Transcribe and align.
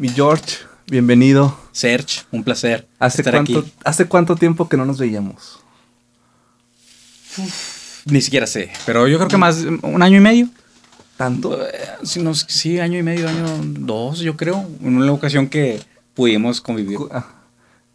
Mi 0.00 0.08
George, 0.08 0.56
bienvenido. 0.90 1.54
Serge, 1.72 2.22
un 2.32 2.42
placer 2.42 2.88
¿Hace 2.98 3.20
estar 3.20 3.34
cuánto, 3.34 3.58
aquí. 3.58 3.72
¿Hace 3.84 4.06
cuánto 4.06 4.34
tiempo 4.34 4.66
que 4.66 4.78
no 4.78 4.86
nos 4.86 4.98
veíamos? 4.98 5.60
Ni 8.06 8.22
siquiera 8.22 8.46
sé, 8.46 8.70
pero 8.86 9.06
yo 9.08 9.18
creo 9.18 9.28
que 9.28 9.36
más 9.36 9.58
un 9.82 10.02
año 10.02 10.16
y 10.16 10.20
medio. 10.20 10.48
¿Tanto? 11.18 11.66
Eh, 11.66 11.70
Sí, 12.02 12.22
no, 12.22 12.32
sí, 12.34 12.80
año 12.80 12.98
y 12.98 13.02
medio, 13.02 13.28
año 13.28 13.44
dos, 13.62 14.20
yo 14.20 14.38
creo. 14.38 14.66
En 14.82 14.96
una 14.96 15.12
ocasión 15.12 15.48
que 15.48 15.78
pudimos 16.14 16.62
convivir. 16.62 16.96
Co- 16.96 17.10
ah, 17.12 17.26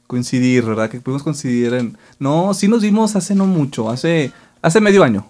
coincidir, 0.05 0.63
¿verdad? 0.63 0.91
Que 0.91 1.01
pudimos 1.01 1.23
coincidir 1.23 1.73
en... 1.73 1.97
No, 2.19 2.53
sí 2.53 2.67
nos 2.67 2.83
vimos 2.83 3.15
hace 3.15 3.33
no 3.33 3.47
mucho, 3.47 3.89
hace, 3.89 4.31
hace 4.61 4.79
medio 4.79 5.03
año. 5.03 5.25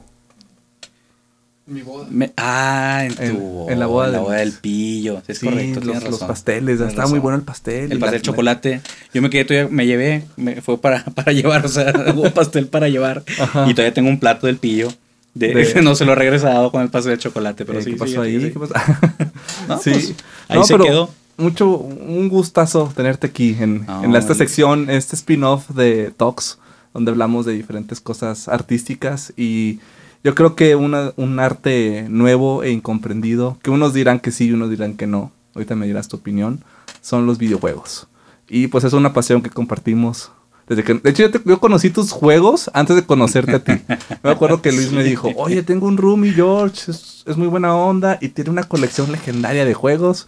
Mi 1.68 1.82
boda. 1.82 2.06
Me- 2.12 2.32
ah, 2.38 3.06
en 3.06 3.16
tu 3.16 3.22
En- 3.24 3.40
boda, 3.40 3.74
en 3.74 3.80
la 3.80 3.86
boda 3.88 4.06
en 4.08 4.14
del- 4.14 4.52
del 4.52 4.54
pillo. 4.60 5.22
Es 5.28 5.40
sí, 5.40 5.48
correcto, 5.48 5.80
los, 5.82 6.20
pasteles, 6.20 6.78
Tienes 6.78 6.90
estaba 6.94 7.08
muy 7.10 7.18
bueno 7.20 7.38
el 7.38 7.44
pastel. 7.44 7.92
El 7.92 7.98
pastel 8.00 8.02
la- 8.02 8.12
de 8.12 8.22
chocolate. 8.22 8.82
Yo 9.14 9.22
me 9.24 9.30
quedé, 9.32 9.46
todavía 9.46 9.70
me 9.72 9.88
llevé, 9.88 10.26
me 10.38 10.62
fue 10.62 10.78
para, 10.80 11.04
para 11.16 11.32
llevar, 11.32 11.66
o 11.66 11.70
sea, 11.70 11.92
hubo 12.16 12.30
pastel 12.32 12.68
para 12.68 12.88
llevar. 12.88 13.24
Ajá. 13.40 13.66
Y 13.68 13.74
todavía 13.74 13.94
tengo 13.96 14.10
un 14.10 14.20
plato 14.20 14.46
del 14.48 14.58
pillo. 14.58 14.90
De, 15.34 15.54
De- 15.54 15.82
no 15.84 15.96
se 15.96 16.06
lo 16.06 16.12
he 16.12 16.16
regresado 16.16 16.72
con 16.72 16.84
el 16.84 16.90
pastel 16.90 17.14
de 17.14 17.18
chocolate, 17.18 17.66
pero 17.66 17.80
Eh, 17.80 17.84
sí. 17.84 17.92
¿Qué 17.94 17.98
pasó 17.98 18.12
sí, 18.12 18.18
ahí? 18.30 18.42
sí. 18.42 18.52
¿Qué 18.52 18.60
pasó? 18.60 18.74
No, 19.68 19.80
sí. 19.80 19.90
pues, 19.92 20.14
ahí 20.50 20.60
No, 20.60 20.64
se 20.66 20.74
pero 20.76 20.86
quedó. 20.86 21.10
Mucho, 21.38 21.70
un 21.78 22.30
gustazo 22.30 22.94
tenerte 22.96 23.28
aquí 23.28 23.58
en, 23.60 23.86
No, 23.88 24.04
en 24.04 24.14
la- 24.14 24.20
esta 24.20 24.36
sección, 24.36 24.90
este 24.92 25.16
spin-off 25.16 25.70
de 25.72 26.12
Talks, 26.16 26.60
donde 26.94 27.10
hablamos 27.12 27.46
de 27.48 27.54
diferentes 27.54 28.00
cosas 28.00 28.48
artísticas 28.48 29.34
y 29.36 29.80
yo 30.26 30.36
creo 30.36 30.56
que 30.56 30.76
una- 30.76 31.14
un 31.16 31.40
arte 31.40 32.08
nuevo 32.10 32.64
e 32.64 32.72
incomprendido, 32.72 33.58
que 33.62 33.70
unos 33.70 33.94
dirán 33.94 34.20
que 34.20 34.32
sí 34.32 34.46
y 34.48 34.52
unos 34.52 34.70
dirán 34.72 34.96
que 34.98 35.08
no, 35.08 35.32
ahorita 35.54 35.76
me 35.76 35.86
dirás 35.86 36.08
tu 36.08 36.18
opinión, 36.18 36.64
son 37.02 37.26
los 37.28 37.38
videojuegos. 37.38 38.08
Y 38.50 38.68
pues 38.68 38.84
es 38.84 38.94
una 38.94 39.14
pasión 39.14 39.42
que 39.42 39.50
compartimos. 39.52 40.32
Desde 40.68 40.84
que, 40.84 40.96
de 40.96 41.10
hecho, 41.12 41.22
yo, 41.22 41.32
te- 41.32 41.42
yo 41.46 41.60
conocí 41.60 41.92
tus 41.92 42.12
juegos 42.12 42.72
antes 42.74 42.96
de 42.96 43.04
conocerte 43.06 43.52
a 43.54 43.64
ti. 43.64 43.74
Me 44.24 44.32
acuerdo 44.32 44.64
que 44.64 44.72
Luis 44.72 44.92
me 44.92 45.04
dijo, 45.04 45.30
oye, 45.36 45.62
tengo 45.62 45.86
un 45.88 45.96
roomie, 45.98 46.34
George, 46.34 46.90
es, 46.90 47.24
es 47.28 47.38
muy 47.38 47.48
buena 47.48 47.76
onda 47.76 48.18
y 48.20 48.30
tiene 48.30 48.50
una 48.50 48.64
colección 48.64 49.12
legendaria 49.12 49.64
de 49.64 49.76
juegos. 49.76 50.26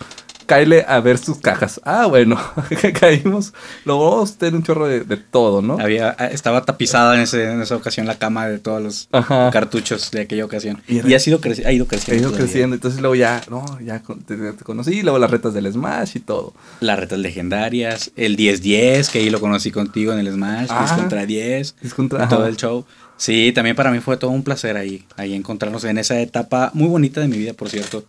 Cáele 0.47 0.85
a 0.87 0.99
ver 1.01 1.17
sus 1.19 1.37
cajas. 1.39 1.79
Ah, 1.83 2.07
bueno, 2.07 2.39
caímos. 2.99 3.53
Luego 3.85 4.21
usted 4.23 4.53
un 4.53 4.63
chorro 4.63 4.87
de, 4.87 5.01
de 5.01 5.17
todo, 5.17 5.61
¿no? 5.61 5.77
Había, 5.79 6.15
ah, 6.17 6.27
estaba 6.27 6.63
tapizada 6.65 7.15
en, 7.15 7.21
ese- 7.21 7.51
en 7.51 7.61
esa 7.61 7.75
ocasión 7.75 8.07
la 8.07 8.15
cama 8.17 8.47
de 8.47 8.57
todos 8.59 8.81
los 8.81 9.09
Ajá. 9.11 9.49
cartuchos 9.51 10.09
de 10.11 10.21
aquella 10.21 10.45
ocasión. 10.45 10.81
Y 10.87 11.13
ha, 11.13 11.19
sido 11.19 11.39
ha 11.65 11.71
ido 11.71 11.85
creciendo. 11.85 12.13
ido 12.17 12.29
todavía. 12.31 12.37
creciendo. 12.37 12.75
Entonces 12.75 13.01
luego 13.01 13.15
ya, 13.15 13.41
no, 13.49 13.65
ya 13.81 14.01
te, 14.25 14.35
te 14.53 14.63
conocí. 14.63 14.99
Y 14.99 15.01
luego 15.03 15.19
las 15.19 15.29
retas 15.29 15.53
del 15.53 15.71
Smash 15.71 16.15
y 16.15 16.19
todo. 16.21 16.53
Las 16.79 16.97
retas 16.97 17.19
legendarias, 17.19 18.11
el 18.15 18.37
10-10, 18.37 19.09
que 19.11 19.19
ahí 19.19 19.29
lo 19.29 19.39
conocí 19.39 19.71
contigo 19.71 20.13
en 20.13 20.19
el 20.19 20.31
Smash, 20.31 20.69
10 20.69 20.71
Ah. 20.71 20.95
contra 20.97 21.25
10, 21.25 21.75
Es 21.83 21.93
contra- 21.93 22.23
y 22.25 22.27
todo 22.29 22.47
el 22.47 22.55
show. 22.57 22.85
Sí, 23.17 23.51
también 23.53 23.75
para 23.75 23.91
mí 23.91 23.99
fue 23.99 24.15
todo 24.17 24.31
un 24.31 24.43
placer 24.43 24.77
ahí, 24.77 25.03
ahí 25.17 25.33
encontrarnos 25.33 25.83
en 25.85 25.97
esa 25.97 26.19
etapa 26.21 26.69
muy 26.73 26.87
bonita 26.87 27.19
de 27.19 27.27
mi 27.27 27.37
vida, 27.37 27.53
por 27.53 27.67
cierto, 27.69 28.05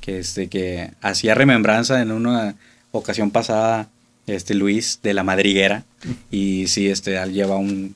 que 0.00 0.18
este 0.18 0.48
que 0.48 0.90
hacía 1.02 1.34
remembranza 1.34 2.00
en 2.02 2.10
una 2.12 2.54
ocasión 2.92 3.30
pasada 3.30 3.88
este 4.26 4.54
Luis 4.54 5.00
de 5.02 5.14
la 5.14 5.22
Madriguera 5.24 5.84
y 6.30 6.66
sí 6.68 6.88
este 6.88 7.16
él 7.16 7.32
lleva 7.32 7.56
un, 7.56 7.94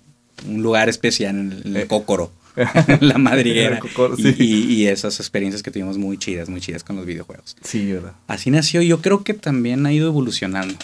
un 0.48 0.62
lugar 0.62 0.88
especial 0.88 1.36
en 1.38 1.52
el, 1.52 1.62
en 1.66 1.76
el 1.76 1.82
Eh. 1.82 1.86
Cócoro. 1.86 2.32
la 3.00 3.18
madriguera 3.18 3.80
y, 4.16 4.22
sí. 4.22 4.34
y- 4.38 4.72
y 4.74 4.86
esas 4.86 5.18
experiencias 5.18 5.60
que 5.62 5.72
tuvimos 5.72 5.98
muy 5.98 6.18
chidas, 6.18 6.48
muy 6.48 6.60
chidas 6.60 6.84
con 6.84 6.94
los 6.94 7.04
videojuegos. 7.04 7.56
Sí, 7.64 7.90
¿verdad? 7.90 8.12
Así 8.28 8.48
nació 8.52 8.80
y 8.80 8.86
yo 8.86 9.00
creo 9.02 9.24
que 9.24 9.34
también 9.34 9.84
ha 9.86 9.92
ido 9.92 10.06
evolucionando. 10.06 10.76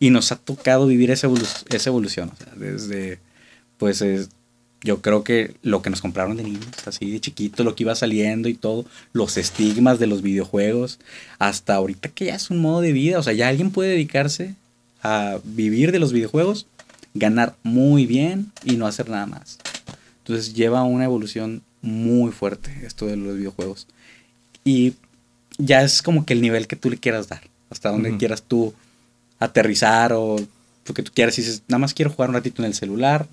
Y 0.00 0.10
nos 0.10 0.32
ha 0.32 0.36
tocado 0.36 0.88
vivir 0.88 1.12
esa, 1.12 1.28
evolu- 1.28 1.64
esa 1.72 1.90
evolución. 1.90 2.32
O 2.32 2.36
sea, 2.36 2.52
desde, 2.56 3.20
pues, 3.78 4.02
es- 4.02 4.28
yo 4.82 5.02
creo 5.02 5.24
que 5.24 5.54
lo 5.62 5.82
que 5.82 5.90
nos 5.90 6.00
compraron 6.00 6.36
de 6.36 6.44
niños, 6.44 6.66
así 6.86 7.10
de 7.10 7.20
chiquito, 7.20 7.64
lo 7.64 7.74
que 7.74 7.82
iba 7.82 7.94
saliendo 7.94 8.48
y 8.48 8.54
todo, 8.54 8.84
los 9.12 9.36
estigmas 9.36 9.98
de 9.98 10.06
los 10.06 10.22
videojuegos, 10.22 11.00
hasta 11.38 11.74
ahorita 11.74 12.10
que 12.10 12.26
ya 12.26 12.36
es 12.36 12.50
un 12.50 12.60
modo 12.60 12.80
de 12.80 12.92
vida. 12.92 13.18
O 13.18 13.22
sea, 13.22 13.32
ya 13.32 13.48
alguien 13.48 13.70
puede 13.70 13.90
dedicarse 13.90 14.54
a 15.02 15.38
vivir 15.44 15.90
de 15.90 15.98
los 15.98 16.12
videojuegos, 16.12 16.66
ganar 17.14 17.56
muy 17.62 18.06
bien 18.06 18.52
y 18.64 18.76
no 18.76 18.86
hacer 18.86 19.08
nada 19.10 19.26
más. 19.26 19.58
Entonces 20.18 20.54
lleva 20.54 20.84
una 20.84 21.04
evolución 21.04 21.62
muy 21.82 22.32
fuerte 22.32 22.70
esto 22.84 23.06
de 23.06 23.16
los 23.16 23.36
videojuegos. 23.36 23.86
Y 24.64 24.94
ya 25.58 25.82
es 25.82 26.02
como 26.02 26.24
que 26.24 26.34
el 26.34 26.40
nivel 26.40 26.68
que 26.68 26.76
tú 26.76 26.88
le 26.90 26.98
quieras 26.98 27.28
dar, 27.28 27.42
hasta 27.70 27.90
donde 27.90 28.16
quieras 28.16 28.42
tú 28.42 28.74
aterrizar 29.40 30.12
o 30.12 30.36
lo 30.86 30.94
que 30.94 31.02
tú 31.02 31.10
quieras. 31.12 31.34
Si 31.34 31.42
dices, 31.42 31.62
nada 31.66 31.78
más 31.78 31.94
quiero 31.94 32.10
jugar 32.10 32.30
un 32.30 32.36
ratito 32.36 32.62
en 32.62 32.66
el 32.66 32.74
celular, 32.74 33.26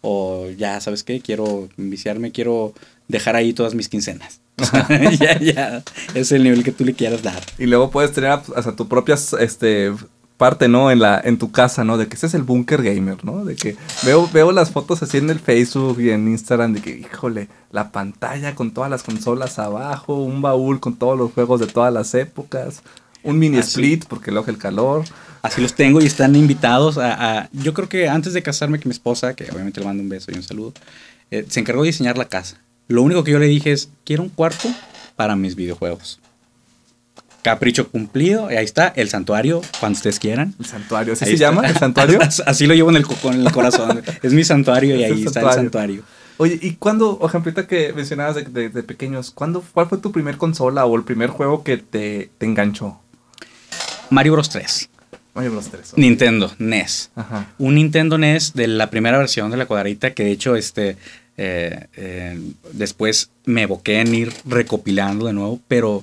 o 0.00 0.48
ya, 0.56 0.80
¿sabes 0.80 1.02
qué? 1.02 1.20
Quiero 1.20 1.68
viciarme, 1.76 2.32
quiero 2.32 2.72
dejar 3.08 3.36
ahí 3.36 3.52
todas 3.52 3.74
mis 3.74 3.88
quincenas. 3.88 4.40
Ya, 5.20 5.38
ya, 5.38 5.82
es 6.14 6.32
el 6.32 6.42
nivel 6.42 6.64
que 6.64 6.72
tú 6.72 6.84
le 6.84 6.94
quieras 6.94 7.22
dar. 7.22 7.42
Y 7.58 7.66
luego 7.66 7.90
puedes 7.90 8.12
tener 8.12 8.30
hasta 8.30 8.74
tu 8.74 8.88
propia 8.88 9.16
este, 9.38 9.92
parte, 10.38 10.68
¿no? 10.68 10.90
En, 10.90 11.00
la, 11.00 11.20
en 11.22 11.38
tu 11.38 11.50
casa, 11.50 11.84
¿no? 11.84 11.98
De 11.98 12.06
que 12.06 12.16
ese 12.16 12.26
es 12.26 12.34
el 12.34 12.42
búnker 12.42 12.82
gamer, 12.82 13.24
¿no? 13.24 13.44
De 13.44 13.56
que 13.56 13.76
veo, 14.04 14.28
veo 14.32 14.52
las 14.52 14.70
fotos 14.70 15.02
así 15.02 15.18
en 15.18 15.28
el 15.30 15.40
Facebook 15.40 16.00
y 16.00 16.10
en 16.10 16.28
Instagram 16.28 16.72
de 16.74 16.80
que, 16.80 16.96
híjole, 16.96 17.48
la 17.72 17.90
pantalla 17.92 18.54
con 18.54 18.70
todas 18.70 18.90
las 18.90 19.02
consolas 19.02 19.58
abajo, 19.58 20.14
un 20.14 20.40
baúl 20.40 20.80
con 20.80 20.96
todos 20.96 21.18
los 21.18 21.32
juegos 21.32 21.60
de 21.60 21.66
todas 21.66 21.92
las 21.92 22.14
épocas, 22.14 22.82
un 23.24 23.38
mini 23.38 23.58
Ah, 23.58 23.60
split 23.60 24.06
porque 24.06 24.30
luego 24.30 24.48
el 24.48 24.58
calor. 24.58 25.04
Así 25.42 25.60
los 25.60 25.74
tengo 25.74 26.00
y 26.00 26.06
están 26.06 26.34
invitados 26.36 26.98
a, 26.98 27.38
a- 27.42 27.48
Yo 27.52 27.72
creo 27.74 27.88
que 27.88 28.08
antes 28.08 28.32
de 28.32 28.42
casarme, 28.42 28.78
que 28.80 28.88
mi 28.88 28.92
esposa, 28.92 29.34
que 29.34 29.44
obviamente 29.52 29.80
le 29.80 29.86
mando 29.86 30.02
un 30.02 30.08
beso 30.08 30.30
y 30.32 30.34
un 30.34 30.42
saludo, 30.42 30.72
eh, 31.30 31.44
se 31.48 31.60
encargó 31.60 31.82
de 31.82 31.88
diseñar 31.88 32.18
la 32.18 32.24
casa. 32.26 32.56
Lo 32.88 33.02
único 33.02 33.22
que 33.24 33.30
yo 33.32 33.38
le 33.38 33.46
dije 33.46 33.72
es, 33.72 33.90
quiero 34.04 34.22
un 34.22 34.28
cuarto 34.30 34.68
para 35.16 35.36
mis 35.36 35.54
videojuegos. 35.54 36.20
Capricho 37.42 37.88
cumplido, 37.88 38.50
y 38.50 38.56
ahí 38.56 38.64
está, 38.64 38.88
el 38.96 39.08
santuario, 39.08 39.62
cuando 39.78 39.96
ustedes 39.96 40.18
quieran. 40.18 40.54
El 40.58 40.66
santuario, 40.66 41.12
¿así 41.12 41.24
Ahí 41.24 41.30
se 41.30 41.34
está. 41.36 41.46
llama? 41.50 41.68
¿El 41.68 41.76
santuario? 41.76 42.18
Así 42.46 42.66
lo 42.66 42.74
llevo 42.74 42.90
en 42.90 42.96
el, 42.96 43.06
con 43.06 43.34
el 43.34 43.52
corazón. 43.52 44.02
es 44.22 44.32
mi 44.32 44.42
santuario 44.44 44.96
y 44.96 45.04
Es 45.04 45.10
el 45.10 45.16
ahí 45.18 45.24
está 45.24 45.40
el 45.40 45.52
santuario. 45.52 46.02
Oye, 46.38 46.58
¿y 46.60 46.74
cuándo, 46.74 47.12
o 47.12 47.26
ejemplo, 47.26 47.52
que 47.66 47.92
mencionabas 47.92 48.34
de, 48.36 48.42
de- 48.44 48.68
de 48.68 48.82
pequeños, 48.82 49.30
¿cuándo, 49.30 49.62
¿cuál 49.72 49.88
fue 49.88 49.98
tu 49.98 50.10
primer 50.12 50.36
consola 50.36 50.84
o 50.84 50.96
el 50.96 51.04
primer 51.04 51.30
juego 51.30 51.62
que 51.62 51.78
te, 51.78 52.30
te 52.38 52.46
enganchó? 52.46 52.98
Mario 54.10 54.32
Bros 54.32 54.48
3. 54.50 54.88
Mario 55.38 55.52
Bros. 55.52 55.68
3. 55.70 55.92
Nintendo, 55.98 56.52
NES. 56.58 57.12
Ajá. 57.14 57.46
un 57.58 57.76
Nintendo 57.76 58.18
NES 58.18 58.54
de 58.54 58.66
la 58.66 58.90
primera 58.90 59.18
versión 59.18 59.52
de 59.52 59.56
la 59.56 59.66
cuadrita 59.66 60.12
que 60.12 60.24
de 60.24 60.32
hecho 60.32 60.56
este 60.56 60.96
eh, 61.36 61.86
eh, 61.94 62.40
después 62.72 63.30
me 63.44 63.62
evoqué 63.62 64.00
en 64.00 64.12
ir 64.16 64.32
recopilando 64.44 65.26
de 65.26 65.32
nuevo 65.32 65.60
pero 65.68 66.02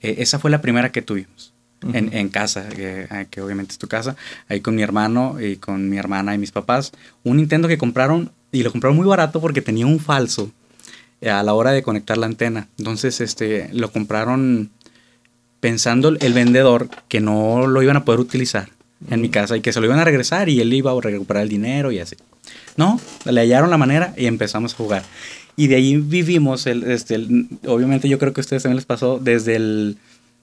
eh, 0.00 0.16
esa 0.18 0.40
fue 0.40 0.50
la 0.50 0.60
primera 0.60 0.90
que 0.90 1.02
tuvimos 1.02 1.52
en, 1.92 2.28
casa 2.30 2.68
que, 2.70 3.02
eh, 3.02 3.26
que 3.30 3.42
obviamente 3.42 3.70
es 3.70 3.78
tu 3.78 3.86
casa 3.86 4.16
ahí 4.48 4.60
con 4.60 4.74
mi 4.74 4.82
hermano 4.82 5.40
y 5.40 5.56
con 5.56 5.88
mi 5.88 5.96
hermana 5.96 6.34
y 6.34 6.38
mis 6.38 6.50
papás 6.50 6.90
un 7.22 7.36
Nintendo 7.36 7.68
que 7.68 7.78
compraron 7.78 8.32
y 8.50 8.64
lo 8.64 8.72
compraron 8.72 8.96
muy 8.96 9.06
barato 9.06 9.40
porque 9.40 9.62
tenía 9.62 9.86
un 9.86 10.00
falso 10.00 10.50
a 11.22 11.44
la 11.44 11.54
hora 11.54 11.70
de 11.70 11.84
conectar 11.84 12.18
la 12.18 12.26
antena 12.26 12.66
entonces 12.76 13.20
este 13.20 13.68
lo 13.72 13.92
compraron 13.92 14.72
pensando 15.64 16.10
el 16.10 16.32
vendedor 16.34 16.90
que 17.08 17.20
no 17.20 17.66
lo 17.66 17.82
iban 17.82 17.96
a 17.96 18.04
poder 18.04 18.20
utilizar 18.20 18.68
en 19.08 19.22
mi 19.22 19.30
casa 19.30 19.56
y 19.56 19.62
que 19.62 19.72
se 19.72 19.80
lo 19.80 19.86
iban 19.86 19.98
a 19.98 20.04
regresar 20.04 20.50
y 20.50 20.60
él 20.60 20.70
iba 20.74 20.90
a 20.92 21.00
recuperar 21.00 21.42
el 21.44 21.48
dinero 21.48 21.90
y 21.90 22.00
así. 22.00 22.16
No, 22.76 23.00
le 23.24 23.40
hallaron 23.40 23.70
la 23.70 23.78
manera 23.78 24.12
y 24.14 24.26
empezamos 24.26 24.74
a 24.74 24.76
jugar. 24.76 25.04
Y 25.56 25.68
de 25.68 25.76
ahí 25.76 25.96
vivimos, 25.96 26.66
el, 26.66 26.82
este, 26.82 27.14
el- 27.14 27.46
obviamente 27.66 28.10
yo 28.10 28.18
creo 28.18 28.34
que 28.34 28.42
a 28.42 28.42
ustedes 28.42 28.62
también 28.62 28.76
les 28.76 28.84
pasó, 28.84 29.18
desde 29.18 29.56
el, 29.56 29.96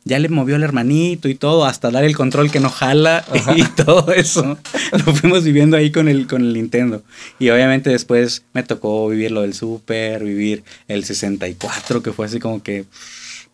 ya 0.06 0.18
le 0.18 0.28
movió 0.28 0.56
el 0.56 0.64
hermanito 0.64 1.30
y 1.30 1.36
todo, 1.36 1.66
hasta 1.66 1.92
dar 1.92 2.04
el 2.04 2.16
control 2.16 2.50
que 2.50 2.60
no 2.60 2.72
jala 2.72 3.24
y 3.56 3.62
todo 3.84 4.12
eso. 4.14 4.58
Lo 5.06 5.14
fuimos 5.14 5.44
viviendo 5.44 5.78
ahí 5.78 5.92
con 5.92 6.08
el, 6.08 6.26
con 6.26 6.42
el 6.42 6.54
Nintendo. 6.54 7.04
Y 7.38 7.52
obviamente 7.52 7.92
después 7.92 8.42
me 8.54 8.64
tocó 8.64 9.08
vivir 9.08 9.30
lo 9.30 9.42
del 9.42 9.54
Super, 9.54 10.24
vivir 10.24 10.64
el 10.88 11.04
64, 11.04 12.02
que 12.02 12.12
fue 12.12 12.26
así 12.26 12.40
como 12.40 12.64
que 12.64 12.86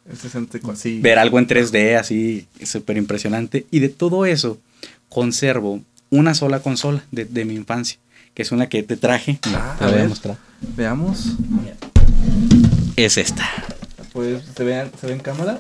El 0.10 0.18
64, 0.18 0.76
sí. 0.80 1.00
ver 1.02 1.20
algo 1.20 1.38
en 1.40 1.48
3D 1.48 1.98
así 2.00 2.48
súper 2.64 2.98
impresionante. 2.98 3.66
Y 3.72 3.80
de 3.80 3.90
todo 3.90 4.26
eso 4.26 4.60
conservo 5.10 5.82
una 6.10 6.34
sola 6.34 6.60
consola 6.62 7.04
de, 7.12 7.26
de 7.26 7.44
mi 7.46 7.56
infancia, 7.56 8.00
que 8.34 8.42
es 8.44 8.52
una 8.52 8.68
que 8.70 8.84
te 8.84 8.96
traje. 8.98 9.40
Ah, 9.48 9.76
Te 9.78 9.84
a 9.86 9.88
voy 9.90 9.98
ver. 9.98 10.08
mostrar. 10.10 10.38
Veamos. 10.76 11.26
Es 12.96 13.18
esta. 13.18 13.48
Pues, 14.14 14.42
¿se 14.56 14.64
ve, 14.64 14.90
¿se 15.00 15.08
ve 15.08 15.14
en 15.14 15.20
cámara? 15.20 15.60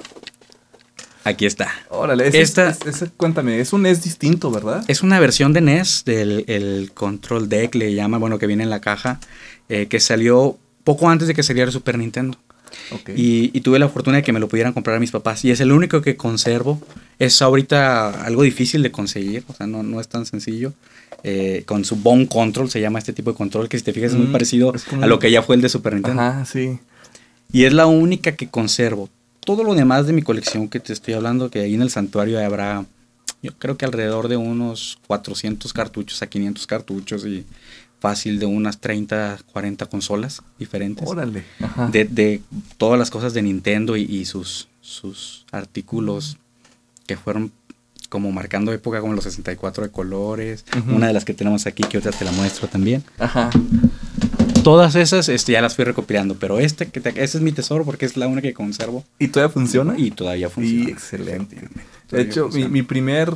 Aquí 1.24 1.46
está. 1.46 1.70
Órale, 1.90 2.28
ese, 2.28 2.42
Esta- 2.42 2.70
es- 2.70 2.86
ese- 2.86 3.10
cuéntame, 3.10 3.60
es 3.60 3.74
un 3.74 3.82
NES 3.84 4.02
distinto, 4.04 4.50
¿verdad? 4.50 4.84
Es 4.88 5.04
una 5.04 5.20
versión 5.20 5.52
de 5.54 5.60
NES 5.62 6.04
del 6.06 6.46
el 6.48 6.92
Control 6.94 7.50
Deck, 7.50 7.76
le 7.76 7.94
llama, 7.94 8.18
bueno, 8.18 8.40
que 8.40 8.48
viene 8.48 8.64
en 8.64 8.70
la 8.70 8.80
caja, 8.80 9.20
eh, 9.68 9.88
que 9.88 10.00
salió 10.00 10.58
poco 10.86 11.10
antes 11.10 11.28
de 11.28 11.34
que 11.36 11.44
saliera 11.44 11.68
el 11.68 11.74
Super 11.74 11.98
Nintendo. 11.98 12.38
Ok. 12.92 13.10
Y, 13.16 13.52
y 13.54 13.62
tuve 13.62 13.80
la 13.80 13.90
fortuna 13.90 14.18
de 14.18 14.24
que 14.24 14.32
me 14.34 14.40
lo 14.40 14.48
pudieran 14.48 14.74
comprar 14.74 14.96
a 14.98 15.00
mis 15.00 15.12
papás. 15.12 15.44
Y 15.46 15.52
es 15.52 15.60
el 15.60 15.72
único 15.72 16.02
que 16.02 16.16
conservo 16.18 16.82
Es 17.20 17.42
ahorita 17.42 18.24
algo 18.26 18.44
difícil 18.44 18.84
de 18.84 18.92
conseguir, 18.92 19.44
o 19.48 19.54
sea, 19.54 19.66
no, 19.68 19.82
no 19.84 20.00
es 20.00 20.08
tan 20.08 20.26
sencillo. 20.26 20.74
Eh, 21.24 21.64
con 21.66 21.84
su 21.84 21.96
Bone 21.96 22.28
Control, 22.28 22.70
se 22.70 22.80
llama 22.80 23.00
este 23.00 23.12
tipo 23.14 23.32
de 23.32 23.38
control, 23.38 23.68
que 23.70 23.78
si 23.80 23.84
te 23.84 23.92
fijas 23.94 24.12
es 24.12 24.18
muy 24.18 24.28
Mm, 24.28 24.32
parecido 24.32 24.74
es 24.76 24.84
como- 24.84 25.04
a 25.04 25.08
lo 25.08 25.18
que 25.18 25.32
ya 25.32 25.42
fue 25.42 25.56
el 25.56 25.62
de 25.62 25.70
Super 25.70 25.94
Nintendo. 25.96 26.22
Ajá, 26.22 26.46
sí. 26.46 26.78
Y 27.52 27.64
es 27.64 27.74
la 27.74 27.88
única 27.88 28.36
que 28.36 28.50
conservo. 28.50 29.10
Todo 29.40 29.64
lo 29.64 29.74
demás 29.74 30.06
de 30.06 30.14
mi 30.14 30.22
colección 30.22 30.68
que 30.70 30.80
te 30.80 30.94
estoy 30.94 31.16
hablando, 31.16 31.50
que 31.50 31.62
ahí 31.62 31.74
en 31.74 31.82
el 31.82 31.90
santuario 31.90 32.38
habrá, 32.46 32.86
yo 33.42 33.52
creo 33.58 33.78
que 33.78 33.86
alrededor 33.86 34.28
de 34.28 34.38
unos 34.38 35.00
400 35.08 35.74
cartuchos 35.74 36.22
a 36.22 36.28
500 36.28 36.68
cartuchos 36.68 37.26
y 37.26 37.46
fácil 38.00 38.40
de 38.40 38.46
unas 38.46 38.80
30, 38.80 39.40
40 39.52 39.86
consolas 39.88 40.42
diferentes. 40.60 41.08
Órale. 41.08 41.44
Ajá. 41.62 41.88
De, 41.88 42.06
de 42.06 42.42
todas 42.78 42.98
las 43.00 43.10
cosas 43.10 43.34
de 43.34 43.42
Nintendo 43.42 43.98
y, 43.98 44.04
y 44.04 44.26
sus, 44.26 44.68
sus 44.82 45.46
artículos 45.52 46.38
que 47.08 47.18
fueron 47.18 47.52
como 48.10 48.32
marcando 48.32 48.72
época, 48.72 49.02
como 49.02 49.14
los 49.14 49.24
64 49.26 49.84
de 49.86 49.90
colores. 49.92 50.64
Una 50.88 51.08
de 51.08 51.14
las 51.14 51.26
que 51.26 51.34
tenemos 51.34 51.66
aquí, 51.68 51.84
que 51.84 51.98
ahorita 51.98 52.12
te 52.18 52.24
la 52.26 52.32
muestro 52.32 52.68
también. 52.70 53.04
Ajá. 53.20 53.50
Todas 54.64 54.96
esas 54.96 55.30
este, 55.30 55.54
ya 55.54 55.62
las 55.62 55.76
fui 55.76 55.86
recopilando, 55.86 56.36
pero 56.36 56.60
este, 56.60 56.88
que 56.88 57.00
te- 57.00 57.10
ese 57.24 57.38
es 57.38 57.42
mi 57.42 57.52
tesoro 57.54 57.86
porque 57.86 58.06
es 58.06 58.18
la 58.18 58.28
única 58.28 58.48
que 58.48 58.54
conservo. 58.54 59.04
¿Y 59.18 59.30
todavía 59.30 59.54
funciona? 59.54 59.96
Y 59.98 60.12
todavía 60.12 60.50
funciona. 60.50 60.90
Y 60.90 60.92
excelente. 60.92 61.70
De 62.12 62.22
hecho, 62.22 62.50
mi, 62.50 62.66
mi 62.68 62.82
primer 62.84 63.34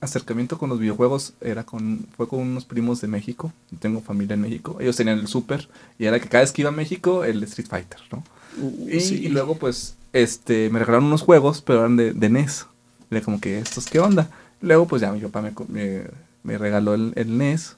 acercamiento 0.00 0.58
con 0.58 0.70
los 0.70 0.78
videojuegos 0.78 1.34
era 1.40 1.64
con 1.64 2.06
fue 2.16 2.28
con 2.28 2.40
unos 2.40 2.64
primos 2.64 3.00
de 3.00 3.08
México. 3.08 3.52
Tengo 3.80 4.00
familia 4.00 4.34
en 4.34 4.40
México. 4.42 4.76
Ellos 4.80 4.96
tenían 4.96 5.18
el 5.18 5.26
Super 5.28 5.68
y 5.98 6.06
era 6.06 6.20
que 6.20 6.28
cada 6.28 6.42
vez 6.42 6.52
que 6.52 6.62
iba 6.62 6.70
a 6.70 6.72
México 6.72 7.24
el 7.24 7.42
Street 7.44 7.68
Fighter, 7.68 8.00
¿no? 8.12 8.22
Uh, 8.60 8.88
Y, 8.88 9.00
sí. 9.00 9.14
y 9.16 9.28
luego 9.28 9.56
pues 9.56 9.96
este 10.12 10.70
me 10.70 10.78
regalaron 10.78 11.04
unos 11.06 11.22
juegos, 11.22 11.60
pero 11.62 11.80
eran 11.80 11.96
de, 11.96 12.12
de 12.12 12.28
NES. 12.28 12.66
Y 13.10 13.14
era 13.16 13.24
como 13.24 13.40
que 13.40 13.58
estos 13.58 13.86
qué 13.86 13.98
onda. 14.00 14.30
Luego 14.60 14.86
pues 14.86 15.02
ya 15.02 15.12
mi 15.12 15.20
papá 15.20 15.42
me, 15.42 15.52
me, 15.68 16.04
me 16.42 16.58
regaló 16.58 16.94
el, 16.94 17.12
el 17.16 17.36
NES 17.38 17.76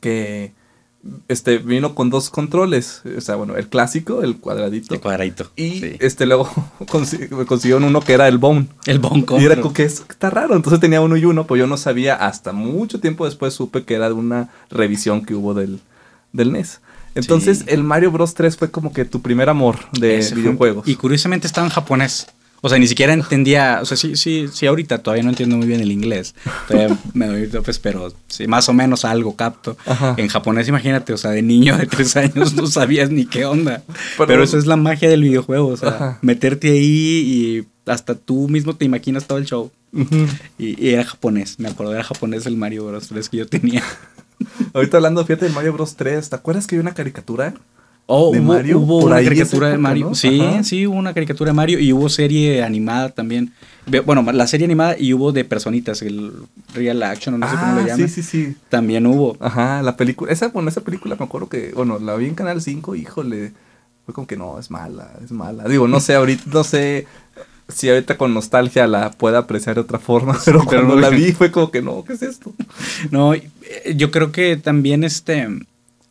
que 0.00 0.52
este 1.28 1.58
vino 1.58 1.94
con 1.94 2.10
dos 2.10 2.28
controles, 2.28 3.02
o 3.16 3.20
sea, 3.22 3.36
bueno, 3.36 3.56
el 3.56 3.68
clásico, 3.68 4.22
el 4.22 4.36
cuadradito. 4.36 4.94
El 4.94 5.00
cuadradito. 5.00 5.50
Y 5.56 5.80
sí. 5.80 5.96
este 6.00 6.26
luego 6.26 6.50
consiguieron 7.46 7.84
uno 7.84 8.00
que 8.00 8.12
era 8.12 8.28
el 8.28 8.38
Bone. 8.38 8.66
el 8.86 8.98
Bone 8.98 9.24
Y 9.38 9.44
era 9.44 9.56
como 9.60 9.72
que 9.72 9.84
es- 9.84 10.04
está 10.08 10.30
raro. 10.30 10.54
Entonces 10.56 10.80
tenía 10.80 11.00
uno 11.00 11.16
y 11.16 11.24
uno, 11.24 11.46
pues 11.46 11.58
yo 11.58 11.66
no 11.66 11.76
sabía. 11.76 12.14
Hasta 12.16 12.52
mucho 12.52 13.00
tiempo 13.00 13.24
después 13.24 13.54
supe 13.54 13.84
que 13.84 13.94
era 13.94 14.08
de 14.08 14.14
una 14.14 14.50
revisión 14.70 15.24
que 15.24 15.34
hubo 15.34 15.54
del, 15.54 15.80
del 16.32 16.52
NES. 16.52 16.80
Entonces 17.14 17.60
Sí. 17.60 17.64
el 17.68 17.82
Mario 17.82 18.12
Bros 18.12 18.34
3 18.34 18.56
fue 18.56 18.70
como 18.70 18.92
que 18.92 19.04
tu 19.04 19.20
primer 19.22 19.48
amor 19.48 19.78
de 19.98 20.18
Ese 20.18 20.34
fue- 20.34 20.42
videojuegos. 20.42 20.86
Y 20.86 20.96
curiosamente 20.96 21.46
estaba 21.46 21.66
en 21.66 21.72
japonés. 21.72 22.26
O 22.62 22.68
sea, 22.68 22.78
ni 22.78 22.86
siquiera 22.86 23.12
entendía, 23.14 23.78
o 23.80 23.86
sea, 23.86 23.96
sí, 23.96 24.16
sí, 24.16 24.46
sí, 24.52 24.66
ahorita 24.66 24.98
todavía 24.98 25.22
no 25.22 25.30
entiendo 25.30 25.56
muy 25.56 25.66
bien 25.66 25.80
el 25.80 25.90
inglés. 25.90 26.34
Todavía 26.68 26.98
me 27.14 27.26
doy 27.26 27.46
topes, 27.48 27.78
pero 27.78 28.12
sí, 28.28 28.46
más 28.46 28.68
o 28.68 28.72
menos 28.72 29.04
algo 29.04 29.34
capto. 29.36 29.76
Ajá. 29.86 30.14
En 30.18 30.28
japonés, 30.28 30.68
imagínate, 30.68 31.12
o 31.12 31.16
sea, 31.16 31.30
de 31.30 31.42
niño 31.42 31.76
de 31.78 31.86
tres 31.86 32.16
años 32.16 32.52
no 32.54 32.66
sabías 32.66 33.10
ni 33.10 33.24
qué 33.26 33.44
onda. 33.46 33.82
Pero- 34.16 34.26
Pero, 34.26 34.42
eso 34.42 34.58
es 34.58 34.66
la 34.66 34.76
magia 34.76 35.08
del 35.08 35.22
videojuego, 35.22 35.68
o 35.68 35.76
sea, 35.76 35.88
Ajá. 35.88 36.18
meterte 36.22 36.68
ahí 36.70 36.84
y 36.86 37.66
hasta 37.90 38.14
tú 38.14 38.48
mismo 38.48 38.76
te 38.76 38.84
imaginas 38.84 39.26
todo 39.26 39.38
el 39.38 39.46
show. 39.46 39.70
Ujú. 39.92 40.26
Y, 40.58 40.84
y 40.86 40.90
era 40.90 41.04
japonés, 41.04 41.58
me 41.58 41.68
acuerdo, 41.68 41.94
era 41.94 42.04
japonés 42.04 42.46
el 42.46 42.56
Mario 42.56 42.86
Bros. 42.86 43.08
3 43.08 43.28
que 43.28 43.38
yo 43.38 43.46
tenía. 43.46 43.82
Ahorita 44.74 44.98
hablando, 44.98 45.24
fíjate, 45.24 45.46
del 45.46 45.54
Mario 45.54 45.72
Bros 45.72 45.96
3. 45.96 46.28
¿Te 46.30 46.36
acuerdas 46.36 46.66
que 46.66 46.74
había 46.76 46.82
una 46.82 46.94
caricatura? 46.94 47.54
Oh, 48.06 48.32
¿De 48.32 48.40
hubo, 48.40 48.46
Mario? 48.54 48.78
hubo 48.78 49.00
Por 49.00 49.12
una 49.12 49.22
caricatura 49.22 49.68
de 49.70 49.78
Mario. 49.78 50.06
¿no? 50.08 50.14
Sí, 50.16 50.40
Ajá. 50.40 50.64
sí, 50.64 50.86
hubo 50.86 50.96
una 50.96 51.14
caricatura 51.14 51.50
de 51.50 51.54
Mario 51.54 51.78
y 51.78 51.92
hubo 51.92 52.08
serie 52.08 52.62
animada 52.64 53.10
también. 53.10 53.52
Bueno, 54.04 54.22
la 54.32 54.46
serie 54.46 54.64
animada 54.64 54.96
y 54.98 55.12
hubo 55.14 55.32
de 55.32 55.44
personitas, 55.44 56.02
el 56.02 56.32
Real 56.74 57.02
Action, 57.02 57.38
no 57.38 57.48
sé 57.48 57.56
cómo 57.56 57.72
ah, 57.72 57.80
lo 57.80 57.86
llaman. 57.86 58.08
sí, 58.08 58.22
sí, 58.22 58.22
sí. 58.22 58.56
También 58.68 59.06
hubo. 59.06 59.36
Ajá, 59.40 59.82
la 59.82 59.96
película. 59.96 60.32
Esa, 60.32 60.48
bueno, 60.48 60.68
esa 60.68 60.80
película 60.80 61.16
me 61.18 61.24
acuerdo 61.24 61.48
que, 61.48 61.72
bueno, 61.74 61.98
la 61.98 62.14
vi 62.16 62.26
en 62.26 62.34
Canal 62.34 62.60
5, 62.60 62.94
híjole. 62.96 63.52
Fue 64.06 64.14
como 64.14 64.26
que 64.26 64.36
no, 64.36 64.58
es 64.58 64.70
mala, 64.70 65.12
es 65.24 65.30
mala. 65.30 65.64
Digo, 65.68 65.86
no 65.86 66.00
sé, 66.00 66.14
ahorita, 66.14 66.44
no 66.52 66.64
sé 66.64 67.06
si 67.68 67.88
ahorita 67.88 68.18
con 68.18 68.34
nostalgia 68.34 68.88
la 68.88 69.12
pueda 69.12 69.38
apreciar 69.38 69.76
de 69.76 69.82
otra 69.82 70.00
forma, 70.00 70.36
pero 70.44 70.58
pero 70.64 70.68
cuando 70.68 70.94
no- 70.96 71.00
la 71.00 71.10
vi 71.10 71.30
fue 71.32 71.52
como 71.52 71.70
que 71.70 71.80
no, 71.82 72.02
¿qué 72.04 72.14
es 72.14 72.22
esto? 72.22 72.52
No, 73.12 73.34
eh, 73.34 73.48
yo 73.96 74.10
creo 74.10 74.32
que 74.32 74.56
también 74.56 75.04
este 75.04 75.46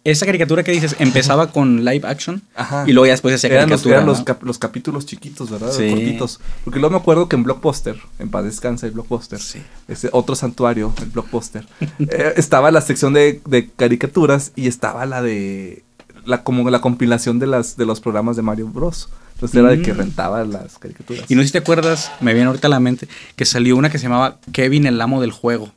esa 0.06 0.25
caricatura 0.25 0.63
que 0.63 0.72
dices 0.72 0.96
empezaba 1.00 1.51
con 1.51 1.84
live 1.84 2.07
action 2.07 2.42
Ajá. 2.56 2.86
y 2.88 2.94
luego 2.94 3.06
ya 3.07 3.12
después 3.13 3.36
hacía 3.36 3.50
caricatura. 3.50 3.96
eran 3.96 4.06
los, 4.07 4.19
¿no? 4.19 4.25
cap- 4.25 4.44
los 4.44 4.57
capítulos 4.57 5.06
chiquitos, 5.06 5.50
¿verdad? 5.50 5.72
Sí. 5.72 5.90
Cortitos. 5.90 6.40
Porque 6.63 6.80
luego 6.80 6.94
me 6.96 7.00
acuerdo 7.01 7.28
que 7.28 7.36
en 7.36 7.44
Blockbuster, 7.44 7.98
en 8.18 8.30
paz 8.30 8.46
descansa 8.46 8.86
el 8.86 8.94
Blockbuster, 8.94 9.40
Sí. 9.40 9.62
ese 9.88 10.10
otro 10.13 10.36
santuario, 10.36 10.94
el 11.01 11.10
Blockbuster, 11.10 11.66
eh, 12.00 12.34
estaba 12.38 12.72
la 12.72 12.81
sección 12.81 13.13
de, 13.13 13.42
de 13.46 13.69
caricaturas 13.69 14.51
y 14.56 14.68
estaba 14.68 15.06
la 15.06 15.22
de 15.22 15.84
la 16.25 16.44
como 16.44 16.69
la 16.69 16.80
compilación 16.81 17.40
de 17.40 17.48
las 17.48 17.75
de 17.78 17.86
los 17.86 18.00
programas 18.00 18.36
de 18.36 18.42
Mario 18.42 18.68
Bros. 18.68 19.10
Entonces 19.36 19.57
era 19.57 19.69
de 19.69 19.81
que 19.81 19.94
Mm. 19.94 19.98
rentaba 19.98 20.44
las 20.44 20.78
caricaturas. 20.80 21.24
Y 21.30 21.36
no 21.36 21.42
sé 21.42 21.48
si 21.48 21.51
te 21.54 21.57
acuerdas, 21.60 22.12
me 22.19 22.34
viene 22.34 22.48
ahorita 22.48 22.68
a 22.68 22.69
la 22.69 22.80
mente, 22.81 23.07
que 23.38 23.46
salió 23.46 23.78
una 23.78 23.90
que 23.90 23.98
se 23.98 24.04
llamaba 24.04 24.38
Kevin 24.51 24.86
el 24.86 25.00
amo 25.00 25.22
del 25.22 25.31
juego. 25.31 25.72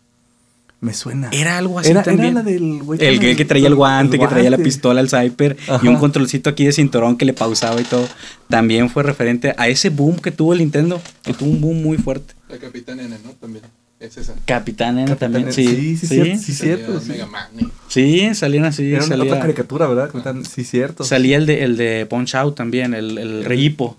Me 0.82 0.92
suena. 0.94 1.30
Era 1.32 1.58
algo 1.58 1.78
así 1.78 1.90
era, 1.92 2.00
era 2.00 2.10
también. 2.10 2.34
la 2.34 2.42
del 2.42 2.82
güey 2.82 2.98
El 3.00 3.14
con 3.16 3.20
que, 3.24 3.36
que 3.36 3.44
traía 3.44 3.68
el 3.68 3.74
guante, 3.76 4.18
que 4.18 4.26
traía 4.26 4.50
la 4.50 4.58
pistola, 4.58 5.00
el 5.00 5.08
Cyper 5.08 5.56
y 5.80 5.86
un 5.86 5.96
controlcito 5.96 6.50
aquí 6.50 6.64
de 6.66 6.72
cinturón 6.72 7.16
que 7.16 7.24
le 7.24 7.32
pausaba 7.32 7.80
y 7.80 7.84
todo. 7.84 8.06
También 8.48 8.90
fue 8.90 9.04
referente 9.04 9.54
a 9.56 9.68
ese 9.68 9.90
boom 9.90 10.16
que 10.18 10.32
tuvo 10.32 10.52
el 10.52 10.58
Nintendo, 10.58 11.00
que 11.22 11.32
tuvo 11.34 11.50
un 11.50 11.60
boom 11.60 11.82
muy 11.82 11.98
fuerte. 11.98 12.34
La 12.48 12.58
Capitán 12.58 12.98
N, 13.00 13.16
¿no? 13.24 13.30
También. 13.40 13.64
Es 14.00 14.16
esa. 14.16 14.34
Capitán 14.44 14.98
N 14.98 15.14
también, 15.14 15.44
Capitán- 15.44 15.52
sí. 15.52 15.96
sí, 15.96 15.96
sí, 15.96 16.06
sí, 16.08 16.14
cierto, 16.14 16.36
sí, 16.42 16.52
Salía 16.52 16.76
cierto. 16.76 17.00
Sí. 17.00 17.08
Mega 17.10 17.26
Man. 17.26 17.46
y- 17.60 17.66
Sí, 17.86 18.34
salían 18.34 18.64
así. 18.64 18.88
Era 18.88 18.98
una 18.98 19.06
salía, 19.06 19.24
otra 19.24 19.40
caricatura, 19.40 19.86
¿verdad? 19.86 20.10
Capitán? 20.10 20.44
Sí, 20.44 20.64
cierto. 20.64 21.04
salía 21.04 21.36
el 21.36 21.46
de, 21.46 21.62
el 21.62 21.76
de 21.76 22.06
Punch 22.10 22.34
Out 22.34 22.56
también, 22.56 22.92
el, 22.94 23.18
el 23.18 23.44
Reyipo. 23.44 23.96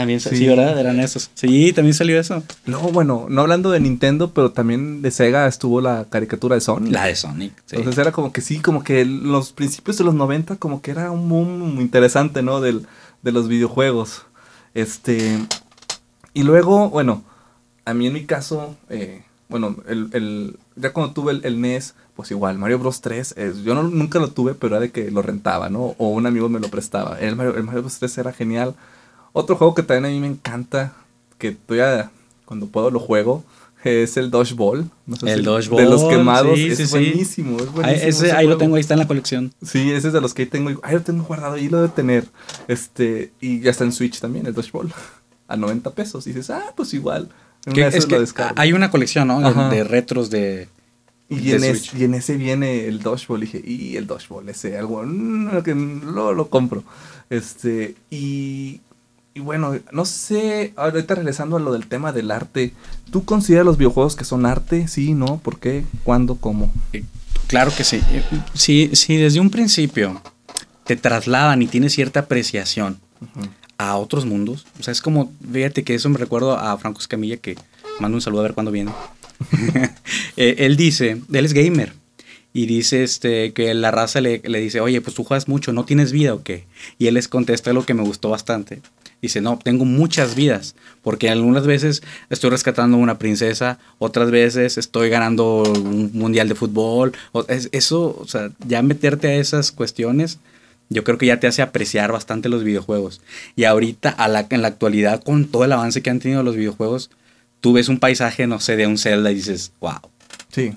También, 0.00 0.20
Sí. 0.20 0.36
sí. 0.36 0.46
¿verdad? 0.46 0.78
Eran 0.78 1.00
esos. 1.00 1.30
Sí, 1.34 1.72
también 1.72 1.94
salió 1.94 2.18
eso. 2.20 2.42
No, 2.66 2.80
bueno, 2.92 3.26
no 3.28 3.40
hablando 3.42 3.70
de 3.70 3.80
Nintendo, 3.80 4.32
pero 4.32 4.52
también 4.52 5.02
de 5.02 5.10
Sega 5.10 5.46
estuvo 5.46 5.80
la 5.80 6.06
caricatura 6.08 6.54
de 6.54 6.60
Sonic. 6.60 6.92
La 6.92 7.04
de 7.06 7.16
Sonic. 7.16 7.52
sí. 7.66 7.76
Entonces 7.76 7.98
era 7.98 8.12
como 8.12 8.32
que 8.32 8.40
sí, 8.40 8.58
como 8.60 8.82
que 8.84 9.04
los 9.04 9.52
principios 9.52 9.98
de 9.98 10.04
los 10.04 10.14
90 10.14 10.56
como 10.56 10.80
que 10.82 10.90
era 10.90 11.10
un 11.10 11.28
boom 11.28 11.74
muy 11.74 11.82
interesante, 11.84 12.42
¿no? 12.42 12.60
Del, 12.60 12.86
de 13.22 13.32
los 13.32 13.48
videojuegos. 13.48 14.22
Este... 14.74 15.38
Y 16.34 16.42
luego, 16.44 16.88
bueno, 16.90 17.24
a 17.84 17.94
mí 17.94 18.06
en 18.06 18.12
mi 18.12 18.24
caso, 18.24 18.76
eh, 18.90 19.22
bueno, 19.48 19.76
el, 19.88 20.08
el- 20.12 20.56
ya 20.76 20.92
cuando 20.92 21.12
tuve 21.12 21.32
el, 21.32 21.44
el 21.44 21.60
NES, 21.60 21.94
pues 22.14 22.30
igual, 22.30 22.58
Mario 22.58 22.78
Bros 22.78 23.00
3, 23.00 23.34
eh, 23.36 23.52
yo 23.64 23.74
no- 23.74 23.82
nunca 23.84 24.18
lo 24.20 24.28
tuve, 24.30 24.54
pero 24.54 24.76
era 24.76 24.80
de 24.80 24.90
que 24.92 25.10
lo 25.10 25.22
rentaba, 25.22 25.68
¿no? 25.70 25.94
O 25.98 26.08
un 26.10 26.26
amigo 26.26 26.48
me 26.48 26.60
lo 26.60 26.68
prestaba. 26.68 27.18
El 27.18 27.34
Mario, 27.34 27.56
el 27.56 27.64
Mario 27.64 27.80
Bros 27.82 27.98
3 27.98 28.18
era 28.18 28.32
genial. 28.32 28.74
Otro 29.38 29.56
juego 29.56 29.74
que 29.74 29.82
también 29.82 30.06
a 30.06 30.08
mí 30.14 30.20
me 30.20 30.26
encanta, 30.26 30.94
que 31.38 31.52
todavía 31.52 32.10
cuando 32.44 32.66
puedo 32.66 32.90
lo 32.90 32.98
juego, 33.00 33.44
es 33.84 34.16
el 34.16 34.30
Dodgeball. 34.30 34.90
No 35.06 35.16
sé 35.16 35.30
El 35.32 35.38
si- 35.40 35.44
Dodgeball, 35.44 35.84
De 35.84 35.90
los 35.90 36.04
quemados, 36.04 36.58
sí, 36.58 36.66
es 36.68 36.76
sí, 36.78 36.86
sí. 36.86 36.90
buenísimo, 36.90 37.56
es 37.58 37.62
Ahí, 37.62 37.68
buenísimo. 37.72 38.08
ese- 38.08 38.08
ese 38.26 38.32
ahí 38.32 38.46
lo 38.46 38.56
tengo, 38.58 38.74
ahí 38.74 38.80
está 38.80 38.94
en 38.94 39.00
la 39.00 39.06
colección. 39.06 39.52
Sí, 39.62 39.90
ese 39.92 40.08
es 40.08 40.12
de 40.12 40.20
los 40.20 40.34
que 40.34 40.42
ahí 40.42 40.48
tengo. 40.48 40.80
Ahí 40.82 40.94
lo 40.94 41.02
tengo 41.02 41.22
guardado, 41.24 41.54
ahí 41.54 41.68
lo 41.68 41.78
debe 41.82 41.92
tener. 41.94 42.26
Este, 42.66 43.32
y 43.40 43.60
ya 43.60 43.70
está 43.70 43.84
en 43.84 43.92
Switch 43.92 44.18
también, 44.20 44.46
el 44.46 44.54
Dodgeball. 44.54 44.92
A 45.46 45.56
90 45.56 45.90
pesos. 45.92 46.26
Y 46.26 46.30
dices, 46.30 46.50
ah, 46.50 46.72
pues 46.76 46.92
igual. 46.92 47.28
Que 47.72 47.88
de 47.88 47.96
es 47.96 48.06
que 48.06 48.44
hay 48.56 48.72
una 48.72 48.90
colección, 48.90 49.28
¿no? 49.28 49.40
De, 49.70 49.76
de 49.76 49.84
retros 49.84 50.28
de... 50.30 50.68
y, 51.28 51.36
de 51.50 51.56
en 51.56 51.64
es- 51.64 51.94
y 51.94 52.04
en 52.04 52.14
ese 52.14 52.36
viene 52.36 52.86
el 52.86 53.00
Dodgeball. 53.00 53.42
Y 53.44 53.46
dije, 53.46 53.62
y 53.64 53.96
el 53.96 54.06
Dodgeball, 54.06 54.48
ese, 54.48 54.76
algo, 54.76 55.02
mm, 55.04 55.62
que 55.62 55.74
lo, 55.74 56.32
lo 56.34 56.48
compro. 56.50 56.82
Este, 57.30 57.94
y, 58.10 58.80
y 59.38 59.40
bueno, 59.40 59.78
no 59.92 60.04
sé, 60.04 60.72
ahorita 60.74 61.14
regresando 61.14 61.58
a 61.58 61.60
lo 61.60 61.72
del 61.72 61.86
tema 61.86 62.10
del 62.10 62.32
arte, 62.32 62.72
¿tú 63.12 63.24
consideras 63.24 63.64
los 63.64 63.78
videojuegos 63.78 64.16
que 64.16 64.24
son 64.24 64.44
arte? 64.44 64.88
Sí, 64.88 65.14
¿no? 65.14 65.38
¿Por 65.38 65.60
qué? 65.60 65.84
¿Cuándo? 66.02 66.34
¿Cómo? 66.34 66.72
Claro 67.46 67.70
que 67.76 67.84
sí. 67.84 68.00
Eh, 68.10 68.24
Si, 68.54 68.96
si 68.96 69.16
desde 69.16 69.38
un 69.38 69.50
principio 69.50 70.20
te 70.82 70.96
trasladan 70.96 71.62
y 71.62 71.68
tienes 71.68 71.92
cierta 71.92 72.18
apreciación 72.20 72.98
a 73.76 73.96
otros 73.96 74.26
mundos, 74.26 74.66
o 74.80 74.82
sea, 74.82 74.90
es 74.90 75.00
como, 75.00 75.32
fíjate 75.52 75.84
que 75.84 75.94
eso 75.94 76.08
me 76.08 76.18
recuerdo 76.18 76.58
a 76.58 76.76
Franco 76.76 77.00
Escamilla, 77.00 77.36
que 77.36 77.56
mando 78.00 78.16
un 78.16 78.20
saludo 78.20 78.40
a 78.40 78.42
ver 78.42 78.54
cuándo 78.54 78.72
viene. 78.72 78.90
Eh, 80.36 80.56
él 80.58 80.76
dice, 80.76 81.20
él 81.32 81.44
es 81.44 81.52
gamer, 81.52 81.92
y 82.52 82.66
dice 82.66 83.02
este, 83.04 83.52
que 83.52 83.72
la 83.74 83.90
raza 83.90 84.20
le, 84.20 84.40
le 84.44 84.60
dice, 84.60 84.80
oye, 84.80 85.00
pues 85.00 85.14
tú 85.14 85.22
juegas 85.22 85.48
mucho, 85.48 85.72
¿no 85.72 85.84
tienes 85.84 86.12
vida 86.12 86.34
o 86.34 86.42
qué? 86.42 86.64
Y 86.98 87.06
él 87.06 87.14
les 87.14 87.28
contesta 87.28 87.72
lo 87.72 87.84
que 87.84 87.94
me 87.94 88.02
gustó 88.02 88.30
bastante. 88.30 88.80
Dice, 89.20 89.40
no, 89.40 89.58
tengo 89.58 89.84
muchas 89.84 90.36
vidas, 90.36 90.76
porque 91.02 91.28
algunas 91.28 91.66
veces 91.66 92.02
estoy 92.30 92.50
rescatando 92.50 92.96
a 92.96 93.00
una 93.00 93.18
princesa, 93.18 93.78
otras 93.98 94.30
veces 94.30 94.78
estoy 94.78 95.08
ganando 95.08 95.64
un 95.64 96.10
mundial 96.12 96.48
de 96.48 96.54
fútbol. 96.54 97.12
eso, 97.72 98.16
o 98.20 98.26
sea, 98.28 98.50
ya 98.66 98.80
meterte 98.82 99.26
a 99.28 99.34
esas 99.34 99.72
cuestiones, 99.72 100.38
yo 100.88 101.02
creo 101.02 101.18
que 101.18 101.26
ya 101.26 101.40
te 101.40 101.48
hace 101.48 101.62
apreciar 101.62 102.12
bastante 102.12 102.48
los 102.48 102.62
videojuegos. 102.62 103.20
Y 103.56 103.64
ahorita, 103.64 104.08
a 104.10 104.28
la, 104.28 104.46
en 104.48 104.62
la 104.62 104.68
actualidad, 104.68 105.22
con 105.22 105.46
todo 105.46 105.64
el 105.64 105.72
avance 105.72 106.00
que 106.00 106.10
han 106.10 106.20
tenido 106.20 106.42
los 106.44 106.54
videojuegos, 106.56 107.10
tú 107.60 107.72
ves 107.72 107.88
un 107.88 107.98
paisaje, 107.98 108.46
no 108.46 108.60
sé, 108.60 108.76
de 108.76 108.86
un 108.86 108.98
Zelda 108.98 109.32
y 109.32 109.34
dices, 109.34 109.72
wow. 109.80 109.98
Sí. 110.52 110.72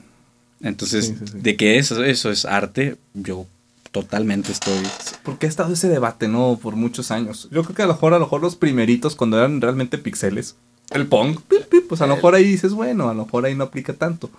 Entonces, 0.62 1.08
Sí, 1.08 1.16
sí, 1.20 1.26
sí. 1.32 1.38
de 1.40 1.56
que 1.56 1.78
eso, 1.78 2.04
eso 2.04 2.32
es 2.32 2.46
arte, 2.46 2.98
yo 3.14 3.46
totalmente 3.92 4.52
estoy... 4.52 4.80
Porque 5.24 5.46
ha 5.46 5.50
estado 5.50 5.74
ese 5.74 5.90
debate, 5.90 6.28
¿no? 6.28 6.58
Por 6.62 6.76
muchos 6.76 7.12
años. 7.12 7.48
Yo 7.52 7.64
creo 7.64 7.76
que 7.76 7.82
a 7.84 7.88
lo 7.88 7.94
mejor, 7.94 8.14
a 8.14 8.20
lo 8.20 8.26
mejor 8.26 8.42
los 8.42 8.56
primeritos, 8.56 9.16
cuando 9.16 9.38
eran 9.38 9.60
realmente 9.62 9.98
pixeles, 9.98 10.56
el 10.92 11.08
Pong, 11.08 11.38
pip, 11.48 11.64
pip, 11.70 11.88
pues 11.88 12.02
a 12.02 12.08
lo 12.08 12.16
mejor 12.16 12.36
ahí 12.36 12.44
dices, 12.44 12.74
bueno, 12.74 13.10
a 13.10 13.14
lo 13.14 13.26
mejor 13.26 13.46
ahí 13.46 13.56
no 13.56 13.66
aplica 13.66 13.94
tanto. 13.94 14.30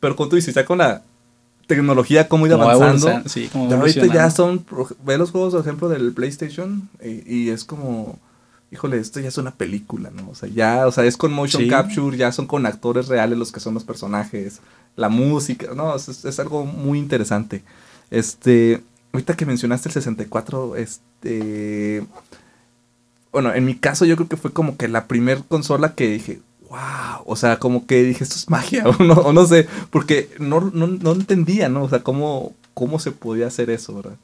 Pero 0.00 0.14
como 0.16 0.28
tú 0.28 0.36
dices, 0.36 0.54
ya 0.54 0.64
con 0.64 0.78
la 0.78 1.02
tecnología, 1.66 2.28
cómo 2.28 2.46
ir 2.46 2.52
avanzando. 2.52 3.28
sí, 3.28 3.48
como 3.52 3.72
ahorita 3.72 4.06
ya 4.06 4.30
son, 4.30 4.64
ve 5.04 5.18
los 5.18 5.30
juegos, 5.30 5.52
por 5.54 5.62
ejemplo, 5.62 5.88
del 5.88 6.12
PlayStation, 6.12 6.88
y, 7.04 7.32
y 7.32 7.50
es 7.50 7.64
como, 7.64 8.18
híjole, 8.72 8.98
esto 8.98 9.20
ya 9.20 9.28
es 9.28 9.38
una 9.38 9.52
película, 9.52 10.10
¿no? 10.10 10.30
O 10.30 10.34
sea, 10.34 10.48
ya, 10.48 10.86
o 10.86 10.92
sea, 10.92 11.04
es 11.04 11.16
con 11.16 11.32
motion 11.32 11.62
Sí. 11.64 11.68
capture, 11.68 12.16
ya 12.16 12.32
son 12.32 12.46
con 12.46 12.66
actores 12.66 13.08
reales 13.08 13.38
los 13.38 13.52
que 13.52 13.60
son 13.60 13.74
los 13.74 13.84
personajes, 13.84 14.60
la 14.96 15.08
música, 15.08 15.68
no, 15.76 15.94
es- 15.94 16.24
es 16.24 16.40
algo 16.40 16.64
muy 16.66 16.98
interesante. 16.98 17.62
Este, 18.10 18.82
ahorita 19.12 19.36
que 19.36 19.46
mencionaste 19.46 19.88
el 19.88 19.92
64, 19.94 20.76
este, 20.76 22.04
bueno, 23.32 23.54
en 23.54 23.64
mi 23.64 23.76
caso 23.76 24.04
yo 24.04 24.16
creo 24.16 24.28
que 24.28 24.36
fue 24.36 24.52
como 24.52 24.76
que 24.76 24.88
la 24.88 25.06
primer 25.06 25.44
consola 25.44 25.94
que 25.94 26.08
dije, 26.08 26.40
wow, 26.68 27.22
o 27.26 27.36
sea, 27.36 27.58
como 27.58 27.86
que 27.86 28.02
dije, 28.02 28.24
esto 28.24 28.36
es 28.36 28.48
magia, 28.50 28.84
o 28.88 29.02
no, 29.02 29.14
o 29.14 29.32
no 29.32 29.46
sé, 29.46 29.66
porque 29.90 30.30
no, 30.38 30.60
no, 30.60 30.86
no 30.88 31.12
entendía, 31.12 31.68
¿no? 31.68 31.84
O 31.84 31.88
sea, 31.88 32.00
cómo, 32.02 32.52
cómo 32.74 32.98
se 32.98 33.12
podía 33.12 33.46
hacer 33.46 33.70
eso, 33.70 33.94
¿verdad? 33.94 34.16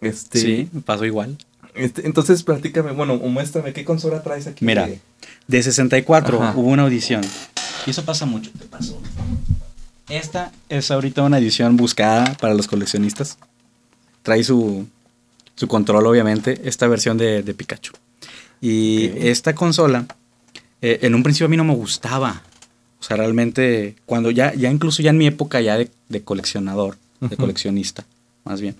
Este, 0.00 0.38
Sí, 0.40 0.68
pasó 0.84 1.04
igual. 1.06 1.38
este, 1.74 2.06
entonces, 2.06 2.42
platícame, 2.42 2.92
bueno, 2.92 3.14
o 3.14 3.28
muéstrame 3.28 3.72
qué 3.72 3.84
consola 3.84 4.22
traes 4.22 4.46
aquí. 4.46 4.64
Mira. 4.64 4.86
de- 4.86 5.00
De 5.46 5.62
64 5.62 6.42
Ajá. 6.42 6.58
hubo 6.58 6.68
una 6.70 6.82
audición. 6.82 7.22
Y 7.86 7.90
eso 7.90 8.04
pasa 8.04 8.26
mucho. 8.26 8.50
Te 8.58 8.64
pasó. 8.66 9.00
Esta 10.12 10.52
es 10.68 10.90
ahorita 10.90 11.22
una 11.22 11.38
edición 11.38 11.78
buscada 11.78 12.34
para 12.34 12.52
los 12.52 12.66
coleccionistas. 12.68 13.38
Trae 14.22 14.44
su, 14.44 14.86
su 15.54 15.68
control, 15.68 16.06
obviamente, 16.06 16.60
esta 16.68 16.86
versión 16.86 17.16
de, 17.16 17.42
de 17.42 17.54
Pikachu. 17.54 17.94
Y 18.60 19.08
Ok. 19.08 19.14
esta 19.20 19.54
consola, 19.54 20.04
eh, 20.82 20.98
en 21.00 21.14
un 21.14 21.22
principio 21.22 21.46
a 21.46 21.48
mí 21.48 21.56
no 21.56 21.64
me 21.64 21.74
gustaba. 21.74 22.42
O 23.00 23.02
sea, 23.02 23.16
realmente, 23.16 23.96
cuando 24.04 24.30
ya, 24.30 24.52
ya 24.54 24.70
incluso 24.70 25.02
ya 25.02 25.10
en 25.10 25.16
mi 25.16 25.26
época 25.26 25.62
ya 25.62 25.78
de, 25.78 25.88
de 26.10 26.22
coleccionador, 26.22 26.98
de 27.20 27.28
Ujú. 27.28 27.36
coleccionista, 27.38 28.04
más 28.44 28.60
bien, 28.60 28.76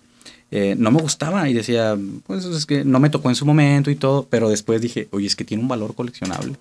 eh, 0.50 0.74
no 0.76 0.90
me 0.90 1.00
gustaba 1.00 1.48
y 1.48 1.54
decía, 1.54 1.96
pues 2.26 2.44
es 2.44 2.66
que 2.66 2.84
no 2.84 3.00
me 3.00 3.08
tocó 3.08 3.30
en 3.30 3.36
su 3.36 3.46
momento 3.46 3.90
y 3.90 3.96
todo, 3.96 4.26
pero 4.28 4.50
después 4.50 4.82
dije, 4.82 5.08
oye, 5.12 5.26
es 5.26 5.34
que 5.34 5.44
tiene 5.44 5.62
un 5.62 5.68
valor 5.68 5.94
coleccionable. 5.94 6.56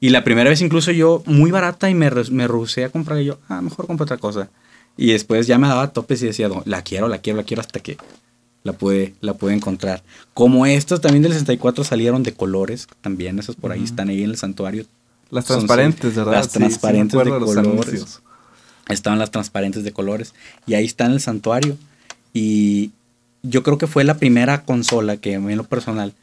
Y 0.00 0.10
la 0.10 0.24
primera 0.24 0.50
vez 0.50 0.60
incluso 0.60 0.90
yo, 0.92 1.22
muy 1.26 1.50
barata, 1.50 1.88
y 1.88 1.94
me, 1.94 2.10
me 2.30 2.46
rehusé 2.48 2.84
a 2.84 2.90
comprar, 2.90 3.20
y 3.20 3.24
yo, 3.26 3.38
ah, 3.48 3.62
mejor 3.62 3.86
compro 3.86 4.04
otra 4.04 4.18
cosa. 4.18 4.48
Y 4.96 5.12
después 5.12 5.46
ya 5.46 5.58
me 5.58 5.68
daba 5.68 5.92
topes 5.92 6.22
y 6.22 6.26
decía, 6.26 6.48
"No, 6.48 6.62
la 6.66 6.82
quiero, 6.82 7.08
la 7.08 7.18
quiero, 7.18 7.36
la 7.38 7.42
quiero 7.44 7.60
hasta 7.60 7.80
que 7.80 7.96
la 8.62 8.72
pude, 8.72 9.14
la 9.20 9.34
pude 9.34 9.54
encontrar. 9.54 10.02
Como 10.34 10.66
estas 10.66 11.00
también 11.00 11.22
del 11.22 11.32
64 11.32 11.84
salieron 11.84 12.22
de 12.22 12.32
colores, 12.34 12.88
también 13.00 13.38
esas 13.38 13.56
por 13.56 13.72
ahí 13.72 13.84
están 13.84 14.08
ahí 14.08 14.22
en 14.22 14.30
el 14.30 14.36
santuario. 14.36 14.84
Las 15.30 15.44
Son- 15.44 15.58
transparentes, 15.58 16.14
¿verdad? 16.14 16.32
Las 16.32 16.46
Sí, 16.52 16.58
transparentes 16.58 17.18
de 17.18 17.24
colores. 17.30 17.56
anuncios. 17.58 18.22
Estaban 18.88 19.18
las 19.18 19.30
transparentes 19.30 19.84
de 19.84 19.92
colores. 19.92 20.32
Y 20.66 20.74
ahí 20.74 20.84
está 20.84 21.06
en 21.06 21.12
el 21.12 21.20
santuario. 21.20 21.76
Y 22.32 22.92
yo 23.42 23.62
creo 23.62 23.76
que 23.78 23.86
fue 23.86 24.02
la 24.04 24.16
primera 24.18 24.64
consola 24.64 25.16
que 25.16 25.34
a 25.36 25.40
mí 25.40 25.52
en 25.52 25.58
lo 25.58 25.64
personal 25.64 26.14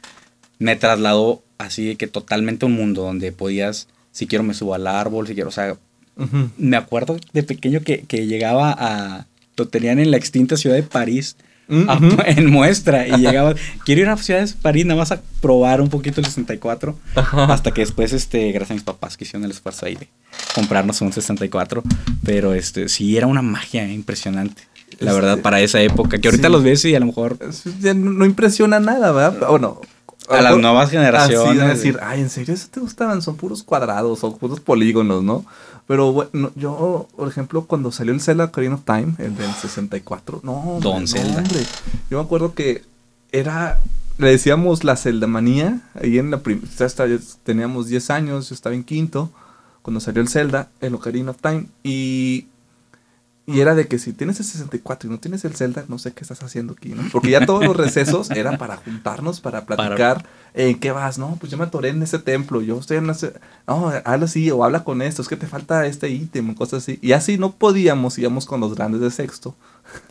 me 0.58 0.74
trasladó 0.76 1.42
así 1.58 1.86
de 1.86 1.96
que 1.96 2.06
totalmente 2.06 2.66
un 2.66 2.72
mundo 2.72 3.02
donde 3.02 3.32
podías, 3.32 3.88
si 4.12 4.26
quiero 4.26 4.44
me 4.44 4.54
subo 4.54 4.74
al 4.74 4.86
árbol, 4.86 5.26
si 5.26 5.34
quiero, 5.34 5.48
o 5.48 5.52
sea, 5.52 5.76
me 6.58 6.76
acuerdo 6.76 7.16
de 7.32 7.42
pequeño 7.42 7.80
que, 7.80 8.02
que 8.02 8.26
llegaba 8.26 8.74
a, 8.78 9.26
lo 9.56 9.68
tenían 9.68 9.98
en 9.98 10.10
la 10.10 10.16
extinta 10.16 10.56
ciudad 10.56 10.76
de 10.76 10.82
París. 10.82 11.36
Mm, 11.66 11.88
a- 11.88 11.98
en 12.26 12.50
muestra 12.50 13.08
y 13.08 13.16
llegaba 13.22 13.54
quiero 13.86 14.02
ir 14.02 14.08
a 14.08 14.18
Ciudad 14.18 14.46
de 14.46 14.52
París 14.60 14.84
nada 14.84 15.00
más 15.00 15.12
a 15.12 15.22
probar 15.40 15.80
un 15.80 15.88
poquito 15.88 16.20
el 16.20 16.26
64 16.26 16.94
Ajá. 17.14 17.44
hasta 17.46 17.70
que 17.72 17.80
después, 17.80 18.12
este, 18.12 18.52
gracias 18.52 18.72
a 18.72 18.74
mis 18.74 18.82
papás 18.82 19.16
que 19.16 19.24
hicieron 19.24 19.44
el 19.46 19.50
esfuerzo 19.50 19.86
ahí 19.86 19.94
de 19.94 20.08
comprarnos 20.54 21.00
un 21.00 21.10
64. 21.10 21.82
Pero 22.22 22.52
este, 22.52 22.90
sí, 22.90 23.16
era 23.16 23.26
una 23.26 23.40
magia 23.40 23.90
impresionante. 23.90 24.62
La 24.98 25.12
Este, 25.12 25.20
verdad, 25.22 25.38
para 25.40 25.62
esa 25.62 25.80
época. 25.80 26.18
Que 26.18 26.28
ahorita 26.28 26.48
sí. 26.48 26.52
los 26.52 26.62
ves 26.62 26.84
y 26.84 26.94
a 26.94 27.00
lo 27.00 27.06
mejor 27.06 27.38
no 27.94 28.26
impresiona 28.26 28.78
nada, 28.78 29.10
¿verdad? 29.12 29.48
Bueno. 29.48 29.80
A 30.28 30.40
las 30.40 30.56
nuevas 30.56 30.90
generaciones. 30.90 31.48
Así 31.48 31.58
de 31.58 31.66
decir, 31.68 31.98
ay, 32.02 32.20
¿en 32.20 32.30
serio 32.30 32.54
eso 32.54 32.68
te 32.70 32.80
gustaban? 32.80 33.22
Son 33.22 33.36
puros 33.36 33.62
cuadrados 33.62 34.24
o 34.24 34.36
puros 34.36 34.60
polígonos, 34.60 35.22
¿no? 35.22 35.44
Pero 35.86 36.12
bueno, 36.12 36.50
yo, 36.54 37.08
por 37.14 37.28
ejemplo, 37.28 37.66
cuando 37.66 37.92
salió 37.92 38.14
el 38.14 38.20
Zelda 38.20 38.44
Ocarina 38.44 38.76
of 38.76 38.84
Time, 38.84 39.14
el 39.18 39.36
del 39.36 39.52
64, 39.52 40.40
no, 40.42 40.52
hombre, 40.52 40.90
Don 40.90 41.02
no, 41.02 41.06
Zelda. 41.06 41.38
hombre. 41.38 41.60
Yo 42.10 42.18
me 42.18 42.24
acuerdo 42.24 42.54
que 42.54 42.84
era, 43.32 43.80
le 44.16 44.28
decíamos 44.28 44.82
la 44.82 44.96
Zelda 44.96 45.26
manía, 45.26 45.82
ahí 46.00 46.18
en 46.18 46.30
la 46.30 46.38
primera, 46.38 46.68
teníamos 47.42 47.88
10 47.88 48.10
años, 48.10 48.48
yo 48.48 48.54
estaba 48.54 48.74
en 48.74 48.84
quinto, 48.84 49.30
cuando 49.82 50.00
salió 50.00 50.22
el 50.22 50.28
Zelda, 50.28 50.70
el 50.80 50.94
Ocarina 50.94 51.32
of 51.32 51.42
Time, 51.42 51.66
y 51.82 52.46
y 53.46 53.60
era 53.60 53.74
de 53.74 53.86
que 53.88 53.98
si 53.98 54.12
tienes 54.14 54.38
el 54.40 54.46
64 54.46 55.08
y 55.08 55.12
no 55.12 55.18
tienes 55.20 55.44
el 55.44 55.54
Zelda, 55.54 55.84
no 55.88 55.98
sé 55.98 56.12
qué 56.12 56.22
estás 56.22 56.42
haciendo 56.42 56.72
aquí, 56.72 56.90
¿no? 56.90 57.02
Porque 57.12 57.30
ya 57.30 57.44
todos 57.44 57.64
los 57.64 57.76
recesos 57.76 58.30
eran 58.30 58.56
para 58.56 58.76
juntarnos, 58.76 59.40
para 59.40 59.66
platicar. 59.66 60.24
¿En 60.54 60.78
qué 60.78 60.92
vas? 60.92 61.18
No, 61.18 61.36
pues 61.38 61.50
yo 61.52 61.58
me 61.58 61.64
atoré 61.64 61.90
en 61.90 62.02
ese 62.02 62.18
templo, 62.18 62.62
yo 62.62 62.78
estoy 62.78 62.96
en 62.98 63.10
ese... 63.10 63.34
No, 63.66 63.92
habla 64.04 64.24
así 64.26 64.50
o 64.50 64.64
habla 64.64 64.84
con 64.84 65.02
esto, 65.02 65.20
es 65.20 65.28
que 65.28 65.36
te 65.36 65.46
falta 65.46 65.84
este 65.84 66.08
ítem, 66.08 66.54
cosas 66.54 66.84
así. 66.84 66.98
Y 67.02 67.12
así 67.12 67.36
no 67.36 67.52
podíamos, 67.52 68.16
íbamos 68.18 68.46
con 68.46 68.60
los 68.60 68.74
grandes 68.74 69.00
de 69.02 69.10
sexto. 69.10 69.54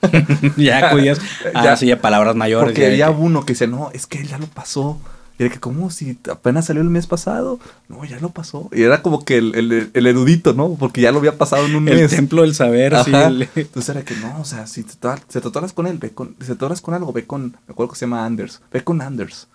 ya 0.57 0.89
acudías 0.89 1.19
Ya. 1.55 1.75
sí, 1.75 1.91
a 1.91 1.99
palabras 2.01 2.35
mayores. 2.35 2.65
Porque 2.67 2.81
ya 2.97 3.05
había 3.07 3.17
que- 3.17 3.23
uno 3.23 3.45
que 3.45 3.53
dice, 3.53 3.67
no, 3.67 3.89
es 3.93 4.05
que 4.05 4.19
él 4.19 4.27
ya 4.27 4.37
lo 4.37 4.47
pasó. 4.47 4.99
Y 5.39 5.43
era 5.43 5.51
que, 5.53 5.59
¿cómo? 5.59 5.89
Si 5.89 6.17
apenas 6.31 6.65
salió 6.65 6.81
el 6.83 6.89
mes 6.89 7.07
pasado. 7.07 7.59
No, 7.89 8.05
ya 8.05 8.19
lo 8.19 8.29
pasó. 8.29 8.69
Y 8.71 8.83
era 8.83 9.01
como 9.01 9.25
que 9.25 9.37
el, 9.37 9.55
el- 9.55 9.89
el 9.93 10.07
erudito, 10.07 10.53
¿no? 10.53 10.75
Porque 10.75 11.01
ya 11.01 11.11
lo 11.11 11.17
había 11.19 11.37
pasado 11.37 11.65
en 11.65 11.75
un 11.75 11.87
el 11.87 11.97
mes. 12.01 12.11
templo 12.11 12.43
del 12.43 12.53
saber, 12.53 12.93
sí, 13.03 13.11
Ajá. 13.13 13.27
el- 13.27 13.49
Entonces 13.55 13.89
era 13.95 14.05
que 14.05 14.15
no, 14.17 14.39
o 14.41 14.45
sea, 14.45 14.67
si 14.67 14.83
te, 14.83 14.91
si 14.93 15.39
te 15.39 15.47
atoras 15.47 15.73
con 15.73 15.87
él, 15.87 15.97
ve 15.97 16.11
con, 16.11 16.35
si 16.39 16.45
te 16.47 16.51
atoras 16.53 16.81
con 16.81 16.93
algo, 16.93 17.11
ve 17.13 17.25
con, 17.25 17.57
me 17.67 17.71
acuerdo 17.71 17.93
que 17.93 17.99
se 17.99 18.05
llama 18.05 18.25
Anders, 18.25 18.61
ve 18.71 18.83
con 18.83 19.01
Anders. 19.01 19.47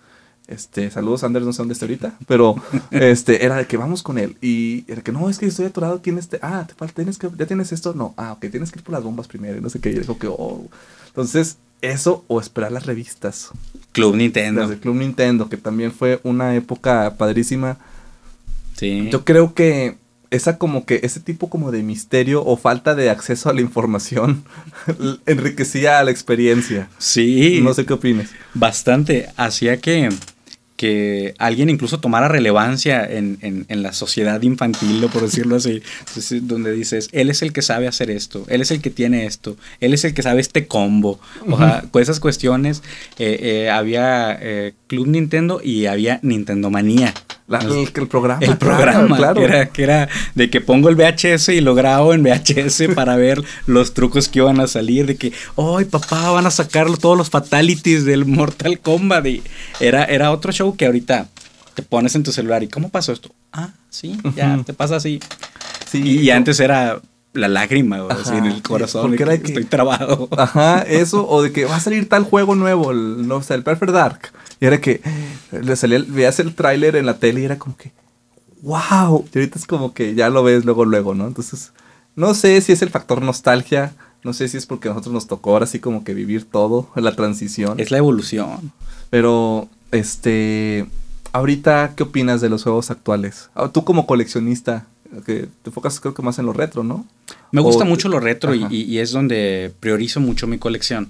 Este, 0.47 0.89
saludos 0.89 1.23
Anders, 1.23 1.45
no 1.45 1.53
sé 1.53 1.59
dónde 1.59 1.73
está 1.73 1.85
ahorita, 1.85 2.17
pero 2.27 2.55
este, 2.91 3.45
era 3.45 3.55
de 3.55 3.67
que 3.67 3.77
vamos 3.77 4.01
con 4.03 4.17
él. 4.17 4.35
Y 4.41 4.83
era 4.91 5.01
que 5.03 5.11
no, 5.11 5.29
es 5.29 5.37
que 5.37 5.45
estoy 5.45 5.65
atorado 5.67 5.95
aquí 5.95 6.09
en 6.09 6.17
este, 6.17 6.39
ah, 6.41 6.65
te 6.67 6.73
falta, 6.73 6.95
tienes 6.95 7.17
que, 7.19 7.29
ya 7.37 7.45
tienes 7.45 7.71
esto, 7.71 7.93
no, 7.93 8.15
ah, 8.17 8.33
ok, 8.33 8.47
tienes 8.51 8.71
que 8.71 8.79
ir 8.79 8.83
por 8.83 8.93
las 8.93 9.03
bombas 9.03 9.27
primero, 9.27 9.57
y 9.59 9.61
no 9.61 9.69
sé 9.69 9.79
qué, 9.79 9.91
y 9.91 9.99
dijo 9.99 10.17
que, 10.17 10.27
oh. 10.27 10.65
Entonces, 11.07 11.57
eso 11.81 12.25
o 12.27 12.39
esperar 12.39 12.71
las 12.71 12.85
revistas. 12.85 13.51
Club 13.91 14.15
Nintendo. 14.15 14.67
Club 14.79 14.95
Nintendo, 14.95 15.49
que 15.49 15.57
también 15.57 15.91
fue 15.91 16.19
una 16.23 16.55
época 16.55 17.15
padrísima. 17.17 17.77
Sí. 18.75 19.09
Yo 19.11 19.25
creo 19.25 19.53
que 19.53 19.97
esa 20.31 20.57
como 20.57 20.85
que 20.85 20.99
ese 21.03 21.19
tipo 21.19 21.49
como 21.49 21.71
de 21.71 21.81
misterio 21.81 22.43
o 22.45 22.55
falta 22.55 22.93
de 22.93 23.09
acceso 23.09 23.49
a 23.49 23.53
la 23.53 23.61
información 23.61 24.43
enriquecía 25.25 26.03
la 26.03 26.11
experiencia. 26.11 26.89
sí. 26.97 27.61
No 27.63 27.73
sé 27.73 27.85
qué 27.85 27.93
opines. 27.93 28.29
bastante. 28.53 29.29
Hacía 29.37 29.77
que, 29.77 30.09
que 30.79 31.35
alguien 31.39 31.69
incluso 31.69 31.99
tomara 31.99 32.29
relevancia 32.29 33.03
en, 33.05 33.37
en- 33.41 33.65
en 33.67 33.83
la 33.83 33.91
sociedad 33.91 34.41
infantil, 34.43 35.05
por 35.11 35.23
decirlo 35.23 35.57
así. 35.57 35.81
Entonces, 36.07 36.47
donde 36.47 36.71
dices, 36.71 37.09
él 37.11 37.29
es 37.29 37.41
el 37.41 37.51
que 37.51 37.61
sabe 37.61 37.85
hacer 37.89 38.09
esto, 38.09 38.45
él 38.47 38.61
es 38.61 38.71
el 38.71 38.79
que 38.81 38.89
tiene 38.89 39.25
esto, 39.25 39.57
él 39.81 39.93
es 39.93 40.05
el 40.05 40.13
que 40.13 40.21
sabe 40.23 40.39
este 40.39 40.67
combo. 40.67 41.19
O 41.49 41.57
sea, 41.57 41.83
con 41.91 42.01
esas 42.01 42.21
cuestiones 42.21 42.81
eh, 43.17 43.37
eh, 43.65 43.69
había 43.69 44.37
eh, 44.41 44.73
Club 44.87 45.07
Nintendo 45.07 45.59
y 45.61 45.87
había 45.87 46.21
Nintendo 46.23 46.69
Manía. 46.69 47.13
La- 47.49 47.59
el, 47.59 47.89
el 47.93 48.07
programa. 48.07 48.39
El 48.41 48.57
programa, 48.57 49.17
claro. 49.17 49.41
Que, 49.41 49.45
era, 49.45 49.69
que 49.69 49.83
era 49.83 50.09
de 50.35 50.49
que 50.49 50.61
pongo 50.61 50.87
el 50.87 50.95
VHS 50.95 51.49
y 51.49 51.61
lo 51.61 51.73
grabo 51.73 52.13
en 52.13 52.23
VHS 52.23 52.83
para 52.95 53.15
ver 53.15 53.43
los 53.65 53.93
trucos 53.93 54.29
que 54.29 54.39
iban 54.39 54.59
a 54.59 54.67
salir. 54.67 55.07
De 55.07 55.17
que, 55.17 55.33
¡ay, 55.57 55.85
papá! 55.85 56.29
Van 56.31 56.45
a 56.45 56.51
sacar 56.51 56.85
todos 56.97 57.17
los 57.17 57.29
fatalities 57.29 58.05
del 58.05 58.25
Mortal 58.25 58.79
Kombat. 58.79 59.25
Y 59.25 59.43
era, 59.79 60.05
era 60.05 60.31
otro 60.31 60.51
show 60.51 60.77
que 60.77 60.85
ahorita 60.85 61.27
te 61.73 61.81
pones 61.81 62.13
en 62.15 62.23
tu 62.23 62.31
celular. 62.31 62.61
¿Y 62.61 62.67
cómo 62.67 62.89
pasó 62.89 63.11
esto? 63.11 63.31
Ah, 63.51 63.69
sí, 63.89 64.15
ya 64.35 64.61
te 64.63 64.73
pasa 64.73 64.97
así. 64.97 65.19
Sí, 65.89 66.03
y, 66.03 66.29
antes 66.29 66.59
era 66.59 67.01
la 67.33 67.47
lágrima, 67.47 68.03
o 68.03 68.11
así, 68.11 68.35
en 68.35 68.45
el 68.45 68.61
corazón. 68.63 69.07
porque 69.09 69.23
era 69.23 69.37
que 69.37 69.43
que- 69.43 69.47
Estoy 69.49 69.65
trabado. 69.65 70.27
Ajá, 70.37 70.81
eso, 70.81 71.27
o 71.29 71.41
de 71.43 71.51
que 71.51 71.65
va 71.65 71.75
a 71.75 71.79
salir 71.79 72.09
tal 72.09 72.23
juego 72.23 72.55
nuevo, 72.55 72.91
el, 72.91 73.27
no 73.27 73.41
sé, 73.43 73.53
el 73.53 73.63
Perfect 73.63 73.91
Dark. 73.93 74.19
Y 74.59 74.65
era 74.65 74.81
que 74.81 75.01
le 75.51 75.75
salía, 75.75 76.03
veías 76.07 76.39
el 76.39 76.55
tráiler 76.55 76.95
en 76.95 77.05
la 77.05 77.17
tele 77.17 77.41
y 77.41 77.45
era 77.45 77.57
como 77.59 77.77
que, 77.77 77.91
wow. 78.61 79.25
Y 79.33 79.37
ahorita 79.37 79.59
es 79.59 79.65
como 79.67 79.93
que 79.93 80.15
ya 80.15 80.29
lo 80.29 80.43
ves 80.43 80.65
luego, 80.65 80.85
luego, 80.85 81.13
¿no? 81.15 81.27
Entonces, 81.27 81.71
no 82.15 82.33
sé 82.33 82.59
si 82.61 82.71
es 82.73 82.81
el 82.81 82.89
factor 82.89 83.21
nostalgia, 83.21 83.93
no 84.23 84.33
sé 84.33 84.47
si 84.49 84.57
es 84.57 84.65
porque 84.65 84.89
a 84.89 84.91
nosotros 84.91 85.13
nos 85.13 85.27
tocó 85.27 85.51
ahora 85.53 85.65
sí 85.65 85.79
como 85.79 86.03
que 86.03 86.13
vivir 86.13 86.45
todo, 86.49 86.89
la 86.95 87.15
transición. 87.15 87.79
Es 87.79 87.91
la 87.91 87.99
evolución. 87.99 88.73
Pero, 89.09 89.69
este, 89.91 90.87
ahorita, 91.31 91.93
¿qué 91.95 92.03
opinas 92.03 92.41
de 92.41 92.49
los 92.49 92.63
juegos 92.63 92.91
actuales? 92.91 93.49
Ah, 93.55 93.69
Tú 93.69 93.85
como 93.85 94.05
coleccionista, 94.07 94.87
que 95.25 95.47
te 95.63 95.69
enfocas 95.69 95.99
creo 95.99 96.13
que 96.13 96.21
más 96.21 96.37
en 96.39 96.45
lo 96.45 96.53
retro, 96.53 96.83
¿no? 96.83 97.05
Me 97.51 97.61
gusta 97.61 97.83
O- 97.83 97.87
mucho 97.87 98.09
lo 98.09 98.19
retro 98.19 98.53
y, 98.53 98.63
Ajá. 98.63 98.73
y- 98.73 98.97
es 98.99 99.11
donde 99.11 99.71
priorizo 99.79 100.19
mucho 100.19 100.47
mi 100.47 100.57
colección. 100.57 101.09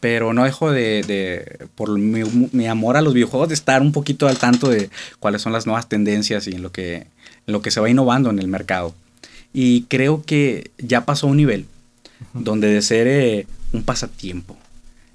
Pero 0.00 0.32
no 0.32 0.44
dejo 0.44 0.70
de, 0.70 1.02
de- 1.02 1.66
por 1.74 1.98
mi, 1.98 2.22
mi 2.52 2.66
amor 2.66 2.96
a 2.96 3.00
los 3.02 3.14
videojuegos, 3.14 3.48
de 3.48 3.54
estar 3.54 3.82
un 3.82 3.90
poquito 3.92 4.28
al 4.28 4.38
tanto 4.38 4.68
de 4.68 4.90
cuáles 5.18 5.42
son 5.42 5.52
las 5.52 5.66
nuevas 5.66 5.88
tendencias 5.88 6.46
y 6.46 6.52
en 6.52 6.62
lo 6.62 6.70
que, 6.72 6.96
en 6.96 7.06
lo 7.46 7.62
que 7.62 7.70
se 7.72 7.80
va 7.80 7.90
innovando 7.90 8.30
en 8.30 8.38
el 8.38 8.46
mercado. 8.48 8.94
Y 9.52 9.82
creo 9.82 10.22
que 10.24 10.70
ya 10.78 11.04
pasó 11.04 11.26
a 11.26 11.30
un 11.30 11.36
nivel 11.38 11.66
donde 12.32 12.68
de 12.68 12.82
ser 12.82 13.06
eh, 13.08 13.46
un 13.72 13.82
pasatiempo, 13.82 14.56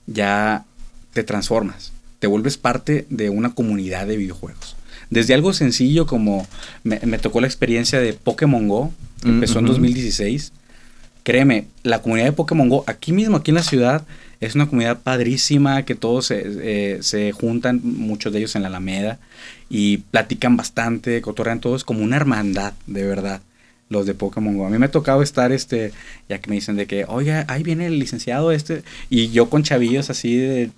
ya 0.07 0.65
te 1.13 1.23
transformas, 1.23 1.91
te 2.19 2.27
vuelves 2.27 2.57
parte 2.57 3.05
de 3.09 3.29
una 3.29 3.53
comunidad 3.53 4.07
de 4.07 4.17
videojuegos. 4.17 4.75
Desde 5.13 5.33
algo 5.33 5.53
sencillo 5.53 6.05
como 6.07 6.47
me, 6.83 6.99
me 7.03 7.19
tocó 7.19 7.39
la 7.39 7.47
experiencia 7.47 7.99
de 7.99 8.13
Pokémon 8.13 8.67
Go, 8.67 8.91
que 9.21 9.27
Mm, 9.29 9.33
empezó 9.35 9.59
en 9.59 9.65
ujú. 9.65 9.73
2016. 9.73 10.51
Créeme, 11.23 11.67
la 11.83 12.01
comunidad 12.01 12.25
de 12.27 12.33
Pokémon 12.33 12.67
Go, 12.67 12.83
aquí 12.87 13.13
mismo, 13.13 13.37
aquí 13.37 13.51
en 13.51 13.55
la 13.55 13.63
ciudad, 13.63 14.03
es 14.41 14.55
una 14.55 14.65
comunidad 14.67 14.99
padrísima, 15.01 15.83
que 15.85 15.95
todos 15.95 16.25
se, 16.25 16.43
eh, 16.45 16.97
se 17.01 17.31
juntan, 17.31 17.79
muchos 17.83 18.33
de 18.33 18.39
ellos 18.39 18.55
en 18.57 18.63
la 18.63 18.67
Alameda, 18.67 19.19
y 19.69 19.97
platican 19.97 20.57
bastante, 20.57 21.21
cotorrean 21.21 21.61
todos 21.61 21.85
como 21.85 22.03
una 22.03 22.17
hermandad, 22.17 22.73
de 22.87 23.05
verdad, 23.05 23.41
los 23.89 24.05
de 24.05 24.15
Pokémon 24.15 24.57
Go. 24.57 24.65
A 24.65 24.69
mí 24.69 24.77
me 24.77 24.87
ha 24.87 24.91
tocado 24.91 25.21
estar, 25.21 25.53
este, 25.53 25.93
ya 26.27 26.39
que 26.39 26.49
me 26.49 26.55
dicen 26.55 26.75
de 26.75 26.87
que, 26.87 27.05
oiga, 27.07 27.45
ahí 27.47 27.63
viene 27.63 27.85
el 27.85 27.99
licenciado 27.99 28.51
este, 28.51 28.83
y 29.09 29.29
yo 29.29 29.49
con 29.49 29.63
chavillos 29.63 30.09
así 30.09 30.35
de 30.35 30.71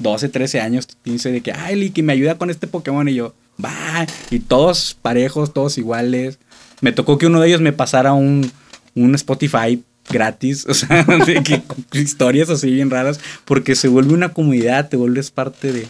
12, 0.00 0.28
13 0.28 0.60
años, 0.60 0.88
15, 1.04 1.30
de 1.30 1.40
que, 1.40 1.52
ay, 1.52 1.76
Licky, 1.76 2.02
me 2.02 2.14
ayuda 2.14 2.36
con 2.36 2.50
este 2.50 2.66
Pokémon, 2.66 3.08
y 3.08 3.14
yo, 3.14 3.32
va, 3.62 4.06
y 4.30 4.40
todos 4.40 4.96
parejos, 5.00 5.52
todos 5.52 5.78
iguales. 5.78 6.38
Me 6.80 6.92
tocó 6.92 7.18
que 7.18 7.26
uno 7.26 7.40
de 7.40 7.48
ellos 7.48 7.60
me 7.60 7.72
pasara 7.72 8.12
un, 8.12 8.50
un 8.94 9.14
Spotify 9.14 9.82
gratis, 10.08 10.66
o 10.68 10.74
sea, 10.74 11.04
de 11.04 11.42
que, 11.42 11.62
con 11.62 11.84
historias 11.92 12.50
así 12.50 12.70
bien 12.70 12.90
raras, 12.90 13.20
porque 13.44 13.74
se 13.74 13.88
vuelve 13.88 14.14
una 14.14 14.30
comunidad, 14.30 14.88
te 14.88 14.96
vuelves 14.96 15.30
parte 15.30 15.72
de... 15.72 15.86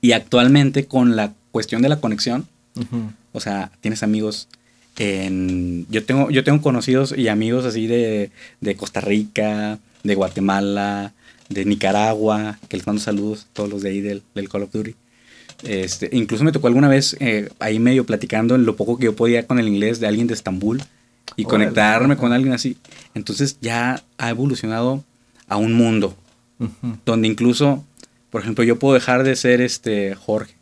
Y 0.00 0.12
actualmente 0.12 0.86
con 0.86 1.14
la 1.14 1.32
cuestión 1.52 1.82
de 1.82 1.88
la 1.88 2.00
conexión, 2.00 2.46
o 3.32 3.40
sea, 3.40 3.70
tienes 3.80 4.02
amigos 4.02 4.48
en... 4.98 5.86
Yo 5.90 6.04
tengo, 6.04 6.30
yo 6.30 6.42
tengo 6.42 6.60
conocidos 6.60 7.14
y 7.16 7.28
amigos 7.28 7.64
así 7.64 7.86
de, 7.86 8.30
de 8.60 8.76
Costa 8.76 9.00
Rica, 9.00 9.78
de 10.02 10.14
Guatemala, 10.16 11.12
de 11.48 11.64
Nicaragua, 11.64 12.58
que 12.68 12.76
les 12.76 12.86
mando 12.86 13.00
saludos, 13.00 13.46
todos 13.52 13.68
los 13.68 13.82
de 13.82 13.90
ahí 13.90 14.00
del, 14.00 14.22
del 14.34 14.48
Call 14.48 14.64
of 14.64 14.72
Duty. 14.72 14.96
Este, 15.62 16.08
incluso 16.12 16.42
me 16.44 16.52
tocó 16.52 16.66
alguna 16.66 16.88
vez 16.88 17.16
eh, 17.20 17.48
ahí 17.60 17.78
medio 17.78 18.04
platicando 18.04 18.54
en 18.54 18.64
lo 18.66 18.76
poco 18.76 18.98
que 18.98 19.04
yo 19.06 19.14
podía 19.16 19.46
con 19.46 19.58
el 19.58 19.68
inglés 19.68 20.00
de 20.00 20.06
alguien 20.08 20.26
de 20.26 20.34
Estambul 20.34 20.78
y 21.36 21.44
Órale. 21.44 21.64
conectarme 21.66 22.16
con 22.16 22.32
alguien 22.32 22.52
así. 22.52 22.76
Entonces 23.14 23.58
ya 23.60 24.02
ha 24.18 24.30
evolucionado 24.30 25.04
a 25.48 25.56
un 25.56 25.72
mundo 25.74 26.16
Ujú. 26.58 26.96
donde 27.06 27.28
incluso, 27.28 27.84
por 28.30 28.40
ejemplo, 28.42 28.64
yo 28.64 28.78
puedo 28.78 28.94
dejar 28.94 29.22
de 29.24 29.36
ser 29.36 29.60
este 29.60 30.14
Jorge, 30.14 30.54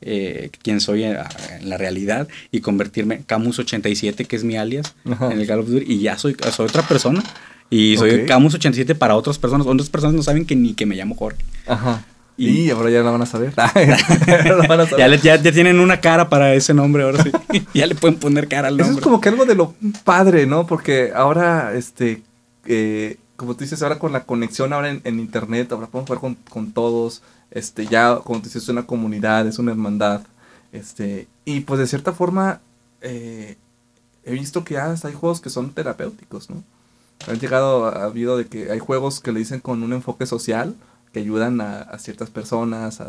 eh, 0.00 0.50
quien 0.62 0.80
soy 0.80 1.02
en, 1.04 1.16
en 1.60 1.68
la 1.68 1.76
realidad, 1.76 2.28
y 2.52 2.60
convertirme 2.60 3.22
Camus87, 3.26 4.26
que 4.26 4.36
es 4.36 4.44
mi 4.44 4.56
alias 4.56 4.94
Ajá. 5.10 5.32
en 5.32 5.40
el 5.40 5.46
Call 5.46 5.60
of 5.60 5.68
Duty, 5.68 5.84
y 5.92 5.98
ya 6.00 6.16
soy, 6.18 6.36
soy 6.52 6.66
otra 6.66 6.82
persona. 6.86 7.22
Y 7.70 7.96
soy 7.98 8.22
Ok. 8.22 8.28
Camus87 8.28 8.94
para 8.96 9.14
otras 9.14 9.38
personas. 9.38 9.66
Otras 9.66 9.90
personas 9.90 10.14
no 10.14 10.22
saben 10.22 10.46
que 10.46 10.56
ni 10.56 10.72
que 10.72 10.86
me 10.86 10.96
llamo 10.96 11.14
Jorge. 11.14 11.42
Ajá. 11.66 12.02
Y- 12.38 12.48
Y, 12.66 12.70
ahora 12.70 12.88
ya 12.88 13.02
la 13.02 13.10
van 13.10 13.20
a 13.22 13.26
saber. 13.26 13.52
Ya 13.56 14.54
la 14.56 14.66
van 14.68 14.80
a 14.80 14.84
saber. 14.84 14.98
Ya, 15.00 15.08
le- 15.08 15.18
ya, 15.18 15.36
ya 15.36 15.52
tienen 15.52 15.80
una 15.80 16.00
cara 16.00 16.28
para 16.28 16.54
ese 16.54 16.72
nombre, 16.72 17.02
ahora 17.02 17.22
sí. 17.22 17.32
ya 17.74 17.86
le 17.86 17.94
pueden 17.96 18.18
poner 18.18 18.46
cara 18.48 18.68
al 18.68 18.74
Eso 18.76 18.84
nombre. 18.84 19.00
es 19.00 19.04
como 19.04 19.20
que 19.20 19.28
algo 19.28 19.44
de 19.44 19.54
lo 19.56 19.74
padre, 20.04 20.46
¿no? 20.46 20.66
Porque 20.66 21.12
ahora, 21.14 21.74
este, 21.74 22.22
eh, 22.64 23.16
como 23.36 23.54
tú 23.54 23.64
dices, 23.64 23.82
ahora 23.82 23.98
con 23.98 24.12
la 24.12 24.24
conexión 24.24 24.72
ahora 24.72 24.88
en, 24.90 25.00
en 25.04 25.18
internet, 25.20 25.70
ahora 25.72 25.88
podemos 25.88 26.06
jugar 26.08 26.20
con, 26.20 26.34
con 26.48 26.72
todos, 26.72 27.22
este, 27.50 27.86
ya, 27.86 28.16
como 28.22 28.38
tú 28.38 28.44
dices, 28.46 28.62
es 28.62 28.68
una 28.68 28.86
comunidad, 28.86 29.46
es 29.46 29.58
una 29.58 29.72
hermandad, 29.72 30.20
este, 30.72 31.26
y 31.44 31.60
pues 31.60 31.80
de 31.80 31.86
cierta 31.86 32.12
forma, 32.12 32.60
eh, 33.00 33.56
he 34.24 34.32
visto 34.32 34.62
que 34.64 34.74
ya 34.74 34.90
hasta 34.92 35.08
hay 35.08 35.14
juegos 35.14 35.40
que 35.40 35.50
son 35.50 35.70
terapéuticos, 35.70 36.50
¿no? 36.50 36.62
Han 37.26 37.40
llegado, 37.40 37.86
ha 37.86 38.04
habido 38.04 38.36
de 38.36 38.46
que 38.46 38.70
hay 38.70 38.78
juegos 38.78 39.20
que 39.20 39.32
le 39.32 39.40
dicen 39.40 39.58
con 39.60 39.82
un 39.82 39.92
enfoque 39.92 40.24
social, 40.26 40.74
que 41.12 41.20
ayudan 41.20 41.60
a, 41.60 41.80
a 41.80 41.98
ciertas 41.98 42.30
personas 42.30 43.00
a, 43.00 43.04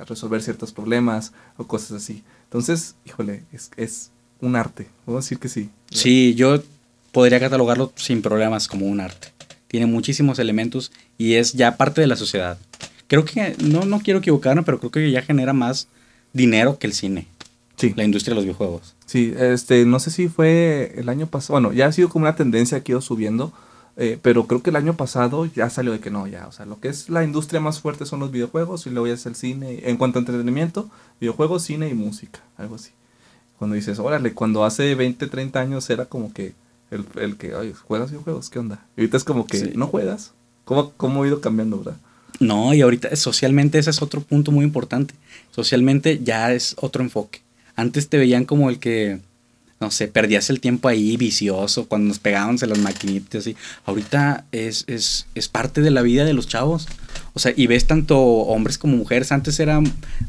a- 0.00 0.04
resolver 0.04 0.42
ciertos 0.42 0.72
problemas 0.72 1.32
o 1.56 1.66
cosas 1.66 1.92
así. 2.02 2.22
Entonces, 2.44 2.94
híjole, 3.06 3.42
es, 3.52 3.70
es 3.76 4.10
un 4.40 4.56
arte, 4.56 4.88
puedo 5.04 5.18
decir 5.18 5.38
que 5.38 5.48
sí. 5.48 5.70
Sí, 5.90 6.34
yo 6.34 6.62
podría 7.12 7.38
catalogarlo 7.40 7.92
sin 7.96 8.22
problemas 8.22 8.66
como 8.68 8.86
un 8.86 9.00
arte. 9.00 9.28
Tiene 9.68 9.86
muchísimos 9.86 10.38
elementos 10.38 10.92
y 11.16 11.34
es 11.34 11.52
ya 11.52 11.76
parte 11.76 12.00
de 12.00 12.06
la 12.06 12.16
sociedad. 12.16 12.58
Creo 13.06 13.24
que, 13.24 13.56
no, 13.62 13.84
no 13.84 14.00
quiero 14.00 14.18
equivocarme, 14.20 14.62
pero 14.62 14.78
creo 14.80 14.90
que 14.90 15.10
ya 15.10 15.22
genera 15.22 15.52
más 15.52 15.86
dinero 16.32 16.78
que 16.78 16.86
el 16.86 16.92
cine, 16.94 17.26
Sí, 17.76 17.92
la 17.96 18.04
industria 18.04 18.32
de 18.32 18.36
los 18.36 18.44
videojuegos. 18.44 18.94
sí, 19.06 19.34
este, 19.36 19.84
no 19.86 19.98
sé 19.98 20.10
si 20.10 20.28
fue 20.28 20.94
el 20.96 21.08
año 21.08 21.26
pasado, 21.26 21.54
bueno, 21.60 21.72
ya 21.72 21.86
ha 21.86 21.92
sido 21.92 22.08
como 22.08 22.24
una 22.24 22.36
tendencia 22.36 22.82
que 22.82 22.92
ha 22.92 22.94
ido 22.94 23.00
subiendo, 23.02 23.52
eh, 23.96 24.18
pero 24.22 24.46
creo 24.46 24.62
que 24.62 24.70
el 24.70 24.76
año 24.76 24.94
pasado 24.96 25.44
ya 25.46 25.68
salió 25.70 25.92
de 25.92 26.00
que 26.00 26.10
no, 26.10 26.26
ya, 26.26 26.46
o 26.46 26.52
sea, 26.52 26.66
lo 26.66 26.80
que 26.80 26.88
es 26.88 27.08
la 27.08 27.24
industria 27.24 27.60
más 27.60 27.80
fuerte 27.80 28.06
son 28.06 28.20
los 28.20 28.30
videojuegos 28.30 28.86
y 28.86 28.90
luego 28.90 29.06
ya 29.06 29.14
es 29.14 29.26
el 29.26 29.34
cine, 29.34 29.80
en 29.84 29.96
cuanto 29.96 30.18
a 30.18 30.20
entretenimiento, 30.20 30.90
videojuegos, 31.20 31.62
cine 31.62 31.88
y 31.88 31.94
música, 31.94 32.40
algo 32.56 32.76
así. 32.76 32.90
Cuando 33.58 33.76
dices, 33.76 33.98
órale, 33.98 34.32
cuando 34.34 34.64
hace 34.64 34.94
20, 34.94 35.26
30 35.26 35.60
años 35.60 35.88
era 35.90 36.06
como 36.06 36.32
que 36.32 36.54
el, 36.90 37.04
el 37.20 37.36
que, 37.36 37.54
oye, 37.54 37.74
¿juegas 37.74 38.10
videojuegos? 38.10 38.50
¿Qué 38.50 38.58
onda? 38.58 38.84
Y 38.96 39.02
ahorita 39.02 39.16
es 39.18 39.24
como 39.24 39.46
que, 39.46 39.58
Sí. 39.58 39.72
¿no 39.76 39.86
juegas? 39.86 40.32
¿Cómo, 40.64 40.92
¿Cómo 40.96 41.22
ha 41.22 41.26
ido 41.26 41.40
cambiando, 41.40 41.78
verdad? 41.78 41.96
No, 42.40 42.74
y 42.74 42.80
ahorita 42.80 43.14
socialmente 43.14 43.78
ese 43.78 43.90
es 43.90 44.02
otro 44.02 44.20
punto 44.20 44.50
muy 44.52 44.64
importante. 44.64 45.14
Socialmente 45.52 46.20
ya 46.24 46.52
es 46.52 46.74
otro 46.80 47.02
enfoque. 47.02 47.42
Antes 47.76 48.08
te 48.08 48.18
veían 48.18 48.44
como 48.46 48.68
el 48.68 48.78
que, 48.80 49.20
no 49.82 49.90
sé, 49.90 50.06
perdías 50.06 50.48
el 50.48 50.60
tiempo 50.60 50.86
ahí 50.86 51.16
vicioso 51.16 51.86
cuando 51.88 52.06
nos 52.06 52.20
pegábamos 52.20 52.62
en 52.62 52.68
las 52.68 52.78
maquinitas 52.78 53.48
y 53.48 53.56
ahorita 53.84 54.44
es, 54.52 54.84
es, 54.86 55.26
es 55.34 55.48
parte 55.48 55.80
de 55.80 55.90
la 55.90 56.02
vida 56.02 56.24
de 56.24 56.34
los 56.34 56.46
chavos. 56.46 56.86
O 57.34 57.40
sea, 57.40 57.52
y 57.56 57.66
ves 57.66 57.88
tanto 57.88 58.16
hombres 58.16 58.78
como 58.78 58.96
mujeres. 58.96 59.32
Antes 59.32 59.58
era 59.58 59.80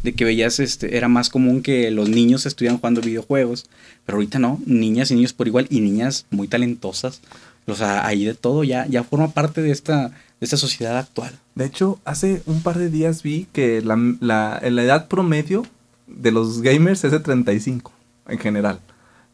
de 0.01 0.13
que 0.13 0.25
veías, 0.25 0.59
este, 0.59 0.97
era 0.97 1.07
más 1.07 1.29
común 1.29 1.61
que 1.61 1.91
los 1.91 2.09
niños 2.09 2.47
estuvieran 2.47 2.79
jugando 2.79 3.01
videojuegos, 3.01 3.67
pero 4.07 4.15
ahorita 4.15 4.39
no, 4.39 4.59
niñas 4.65 5.11
y 5.11 5.15
niños 5.15 5.33
por 5.33 5.45
igual 5.47 5.67
y 5.69 5.81
niñas 5.81 6.25
muy 6.31 6.47
talentosas. 6.47 7.21
O 7.67 7.75
sea, 7.75 8.07
ahí 8.07 8.25
de 8.25 8.33
todo 8.33 8.63
ya, 8.63 8.87
ya 8.87 9.03
forma 9.03 9.33
parte 9.33 9.61
de 9.61 9.69
esta, 9.69 10.07
de 10.07 10.15
esta 10.41 10.57
sociedad 10.57 10.97
actual. 10.97 11.31
De 11.53 11.65
hecho, 11.65 11.99
hace 12.05 12.41
un 12.47 12.63
par 12.63 12.79
de 12.79 12.89
días 12.89 13.21
vi 13.21 13.45
que 13.53 13.83
la, 13.83 13.97
la, 14.19 14.59
la 14.67 14.83
edad 14.83 15.07
promedio 15.07 15.63
de 16.07 16.31
los 16.31 16.63
gamers 16.63 17.03
es 17.03 17.11
de 17.11 17.19
35 17.19 17.91
en 18.29 18.39
general. 18.39 18.79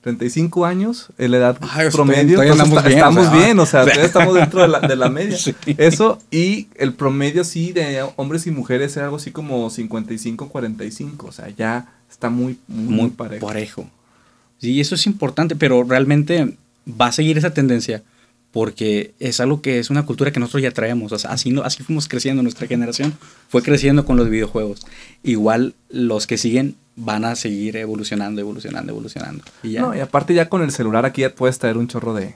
35 0.01 0.65
años 0.65 1.07
la 1.17 1.37
edad 1.37 1.57
Ay, 1.61 1.87
o 1.87 1.91
promedio. 1.91 2.41
está- 2.41 2.87
bien, 2.87 3.01
o 3.01 3.05
estamos 3.09 3.27
sea, 3.27 3.33
bien, 3.37 3.59
o 3.59 3.65
sea, 3.65 3.81
todavía 3.83 4.05
estamos 4.05 4.33
dentro 4.35 4.61
de 4.61 4.67
la, 4.69 4.79
de 4.79 4.95
la 4.95 5.09
media. 5.09 5.37
Sí. 5.37 5.53
Eso, 5.77 6.19
y 6.31 6.67
el 6.75 6.93
promedio 6.93 7.43
sí 7.43 7.73
de 7.73 8.05
hombres 8.15 8.47
y 8.47 8.51
mujeres 8.51 8.91
es 8.91 8.97
algo 9.03 9.17
así 9.17 9.31
como 9.31 9.69
55-45. 9.69 11.23
O 11.27 11.31
sea, 11.31 11.49
ya 11.49 11.87
está 12.09 12.29
muy, 12.29 12.57
muy, 12.67 12.93
muy 12.93 13.09
parejo. 13.09 13.47
parejo. 13.47 13.89
Sí, 14.59 14.79
eso 14.79 14.95
es 14.95 15.05
importante, 15.05 15.55
pero 15.55 15.83
realmente 15.83 16.55
va 16.89 17.07
a 17.07 17.11
seguir 17.11 17.37
esa 17.37 17.53
tendencia 17.53 18.03
porque 18.51 19.13
es 19.19 19.39
algo 19.39 19.61
que 19.61 19.77
es 19.79 19.89
una 19.91 20.05
cultura 20.05 20.31
que 20.31 20.39
nosotros 20.39 20.63
ya 20.63 20.71
traemos. 20.71 21.11
O 21.11 21.19
sea, 21.19 21.31
así, 21.31 21.51
no- 21.51 21.61
así 21.63 21.83
fuimos 21.83 22.07
creciendo, 22.07 22.41
nuestra 22.41 22.67
generación 22.67 23.13
fue 23.47 23.61
creciendo 23.61 24.05
con 24.05 24.17
los 24.17 24.29
videojuegos. 24.29 24.81
Igual 25.23 25.75
los 25.89 26.25
que 26.25 26.37
siguen 26.37 26.75
van 26.99 27.25
a 27.25 27.35
seguir 27.35 27.77
evolucionando, 27.77 28.41
evolucionando, 28.41 28.91
evolucionando. 28.91 29.43
Y 29.63 29.71
ya. 29.71 29.81
No, 29.81 29.95
y 29.95 29.99
aparte 29.99 30.33
ya 30.33 30.49
con 30.49 30.61
el 30.61 30.71
celular 30.71 31.05
aquí 31.05 31.21
ya 31.21 31.33
puedes 31.33 31.57
traer 31.57 31.77
un 31.77 31.87
chorro 31.87 32.13
de, 32.13 32.35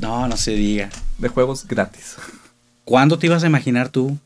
no, 0.00 0.28
no 0.28 0.36
se 0.36 0.52
diga. 0.52 0.90
de 1.18 1.28
juegos 1.28 1.66
gratis. 1.66 2.16
¿Cuándo 2.84 3.18
te 3.18 3.26
ibas 3.26 3.42
a 3.42 3.46
imaginar 3.46 3.88
tú 3.88 4.18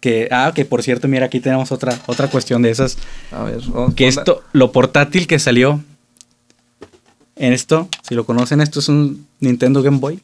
que... 0.00 0.28
Ah, 0.30 0.52
que 0.54 0.64
por 0.64 0.82
cierto, 0.84 1.08
mira, 1.08 1.26
aquí 1.26 1.40
tenemos 1.40 1.72
otra, 1.72 1.98
otra 2.06 2.28
cuestión 2.28 2.62
de 2.62 2.70
esas. 2.70 2.96
A 3.32 3.42
ver, 3.42 3.60
vamos 3.68 3.94
Que 3.94 4.06
esto, 4.06 4.44
lo 4.52 4.70
portátil 4.70 5.26
que 5.26 5.40
salió 5.40 5.82
en 7.34 7.52
esto, 7.52 7.88
si 8.06 8.14
lo 8.14 8.24
conocen, 8.24 8.60
esto 8.60 8.78
es 8.78 8.88
un 8.88 9.26
Nintendo 9.40 9.82
Game 9.82 9.98
Boy. 9.98 10.20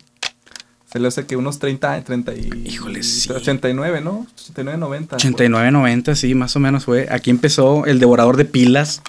Se 0.93 0.99
le 0.99 1.09
hace 1.09 1.25
que 1.25 1.37
unos 1.37 1.59
30, 1.59 2.05
30 2.05 2.35
y... 2.35 2.51
Híjole, 2.67 3.03
sí. 3.03 3.31
89, 3.33 4.03
¿no? 4.03 4.27
89, 4.35 4.79
90. 4.79 5.17
89.90, 5.17 6.15
sí, 6.15 6.35
más 6.35 6.55
o 6.55 6.61
menos 6.61 6.85
fue. 6.85 7.09
Aquí 7.11 7.31
empezó 7.31 7.87
el 7.87 7.99
devorador 7.99 8.37
de 8.37 8.45
pilas. 8.45 9.03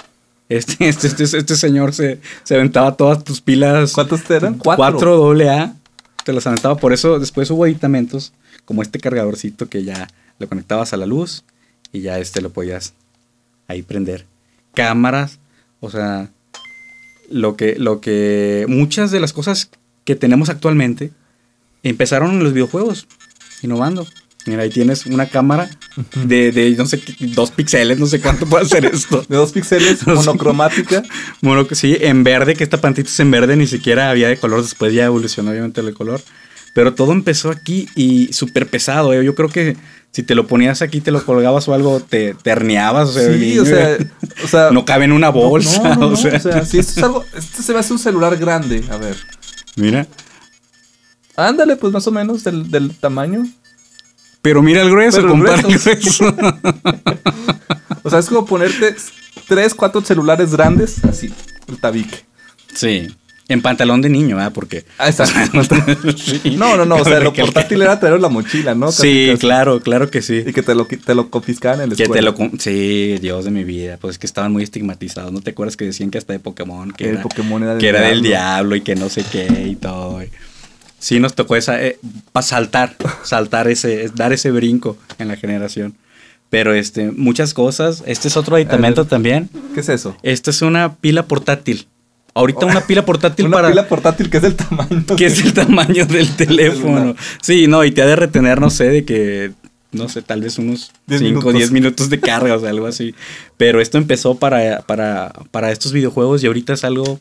Este, 0.48 0.76
este, 0.88 1.08
este, 1.08 1.24
este 1.24 1.56
señor 1.58 1.94
se, 1.94 2.22
se 2.44 2.56
aventaba 2.56 2.96
todas 2.96 3.24
tus 3.26 3.42
pilas. 3.42 3.92
¿Cuántos 3.92 4.24
te 4.24 4.36
eran? 4.36 4.54
Cuatro. 4.54 4.84
4 4.98 5.18
doble 5.18 5.50
A. 5.50 5.76
Te 6.24 6.32
las 6.32 6.48
aventaba. 6.48 6.78
Por 6.78 6.94
eso 6.94 7.20
después 7.20 7.52
hubo 7.52 7.66
aditamentos 7.66 8.32
como 8.64 8.82
este 8.82 9.00
cargadorcito 9.00 9.68
que 9.68 9.84
ya 9.84 10.08
lo 10.40 10.48
conectabas 10.48 10.94
a 10.94 10.98
la 10.98 11.06
luz 11.06 11.44
y 11.92 12.00
ya 12.00 12.18
este 12.18 12.42
lo 12.42 12.52
podías 12.52 12.94
ahí 13.68 13.82
prender. 13.82 14.26
cámaras, 14.74 15.40
o 15.80 15.90
sea, 15.90 16.30
lo 17.30 17.56
que, 17.56 17.76
lo 17.78 18.02
que, 18.02 18.66
muchas 18.68 19.12
de 19.12 19.20
las 19.20 19.34
cosas 19.34 19.70
que 20.06 20.16
tenemos 20.16 20.50
actualmente 20.50 21.12
empezaron 21.84 22.44
los 22.44 22.54
videojuegos, 22.54 23.08
innovando. 23.62 24.08
Mira, 24.46 24.64
ahí 24.64 24.70
tienes 24.70 25.06
una 25.06 25.28
cámara 25.28 25.70
de, 26.26 26.52
de 26.52 26.72
no 26.72 26.86
sé, 26.86 27.02
dos 27.34 27.52
píxeles, 27.52 27.98
no 27.98 28.08
sé 28.08 28.20
cuánto 28.20 28.46
puede 28.46 28.66
hacer 28.66 28.86
esto. 28.86 29.24
De 29.30 29.38
dos 29.38 29.54
píxeles, 29.54 30.06
monocromática. 30.08 31.02
Mono, 31.42 31.66
sí, 31.72 31.96
en 32.02 32.26
verde, 32.26 32.56
que 32.56 32.66
esta 32.66 32.82
pantita 32.82 33.10
es 33.10 33.20
en 33.22 33.32
verde, 33.32 33.56
ni 33.56 33.68
siquiera 33.68 34.10
había 34.10 34.28
de 34.28 34.38
color, 34.38 34.62
después 34.62 34.94
ya 34.94 35.06
evolucionó 35.06 35.52
obviamente 35.52 35.80
el 35.80 35.94
color. 35.94 36.22
Pero 36.74 36.94
todo 36.94 37.14
empezó 37.14 37.52
aquí 37.52 37.88
y 37.96 38.34
súper 38.34 38.68
pesado, 38.68 39.14
¿eh? 39.14 39.24
Yo 39.24 39.34
creo 39.34 39.48
que 39.48 39.78
si 40.12 40.24
te 40.24 40.36
lo 40.36 40.46
ponías 40.46 40.82
aquí, 40.82 41.02
te 41.02 41.12
lo 41.12 41.24
colgabas 41.24 41.68
o 41.68 41.74
algo, 41.74 42.00
te, 42.02 42.34
te 42.34 42.50
herneabas. 42.50 43.10
O 43.10 43.14
sea, 43.14 43.32
Sí, 43.32 43.40
niño, 43.40 43.62
o 43.62 43.66
sea, 43.66 43.98
o 44.44 44.48
sea, 44.48 44.72
no 44.72 44.84
cabe 44.84 45.06
en 45.06 45.12
una 45.12 45.30
bolsa. 45.30 45.82
No, 45.84 45.96
no, 45.96 46.02
no, 46.02 46.08
o 46.10 46.16
sea, 46.16 46.36
o 46.36 46.40
sea, 46.40 46.66
si 46.66 46.80
esto 46.80 47.00
es 47.00 47.04
algo, 47.04 47.26
esto 47.38 47.62
se 47.62 47.72
va 47.72 47.80
a 47.80 47.82
hacer 47.82 47.94
un 47.94 48.00
celular 48.00 48.36
grande, 48.38 48.84
a 48.90 48.98
ver. 48.98 49.16
mira. 49.76 50.08
Ándale, 51.36 51.76
pues 51.76 51.92
más 51.94 52.06
o 52.08 52.12
menos 52.12 52.44
del, 52.44 52.70
del 52.70 52.96
tamaño. 52.96 53.46
Pero 54.42 54.62
mira 54.62 54.82
el 54.82 54.90
grueso, 54.92 55.18
Pero 55.18 55.28
el 55.28 55.34
compara 55.34 55.62
el 55.62 55.80
grueso. 55.80 56.36
O 58.04 58.10
sea, 58.10 58.20
es 58.20 58.26
como 58.28 58.46
ponerte 58.46 58.96
tres, 59.48 59.74
cuatro 59.74 60.02
celulares 60.02 60.52
grandes, 60.52 61.04
así, 61.06 61.34
el 61.68 61.78
tabique. 61.80 62.26
sí. 62.74 63.08
En 63.50 63.62
pantalón 63.62 64.02
de 64.02 64.08
niño, 64.08 64.40
¿ah? 64.40 64.52
Porque. 64.52 64.86
Ah, 64.98 65.10
exacto. 65.10 65.62
Sí. 66.18 66.56
No, 66.58 66.78
no, 66.78 66.86
no, 66.86 66.96
o 66.96 67.04
sea, 67.04 67.20
lo 67.20 67.34
portátil 67.34 67.82
era 67.82 68.00
traer 68.00 68.18
la 68.22 68.30
mochila, 68.30 68.74
¿no? 68.74 68.90
Sí, 68.90 69.28
casi. 69.32 69.40
claro, 69.42 69.82
claro 69.82 70.10
que 70.10 70.22
sí. 70.22 70.44
Y 70.48 70.54
que 70.54 70.64
te 70.64 70.74
lo, 70.74 70.86
te 70.86 71.14
lo 71.14 71.30
confiscaban 71.30 71.82
en 71.82 71.90
la 71.90 71.96
Que 71.98 72.08
te 72.08 72.22
lo... 72.22 72.34
Sí, 72.58 73.18
Dios 73.22 73.44
de 73.44 73.52
mi 73.52 73.66
vida. 73.66 73.98
Pues 74.00 74.14
es 74.14 74.18
que 74.18 74.28
estaban 74.28 74.54
muy 74.54 74.64
estigmatizados. 74.64 75.34
¿No 75.34 75.42
te 75.42 75.52
acuerdas 75.52 75.76
que 75.76 75.84
decían 75.84 76.10
que 76.10 76.18
hasta 76.20 76.32
de 76.32 76.40
Pokémon? 76.40 76.94
Que, 76.94 77.04
el 77.04 77.10
era, 77.16 77.22
Pokémon 77.24 77.62
era 77.64 77.72
del 77.74 77.82
que 77.82 77.90
era 77.90 78.00
del 78.00 78.22
diablo. 78.22 78.30
diablo 78.30 78.76
y 78.78 78.82
que 78.82 78.96
no 78.96 79.10
sé 79.10 79.26
qué 79.30 79.46
y 79.70 79.76
todo. 79.76 80.24
y- 80.24 80.30
Sí 81.04 81.20
nos 81.20 81.36
tocó 81.36 81.58
esa... 81.58 81.78
para 82.32 82.48
saltar, 82.48 82.96
saltar 83.24 83.68
ese... 83.68 84.10
dar 84.16 84.32
ese 84.32 84.52
brinco 84.52 84.98
en 85.20 85.28
la 85.28 85.36
generación. 85.36 85.96
Pero 86.50 86.74
este, 86.74 87.12
muchas 87.12 87.54
cosas. 87.54 88.04
Este 88.06 88.30
es 88.30 88.38
otro 88.38 88.56
aditamento 88.56 89.04
también. 89.04 89.50
¿Qué 89.74 89.82
es 89.82 89.90
eso? 89.90 90.16
Esto 90.24 90.50
es 90.50 90.62
una 90.62 90.96
pila 90.96 91.28
portátil. 91.28 91.88
Ahorita 92.34 92.66
una 92.66 92.88
pila 92.88 93.04
portátil 93.04 93.46
Una 93.48 93.58
para... 93.58 93.70
pila 93.70 93.88
portátil 93.90 94.30
que 94.30 94.38
es 94.38 94.44
del 94.44 94.56
tamaño. 94.56 95.04
que 95.18 95.26
es 95.26 95.44
el 95.44 95.52
tamaño 95.52 96.06
del 96.06 96.30
teléfono. 96.38 97.18
Sí, 97.42 97.68
no, 97.68 97.84
y 97.84 97.92
te 97.92 98.02
ha 98.02 98.06
de 98.06 98.16
retener, 98.16 98.62
no 98.62 98.70
sé, 98.70 98.86
de 98.86 99.04
que, 99.04 99.52
no 99.92 100.08
sé, 100.08 100.22
tal 100.22 100.40
vez 100.40 100.58
unos 100.58 100.94
10 101.08 101.20
5 101.20 101.28
o 101.28 101.34
minutos. 101.34 101.54
10 101.54 101.72
minutos 101.72 102.10
de 102.10 102.22
carga, 102.22 102.56
o 102.56 102.62
sea, 102.62 102.70
algo 102.70 102.88
así. 102.88 103.14
Pero 103.58 103.82
esto 103.82 103.98
empezó 103.98 104.36
para, 104.36 104.84
para, 104.84 105.34
para 105.52 105.70
estos 105.70 105.92
videojuegos 105.92 106.42
y 106.44 106.48
ahorita 106.48 106.72
es 106.72 106.86
algo 106.86 107.20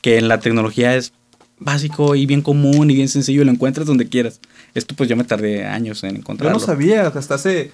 que 0.00 0.16
en 0.16 0.28
la 0.28 0.40
tecnología 0.40 0.96
es 0.96 1.12
básico 1.60 2.14
y 2.14 2.26
bien 2.26 2.42
común 2.42 2.90
y 2.90 2.94
bien 2.94 3.08
sencillo, 3.08 3.44
lo 3.44 3.50
encuentras 3.50 3.86
donde 3.86 4.08
quieras. 4.08 4.40
Esto 4.74 4.94
pues 4.94 5.08
yo 5.08 5.16
me 5.16 5.24
tardé 5.24 5.64
años 5.64 6.02
en 6.04 6.10
Yo 6.10 6.16
encontrarlo. 6.18 6.58
no 6.58 6.64
sabía, 6.64 7.06
hasta 7.08 7.34
hace 7.34 7.70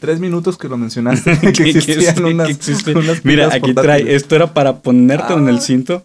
tres 0.00 0.20
minutos 0.20 0.56
que 0.58 0.68
lo 0.68 0.76
mencionaste, 0.76 1.38
que 1.52 1.70
existían 1.70 2.16
sí, 2.16 2.22
unas, 2.22 2.46
que 2.46 2.52
existe. 2.52 2.92
unas 2.96 3.24
Mira, 3.24 3.46
aquí 3.48 3.72
portátiles. 3.72 3.84
trae, 4.04 4.14
esto 4.14 4.36
era 4.36 4.52
para 4.54 4.80
ponértelo 4.80 5.38
en 5.38 5.48
Ah. 5.48 5.50
el 5.50 5.60
cinto 5.60 6.04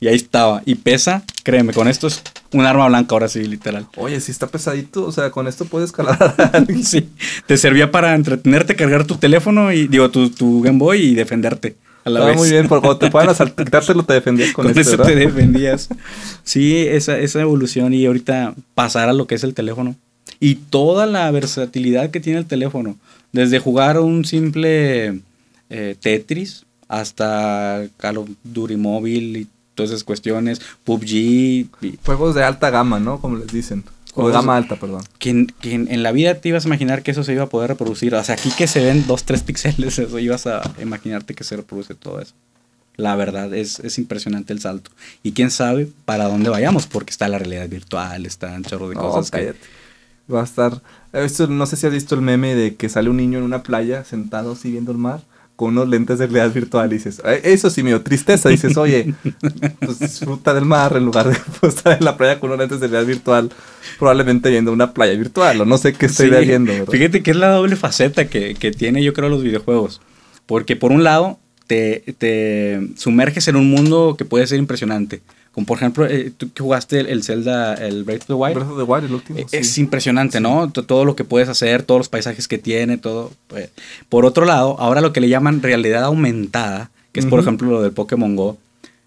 y 0.00 0.08
ahí 0.08 0.16
estaba. 0.16 0.62
Y 0.66 0.74
pesa, 0.74 1.22
créeme, 1.42 1.72
con 1.72 1.88
esto 1.88 2.06
es 2.08 2.22
un 2.52 2.66
arma 2.66 2.86
blanca 2.88 3.14
ahora 3.14 3.28
sí, 3.28 3.44
literal. 3.44 3.86
Oye, 3.96 4.20
si 4.20 4.30
está 4.30 4.46
pesadito, 4.46 5.04
o 5.06 5.12
sea, 5.12 5.30
con 5.30 5.46
esto 5.46 5.64
puedes 5.64 5.92
calar. 5.92 6.34
Sí, 6.82 7.08
te 7.46 7.56
servía 7.56 7.90
para 7.90 8.14
entretenerte, 8.14 8.76
cargar 8.76 9.04
tu 9.06 9.16
teléfono 9.16 9.72
y 9.72 9.88
digo 9.88 10.10
tu, 10.10 10.28
tu 10.30 10.60
Game 10.62 10.78
Boy 10.78 11.00
y 11.00 11.14
defenderte 11.14 11.76
a 12.06 12.10
la 12.10 12.20
Estaba 12.20 12.30
vez. 12.30 12.36
muy 12.38 12.50
bien, 12.50 12.68
porque 12.68 12.86
cuando 12.86 12.98
te 12.98 13.10
puedan 13.10 13.28
asaltar, 13.28 13.64
quitártelo 13.66 14.02
te 14.04 14.14
defendías 14.14 14.52
con, 14.52 14.64
Con, 14.64 14.70
esto, 14.70 14.80
eso 14.80 14.90
¿verdad? 14.96 15.06
te 15.12 15.16
defendías. 15.16 15.88
Sí, 16.44 16.76
esa, 16.76 17.18
esa 17.18 17.40
evolución 17.40 17.92
y 17.92 18.06
ahorita 18.06 18.54
pasar 18.74 19.08
a 19.08 19.12
lo 19.12 19.26
que 19.26 19.34
es 19.34 19.44
el 19.44 19.52
teléfono. 19.52 19.96
Y 20.40 20.54
toda 20.54 21.04
la 21.06 21.30
versatilidad 21.30 22.10
que 22.10 22.20
tiene 22.20 22.38
el 22.38 22.46
teléfono. 22.46 22.96
Desde 23.32 23.58
jugar 23.58 23.98
un 24.00 24.24
simple 24.24 25.20
eh, 25.70 25.96
Tetris 26.00 26.64
hasta 26.88 27.84
Call 27.96 28.18
of 28.18 28.28
Duty 28.44 28.76
Móvil 28.76 29.36
y 29.36 29.46
todas 29.74 29.90
esas 29.90 30.04
cuestiones. 30.04 30.60
PUBG. 30.84 31.10
y- 31.12 31.68
Juegos 32.04 32.34
de 32.34 32.44
alta 32.44 32.70
gama, 32.70 33.00
¿no? 33.00 33.20
Como 33.20 33.36
les 33.36 33.48
dicen. 33.48 33.82
O 34.16 34.26
gama 34.28 34.56
alta, 34.56 34.76
perdón. 34.76 35.02
que, 35.18 35.46
que 35.60 35.74
en- 35.74 36.02
la 36.02 36.10
vida 36.12 36.34
te 36.40 36.48
ibas 36.48 36.64
a 36.64 36.68
imaginar 36.68 37.02
que 37.02 37.10
eso 37.12 37.22
se 37.22 37.32
iba 37.34 37.44
a 37.44 37.48
poder 37.48 37.68
reproducir. 37.70 38.14
O 38.14 38.24
sea, 38.24 38.34
aquí 38.34 38.50
que 38.50 38.66
se 38.66 38.82
ven 38.84 39.06
dos, 39.06 39.24
tres 39.24 39.42
píxeles, 39.44 39.98
eso 39.98 40.18
ibas 40.18 40.46
a 40.46 40.62
imaginarte 40.80 41.34
que 41.34 41.44
se 41.44 41.56
reproduce 41.56 41.94
todo 41.94 42.20
eso. 42.20 42.32
La 42.96 43.14
verdad, 43.14 43.52
es, 43.54 43.78
es 43.80 43.98
impresionante 43.98 44.54
el 44.54 44.60
salto. 44.60 44.90
Y 45.22 45.32
quién 45.32 45.50
sabe 45.50 45.88
para 46.06 46.24
dónde 46.28 46.48
vayamos, 46.48 46.86
porque 46.86 47.10
está 47.10 47.28
la 47.28 47.38
realidad 47.38 47.68
virtual, 47.68 48.24
está 48.24 48.52
un 48.54 48.64
chorro 48.64 48.88
de 48.88 48.94
No, 48.94 49.02
cosas 49.02 49.30
que... 49.30 49.38
cállate. 49.38 49.58
Va 50.32 50.40
a 50.40 50.44
estar. 50.44 50.80
he 51.12 51.22
visto- 51.22 51.46
no 51.46 51.66
sé 51.66 51.76
si 51.76 51.86
has 51.86 51.92
visto 51.92 52.14
el 52.14 52.20
meme 52.22 52.54
de 52.54 52.74
que 52.74 52.88
sale 52.88 53.10
un 53.10 53.18
niño 53.18 53.38
en 53.38 53.44
una 53.44 53.62
playa 53.62 54.02
sentado 54.04 54.52
así 54.52 54.70
viendo 54.72 54.90
el 54.92 54.98
mar 54.98 55.20
con 55.56 55.70
unos 55.70 55.88
lentes 55.88 56.18
de 56.18 56.26
realidad 56.26 56.54
virtual 56.54 56.90
y 56.92 56.96
dices, 56.96 57.20
"Ay, 57.24 57.40
eso 57.42 57.70
sí 57.70 57.82
me 57.82 57.88
dio 57.90 58.02
tristeza. 58.02 58.48
Dices, 58.50 58.76
oye, 58.76 59.14
pues 59.80 59.98
disfruta 59.98 60.52
del 60.54 60.64
mar 60.66 60.94
en 60.96 61.04
lugar 61.06 61.28
de 61.30 61.36
pues, 61.60 61.76
estar 61.76 61.96
en 61.98 62.04
la 62.04 62.16
playa 62.16 62.38
con 62.38 62.50
unos 62.50 62.60
lentes 62.60 62.80
de 62.80 62.88
realidad 62.88 63.08
virtual, 63.08 63.50
probablemente 63.98 64.50
viendo 64.50 64.72
una 64.72 64.92
playa 64.92 65.14
virtual 65.18 65.60
o 65.60 65.64
no 65.64 65.78
sé 65.78 65.94
qué 65.94 66.06
estoy 66.06 66.30
Sí, 66.30 66.44
viendo. 66.44 66.72
¿verdad? 66.72 66.88
Fíjate 66.92 67.22
que 67.22 67.30
es 67.30 67.36
la 67.36 67.48
doble 67.50 67.76
faceta 67.76 68.28
que, 68.28 68.54
que 68.54 68.70
tiene 68.70 69.02
yo 69.02 69.12
creo 69.12 69.28
los 69.28 69.42
videojuegos. 69.42 70.00
Porque 70.46 70.76
por 70.76 70.92
un 70.92 71.02
lado 71.04 71.38
te, 71.66 72.04
te 72.18 72.88
sumerges 72.96 73.48
en 73.48 73.56
un 73.56 73.68
mundo 73.70 74.14
que 74.16 74.24
puede 74.24 74.46
ser 74.46 74.58
impresionante. 74.58 75.22
Como 75.56 75.66
por 75.66 75.78
ejemplo, 75.78 76.06
eh, 76.06 76.30
tú 76.36 76.52
que 76.52 76.62
jugaste 76.62 77.00
el, 77.00 77.06
el 77.08 77.22
Zelda, 77.24 77.72
el 77.74 78.04
Breath 78.04 78.20
of 78.22 78.26
the 78.28 78.32
Wild. 78.34 78.54
Breath 78.56 78.70
of 78.70 78.76
the 78.76 78.82
Wild, 78.84 79.04
el 79.06 79.14
último. 79.14 79.38
Eh, 79.38 79.46
sí. 79.50 79.56
Es 79.56 79.78
impresionante, 79.78 80.38
¿no? 80.38 80.70
T- 80.70 80.82
Todo 80.82 81.04
lo 81.06 81.16
que 81.16 81.24
puedes 81.24 81.48
hacer, 81.48 81.82
todos 81.82 81.98
los 81.98 82.08
paisajes 82.10 82.46
que 82.46 82.58
tiene, 82.58 82.98
todo. 82.98 83.32
pues. 83.48 83.70
Por 84.10 84.26
otro 84.26 84.44
lado, 84.44 84.76
ahora 84.78 85.00
lo 85.00 85.12
que 85.14 85.20
le 85.22 85.28
llaman 85.30 85.62
realidad 85.62 86.04
aumentada, 86.04 86.90
que 87.12 87.20
es 87.20 87.26
por 87.26 87.38
Ujú. 87.40 87.48
ejemplo 87.48 87.70
lo 87.70 87.80
del 87.82 87.92
Pokémon 87.92 88.36
Go, 88.36 88.58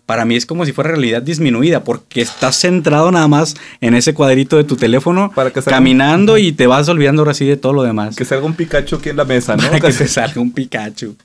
para 0.08 0.26
mí 0.26 0.36
es 0.36 0.48
como 0.48 0.66
si 0.66 0.72
fuera 0.72 0.90
realidad 0.90 1.22
disminuida, 1.22 1.84
porque 1.84 2.22
estás 2.22 2.56
centrado 2.60 3.12
nada 3.12 3.28
más 3.28 3.56
en 3.80 3.94
ese 3.94 4.16
cuadrito 4.16 4.58
de 4.58 4.64
tu 4.64 4.76
teléfono, 4.76 5.32
Para 5.36 5.52
que 5.54 5.60
salga- 5.62 5.78
caminando 5.78 6.40
y 6.40 6.52
te 6.52 6.66
vas 6.66 6.90
olvidando 6.90 7.22
ahora 7.22 7.36
sí 7.36 7.46
de 7.46 7.58
todo 7.58 7.74
lo 7.74 7.84
demás. 7.84 8.16
Que 8.16 8.26
salga 8.26 8.48
un 8.48 8.56
Pikachu 8.56 8.96
aquí 8.96 9.10
en 9.10 9.18
la 9.18 9.26
mesa, 9.26 9.56
¿no? 9.56 9.62
Para 9.70 9.80
que 9.82 9.94
te 9.94 10.08
salga 10.08 10.42
un 10.42 10.52
Pikachu. 10.52 11.16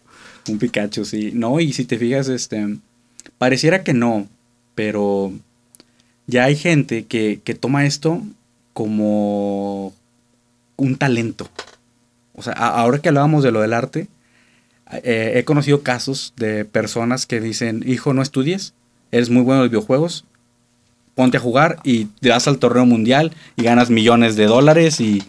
Un 0.51 0.59
Pikachu, 0.59 1.07
sí. 1.07 1.31
No, 1.33 1.61
y 1.61 1.73
si 1.73 1.87
te 1.87 1.97
fijas, 1.97 2.29
este. 2.29 2.77
Pareciera 3.39 3.83
que 3.83 3.95
no, 3.95 4.27
pero 4.75 5.33
ya 6.27 6.45
hay 6.45 6.57
gente 6.57 7.05
que, 7.07 7.41
que 7.45 7.55
toma 7.55 7.85
esto 7.87 8.23
como 8.73 9.93
un 10.77 10.97
talento. 10.97 11.49
O 12.35 12.43
sea, 12.43 12.53
a- 12.55 12.81
ahora 12.81 12.99
que 12.99 13.09
hablábamos 13.09 13.43
de 13.45 13.53
lo 13.53 13.61
del 13.61 13.73
arte, 13.73 14.09
eh, 15.03 15.33
he 15.37 15.45
conocido 15.45 15.83
casos 15.83 16.33
de 16.37 16.65
personas 16.65 17.27
que 17.27 17.41
dicen, 17.41 17.83
hijo, 17.87 18.13
no 18.13 18.23
estudies, 18.23 18.75
eres 19.13 19.31
muy 19.31 19.43
bueno 19.43 19.61
en 19.61 19.65
los 19.65 19.71
videojuegos, 19.71 20.25
ponte 21.15 21.37
a 21.37 21.41
jugar 21.41 21.79
y 21.85 22.07
te 22.21 22.31
vas 22.31 22.49
al 22.49 22.59
torneo 22.59 22.85
mundial 22.87 23.33
y 23.57 23.63
ganas 23.63 23.91
millones 23.91 24.37
de 24.37 24.47
dólares 24.47 25.01
y... 25.01 25.23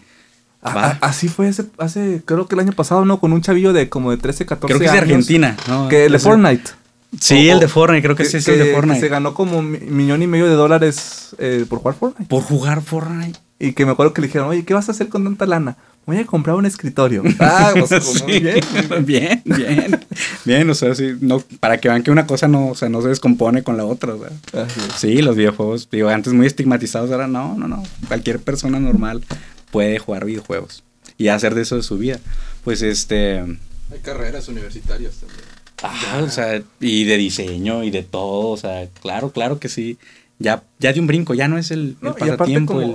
A- 0.62 0.98
así 1.00 1.28
fue 1.28 1.46
hace, 1.48 1.64
hace, 1.78 2.22
creo 2.24 2.48
que 2.48 2.56
el 2.56 2.60
año 2.60 2.72
pasado, 2.72 3.04
¿no? 3.04 3.20
Con 3.20 3.32
un 3.32 3.40
chavillo 3.40 3.72
de 3.72 3.88
como 3.88 4.10
de 4.10 4.16
13, 4.16 4.46
14 4.46 4.66
Creo 4.66 4.80
que 4.80 4.86
es 4.86 4.92
de 4.92 4.98
años. 4.98 5.10
Argentina, 5.10 5.56
¿no? 5.68 5.88
Que 5.88 6.06
el 6.06 6.18
Fortnite. 6.18 6.70
Sí, 7.20 7.48
O- 7.48 7.52
el 7.54 7.60
de 7.60 7.68
Fortnite, 7.68 8.02
creo 8.02 8.16
que, 8.16 8.24
sí 8.24 8.36
es 8.38 8.48
el 8.48 8.58
de 8.58 8.64
que 8.66 8.72
Fortnite. 8.74 9.00
se 9.00 9.08
ganó 9.08 9.32
como 9.34 9.58
un 9.58 9.70
mi- 9.70 9.78
millón 9.78 10.22
y 10.22 10.26
medio 10.26 10.46
de 10.46 10.54
dólares 10.54 11.34
eh, 11.38 11.64
por 11.68 11.78
jugar 11.80 11.94
Fortnite. 11.96 12.28
Por 12.28 12.42
jugar 12.42 12.82
Fortnite. 12.82 13.38
Y 13.58 13.72
que 13.72 13.86
me 13.86 13.92
acuerdo 13.92 14.12
que 14.12 14.20
le 14.20 14.26
dijeron, 14.26 14.48
oye, 14.48 14.64
¿qué 14.66 14.74
vas 14.74 14.88
a 14.88 14.92
hacer 14.92 15.08
con 15.08 15.24
tanta 15.24 15.46
lana? 15.46 15.76
Voy 16.04 16.18
a 16.18 16.26
comprar 16.26 16.56
un 16.56 16.66
escritorio. 16.66 17.22
Ah, 17.40 17.72
pues, 17.88 18.04
Sí, 18.04 18.22
muy 18.24 18.38
bien. 18.40 18.60
bien, 19.04 19.42
bien. 19.44 20.00
Bien, 20.44 20.70
o 20.70 20.74
sea, 20.74 20.94
sí, 20.94 21.12
no, 21.20 21.40
para 21.58 21.78
que 21.78 21.88
vean 21.88 22.02
que 22.02 22.10
una 22.10 22.26
cosa 22.26 22.48
no, 22.48 22.68
o 22.68 22.74
sea, 22.74 22.88
no 22.90 23.00
se 23.02 23.08
descompone 23.08 23.62
con 23.62 23.76
la 23.76 23.84
otra. 23.86 24.14
o 24.14 24.18
sea. 24.18 24.62
Así 24.64 24.80
es. 24.80 24.94
Sí, 24.96 25.22
los 25.22 25.36
videojuegos, 25.36 25.88
digo, 25.90 26.08
antes 26.10 26.32
muy 26.34 26.46
estigmatizados, 26.46 27.10
ahora 27.10 27.26
no, 27.28 27.54
no, 27.56 27.66
no. 27.66 27.82
Cualquier 28.08 28.40
persona 28.40 28.78
normal 28.78 29.24
puede 29.70 29.98
jugar 29.98 30.26
videojuegos 30.26 30.84
y 31.18 31.28
hacer 31.28 31.54
de 31.54 31.62
eso 31.62 31.76
de 31.76 31.82
su 31.82 31.96
vida. 31.98 32.18
Pues 32.62 32.82
este. 32.82 33.38
Hay 33.40 34.00
carreras 34.02 34.48
universitarias 34.48 35.14
también. 35.14 35.40
Ah, 35.82 36.22
o 36.24 36.30
sea, 36.30 36.62
y 36.80 37.04
de 37.04 37.16
diseño 37.16 37.84
y 37.84 37.90
de 37.90 38.02
todo, 38.02 38.48
o 38.50 38.56
sea, 38.56 38.86
claro, 39.02 39.30
claro 39.30 39.58
que 39.58 39.68
sí. 39.68 39.98
Ya, 40.38 40.62
ya 40.78 40.92
de 40.92 41.00
un 41.00 41.06
brinco, 41.06 41.34
ya 41.34 41.48
no 41.48 41.58
es 41.58 41.70
el, 41.70 41.80
el 41.80 41.96
No, 42.00 42.10
y 42.10 42.12
aparte 42.12 42.36
pasatiempo. 42.36 42.74
como, 42.74 42.86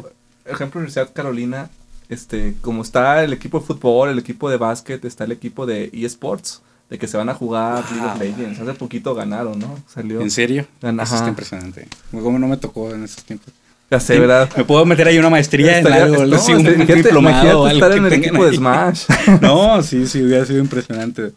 el- 0.46 0.52
ejemplo, 0.54 0.80
Universidad 0.80 1.10
Carolina, 1.14 1.70
este, 2.10 2.56
como 2.62 2.82
está 2.82 3.24
el 3.24 3.34
equipo 3.34 3.60
de 3.60 3.66
fútbol, 3.66 4.10
el 4.10 4.20
equipo 4.20 4.50
de 4.50 4.58
básquet, 4.58 5.04
está 5.06 5.24
el 5.24 5.32
equipo 5.32 5.66
de 5.66 5.90
eSports, 5.94 6.62
de 6.90 6.98
que 6.98 7.08
se 7.08 7.18
van 7.18 7.30
a 7.30 7.34
jugar 7.34 7.84
League 7.92 8.06
of 8.06 8.14
Wow. 8.14 8.22
Legends. 8.22 8.60
Hace 8.60 8.74
poquito 8.74 9.16
ganaron, 9.16 9.58
¿no? 9.60 9.80
Salió. 9.88 10.20
¿En 10.22 10.30
serio? 10.30 10.66
Ajá. 10.82 11.04
Eso 11.04 11.16
está 11.16 11.30
impresionante. 11.30 11.88
Como 12.12 12.38
no 12.38 12.48
me 12.48 12.58
tocó 12.58 12.92
en 12.94 13.04
esos 13.06 13.24
tiempos. 13.24 13.54
Ya 13.90 14.00
sé, 14.00 14.20
¿verdad? 14.20 14.50
Me 14.56 14.64
puedo 14.66 14.86
meter 14.86 15.08
ahí 15.08 15.18
una 15.18 15.30
maestría 15.30 15.80
en 15.80 15.88
algo, 15.88 16.26
no, 16.26 16.38
sí, 16.38 16.54
un, 16.54 16.66
este, 16.66 16.82
un 16.94 17.02
diplomado 17.04 17.68
estar 17.68 17.92
en 17.94 18.06
el 18.06 18.14
equipo 18.14 18.46
de. 18.46 18.56
Smash. 18.56 19.06
No, 19.42 19.82
sí, 19.84 20.08
sí, 20.08 20.22
hubiera 20.24 20.46
sido 20.46 20.60
impresionante. 20.60 21.32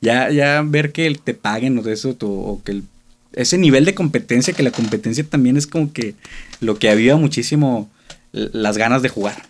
Ya, 0.00 0.30
ya 0.30 0.62
ver 0.64 0.92
que 0.92 1.12
te 1.22 1.34
paguen 1.34 1.78
o 1.78 1.82
de 1.82 1.92
eso, 1.92 2.14
tu- 2.14 2.30
o 2.30 2.62
que 2.62 2.72
el- 2.72 2.84
ese 3.32 3.58
nivel 3.58 3.84
de 3.84 3.94
competencia, 3.94 4.54
que 4.54 4.62
la 4.62 4.70
competencia 4.70 5.24
también 5.24 5.56
es 5.56 5.66
como 5.66 5.92
que 5.92 6.14
lo 6.60 6.78
que 6.78 6.88
aviva 6.90 7.16
muchísimo 7.16 7.90
las 8.32 8.78
ganas 8.78 9.02
de 9.02 9.08
jugar. 9.08 9.46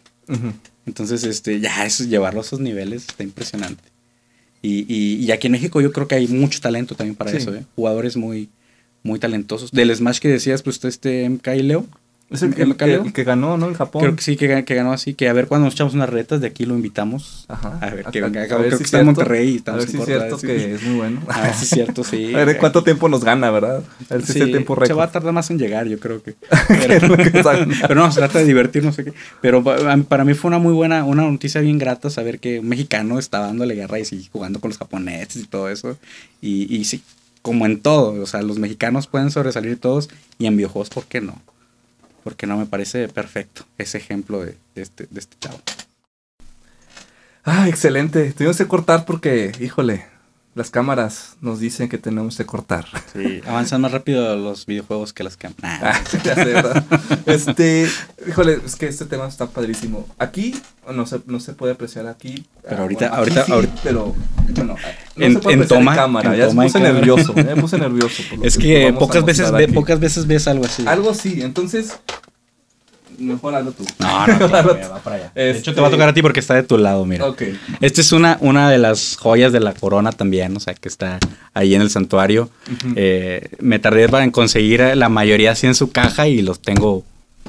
Entonces, 0.87 1.25
este, 1.25 1.61
ya 1.61 1.85
eso, 1.85 2.05
llevarlo 2.05 2.41
a 2.41 2.45
esos 2.45 2.61
niveles 2.61 3.03
está 3.09 3.23
impresionante. 3.25 3.83
Y, 4.63 4.85
y, 4.93 5.17
y 5.25 5.31
aquí 5.31 5.47
en 5.47 5.53
México 5.53 5.81
yo 5.81 5.93
creo 5.93 6.09
que 6.09 6.17
hay 6.17 6.27
mucho 6.29 6.61
talento 6.61 6.95
también 6.95 7.15
para 7.15 7.31
Sí. 7.31 7.37
eso, 7.37 7.55
¿eh? 7.55 7.65
Jugadores 7.77 8.17
muy, 8.17 8.49
muy 9.03 9.19
talentosos. 9.19 9.71
Del 9.71 9.95
Smash 9.95 10.19
que 10.19 10.29
decías, 10.29 10.63
pues 10.63 10.83
este 10.85 11.25
MK 11.29 11.49
y 11.57 11.63
Leo. 11.63 11.87
Es 12.31 12.43
el, 12.43 12.53
¿El 12.55 12.61
el 12.61 12.71
que, 12.73 12.77
Caleo? 12.77 13.05
el 13.05 13.13
que 13.15 13.25
ganó, 13.25 13.57
¿no? 13.57 13.69
En 13.69 13.75
Japón. 13.75 14.03
Creo 14.03 14.15
que 14.17 14.23
sí, 14.23 14.37
que, 14.37 14.63
que 14.65 14.75
ganó 14.75 14.93
así. 14.93 15.15
Que 15.15 15.31
a 15.31 15.33
ver 15.33 15.47
cuando 15.47 15.65
nos 15.65 15.75
echamos 15.75 15.95
unas 15.95 16.11
retas, 16.11 16.43
de 16.43 16.47
aquí 16.49 16.67
lo 16.67 16.75
invitamos. 16.75 17.47
Ajá. 17.49 17.79
A 17.81 17.89
ver, 17.91 18.05
que 18.05 18.21
venga. 18.21 18.47
Creo 18.47 18.59
ver 18.59 18.71
que 18.73 18.77
si 18.77 18.83
está 18.85 19.01
en. 19.01 19.07
Monterrey 19.07 19.49
y 19.49 19.55
A 19.55 19.57
estamos 19.57 19.81
ver 19.81 19.91
si 19.91 19.97
es 19.97 20.05
cierto 20.05 20.39
que 20.39 20.75
es 20.75 20.83
muy 20.83 20.97
bueno. 20.97 21.23
A 21.29 21.41
ver 21.41 21.55
si 21.55 21.65
es 21.65 21.71
cierto, 21.71 22.05
sí. 22.05 22.35
A 22.35 22.45
ver 22.45 22.59
cuánto 22.59 22.85
tiempo 22.85 23.09
nos 23.09 23.25
gana, 23.25 23.51
¿verdad? 23.51 23.83
A 24.11 24.15
ver 24.15 24.27
si 24.27 24.33
Sí, 24.35 24.39
es 24.41 24.45
el 24.45 24.51
tiempo 24.51 24.75
se 24.75 24.81
récord. 24.83 24.99
va 24.99 25.05
a 25.05 25.11
tardar 25.13 25.33
más 25.33 25.51
en 25.51 25.59
llegar, 25.59 25.87
yo 25.89 25.99
creo 25.99 26.23
que. 26.23 26.35
Pero 26.69 27.95
no, 27.95 28.13
se 28.13 28.21
trata 28.21 28.39
de 28.41 28.45
divertir, 28.45 28.85
no 28.85 28.93
sé 28.93 29.05
qué. 29.05 29.15
Pero 29.41 29.65
para 29.65 30.25
mí 30.25 30.35
fue 30.35 30.49
una 30.49 30.59
muy 30.59 30.75
buena, 30.75 31.05
una 31.05 31.23
noticia 31.23 31.63
bien 31.63 31.79
grata 31.79 32.11
saber 32.11 32.41
que 32.41 32.61
un 32.61 32.69
mexicano 32.69 33.19
estaba 33.19 33.47
dándole 33.47 33.75
guerra 33.75 33.99
y 34.01 34.05
sí, 34.05 34.29
jugando 34.31 34.61
con 34.61 34.69
los 34.69 34.79
japoneses 34.79 35.43
y 35.43 35.47
todo 35.47 35.71
eso. 35.71 35.97
Y, 36.43 36.75
y 36.77 36.85
sí, 36.85 37.03
como 37.41 37.65
en 37.65 37.81
todo, 37.81 38.21
o 38.23 38.27
sea, 38.27 38.43
los 38.43 38.59
mexicanos 38.59 39.07
pueden 39.07 39.31
sobresalir 39.31 39.79
todos 39.79 40.11
y 40.39 40.45
en 40.45 40.57
videojuegos, 40.59 40.91
¿por 40.91 41.05
qué 41.05 41.23
no? 41.23 41.41
Porque 42.25 42.47
no 42.47 42.57
me 42.57 42.67
parece 42.67 43.09
perfecto 43.09 43.65
ese 43.79 43.99
ejemplo 43.99 44.45
de, 44.45 44.57
este, 44.75 45.07
de 45.11 45.21
este 45.21 45.37
chavo. 45.39 45.59
Ah, 47.45 47.69
excelente. 47.69 48.33
Tuvimos 48.33 48.59
que 48.59 48.67
cortar 48.67 49.05
porque, 49.05 49.53
híjole, 49.61 50.05
las 50.59 50.71
cámaras 50.71 51.37
nos 51.41 51.61
dicen 51.61 51.89
que 51.89 51.99
tenemos 51.99 52.37
que 52.37 52.45
cortar. 52.45 52.85
Sí, 53.13 53.41
avanzan 53.47 53.81
más 53.81 53.93
rápido 53.93 54.35
los 54.37 54.67
videojuegos 54.67 55.13
que 55.13 55.23
las 55.23 55.37
cámaras. 55.37 55.59
Ah, 55.81 56.01
ya 56.25 56.35
sé, 56.35 56.45
¿verdad? 56.47 56.85
Este, 57.27 57.89
híjole, 58.27 58.59
es 58.67 58.75
que 58.75 58.89
este 58.89 59.05
tema 59.05 59.29
está 59.29 59.47
padrísimo. 59.47 60.07
Aquí 60.19 60.61
no 60.93 61.07
se, 61.07 61.21
no 61.27 61.39
se 61.39 61.53
puede 61.53 61.75
apreciar 61.75 62.07
aquí. 62.09 62.45
Pero 62.63 62.77
Ah, 62.79 62.81
ahorita- 62.83 63.09
ahorita- 63.09 63.45
sí, 63.45 63.53
ahorita- 63.53 63.81
pero 63.85 64.15
bueno, 64.55 64.75
no 65.17 65.25
En- 65.25 65.35
se 65.35 65.39
puede 65.39 65.55
en 65.55 65.61
apreciar 65.61 65.79
toma, 65.81 65.93
en 65.93 65.97
cámara. 65.97 66.33
en 66.35 66.39
ya 66.41 66.49
toma, 66.49 66.63
me 66.63 66.69
puse 66.69 66.81
nervioso, 66.81 67.35
ya 67.37 67.43
me 67.45 67.57
puse 67.57 67.79
nervioso. 67.79 68.23
por 68.29 68.39
lo 68.41 68.45
Es 68.45 68.59
que 68.59 68.93
pocas 68.99 69.25
veces, 69.25 69.43
mostrar 69.43 69.59
ve, 69.59 69.65
aquí. 69.67 69.73
pocas 69.75 70.01
veces 70.01 70.27
ves 70.27 70.49
algo 70.49 70.65
así. 70.65 70.85
Algo 70.89 71.15
sí, 71.15 71.41
entonces, 71.43 71.93
mejor 73.19 73.55
hazlo 73.55 73.73
tú. 73.73 73.85
No, 73.99 74.27
no, 74.27 74.39
no, 74.49 74.49
va 74.91 74.99
para 75.03 75.17
allá. 75.17 75.33
De 75.35 75.51
hecho, 75.51 75.59
Este- 75.59 75.73
te 75.75 75.81
va 75.81 75.89
a 75.89 75.91
tocar 75.91 76.09
a 76.09 76.15
ti 76.15 76.23
porque 76.23 76.41
está 76.41 76.55
de 76.55 76.63
tu 76.63 76.79
lado, 76.79 77.05
mira. 77.05 77.27
Ok. 77.27 77.43
Esta 77.81 78.01
es 78.01 78.13
una, 78.13 78.39
una 78.41 78.71
de 78.71 78.79
las 78.79 79.17
joyas 79.17 79.53
de 79.53 79.61
la 79.61 79.73
corona 79.75 80.13
también, 80.13 80.57
o 80.57 80.61
sea, 80.61 80.75
que 80.75 80.89
está 80.89 81.19
ahí 81.55 81.75
en 81.75 81.83
el 81.83 81.91
santuario. 81.91 82.51
Eh, 82.97 83.49
me 83.61 83.79
tardé 83.79 84.09
para 84.09 84.25
en 84.25 84.31
conseguir 84.31 84.81
la 84.95 85.09
mayoría 85.09 85.53
así 85.53 85.67
en 85.67 85.75
su 85.75 85.91
caja 85.91 86.29
y 86.29 86.43
los 86.43 86.61
tengo, 86.61 87.05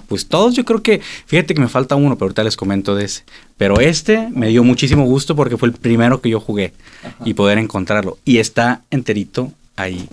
pues 0.08 0.28
todos 0.28 0.56
yo 0.56 0.66
creo 0.66 0.82
que, 0.82 1.02
fíjate 1.26 1.54
que 1.54 1.62
me 1.62 1.68
falta 1.68 1.96
uno, 1.96 2.16
pero 2.16 2.26
ahorita 2.28 2.44
les 2.44 2.56
comento 2.58 2.96
de 2.96 3.06
ese. 3.06 3.24
Pero 3.58 3.80
este 3.80 4.30
me 4.32 4.48
dio 4.48 4.64
muchísimo 4.64 5.06
gusto 5.06 5.36
porque 5.36 5.58
fue 5.58 5.68
el 5.70 5.74
primero 5.76 6.22
que 6.22 6.30
yo 6.30 6.40
jugué 6.40 6.74
Ajá. 7.04 7.16
y 7.26 7.34
poder 7.34 7.58
encontrarlo. 7.58 8.18
Y 8.26 8.38
está 8.38 8.82
enterito 8.92 9.52
ahí. 9.76 10.08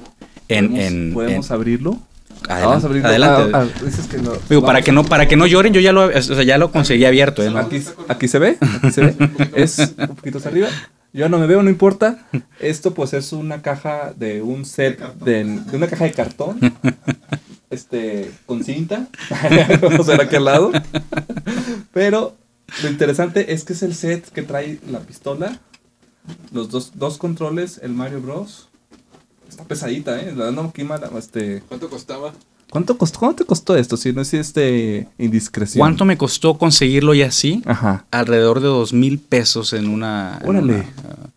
En, 0.49 0.69
¿Podemos, 0.69 0.87
en, 0.92 1.14
podemos 1.14 1.47
en- 1.51 1.55
abrirlo? 1.55 1.99
Adelante, 2.48 2.66
Vamos 2.66 2.85
a 2.85 2.87
abrirlo. 2.87 3.09
adelante. 3.09 3.50
Ah, 3.54 3.64
ah, 3.66 3.85
dices 3.85 4.06
que 4.06 4.18
no- 4.18 4.32
Digo, 4.48 4.64
para 4.64 4.82
que 4.82 4.92
no, 4.92 5.04
para 5.04 5.26
que 5.28 5.37
no 5.37 5.46
lloren, 5.46 5.72
yo 5.72 5.80
ya 5.80 5.92
lo, 5.92 6.06
o 6.06 6.22
sea, 6.22 6.42
ya 6.42 6.59
lo 6.59 6.70
conseguí 6.72 7.04
abierto, 7.04 7.42
¿eh? 7.42 7.50
¿no? 7.50 7.59
Aquí, 7.59 7.82
aquí 8.09 8.28
se 8.28 8.38
ve, 8.38 8.56
aquí 8.61 8.90
se 8.92 9.00
ve. 9.02 9.14
Es 9.54 9.78
un 9.78 10.09
poquito 10.16 10.38
hacia 10.38 10.50
arriba. 10.50 10.68
Yo 11.12 11.28
no 11.30 11.38
me 11.38 11.46
veo, 11.46 11.62
no 11.62 11.70
importa. 11.70 12.26
Esto 12.61 12.92
pues 12.92 13.14
es 13.14 13.32
una 13.32 13.62
caja 13.62 14.12
de 14.16 14.42
un 14.42 14.64
set 14.66 15.00
de, 15.24 15.44
de 15.44 15.76
una 15.76 15.87
caja 15.87 16.04
de 16.04 16.12
cartón. 16.12 16.59
Este, 17.70 18.30
con 18.46 18.62
cinta. 18.64 19.09
Vamos 19.80 20.09
a 20.09 20.12
ver 20.12 20.20
aquí 20.22 20.37
al 20.37 20.44
lado. 20.44 20.72
Pero 21.92 22.37
lo 22.82 22.88
interesante 22.90 23.52
es 23.54 23.64
que 23.64 23.72
es 23.72 23.82
el 23.82 23.94
set 23.94 24.28
que 24.30 24.42
trae 24.42 24.78
la 24.90 25.00
pistola, 25.00 25.59
los 26.52 26.70
dos, 26.70 26.92
dos 26.96 27.18
controles, 27.18 27.80
el 27.82 27.92
Mario 27.92 28.20
Bros. 28.20 28.68
Está 29.48 29.64
pesadita, 29.64 30.20
eh. 30.20 30.32
La 30.37 30.46
dando 30.46 30.62
aquí 30.62 30.85
mala, 30.85 31.11
este. 31.18 31.62
¿Cuánto 31.68 31.88
costaba? 31.88 32.32
¿Cuánto 32.70 32.98
costó? 32.98 33.20
¿Cuánto 33.20 33.44
te 33.44 33.46
costó 33.46 33.76
esto? 33.76 33.96
Si 33.96 34.12
no 34.12 34.20
es 34.22 34.35
este 34.35 35.06
indiscreción. 35.18 35.80
¿Cuánto 35.80 36.04
me 36.04 36.18
costó 36.18 36.59
conseguirlo 36.59 37.14
y 37.14 37.22
así? 37.22 37.62
Ajá. 37.64 38.06
alrededor 38.11 38.61
de 38.61 38.66
dos 38.66 38.92
mil 38.92 39.18
pesos 39.18 39.72
en 39.72 39.88
una, 39.88 40.38
en 40.42 40.48
Órale. 40.48 40.74
una, 40.74 40.82
uh, 40.82 41.28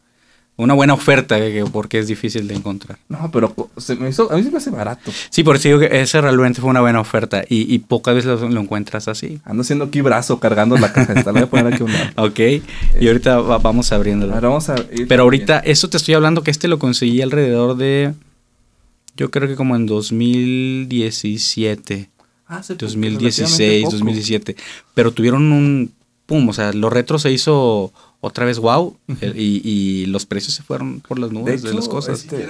una 0.60 0.74
buena 0.74 0.94
oferta 0.94 1.40
eh, 1.40 1.54
que- 1.54 1.66
porque 1.72 2.00
es 2.00 2.08
difícil 2.08 2.48
de 2.48 2.56
encontrar. 2.56 2.98
No, 3.08 3.32
pero 3.32 3.54
se 3.78 3.96
me 3.96 4.10
hizo, 4.10 4.32
a 4.32 4.36
mí 4.36 4.44
se 4.44 4.52
me 4.52 4.58
hace 4.58 4.70
barato. 4.70 5.12
Sí, 5.30 5.44
por 5.44 5.56
eso 5.56 5.68
digo 5.70 5.80
que 5.80 6.02
ese 6.02 6.20
realmente 6.22 6.60
fue 6.62 6.70
una 6.70 6.82
buena 6.82 7.00
oferta 7.00 7.44
y, 7.48 7.74
y 7.74 7.80
pocas 7.80 8.16
veces 8.16 8.42
lo, 8.42 8.50
lo 8.50 8.62
encuentras 8.62 9.08
así. 9.08 9.40
Ando 9.46 9.62
haciendo 9.62 9.86
aquí 9.86 10.02
brazo 10.02 10.40
cargando 10.40 10.78
la 10.78 10.92
caja 10.94 11.14
esta. 11.14 11.32
La 11.32 11.40
voy 11.40 11.44
a 11.44 11.50
poner 11.50 11.74
aquí 11.74 11.84
un 11.84 11.94
lado. 11.94 12.10
Ok, 12.28 12.40
y 13.00 13.08
ahorita 13.08 13.40
va- 13.40 13.58
vamos 13.60 13.92
abriéndolo. 13.92 14.34
Ahora 14.34 14.50
vamos 14.50 14.70
a 14.70 14.76
Pero 15.08 15.24
ahorita, 15.24 15.60
esto 15.60 15.90
te 15.90 15.98
estoy 15.98 16.16
hablando 16.16 16.44
que 16.44 16.52
este 16.52 16.68
lo 16.68 16.80
conseguí 16.80 17.22
alrededor 17.22 17.78
de, 17.78 18.14
yo 19.16 19.30
creo 19.32 19.48
que 19.48 19.56
como 19.56 19.76
en 19.76 19.86
2017, 19.86 22.10
Ah, 22.48 22.64
sí, 22.64 22.74
2016, 22.78 23.60
relativamente 23.60 23.82
poco. 23.86 23.92
2017. 23.98 24.56
Pero 24.96 25.12
tuvieron 25.12 25.52
un, 25.52 25.92
pum, 26.26 26.50
o 26.50 26.54
sea, 26.54 26.74
lo 26.74 26.90
retro 26.90 27.20
se 27.20 27.32
hizo 27.32 27.94
otra 28.22 28.46
vez 28.46 28.60
wow 28.60 28.98
eh, 29.22 29.34
y, 29.36 29.62
y 29.64 30.06
los 30.08 30.26
precios 30.26 30.54
se 30.54 30.64
fueron 30.64 31.00
por 31.02 31.20
las 31.20 31.32
nubes 31.32 31.62
de, 31.64 31.70
hecho, 31.70 31.78
las 31.78 31.88
cosas. 31.88 32.20
Este-. 32.22 32.46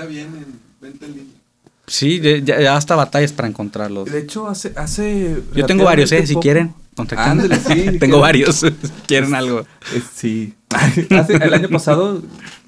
Sí, 1.87 2.19
de- 2.19 2.43
ya, 2.43 2.61
ya 2.61 2.75
hasta 2.77 2.95
batallas 2.95 3.31
para 3.33 3.47
encontrarlos. 3.47 4.11
De 4.11 4.19
hecho, 4.19 4.47
hace. 4.47 4.73
hace 4.75 5.41
Yo 5.55 5.65
tengo 5.65 5.83
varios, 5.85 6.11
¿eh? 6.11 6.25
Si 6.27 6.35
quieren. 6.35 6.73
Ándale, 7.15 7.57
sí. 7.59 7.97
tengo 7.99 8.19
varios. 8.19 8.63
quieren 9.07 9.33
algo. 9.33 9.61
Eh, 9.61 10.01
sí. 10.13 10.53
Hace- 11.09 11.35
el 11.35 11.53
año 11.53 11.69
pasado 11.69 12.21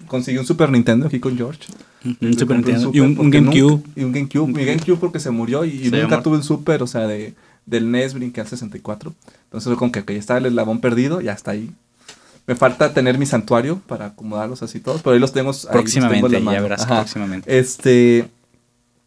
conseguí 0.08 0.38
un 0.40 0.46
Super 0.48 0.72
Nintendo 0.72 1.08
aquí 1.08 1.20
con 1.20 1.38
George. 1.38 1.60
Un 2.04 2.34
Super 2.38 2.58
Nintendo. 2.58 2.82
Super 2.82 2.98
Y 2.98 3.00
un, 3.02 3.20
un 3.20 3.30
GameCube. 3.30 3.62
nunca- 3.72 3.90
y 3.96 4.04
un 4.04 4.12
GameCube. 4.12 4.48
Mi 4.54 4.66
GameCube 4.66 4.98
porque 4.98 5.20
se 5.20 5.30
murió 5.30 5.66
y, 5.66 5.90
Se 5.90 6.02
nunca 6.02 6.24
tuve 6.24 6.38
un 6.38 6.44
Super, 6.44 6.82
o 6.82 6.88
sea, 6.88 7.06
de, 7.08 7.34
del 7.66 7.92
NES 7.92 8.16
brinqué 8.16 8.42
al 8.42 8.48
64. 8.48 9.14
Entonces, 9.44 9.68
fue 9.68 9.78
como 9.78 9.92
que 9.92 10.00
ok, 10.00 10.12
ya 10.12 10.18
está 10.18 10.38
el 10.38 10.46
eslabón 10.48 10.80
perdido, 10.82 11.22
ya 11.22 11.34
está 11.34 11.52
ahí. 11.52 11.70
Me 12.48 12.56
falta 12.56 12.94
tener 12.94 13.18
mi 13.18 13.26
santuario 13.26 13.80
para 13.88 14.08
acomodarlos 14.08 14.64
así 14.64 14.80
todos, 14.80 15.02
pero 15.02 15.14
ahí 15.14 15.20
los 15.20 15.32
tengo. 15.32 15.50
ahí 15.52 15.54
los 15.54 15.62
tengo 15.62 15.74
Próximamente, 15.74 16.42
ya 16.44 16.62
verás, 16.62 16.82
Ajá. 16.82 17.02
próximamente. 17.02 17.58
Este. 17.58 18.30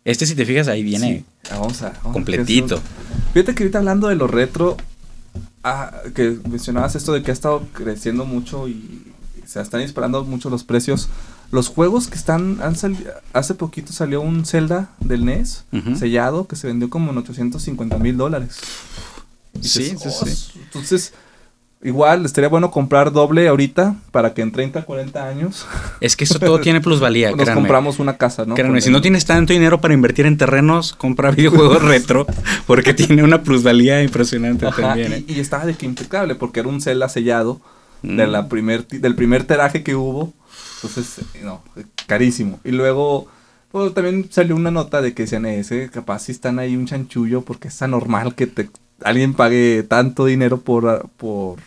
Este, 0.05 0.27
si 0.27 0.35
te 0.35 0.45
fijas, 0.45 0.69
ahí 0.69 0.83
viene 0.83 1.19
sí, 1.19 1.51
vamos 1.51 1.83
a. 1.83 1.89
vamos 1.91 2.07
a- 2.07 2.13
completito. 2.13 2.81
Fíjate 3.33 3.55
que 3.55 3.63
ahorita 3.65 3.79
hablando 3.79 4.09
de 4.09 4.17
lo 4.17 4.27
retro, 4.27 4.77
ah, 5.63 5.93
que 6.15 6.39
mencionabas 6.49 6.95
esto 6.95 7.13
de 7.13 7.23
que 7.23 7.31
ha 7.31 7.35
estado 7.35 7.67
creciendo 7.73 8.25
mucho 8.27 8.69
y 8.69 9.03
se 9.47 9.61
están 9.61 9.81
disparando 9.81 10.23
mucho 10.25 10.51
los 10.51 10.63
precios. 10.65 11.09
Los 11.51 11.69
juegos 11.69 12.09
que 12.09 12.17
están, 12.17 12.61
han 12.63 12.77
sali- 12.77 13.07
hace 13.33 13.55
poquito 13.55 13.93
salió 13.93 14.21
un 14.21 14.45
Zelda 14.45 14.91
del 15.01 15.25
NES 15.25 15.65
sellado 15.99 16.47
que 16.49 16.57
se 16.57 16.67
vendió 16.67 16.91
como 16.91 17.11
en 17.13 17.19
850 17.19 17.97
mil 17.99 18.17
dólares. 18.17 18.57
Sí, 19.61 19.85
sí, 19.85 19.97
"Oh, 20.05 20.27
sí. 20.27 20.59
Entonces, 20.65 21.13
igual 21.85 22.25
estaría 22.25 22.49
bueno 22.49 22.71
comprar 22.71 23.13
doble 23.13 23.47
ahorita 23.47 23.95
para 24.11 24.35
que 24.35 24.43
en 24.43 24.51
30, 24.51 24.85
40 24.85 25.29
años 25.29 25.67
Es 26.01 26.17
que 26.17 26.25
eso 26.25 26.39
todo 26.39 26.61
tiene 26.61 26.81
plusvalía, 26.81 27.31
nos 27.31 27.37
créanme. 27.43 27.61
compramos 27.61 27.99
una 28.01 28.17
casa, 28.17 28.45
¿no? 28.45 28.55
Créanme, 28.55 28.81
si 28.81 28.91
no 28.91 29.01
tienes 29.01 29.25
tanto 29.25 29.53
dinero 29.53 29.81
para 29.81 29.95
invertir 29.95 30.27
en 30.27 30.37
terrenos, 30.37 30.95
compra 30.95 31.31
videojuegos 31.33 31.83
retro, 31.83 32.27
porque 32.67 32.95
tiene 32.95 33.23
una 33.23 33.43
plusvalía 33.43 34.03
impresionante 34.03 34.67
Ajá, 34.67 34.83
también. 34.83 35.13
¿eh? 35.13 35.25
y, 35.29 35.35
y 35.35 35.41
estaba 35.41 35.67
de 35.67 35.75
que 35.75 35.87
impecable 35.87 36.35
porque 36.35 36.61
era 36.61 36.69
un 36.69 36.81
Zelda 36.81 37.09
sellado 37.09 37.61
de 38.03 38.27
Mm. 38.27 38.31
la 38.31 38.49
primer, 38.49 38.87
del 38.87 39.15
primer 39.15 39.45
teraje 39.45 39.83
que 39.83 39.95
hubo. 39.95 40.33
Entonces, 40.83 41.25
no, 41.43 41.63
carísimo. 42.07 42.61
Y 42.65 42.71
luego, 42.73 43.27
pues, 43.73 43.95
también 43.95 44.27
salió 44.31 44.57
una 44.57 44.71
nota 44.71 45.01
de 45.01 45.15
que 45.15 45.23
decían 45.23 45.47
ese, 45.47 45.89
capaz 45.91 46.21
si 46.25 46.33
están 46.33 46.59
ahí 46.59 46.77
un 46.77 46.85
chanchullo 46.87 47.43
porque 47.43 47.69
es 47.69 47.81
anormal 47.83 48.35
que 48.35 48.47
te, 48.47 48.69
alguien 49.03 49.33
pague 49.33 49.85
tanto 49.89 50.27
dinero 50.27 50.61
por, 50.61 51.09
por 51.17 51.59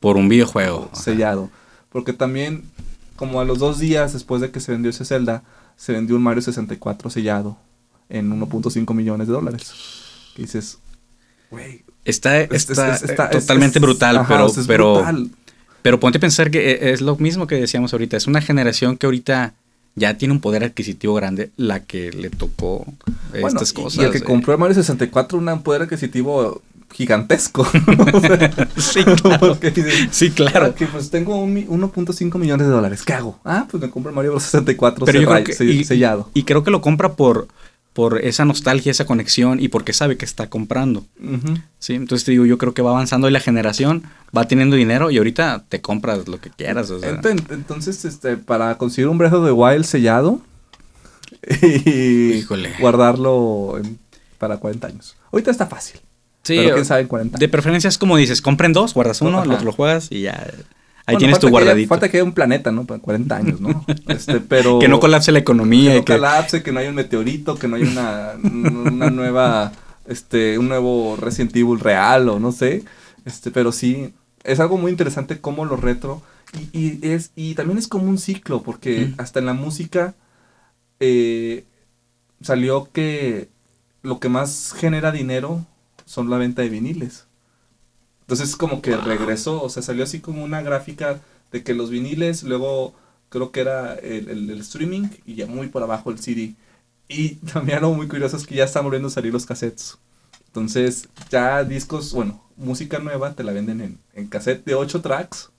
Por 0.00 0.16
un 0.16 0.28
videojuego. 0.28 0.90
Ajá. 0.92 1.02
sellado. 1.02 1.50
Porque 1.90 2.12
también, 2.12 2.64
como 3.16 3.40
a 3.40 3.44
los 3.44 3.58
dos 3.58 3.78
días 3.78 4.12
después 4.12 4.40
de 4.40 4.50
que 4.50 4.60
se 4.60 4.72
vendió 4.72 4.90
ese 4.90 5.04
Zelda, 5.04 5.42
se 5.76 5.92
vendió 5.92 6.16
un 6.16 6.22
Mario 6.22 6.42
64 6.42 7.10
sellado 7.10 7.56
en 8.08 8.30
1.5 8.30 8.94
millones 8.94 9.26
de 9.28 9.32
dólares. 9.32 9.72
Que 10.34 10.42
dices, 10.42 10.78
güey, 11.50 11.84
Está, 12.04 12.40
es- 12.40 12.70
está, 12.70 12.94
es- 12.94 13.02
está- 13.02 13.26
es- 13.26 13.40
totalmente 13.46 13.78
es- 13.78 13.82
brutal, 13.82 14.16
ajá, 14.18 14.28
pero, 14.28 14.50
pero, 14.66 14.94
brutal. 14.94 15.30
pero 15.82 16.00
ponte 16.00 16.18
a 16.18 16.20
pensar 16.20 16.50
que 16.50 16.70
eh, 16.70 16.92
es 16.92 17.00
lo 17.02 17.16
mismo 17.16 17.46
que 17.46 17.56
decíamos 17.56 17.92
ahorita. 17.92 18.16
Es 18.16 18.26
una 18.26 18.40
generación 18.40 18.96
que 18.96 19.06
ahorita 19.06 19.54
ya 19.96 20.16
tiene 20.16 20.32
un 20.32 20.40
poder 20.40 20.64
adquisitivo 20.64 21.14
grande, 21.14 21.50
la 21.56 21.80
que 21.80 22.10
le 22.12 22.30
tocó 22.30 22.86
Bueno, 23.32 23.48
estas 23.48 23.72
cosas. 23.72 24.00
Y 24.00 24.04
el 24.06 24.12
que 24.12 24.18
eh. 24.18 24.22
compró 24.22 24.52
el 24.54 24.58
Mario 24.58 24.74
64, 24.76 25.38
un 25.38 25.62
poder 25.62 25.82
adquisitivo 25.82 26.62
gigantesco. 26.92 27.66
Sí, 28.76 29.04
claro. 29.22 29.38
Porque 29.48 29.70
dices, 29.70 30.08
Sí, 30.10 30.30
claro. 30.30 30.68
"Ok, 30.68 30.82
pues 30.92 31.10
tengo 31.10 31.36
un 31.36 31.52
mi- 31.54 31.66
1.5 31.66 32.38
millones 32.38 32.66
de 32.66 32.72
dólares. 32.72 33.02
¿Qué 33.04 33.12
hago? 33.12 33.38
Ah, 33.44 33.66
pues 33.70 33.82
me 33.82 33.90
compro 33.90 34.12
Mario 34.12 34.32
Bros. 34.32 34.42
64 34.44 35.06
Pero 35.06 35.20
yo 35.20 35.26
creo 35.28 35.36
cerra- 35.38 35.44
que- 35.44 35.52
se- 35.54 35.64
y- 35.64 35.84
sellado. 35.84 36.30
Y 36.34 36.44
creo 36.44 36.62
que 36.64 36.70
lo 36.70 36.80
compra 36.80 37.12
por, 37.14 37.48
por 37.92 38.24
esa 38.24 38.44
nostalgia, 38.44 38.90
esa 38.92 39.04
conexión 39.04 39.60
y 39.60 39.68
porque 39.68 39.92
sabe 39.92 40.16
que 40.16 40.24
está 40.24 40.48
comprando. 40.48 41.04
Sí, 41.78 41.94
entonces 41.94 42.24
te 42.24 42.30
digo, 42.32 42.46
yo 42.46 42.56
creo 42.58 42.72
que 42.74 42.82
va 42.82 42.90
avanzando 42.90 43.28
y 43.28 43.32
la 43.32 43.40
generación 43.40 44.04
va 44.36 44.46
teniendo 44.46 44.76
dinero 44.76 45.10
y 45.10 45.18
ahorita 45.18 45.64
te 45.68 45.80
compras 45.80 46.26
lo 46.28 46.40
que 46.40 46.50
quieras. 46.50 46.90
O 46.90 47.00
sea, 47.00 47.20
Ent- 47.20 47.50
Entonces, 47.52 48.04
este, 48.04 48.36
para 48.36 48.76
conseguir 48.78 49.08
un 49.08 49.18
Breath 49.18 49.32
the 49.44 49.52
Wild 49.52 49.84
sellado 49.84 50.40
y 51.62 52.32
Híjole. 52.34 52.72
guardarlo 52.80 53.78
en- 53.78 53.98
para 54.38 54.56
40 54.58 54.86
años. 54.86 55.16
Ahorita 55.32 55.50
está 55.50 55.66
fácil. 55.66 56.00
Sí, 56.42 56.56
pero 56.56 56.74
quién 56.74 56.84
sabe 56.84 57.02
en 57.02 57.08
40 57.08 57.38
de 57.38 57.48
preferencia 57.48 57.88
es 57.88 57.98
como 57.98 58.16
dices, 58.16 58.40
compren 58.42 58.72
dos, 58.72 58.94
guardas 58.94 59.20
uno, 59.22 59.40
otro 59.40 59.60
lo 59.62 59.72
juegas 59.72 60.08
y 60.10 60.22
ya. 60.22 60.32
Ahí 61.06 61.14
Bueno, 61.14 61.18
tienes 61.18 61.38
tu 61.40 61.46
que 61.48 61.50
guardadito. 61.50 61.88
falta 61.88 62.08
que 62.08 62.18
haya 62.18 62.24
un 62.24 62.32
planeta, 62.34 62.70
¿no? 62.70 62.84
Para 62.84 63.00
40 63.00 63.36
años, 63.36 63.60
¿no? 63.60 63.84
Este, 64.08 64.38
pero... 64.40 64.78
que 64.78 64.86
no 64.88 65.00
colapse 65.00 65.32
la 65.32 65.40
economía 65.40 65.92
que 65.92 65.98
no 65.98 66.04
colapse, 66.20 66.62
que 66.62 66.70
no 66.72 66.78
haya 66.80 66.88
un 66.90 66.94
meteorito, 66.94 67.56
que 67.56 67.66
no 67.68 67.76
haya 67.76 67.86
una, 67.90 68.32
una 68.90 69.10
nueva, 69.10 69.72
este, 70.06 70.56
un 70.58 70.68
nuevo 70.68 71.16
Resident 71.16 71.56
Evil 71.56 71.80
real 71.80 72.28
o 72.28 72.38
no 72.38 72.52
sé. 72.52 72.84
Este, 73.24 73.50
pero 73.50 73.72
sí, 73.72 74.12
es 74.44 74.60
algo 74.60 74.76
muy 74.78 74.90
interesante 74.92 75.40
como 75.40 75.64
lo 75.64 75.76
retro. 75.76 76.22
Y, 76.72 76.98
y 77.06 77.12
es, 77.12 77.30
y 77.34 77.54
también 77.54 77.78
es 77.78 77.88
como 77.88 78.04
un 78.04 78.18
ciclo, 78.18 78.62
porque 78.62 79.06
Mm. 79.06 79.14
hasta 79.20 79.38
en 79.40 79.46
la 79.46 79.54
música 79.54 80.14
eh, 81.00 81.64
salió 82.40 82.88
que 82.92 83.48
lo 84.02 84.20
que 84.20 84.28
más 84.28 84.74
genera 84.76 85.12
dinero 85.12 85.64
son 86.10 86.30
la 86.30 86.38
venta 86.38 86.62
de 86.62 86.68
viniles. 86.70 87.26
Entonces 88.22 88.56
como 88.56 88.80
que 88.82 88.96
regresó, 88.96 89.62
o 89.62 89.68
sea, 89.68 89.82
salió 89.82 90.04
así 90.04 90.20
como 90.20 90.44
una 90.44 90.62
gráfica 90.62 91.20
de 91.52 91.64
que 91.64 91.74
los 91.74 91.90
viniles, 91.90 92.42
luego 92.44 92.94
creo 93.28 93.50
que 93.52 93.60
era 93.60 93.94
el, 93.94 94.28
el- 94.28 94.50
el 94.50 94.60
streaming 94.60 95.08
y 95.26 95.34
ya 95.34 95.46
muy 95.46 95.68
por 95.68 95.82
abajo 95.82 96.10
el 96.10 96.18
CD. 96.20 96.54
Y 97.08 97.36
también 97.52 97.78
algo 97.78 97.94
muy 97.94 98.08
curioso 98.08 98.36
es 98.36 98.46
que 98.46 98.54
ya 98.56 98.64
están 98.64 98.84
volviendo 98.84 99.08
a 99.08 99.10
salir 99.10 99.32
los 99.32 99.46
cassettes. 99.46 99.98
Entonces 100.46 101.08
ya 101.30 101.64
discos, 101.64 102.12
bueno, 102.12 102.42
música 102.56 102.98
nueva 102.98 103.34
te 103.34 103.44
la 103.44 103.52
venden 103.52 103.80
en, 103.80 103.98
en 104.14 104.28
cassette 104.28 104.64
de 104.64 104.74
8 104.74 105.00
tracks. 105.02 105.50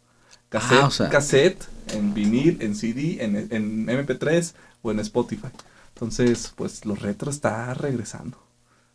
Cassette, 0.49 0.79
Ah, 0.83 0.87
o 0.87 0.91
sea. 0.91 1.09
cassette, 1.09 1.63
en 1.87 2.13
vinil, 2.13 2.57
en 2.61 2.75
CD, 2.75 3.17
en, 3.23 3.35
en 3.51 3.89
MP3 3.89 4.55
o 4.81 4.91
en 4.91 4.99
Spotify. 4.99 5.47
Entonces, 5.95 6.53
pues 6.55 6.85
lo 6.85 6.95
retro 6.95 7.31
está 7.31 7.73
regresando. 7.73 8.37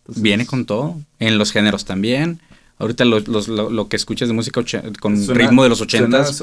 Entonces, 0.06 0.22
Viene 0.22 0.46
con 0.46 0.64
todo. 0.66 1.00
En 1.18 1.36
los 1.38 1.50
géneros 1.52 1.84
también. 1.84 2.40
Ahorita 2.78 3.04
los- 3.04 3.26
los- 3.26 3.48
lo, 3.48 3.70
lo 3.70 3.88
que 3.88 3.96
escuchas 3.96 4.28
de 4.28 4.34
música 4.34 4.60
con 5.00 5.20
suena- 5.22 5.40
ritmo 5.40 5.62
de 5.62 5.68
los 5.70 5.80
ochentas. 5.80 6.40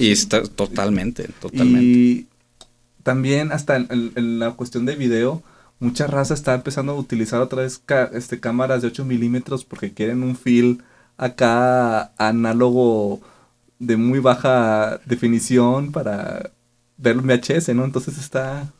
Y 0.00 0.10
está 0.10 0.42
totalmente, 0.42 1.28
totalmente. 1.40 1.84
Y 1.84 2.26
también 3.02 3.52
hasta 3.52 3.76
en, 3.76 4.38
la 4.38 4.52
cuestión 4.52 4.84
de 4.86 4.96
video, 4.96 5.42
mucha 5.78 6.06
raza 6.06 6.34
está 6.34 6.54
empezando 6.54 6.92
a 6.92 6.96
utilizar 6.96 7.40
otra 7.40 7.62
vez 7.62 7.82
este, 8.14 8.40
cámaras 8.40 8.82
de 8.82 8.88
8 8.88 9.04
milímetros 9.04 9.64
porque 9.64 9.92
quieren 9.92 10.22
un 10.22 10.36
feel 10.36 10.82
acá 11.16 12.12
análogo 12.16 13.20
de 13.78 13.96
muy 13.96 14.18
baja 14.20 15.00
definición 15.06 15.92
para 15.92 16.50
ver 16.96 17.18
VHS, 17.18 17.74
¿no? 17.74 17.84
Entonces 17.84 18.18
está... 18.18 18.72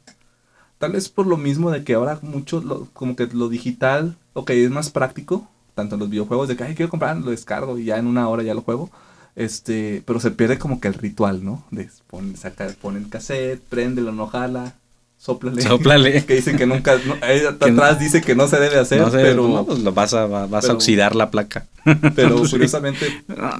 Tal 0.79 0.93
vez 0.93 1.09
por 1.09 1.27
lo 1.27 1.37
mismo 1.37 1.71
de 1.71 1.83
que 1.85 1.95
ahora 1.95 2.19
mucho, 2.23 2.61
lo- 2.61 2.87
como 2.93 3.17
que 3.17 3.27
lo 3.33 3.49
digital, 3.49 4.17
ok, 4.35 4.51
es 4.51 4.71
más 4.71 4.91
práctico, 4.91 5.49
tanto 5.75 5.95
en 5.97 6.01
los 6.01 6.11
videojuegos, 6.11 6.49
de 6.49 6.57
que, 6.57 6.65
ay, 6.65 6.75
quiero 6.75 6.91
comprar, 6.91 7.17
lo 7.17 7.31
descargo 7.31 7.79
y 7.79 7.85
ya 7.85 7.99
en 7.99 8.07
una 8.07 8.29
hora 8.29 8.43
ya 8.43 8.55
lo 8.55 8.63
juego. 8.63 8.91
Este, 9.37 10.03
pero 10.05 10.19
se 10.21 10.31
pierde 10.33 10.59
como 10.59 10.81
que 10.81 10.89
el 10.89 10.95
ritual, 10.95 11.45
¿no? 11.45 11.65
De 11.71 11.89
pon, 12.09 12.37
saca, 12.37 12.69
pon 12.81 12.97
el 12.97 13.09
cassette, 13.09 13.61
préndelo, 13.69 14.11
no 14.13 14.27
jala, 14.27 14.75
sóplale. 15.17 15.63
Sóplale. 15.63 16.25
que 16.27 16.35
dicen 16.37 16.57
que 16.57 16.67
nunca, 16.67 16.97
no, 17.07 17.15
ahí 17.23 17.41
Que 17.41 17.47
atrás 17.47 17.95
no- 17.97 17.99
dice 18.01 18.21
que 18.21 18.35
no 18.35 18.49
se 18.49 18.59
debe 18.59 18.79
hacer, 18.79 19.01
no 19.01 19.11
pero, 19.13 19.47
no, 19.49 19.65
pues 19.65 19.79
lo 19.81 19.93
vas 19.93 20.13
a, 20.15 20.27
va- 20.27 20.47
vas 20.47 20.69
a 20.69 20.73
oxidar 20.73 21.15
la 21.15 21.31
placa. 21.31 21.67
pero 22.17 22.39
Sí. 22.47 22.51
curiosamente, 22.53 23.07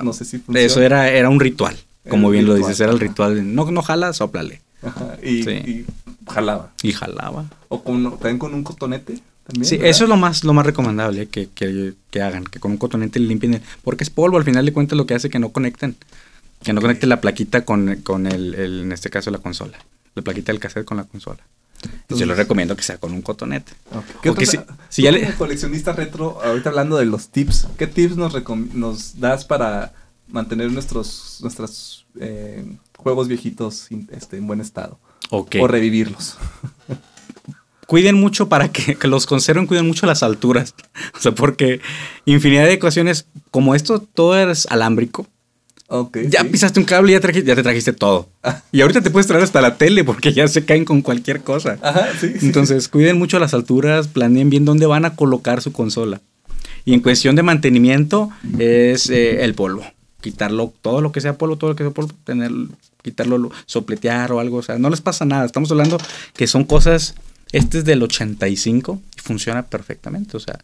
no 0.03 0.13
sé 0.13 0.25
si 0.25 0.39
funciona. 0.39 0.61
Eso 0.61 0.83
era, 0.83 1.09
era 1.11 1.29
un 1.29 1.39
ritual. 1.41 1.77
Como 2.09 2.31
bien 2.31 2.47
lo 2.47 2.55
dices, 2.55 2.81
era 2.81 2.91
el 2.91 2.99
ritual. 3.01 3.35
de, 3.37 3.43
No, 3.43 3.71
no 3.71 3.83
jala, 3.83 4.13
sóplale. 4.15 4.63
Ajá, 4.83 5.17
y, 5.23 5.43
Sí. 5.45 5.51
y 5.51 5.87
jalaba. 6.29 6.73
Y 6.83 6.93
jalaba. 6.93 7.45
O 7.69 7.83
con, 7.83 8.03
también 8.13 8.39
con 8.39 8.55
un 8.55 8.63
cotonete. 8.65 9.21
También, 9.47 9.65
Sí, 9.65 9.77
¿verdad? 9.77 9.91
eso 9.91 10.05
es 10.05 10.11
lo 10.11 10.17
más, 10.17 10.45
lo 10.45 10.53
más 10.53 10.67
recomendable 10.67 11.27
que, 11.29 11.49
que, 11.49 11.95
que 12.11 12.23
hagan, 12.23 12.45
que 12.45 12.61
con 12.61 12.71
un 12.73 12.77
cotonete 12.79 13.19
limpien, 13.19 13.55
el- 13.55 13.63
porque 13.83 14.05
es 14.05 14.11
polvo, 14.11 14.37
al 14.37 14.45
final 14.45 14.65
de 14.67 14.73
cuentas 14.73 14.97
lo 14.97 15.07
que 15.07 15.15
hace 15.15 15.31
que 15.31 15.39
no 15.39 15.51
conecten, 15.51 15.97
que 16.63 16.73
no 16.73 16.81
Ok. 16.81 16.85
conecten 16.85 17.09
la 17.09 17.21
plaquita 17.21 17.65
con, 17.65 17.97
con 18.03 18.27
el, 18.27 18.55
el- 18.55 18.81
en 18.83 18.93
este 18.93 19.09
caso 19.11 19.31
la 19.31 19.39
consola, 19.39 19.79
la 20.15 20.23
plaquita 20.23 20.53
del 20.53 20.61
cassette 20.61 20.85
con 20.85 20.99
la 20.99 21.05
consola. 21.05 21.39
Yo 21.83 21.89
Entonces- 22.03 22.27
les 22.29 22.37
recomiendo 22.37 22.75
que 22.77 22.83
sea 22.83 22.99
con 22.99 23.13
un 23.13 23.23
cotonete. 23.23 23.73
Ok. 23.95 24.05
¿Qué 24.23 24.31
O 24.31 24.35
que 24.35 24.45
si- 24.45 24.59
ya 25.03 25.13
le- 25.13 25.23
como 25.25 25.39
coleccionista 25.39 25.93
retro, 25.93 26.43
ahorita 26.45 26.69
hablando 26.71 26.97
de 26.99 27.07
los 27.07 27.29
tips, 27.29 27.69
¿qué 27.79 27.87
tips 27.87 28.17
nos, 28.17 28.35
nos 28.75 29.19
das 29.21 29.45
para 29.47 29.95
mantener 30.29 30.71
nuestros 30.73 31.39
nuestros 31.41 32.05
eh, 32.21 32.67
juegos 32.99 33.29
viejitos 33.29 33.87
este, 34.11 34.37
en 34.37 34.47
buen 34.47 34.61
estado? 34.61 34.99
Ok. 35.31 35.57
O 35.61 35.69
revivirlos. 35.69 36.37
Cuiden 37.87 38.17
mucho 38.17 38.49
para 38.49 38.71
que, 38.71 38.97
que 38.97 39.09
los 39.09 39.25
conserven, 39.25 39.67
cuiden 39.67 39.87
mucho 39.87 40.07
las 40.07 40.23
alturas. 40.23 40.75
O 41.15 41.21
sea, 41.21 41.33
porque 41.33 41.81
infinidad 42.27 42.65
de 42.65 42.75
ecuaciones, 42.75 43.27
como 43.51 43.75
esto 43.75 44.01
todo 44.01 44.39
es 44.39 44.67
alámbrico, 44.67 45.27
Ok, 45.91 46.19
ya 46.29 46.43
sí. 46.43 46.49
pisaste 46.49 46.79
un 46.81 46.85
cable 46.85 47.13
y 47.13 47.15
ya, 47.19 47.33
ya 47.33 47.55
te 47.57 47.63
trajiste 47.63 47.95
todo. 47.95 48.29
Ah. 48.43 48.63
Y 48.73 48.83
ahorita 48.83 49.01
te 49.01 49.09
puedes 49.09 49.27
traer 49.27 49.43
hasta 49.43 49.63
la 49.63 49.79
tele 49.79 50.05
porque 50.05 50.35
ya 50.35 50.47
se 50.47 50.67
caen 50.67 50.85
con 50.85 51.01
cualquier 51.01 51.41
cosa. 51.41 51.79
Ajá, 51.81 52.09
sí, 52.21 52.35
sí. 52.39 52.47
Entonces, 52.47 52.89
cuiden 52.89 53.19
mucho 53.19 53.39
las 53.39 53.55
alturas, 53.55 54.07
planeen 54.07 54.51
bien 54.51 54.67
dónde 54.67 54.85
van 54.85 55.07
a 55.07 55.17
colocar 55.17 55.63
su 55.63 55.73
consola. 55.73 56.21
Y 56.85 56.93
en 56.93 57.01
cuestión 57.01 57.37
de 57.37 57.43
mantenimiento, 57.43 58.31
es 58.59 59.09
eh, 59.09 59.45
el 59.45 59.55
polvo. 59.55 59.83
Quitarlo, 60.21 60.73
todo 60.83 61.01
lo 61.01 61.13
que 61.13 61.21
sea 61.21 61.39
polvo, 61.39 61.57
todo 61.57 61.71
lo 61.71 61.77
que 61.77 61.85
sea 61.85 61.93
polvo, 61.93 62.13
tener, 62.25 62.51
quitarlo, 63.03 63.39
lo- 63.39 63.53
sopletear 63.67 64.33
o 64.33 64.41
algo. 64.41 64.57
O 64.59 64.63
sea, 64.63 64.79
no 64.79 64.91
les 64.91 65.01
pasa 65.01 65.25
nada. 65.25 65.45
Estamos 65.45 65.71
hablando 65.71 65.99
que 66.35 66.47
son 66.47 66.65
cosas. 66.65 67.15
Este 67.53 67.79
es 67.79 67.85
del 67.85 68.03
85 68.03 69.01
y 69.17 69.21
funciona 69.21 69.63
perfectamente. 69.67 70.37
O 70.37 70.41
sea, 70.41 70.59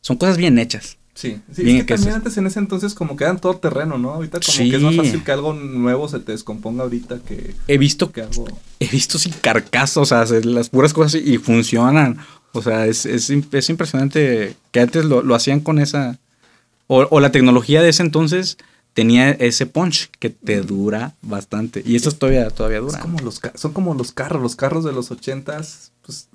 son 0.00 0.16
cosas 0.16 0.36
bien 0.36 0.58
hechas. 0.58 0.96
Sí, 1.12 1.38
sí, 1.52 1.64
Bien 1.64 1.76
es 1.78 1.82
que 1.82 1.86
que 1.88 1.94
también 1.96 2.14
antes 2.14 2.36
en 2.38 2.46
ese 2.46 2.60
entonces 2.60 2.94
como 2.94 3.16
que 3.16 3.24
eran 3.24 3.40
todo 3.40 3.56
terreno, 3.56 3.98
¿no? 3.98 4.10
Ahorita 4.12 4.38
como 4.40 4.56
que 4.70 4.76
es 4.76 4.80
más 4.80 4.92
Sí. 4.92 4.98
fácil 4.98 5.24
que 5.24 5.32
algo 5.32 5.52
nuevo 5.52 6.08
se 6.08 6.20
te 6.20 6.32
descomponga 6.32 6.84
ahorita 6.84 7.18
que, 7.26 7.54
He 7.66 7.76
visto 7.78 8.12
que 8.12 8.22
algo... 8.22 8.46
he 8.78 8.86
visto 8.86 9.18
sin 9.18 9.32
carcasa, 9.32 10.00
o 10.00 10.06
sea, 10.06 10.24
las 10.44 10.68
puras 10.70 10.94
cosas 10.94 11.20
y 11.20 11.36
funcionan. 11.38 12.18
O 12.52 12.62
sea, 12.62 12.86
es, 12.86 13.04
es, 13.06 13.28
es 13.28 13.68
impresionante 13.70 14.54
que 14.70 14.80
antes 14.80 15.04
lo, 15.04 15.22
lo 15.22 15.34
hacían 15.34 15.60
con 15.60 15.78
esa... 15.80 16.18
O, 16.86 17.06
o 17.10 17.20
la 17.20 17.32
tecnología 17.32 17.82
de 17.82 17.88
ese 17.90 18.02
entonces 18.02 18.56
tenía 18.94 19.30
ese 19.30 19.66
punch 19.66 20.10
que 20.18 20.30
te 20.30 20.60
dura 20.62 21.14
bastante. 21.22 21.82
Y 21.84 21.96
estos 21.96 22.18
todavía, 22.18 22.48
todavía 22.50 22.78
Es 22.78 22.84
duran. 22.84 23.00
como 23.00 23.18
los, 23.20 23.40
son 23.54 23.72
como 23.72 23.94
los 23.94 24.12
carros, 24.12 24.42
los 24.42 24.56
carros 24.56 24.84
de 24.84 24.92
los 24.92 25.10
ochentas, 25.10 25.92
pues 26.04 26.28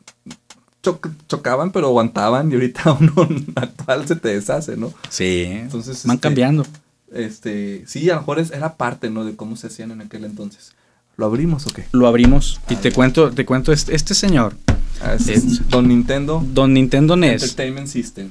choc- 0.84 1.12
chocaban 1.28 1.72
pero 1.72 1.88
aguantaban 1.88 2.52
y 2.52 2.56
ahorita 2.56 2.92
uno 3.00 3.28
actual 3.56 4.08
se 4.08 4.16
te 4.16 4.30
deshace, 4.30 4.78
¿no? 4.78 4.94
Sí, 5.10 5.44
Entonces, 5.48 6.06
van 6.06 6.16
este, 6.16 6.22
cambiando. 6.28 6.66
Este, 7.14 7.84
sí, 7.88 8.10
a 8.10 8.16
lo 8.16 8.22
mejor 8.22 8.40
era 8.40 8.76
parte, 8.76 9.10
¿no? 9.10 9.26
De 9.26 9.36
cómo 9.36 9.56
se 9.56 9.68
hacían 9.68 9.92
en 9.92 10.02
aquel 10.02 10.26
entonces. 10.26 10.74
¿Lo 11.18 11.26
abrimos 11.28 11.66
o 11.68 11.70
qué? 11.70 11.86
Lo 11.94 12.08
abrimos 12.08 12.60
y 12.70 12.76
te 12.76 12.92
cuento, 12.92 13.32
te 13.32 13.46
cuento, 13.46 13.72
este, 13.72 13.96
este 13.96 14.14
señor, 14.14 14.56
Ah, 15.02 15.14
es- 15.16 15.28
Es- 15.28 15.68
Don 15.70 15.88
Nintendo 15.90 16.42
Don 16.54 16.74
Nintendo 16.74 17.18
NES, 17.18 17.44
Entertainment 17.44 17.88
System. 17.88 18.30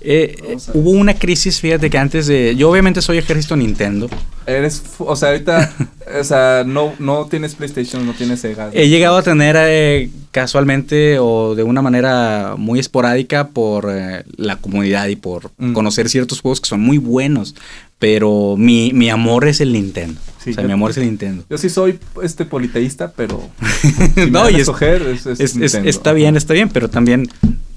Eh, 0.00 0.56
hubo 0.74 0.90
una 0.90 1.14
crisis, 1.14 1.60
fíjate 1.60 1.90
que 1.90 1.98
antes 1.98 2.26
de... 2.26 2.54
Yo 2.56 2.70
obviamente 2.70 3.02
soy 3.02 3.18
ejército 3.18 3.56
Nintendo. 3.56 4.08
Eres, 4.46 4.82
o 4.98 5.16
sea, 5.16 5.30
ahorita, 5.30 5.72
o 6.20 6.24
sea, 6.24 6.62
no, 6.66 6.92
no 6.98 7.26
tienes 7.26 7.54
PlayStation, 7.56 8.06
no 8.06 8.12
tienes 8.12 8.40
Sega. 8.40 8.70
He 8.72 8.88
llegado 8.88 9.16
a 9.16 9.22
tener 9.22 9.56
eh, 9.58 10.10
casualmente 10.30 11.18
o 11.18 11.54
de 11.56 11.62
una 11.64 11.82
manera 11.82 12.54
muy 12.56 12.78
esporádica 12.78 13.48
por 13.48 13.88
eh, 13.90 14.24
la 14.36 14.56
comunidad 14.56 15.08
y 15.08 15.16
por 15.16 15.50
Mm. 15.58 15.72
conocer 15.72 16.08
ciertos 16.08 16.40
juegos 16.40 16.60
que 16.60 16.68
son 16.68 16.80
muy 16.80 16.98
buenos. 16.98 17.54
Pero 17.98 18.56
mi, 18.58 18.92
mi 18.92 19.08
amor 19.08 19.48
es 19.48 19.60
el 19.62 19.72
Nintendo. 19.72 20.20
Sí, 20.44 20.50
o 20.50 20.52
sea, 20.52 20.62
yo- 20.62 20.66
mi 20.68 20.74
amor 20.74 20.90
es 20.90 20.98
el 20.98 21.04
Nintendo. 21.06 21.44
Yo 21.48 21.56
sí 21.56 21.70
soy 21.70 21.98
este 22.22 22.44
politeísta, 22.44 23.10
pero 23.16 23.48
si 24.14 24.30
No, 24.30 24.48
y 24.50 24.56
es- 24.56 24.60
escoger, 24.62 25.02
es, 25.02 25.26
está 25.56 26.12
bien, 26.12 26.36
está 26.36 26.52
bien, 26.52 26.68
pero 26.68 26.90
también 26.90 27.26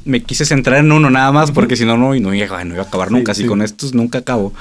me 0.09 0.21
quise 0.23 0.43
centrar 0.45 0.79
en 0.79 0.91
uno 0.91 1.09
nada 1.09 1.31
más 1.31 1.51
porque 1.51 1.75
si 1.75 1.85
no, 1.85 1.95
no, 1.97 2.13
no, 2.15 2.33
iba, 2.33 2.63
no 2.65 2.73
iba 2.73 2.83
a 2.83 2.87
acabar 2.87 3.07
Sí, 3.09 3.13
nunca. 3.13 3.33
Si 3.33 3.43
sí. 3.43 3.47
con 3.47 3.61
estos 3.61 3.93
nunca 3.93 4.19
acabo. 4.19 4.53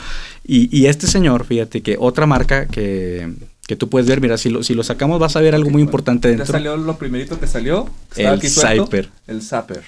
Y, 0.45 0.69
y 0.77 0.87
este 0.87 1.07
señor, 1.07 1.45
fíjate 1.45 1.83
que 1.83 1.97
otra 1.99 2.27
marca 2.27 2.67
que, 2.67 3.33
que 3.67 3.77
tú 3.77 3.89
puedes 3.89 4.09
ver, 4.09 4.21
mira, 4.21 4.39
si 4.39 4.49
lo, 4.51 4.63
si 4.63 4.75
lo 4.75 4.83
sacamos 4.85 5.19
vas 5.19 5.37
a 5.37 5.41
ver 5.41 5.55
algo 5.55 5.71
muy 5.71 5.83
importante 5.83 6.29
Ya 6.29 6.37
dentro. 6.37 6.53
salió 6.53 6.77
lo 6.77 6.97
primerito 6.99 7.39
que 7.41 7.47
salió. 7.47 7.89
que 8.15 8.25
El 8.27 8.41
Zapper. 8.49 9.09
El 9.27 9.43
Zapper. 9.43 9.83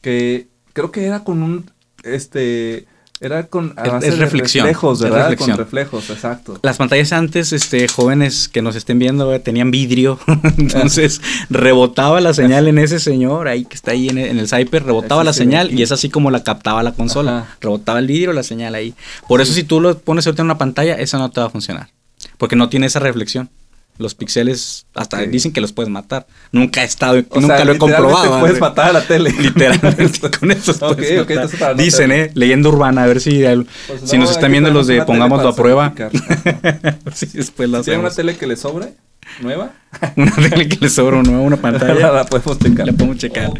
Que 0.00 0.46
creo 0.72 0.90
que 0.92 1.04
era 1.04 1.24
con 1.24 1.42
un, 1.42 1.70
este, 2.04 2.86
Era 3.20 3.46
con 3.48 3.74
a 3.76 3.82
Es- 3.84 3.92
base 3.92 4.08
es 4.08 4.14
de 4.14 4.20
reflexión, 4.24 4.66
reflejos, 4.66 4.98
es 4.98 5.02
¿verdad? 5.04 5.18
reflexión. 5.30 5.56
Con 5.56 5.64
reflejos, 5.64 6.10
exacto. 6.10 6.58
Las 6.62 6.76
pantallas 6.76 7.12
antes, 7.12 7.52
este, 7.52 7.88
jóvenes 7.88 8.48
que 8.48 8.62
nos 8.62 8.76
estén 8.76 8.98
viendo, 9.00 9.32
eh, 9.34 9.40
tenían 9.40 9.70
vidrio. 9.72 10.18
Entonces, 10.56 11.20
rebotaba 11.50 12.20
la 12.20 12.32
señal 12.34 12.68
en 12.68 12.78
ese 12.78 13.00
señor 13.00 13.48
ahí 13.48 13.64
que 13.64 13.74
está 13.74 13.90
ahí 13.90 14.08
en 14.08 14.18
el, 14.18 14.26
en 14.28 14.38
el 14.38 14.48
Cyper, 14.48 14.84
rebotaba 14.84 15.24
la 15.24 15.32
señal 15.32 15.72
y 15.76 15.82
es 15.82 15.90
así 15.92 16.08
como 16.10 16.30
la 16.30 16.44
captaba 16.44 16.82
la 16.82 16.92
consola. 16.92 17.38
Ajá. 17.40 17.56
Rebotaba 17.60 17.98
el 17.98 18.06
vidrio, 18.06 18.32
la 18.32 18.42
señal 18.44 18.74
ahí. 18.74 18.94
Por 19.26 19.40
eso, 19.40 19.52
si 19.52 19.64
tú 19.64 19.80
lo 19.80 19.98
pones 19.98 20.26
ahorita 20.26 20.42
en 20.42 20.46
una 20.46 20.58
pantalla, 20.58 20.94
esa 20.94 21.18
no 21.18 21.30
te 21.30 21.40
va 21.40 21.48
a 21.48 21.50
funcionar. 21.50 21.88
Porque 22.36 22.54
no 22.56 22.68
tiene 22.68 22.86
esa 22.86 23.00
reflexión. 23.00 23.50
Los 23.98 24.14
píxeles, 24.14 24.86
hasta 24.94 25.18
Ok. 25.18 25.24
dicen 25.28 25.52
que 25.52 25.60
los 25.60 25.72
puedes 25.72 25.90
matar. 25.90 26.26
Nunca 26.52 26.82
he 26.82 26.84
estado, 26.84 27.20
O 27.30 27.40
nunca 27.40 27.56
sea, 27.56 27.64
lo 27.64 27.72
he 27.72 27.78
comprobado. 27.78 28.38
puedes 28.40 28.60
matar 28.60 28.90
a 28.90 28.92
la 28.92 29.06
tele. 29.06 29.30
Literalmente, 29.40 30.30
con 30.38 30.50
eso 30.52 30.70
Ok, 30.72 30.94
puedes 30.96 31.10
ok, 31.12 31.18
matar. 31.18 31.30
entonces 31.32 31.58
para 31.60 31.74
no 31.74 31.82
Dicen, 31.82 32.12
eh, 32.12 32.30
leyenda 32.34 32.68
urbana, 32.68 33.02
a 33.02 33.06
ver 33.06 33.20
si, 33.20 33.42
el- 33.42 33.66
Pues 33.88 34.02
si 34.04 34.16
no, 34.16 34.22
nos 34.24 34.30
están 34.32 34.52
viendo 34.52 34.70
los 34.70 34.86
de 34.86 35.02
pongámoslo 35.04 35.48
a 35.48 35.56
prueba. 35.56 35.92
sí, 37.12 37.26
después 37.34 37.68
lo 37.68 37.82
Si 37.82 37.90
hay 37.90 37.96
una 37.96 38.10
tele 38.10 38.36
que 38.36 38.46
le 38.46 38.56
sobre, 38.56 38.94
nueva, 39.40 39.72
Una 40.16 40.32
tele 40.36 40.68
que 40.68 40.76
le 40.80 40.88
sobra 40.90 41.16
una, 41.16 41.30
una 41.32 41.56
pantalla. 41.56 42.12
la 42.12 42.24
podemos 42.24 42.58
checar. 42.58 42.86
La 42.86 42.92
podemos 42.92 43.18
checar. 43.18 43.50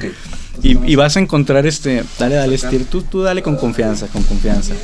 Y, 0.63 0.93
y 0.93 0.97
vas 0.97 1.17
a 1.17 1.21
encontrar 1.21 1.67
este. 1.67 2.05
Dale, 2.19 2.35
dale, 2.37 2.59
Steer. 2.59 2.85
Tú, 2.85 3.03
tú 3.03 3.23
dale 3.23 3.43
con 3.43 3.57
confianza, 3.57 4.07
con 4.09 4.23
confianza. 4.25 4.75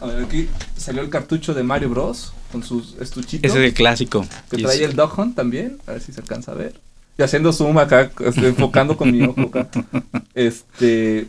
A 0.00 0.06
ver, 0.06 0.24
aquí 0.24 0.48
salió 0.76 1.02
el 1.02 1.10
cartucho 1.10 1.54
de 1.54 1.62
Mario 1.62 1.90
Bros. 1.90 2.32
con 2.52 2.62
sus 2.62 2.96
estuchitos. 3.00 3.48
Ese 3.50 3.60
es 3.60 3.68
el 3.68 3.74
clásico. 3.74 4.26
Que 4.50 4.56
Y 4.58 4.62
trae 4.62 4.76
es- 4.76 4.82
el 4.82 4.96
Dog 4.96 5.18
Hunt 5.18 5.36
también. 5.36 5.78
A 5.86 5.92
ver 5.92 6.00
si 6.02 6.12
se 6.12 6.20
alcanza 6.20 6.52
a 6.52 6.54
ver. 6.54 6.74
Y 7.18 7.22
haciendo 7.22 7.52
zoom 7.52 7.78
acá, 7.78 8.10
este, 8.24 8.48
enfocando 8.48 8.96
con 8.96 9.10
mi 9.12 9.22
ojo 9.22 9.42
acá. 9.42 9.68
Este. 10.34 11.28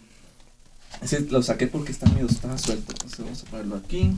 Ese 1.01 1.21
lo 1.29 1.41
saqué 1.41 1.67
porque 1.67 1.91
está 1.91 2.07
medio 2.09 2.27
estaba 2.27 2.57
suelto. 2.57 2.91
Entonces 2.93 3.19
vamos 3.19 3.43
a 3.43 3.45
ponerlo 3.51 3.75
aquí. 3.75 4.11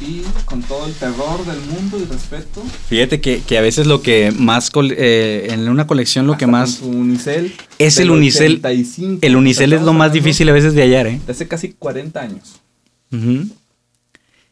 Y 0.00 0.22
con 0.46 0.62
todo 0.62 0.86
el 0.86 0.94
terror 0.94 1.44
del 1.44 1.60
mundo 1.60 1.98
y 1.98 2.04
respeto. 2.04 2.62
Fíjate 2.88 3.20
que, 3.20 3.42
que 3.42 3.58
a 3.58 3.60
veces 3.60 3.86
lo 3.86 4.00
que 4.00 4.32
más. 4.36 4.70
eh, 4.96 5.48
en 5.50 5.68
una 5.68 5.86
colección 5.86 6.26
lo 6.26 6.38
que 6.38 6.46
más. 6.46 6.76
con 6.76 6.94
unicel. 6.96 7.52
Es 7.78 7.98
el 7.98 8.10
unicel. 8.10 8.52
85. 8.62 9.18
El 9.20 9.36
unicel 9.36 9.72
es 9.74 9.82
lo 9.82 9.92
más 9.92 10.12
difícil 10.12 10.48
a 10.48 10.52
veces 10.52 10.72
de 10.74 10.82
hallar, 10.82 11.06
¿eh? 11.06 11.20
De 11.26 11.32
hace 11.32 11.46
casi 11.46 11.72
40 11.74 12.18
años. 12.20 12.60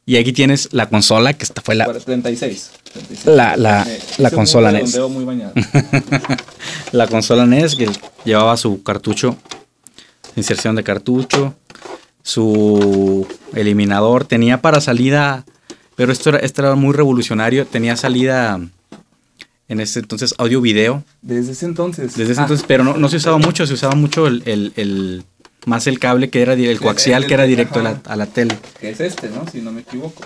Y 0.05 0.16
aquí 0.16 0.32
tienes 0.32 0.68
la 0.72 0.88
consola, 0.88 1.32
que 1.34 1.44
esta 1.44 1.61
fue 1.62 1.74
la, 1.74 1.86
36. 1.86 2.70
36. 2.92 3.26
La- 3.26 3.57
la- 3.57 3.86
Eh, 3.88 4.30
consola 4.34 4.72
NES. 4.72 4.99
muy 5.11 5.24
bañado. 5.24 5.53
la 6.92 7.07
consola 7.09 7.44
NES, 7.46 7.74
que 7.76 7.88
llevaba 8.24 8.57
su 8.57 8.82
cartucho, 8.82 9.36
inserción 10.36 10.76
de 10.76 10.82
cartucho, 10.84 11.55
su 12.23 13.27
eliminador. 13.55 14.25
Tenía 14.25 14.61
para 14.61 14.81
salida, 14.81 15.45
pero 15.97 16.12
esto 16.12 16.31
era, 16.31 16.39
esto 16.39 16.62
era 16.62 16.75
muy 16.75 16.93
revolucionario, 16.95 17.66
tenía 17.66 17.97
salida 17.97 18.61
en 19.69 19.81
ese 19.81 20.01
entonces 20.01 20.35
audio-video. 20.39 21.05
Desde 21.23 21.53
ese 21.53 21.66
entonces. 21.66 22.16
Desde 22.16 22.33
ese 22.33 22.41
Ah, 22.41 22.45
entonces, 22.45 22.64
pero 22.66 22.85
no, 22.85 22.97
no 22.97 23.09
se 23.09 23.16
usaba 23.16 23.39
mucho, 23.39 23.66
se 23.66 23.75
usaba 23.75 23.95
mucho 23.95 24.27
el, 24.27 24.43
el- 24.47 24.73
el- 24.77 25.25
más 25.66 25.87
el 25.87 25.99
cable 25.99 26.31
que 26.31 26.41
era 26.41 26.55
el 26.55 26.81
coaxial 26.81 27.27
que 27.27 27.35
era 27.35 27.43
directo 27.45 27.81
a 27.81 27.83
la, 27.83 28.01
a 28.07 28.16
la 28.16 28.25
tele. 28.27 28.57
Que 28.81 28.91
es 28.91 29.01
este, 29.01 29.29
¿no? 29.29 29.45
Si 29.53 29.61
no 29.61 29.71
me 29.71 29.83
equivoco. 29.83 30.23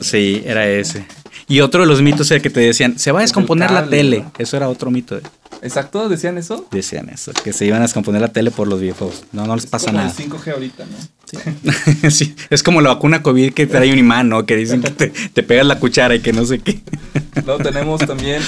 Sí, 0.00 0.42
era 0.44 0.68
ese. 0.68 1.04
Y 1.48 1.60
otro 1.60 1.80
de 1.80 1.88
los 1.88 2.00
mitos 2.00 2.30
era 2.30 2.40
que 2.40 2.50
te 2.50 2.60
decían, 2.60 2.96
se 2.96 3.10
va 3.10 3.18
a 3.18 3.22
descomponer 3.22 3.72
la 3.72 3.88
tele. 3.88 4.20
¿no? 4.20 4.32
Eso 4.38 4.56
era 4.56 4.68
otro 4.68 4.92
mito. 4.92 5.18
Exacto, 5.64 6.08
decían 6.08 6.38
eso. 6.38 6.66
Decían 6.70 7.08
eso, 7.08 7.32
que 7.32 7.52
se 7.52 7.64
iban 7.66 7.80
a 7.80 7.82
descomponer 7.86 8.20
la 8.20 8.28
tele 8.28 8.50
por 8.50 8.68
los 8.68 8.80
videojuegos. 8.80 9.24
No, 9.32 9.46
no 9.46 9.54
les 9.56 9.64
Es 9.64 9.70
pasa 9.70 9.86
como 9.86 9.98
nada. 9.98 10.10
el 10.16 10.30
5G 10.30 10.52
ahorita, 10.52 10.84
¿no? 10.84 12.10
Sí, 12.10 12.36
es 12.50 12.62
como 12.62 12.80
la 12.80 12.90
vacuna 12.90 13.22
COVID 13.22 13.52
que 13.54 13.66
trae 13.66 13.90
un 13.92 13.98
imán, 13.98 14.28
¿no? 14.28 14.46
Que 14.46 14.56
dicen 14.56 14.82
que 14.82 14.90
te, 14.90 15.08
te 15.08 15.42
pegas 15.42 15.66
la 15.66 15.80
cuchara 15.80 16.14
y 16.14 16.20
que 16.20 16.32
no 16.32 16.44
sé 16.44 16.60
qué. 16.60 16.80
Luego 17.46 17.62
tenemos 17.62 18.00
también. 18.06 18.40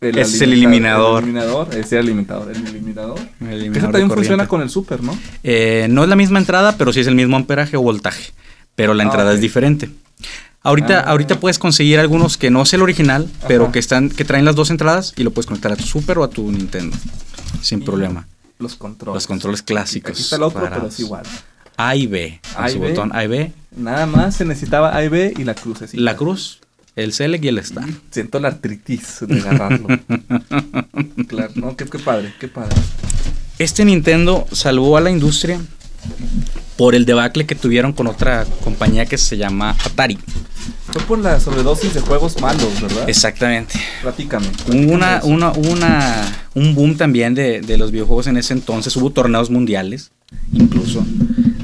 Ese 0.00 0.20
es 0.20 0.40
el 0.40 0.54
eliminador. 0.54 1.22
El 1.22 1.28
eliminador, 1.28 1.68
era 1.74 1.82
el 1.90 1.96
eliminador. 2.06 2.50
El 2.56 2.66
eliminador. 2.66 3.18
El 3.40 3.48
eliminador 3.48 3.76
Eso 3.76 3.92
también 3.92 4.10
funciona 4.10 4.48
con 4.48 4.62
el 4.62 4.70
super, 4.70 5.02
¿no? 5.02 5.18
Eh, 5.42 5.88
no 5.90 6.02
es 6.04 6.08
la 6.08 6.16
misma 6.16 6.38
entrada, 6.38 6.76
pero 6.78 6.90
sí 6.92 7.00
es 7.00 7.06
el 7.06 7.14
mismo 7.14 7.36
amperaje 7.36 7.76
o 7.76 7.82
voltaje. 7.82 8.32
Pero 8.76 8.94
la 8.94 9.02
Ah, 9.02 9.06
entrada 9.06 9.34
es 9.34 9.40
diferente. 9.42 9.90
Ahorita, 10.62 11.00
Ah. 11.00 11.10
ahorita 11.10 11.40
puedes 11.40 11.58
conseguir 11.58 11.98
algunos 11.98 12.36
que 12.36 12.50
no 12.50 12.62
es 12.62 12.72
el 12.74 12.82
original, 12.82 13.28
pero 13.48 13.72
que 13.72 13.78
están, 13.78 14.10
que 14.10 14.24
traen 14.24 14.44
las 14.44 14.54
dos 14.56 14.70
entradas 14.70 15.14
y 15.16 15.22
lo 15.22 15.30
puedes 15.30 15.46
conectar 15.46 15.72
a 15.72 15.76
tu 15.76 15.84
Super 15.84 16.18
o 16.18 16.24
a 16.24 16.28
tu 16.30 16.50
Nintendo. 16.52 16.96
Sin 17.62 17.80
Y 17.80 17.84
problema. 17.84 18.26
Los 18.58 18.74
controles. 18.76 19.14
Los 19.16 19.26
controles 19.26 19.62
clásicos. 19.62 20.10
Aquí 20.12 20.20
está 20.22 20.36
el 20.36 20.42
otro, 20.42 20.68
pero 20.70 20.86
es 20.86 21.00
igual. 21.00 21.22
A 21.78 21.96
y 21.96 22.06
B. 22.06 22.40
Con 22.54 22.64
A 22.64 22.68
y 22.68 22.72
su 22.74 22.80
B. 22.80 22.88
botón 22.90 23.10
A 23.14 23.24
y 23.24 23.26
B. 23.28 23.52
Nada 23.74 24.04
más 24.04 24.36
se 24.36 24.44
necesitaba 24.44 24.94
A 24.94 25.02
y 25.02 25.08
B 25.08 25.32
y 25.36 25.44
la 25.44 25.54
cruz. 25.54 25.78
La 25.94 26.14
cruz, 26.16 26.60
el 26.94 27.14
Select 27.14 27.42
y 27.44 27.48
el 27.48 27.56
Star. 27.58 27.88
Siento 28.10 28.38
la 28.38 28.48
artritis 28.48 29.18
de 29.26 29.40
agarrarlo. 29.40 29.86
claro, 31.28 31.52
no, 31.54 31.76
qué, 31.76 31.86
qué 31.86 31.98
padre, 31.98 32.34
qué 32.38 32.48
padre. 32.48 32.74
Este 33.58 33.84
Nintendo 33.86 34.46
salvó 34.52 34.96
a 34.96 35.00
la 35.00 35.10
industria 35.10 35.58
por 36.76 36.94
el 36.94 37.04
debacle 37.04 37.46
que 37.46 37.54
tuvieron 37.54 37.92
con 37.92 38.06
otra 38.06 38.44
compañía 38.64 39.06
que 39.06 39.16
se 39.18 39.36
llama 39.36 39.76
Atari. 39.84 40.18
Fue 40.92 41.02
por 41.02 41.18
la 41.20 41.38
sobredosis 41.38 41.94
de 41.94 42.00
juegos 42.00 42.40
malos, 42.40 42.80
¿verdad? 42.80 43.08
Exactamente. 43.08 43.78
Platícame. 44.02 44.46
Hubo 44.68 44.92
una, 44.92 45.20
platícame 45.20 45.20
eso. 45.20 45.26
una, 45.28 45.52
una- 45.52 46.36
un 46.54 46.74
boom 46.74 46.96
también 46.96 47.34
de, 47.34 47.60
de 47.60 47.78
los 47.78 47.92
videojuegos 47.92 48.26
en 48.26 48.36
ese 48.36 48.52
entonces. 48.54 48.96
Hubo 48.96 49.10
torneos 49.10 49.50
mundiales, 49.50 50.10
incluso, 50.52 51.04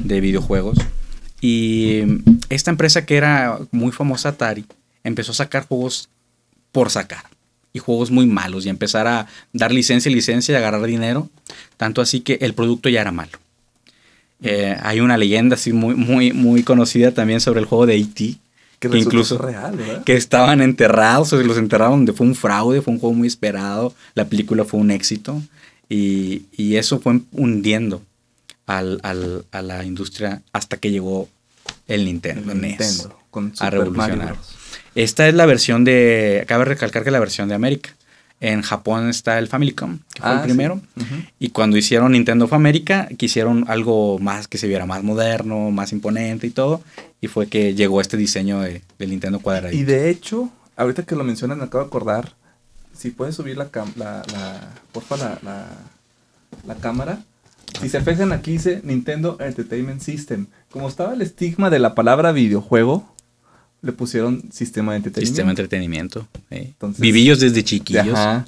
de 0.03 0.21
videojuegos. 0.21 0.77
Y 1.41 2.03
esta 2.49 2.71
empresa 2.71 3.05
que 3.05 3.17
era 3.17 3.59
muy 3.71 3.91
famosa, 3.91 4.29
Atari, 4.29 4.65
empezó 5.03 5.33
a 5.33 5.35
sacar 5.35 5.67
juegos 5.67 6.09
por 6.71 6.89
sacar. 6.89 7.23
Y 7.73 7.79
juegos 7.79 8.09
muy 8.11 8.25
malos. 8.25 8.65
Y 8.65 8.69
empezar 8.69 9.07
a 9.07 9.27
dar 9.51 9.73
licencia 9.73 10.09
y 10.09 10.15
licencia 10.15 10.53
y 10.53 10.55
agarrar 10.55 10.83
dinero. 10.85 11.29
Tanto 11.75 12.01
así 12.01 12.21
que 12.21 12.37
el 12.41 12.53
producto 12.53 12.87
ya 12.87 13.01
era 13.01 13.11
malo. 13.11 13.31
Eh, 14.41 14.75
hay 14.81 14.99
una 15.01 15.17
leyenda 15.17 15.55
así 15.55 15.73
muy, 15.73 15.95
muy, 15.95 16.31
muy 16.31 16.63
conocida 16.63 17.11
también 17.11 17.41
sobre 17.41 17.59
el 17.59 17.65
juego 17.65 17.85
de 17.85 17.97
E.T. 17.97 18.35
que 18.79 18.87
incluso- 18.99 19.37
real, 19.37 19.75
¿verdad? 19.75 20.03
que 20.03 20.15
estaban 20.15 20.61
enterrados, 20.61 21.33
o 21.33 21.37
sea, 21.37 21.45
los 21.47 21.57
enterraron 21.57 21.99
donde 21.99 22.13
fue 22.13 22.27
un 22.27 22.35
fraude, 22.35 22.81
fue 22.81 22.93
un 22.93 22.99
juego 22.99 23.15
muy 23.15 23.27
esperado, 23.27 23.93
la 24.15 24.25
película 24.25 24.65
fue 24.65 24.79
un 24.79 24.91
éxito 24.91 25.41
y, 25.89 26.43
y 26.55 26.75
eso 26.75 26.99
fue 26.99 27.19
hundiendo 27.31 28.01
al- 28.65 28.99
al- 29.03 29.45
a 29.51 29.61
la 29.61 29.83
industria 29.85 30.41
hasta 30.53 30.77
que 30.77 30.91
llegó 30.91 31.27
el 31.87 32.05
Nintendo, 32.05 32.51
El 32.51 32.61
NES, 32.61 32.79
Nintendo, 32.79 33.19
con 33.31 33.53
a 33.59 33.69
revolucionar. 33.69 34.35
Esta 34.95 35.27
es 35.27 35.33
la 35.35 35.45
versión 35.45 35.83
de, 35.83 36.39
acaba 36.43 36.63
de 36.63 36.69
recalcar 36.69 37.03
que 37.03 37.09
es 37.09 37.13
la 37.13 37.19
versión 37.19 37.47
de 37.49 37.55
América. 37.55 37.95
En 38.39 38.61
Japón 38.61 39.09
está 39.09 39.39
el 39.39 39.47
Famicom, 39.47 39.97
que 40.13 40.21
fue 40.21 40.29
Ah, 40.29 40.35
el 40.35 40.41
primero. 40.43 40.79
sí. 40.95 41.03
Ujú. 41.03 41.15
Y 41.39 41.49
cuando 41.49 41.75
hicieron 41.77 42.11
Nintendo 42.11 42.45
of 42.45 42.53
America, 42.53 43.07
quisieron 43.17 43.65
algo 43.67 44.19
más 44.19 44.47
que 44.47 44.57
se 44.59 44.67
viera 44.67 44.85
más 44.85 45.01
moderno, 45.03 45.71
más 45.71 45.91
imponente 45.91 46.45
y 46.45 46.51
todo. 46.51 46.81
Y 47.19 47.27
fue 47.27 47.47
que 47.47 47.73
llegó 47.73 47.99
este 47.99 48.15
diseño 48.15 48.59
de, 48.61 48.83
del 48.99 49.09
Nintendo 49.09 49.39
cuadradito. 49.39 49.81
Y 49.81 49.85
de 49.85 50.09
hecho, 50.11 50.49
ahorita 50.75 51.01
que 51.03 51.15
lo 51.15 51.23
mencionas, 51.23 51.57
me 51.57 51.63
acabo 51.63 51.83
de 51.83 51.87
acordar. 51.87 52.33
Si 52.95 53.09
puedes 53.11 53.35
subir 53.35 53.57
la, 53.57 53.69
la, 53.95 54.23
la 54.31 54.69
porfa, 54.91 55.17
la, 55.17 55.39
la, 55.41 55.67
la 56.67 56.75
cámara. 56.75 57.19
Si 57.81 57.89
se 57.89 58.01
fijan 58.01 58.31
aquí 58.31 58.53
dice 58.53 58.81
Nintendo 58.83 59.37
Entertainment 59.39 60.01
System. 60.01 60.45
Como 60.71 60.87
estaba 60.87 61.13
el 61.13 61.21
estigma 61.21 61.69
de 61.69 61.79
la 61.79 61.95
palabra 61.95 62.31
videojuego, 62.31 63.11
le 63.81 63.91
pusieron 63.91 64.43
sistema 64.51 64.93
de 64.93 64.97
entretenimiento. 64.97 65.27
Sistema 65.35 65.47
de 65.47 65.51
entretenimiento. 65.51 66.27
¿eh? 66.49 66.63
Entonces- 66.67 66.99
Vivillos 67.01 67.39
desde 67.39 67.63
chiquillos. 67.63 68.07
Ajá. 68.17 68.47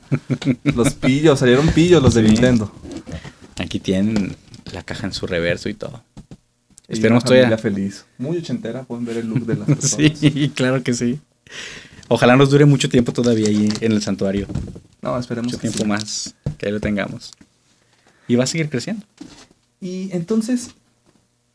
Los 0.63 0.93
pillos, 0.95 1.39
salieron 1.39 1.67
pillos 1.69 2.01
los 2.01 2.13
de 2.13 2.21
Sí. 2.23 2.27
Nintendo. 2.27 2.71
Aquí 3.57 3.79
tienen 3.79 4.35
la 4.73 4.83
caja 4.83 5.07
en 5.07 5.13
su 5.13 5.27
reverso 5.27 5.69
y 5.69 5.73
todo. 5.73 6.03
Y 6.87 6.93
Esperemos 6.93 7.23
todavía. 7.23 7.57
feliz. 7.57 8.05
Muy 8.17 8.37
ochentera, 8.37 8.83
pueden 8.83 9.05
ver 9.05 9.17
el 9.17 9.27
look 9.27 9.45
de 9.45 9.55
las 9.55 9.67
personas. 9.67 10.17
Sí, 10.19 10.51
claro 10.55 10.81
que 10.83 10.93
sí. 10.93 11.19
Ojalá 12.07 12.35
nos 12.35 12.49
dure 12.49 12.65
mucho 12.65 12.89
tiempo 12.89 13.13
todavía 13.13 13.47
ahí 13.49 13.69
en 13.81 13.91
el 13.91 14.01
santuario. 14.01 14.47
No, 15.01 15.17
esperemos 15.19 15.51
Mucho 15.51 15.57
que 15.61 15.69
tiempo 15.69 15.83
sí. 15.83 15.87
más 15.87 16.35
que 16.57 16.65
ahí 16.65 16.71
lo 16.71 16.79
tengamos. 16.79 17.31
Y 18.27 18.35
va 18.35 18.45
a 18.45 18.47
seguir 18.47 18.69
creciendo. 18.69 19.05
Y 19.79 20.09
entonces, 20.11 20.71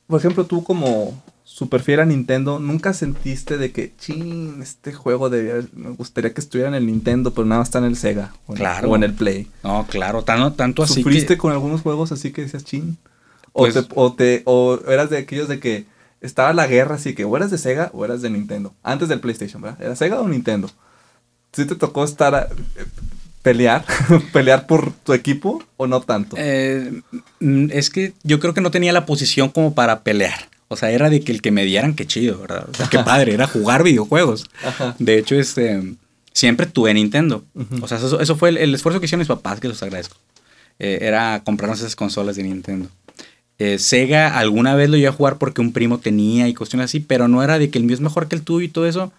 por 0.07 0.21
ejemplo, 0.21 0.47
tú 0.47 0.63
como 0.63 1.21
super 1.47 1.83
fiel 1.83 2.01
a 2.01 2.05
Nintendo, 2.07 2.59
¿nunca 2.59 2.95
sentiste 2.95 3.59
de 3.59 3.71
que, 3.71 3.93
chin, 3.99 4.61
este 4.63 4.93
juego 4.93 5.29
debía, 5.31 5.57
me 5.75 5.91
gustaría 5.91 6.33
que 6.33 6.41
estuviera 6.41 6.69
en 6.69 6.75
el 6.75 6.87
Nintendo, 6.87 7.33
pero 7.35 7.47
nada 7.47 7.61
más 7.61 7.69
está 7.69 7.79
en 7.79 7.85
el 7.85 7.97
Sega 7.97 8.33
o 8.47 8.53
en, 8.53 8.57
Claro. 8.59 8.91
o 8.91 8.97
en 8.97 9.03
el 9.05 9.13
Play? 9.15 9.49
No, 9.63 9.87
claro, 9.89 10.23
tan- 10.25 10.57
tanto 10.57 10.83
así 10.83 11.03
¿Sufriste 11.03 11.35
que... 11.35 11.39
con 11.39 11.53
algunos 11.53 11.83
juegos 11.83 12.11
así 12.13 12.33
que 12.33 12.43
decías, 12.43 12.65
chin? 12.65 12.97
O, 13.53 13.61
Pues- 13.63 13.75
te, 13.75 13.85
o, 13.95 14.13
te- 14.15 14.43
o 14.47 14.81
eras 14.89 15.11
de 15.11 15.19
aquellos 15.19 15.47
de 15.49 15.61
que 15.61 15.85
estaba 16.23 16.53
la 16.55 16.67
guerra, 16.67 16.95
así 16.97 17.15
que 17.15 17.25
o 17.25 17.37
eras 17.37 17.51
de 17.51 17.59
Sega 17.59 17.91
o 17.93 18.05
eras 18.05 18.23
de 18.23 18.31
Nintendo. 18.31 18.73
Antes 18.83 19.09
del 19.09 19.21
PlayStation, 19.21 19.61
¿verdad? 19.63 19.81
¿Era 19.83 19.95
Sega 19.97 20.21
o 20.21 20.27
Nintendo? 20.29 20.71
Sí 21.53 21.67
te 21.67 21.77
tocó 21.77 22.03
estar 22.05 22.35
a- 22.35 22.49
eh, 22.77 22.85
¿Pelear? 23.43 23.85
¿Pelear 24.33 24.67
por 24.67 24.91
tu 24.93 25.13
equipo 25.13 25.63
o 25.77 25.87
no 25.87 26.01
tanto? 26.01 26.35
Eh, 26.39 27.03
mm, 27.41 27.67
es 27.71 27.91
que 27.91 28.15
yo 28.23 28.41
creo 28.41 28.55
que 28.55 28.63
no 28.63 28.71
tenía 28.71 28.93
la 28.95 29.05
posición 29.05 29.51
como 29.51 29.75
para 29.75 30.01
pelear. 30.01 30.49
O 30.69 30.77
sea, 30.77 30.91
era 30.91 31.11
de 31.11 31.21
que 31.21 31.33
el 31.33 31.43
que 31.43 31.51
me 31.51 31.65
dieran, 31.65 31.95
qué 31.95 32.07
chido, 32.07 32.41
¿verdad? 32.41 32.67
O 32.71 32.75
sea, 32.75 32.89
qué 32.89 32.99
padre, 33.01 33.35
era 33.35 33.47
jugar 33.47 33.83
videojuegos. 33.83 34.45
Ajá. 34.65 34.97
De 34.99 35.19
hecho, 35.19 35.35
este, 35.37 35.95
siempre 36.33 36.67
tuve 36.67 36.93
Nintendo. 36.95 37.45
O 37.81 37.89
sea, 37.89 37.99
eso, 37.99 38.21
eso 38.21 38.37
fue 38.37 38.51
el, 38.51 38.57
el 38.59 38.75
esfuerzo 38.75 39.01
que 39.01 39.07
hicieron 39.07 39.21
mis 39.21 39.29
papás, 39.29 39.61
que 39.61 39.69
los 39.69 39.83
agradezco. 39.83 40.17
Eh, 40.79 40.99
era 41.03 41.43
comprarnos 41.45 41.81
esas 41.81 41.97
consolas 41.97 42.37
de 42.37 42.43
Nintendo. 42.43 42.89
Eh, 43.59 43.79
Sega 43.79 44.37
alguna 44.37 44.75
vez 44.75 44.91
lo 44.91 44.97
iba 44.97 45.11
a 45.11 45.13
jugar 45.13 45.39
porque 45.39 45.61
un 45.61 45.73
primo 45.73 45.99
tenía 45.99 46.49
y 46.49 46.55
cuestiones 46.55 46.87
así, 46.87 47.01
pero 47.01 47.29
no 47.29 47.43
era 47.43 47.59
de 47.59 47.71
que 47.71 47.79
el 47.79 47.85
mío 47.85 47.95
es 47.95 48.01
mejor 48.01 48.27
que 48.27 48.35
el 48.35 48.43
tuyo 48.43 48.65
y 48.65 48.69
todo 48.69 48.87
eso. 48.87 49.13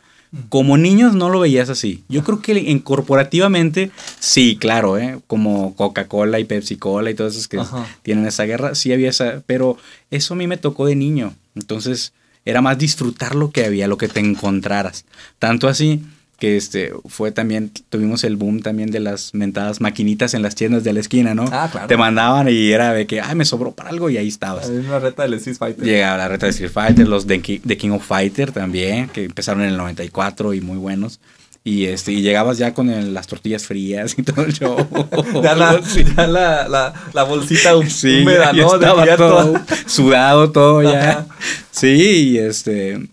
Como 0.49 0.77
niños 0.77 1.15
no 1.15 1.29
lo 1.29 1.39
veías 1.39 1.69
así. 1.69 2.03
Yo 2.09 2.23
creo 2.23 2.41
que 2.41 2.71
en 2.71 2.79
corporativamente, 2.79 3.91
sí, 4.19 4.57
claro, 4.59 4.97
¿eh? 4.97 5.19
como 5.27 5.75
Coca-Cola 5.75 6.39
y 6.39 6.45
Pepsi-Cola 6.45 7.09
y 7.11 7.15
todos 7.15 7.33
esos 7.33 7.47
que 7.47 7.59
Ajá. 7.59 7.85
tienen 8.03 8.25
esa 8.25 8.43
guerra, 8.43 8.75
sí 8.75 8.91
había 8.93 9.09
esa, 9.09 9.41
pero 9.45 9.77
eso 10.11 10.33
a 10.33 10.37
mí 10.37 10.47
me 10.47 10.57
tocó 10.57 10.85
de 10.85 10.95
niño. 10.95 11.33
Entonces 11.55 12.13
era 12.45 12.61
más 12.61 12.77
disfrutar 12.77 13.35
lo 13.35 13.51
que 13.51 13.65
había, 13.65 13.87
lo 13.87 13.97
que 13.97 14.07
te 14.07 14.19
encontraras. 14.19 15.05
Tanto 15.39 15.67
así 15.67 16.03
que 16.39 16.57
este 16.57 16.91
fue 17.07 17.31
también, 17.31 17.71
tuvimos 17.89 18.23
el 18.25 18.35
boom 18.35 18.61
también 18.61 18.91
de 18.91 18.99
las 18.99 19.33
mentadas 19.33 19.79
maquinitas 19.79 20.33
en 20.33 20.41
las 20.41 20.53
tiendas 20.55 20.83
de 20.83 20.91
la 20.93 20.99
esquina, 20.99 21.33
¿no? 21.33 21.45
Ah, 21.51 21.69
claro. 21.71 21.87
Te 21.87 21.95
mandaban 21.97 22.49
y 22.49 22.71
era 22.71 22.93
de 22.93 23.07
que, 23.07 23.21
ay, 23.21 23.35
me 23.35 23.45
sobró 23.45 23.71
para 23.71 23.89
algo 23.89 24.09
y 24.09 24.17
ahí 24.17 24.27
estabas. 24.27 24.69
Hay 24.69 24.77
una 24.77 24.99
reta 24.99 25.23
del 25.23 25.35
Street 25.35 25.55
Fighter. 25.57 25.85
Llegaba 25.85 26.17
la 26.17 26.27
reta 26.27 26.45
de 26.47 26.51
Street 26.51 26.71
Fighter, 26.71 27.07
los 27.07 27.25
de, 27.25 27.41
Ki- 27.41 27.61
de 27.63 27.77
King 27.77 27.91
of 27.91 28.05
Fighter 28.05 28.51
también, 28.51 29.07
que 29.09 29.23
empezaron 29.23 29.63
en 29.63 29.69
el 29.69 29.77
94 29.77 30.53
y 30.53 30.61
muy 30.61 30.77
buenos. 30.77 31.19
Y, 31.63 31.85
este, 31.85 32.11
y 32.11 32.21
llegabas 32.21 32.57
ya 32.59 32.73
con 32.75 32.89
el- 32.91 33.13
las 33.13 33.25
tortillas 33.27 33.63
frías 33.65 34.13
y 34.17 34.23
todo 34.23 34.43
el 34.45 34.53
show. 34.53 34.75
Ya, 35.41 35.55
la, 35.55 35.81
Sí. 35.83 36.03
ya 36.15 36.27
la, 36.27 36.67
la, 36.67 36.93
la 37.13 37.23
bolsita 37.23 37.75
hú- 37.75 37.87
Sí, 37.89 38.21
húmeda, 38.21 38.51
ya 38.53 38.61
¿no? 38.63 38.75
Estaba 38.75 39.15
todo 39.17 39.59
sudado 39.87 40.51
todo 40.51 40.83
ya. 40.83 41.25
Sí, 41.71 41.87
y 42.33 42.37
este 42.39 43.07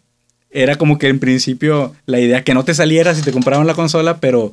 era 0.53 0.77
como 0.77 0.99
que 0.99 1.09
en 1.09 1.19
principio 1.19 1.95
la 2.07 2.21
idea 2.21 2.45
que 2.45 2.55
no 2.55 2.65
te 2.65 2.75
salieras 2.75 3.19
y 3.19 3.23
te 3.23 3.33
compraban 3.33 3.67
la 3.67 3.75
consola, 3.75 4.19
pero 4.19 4.53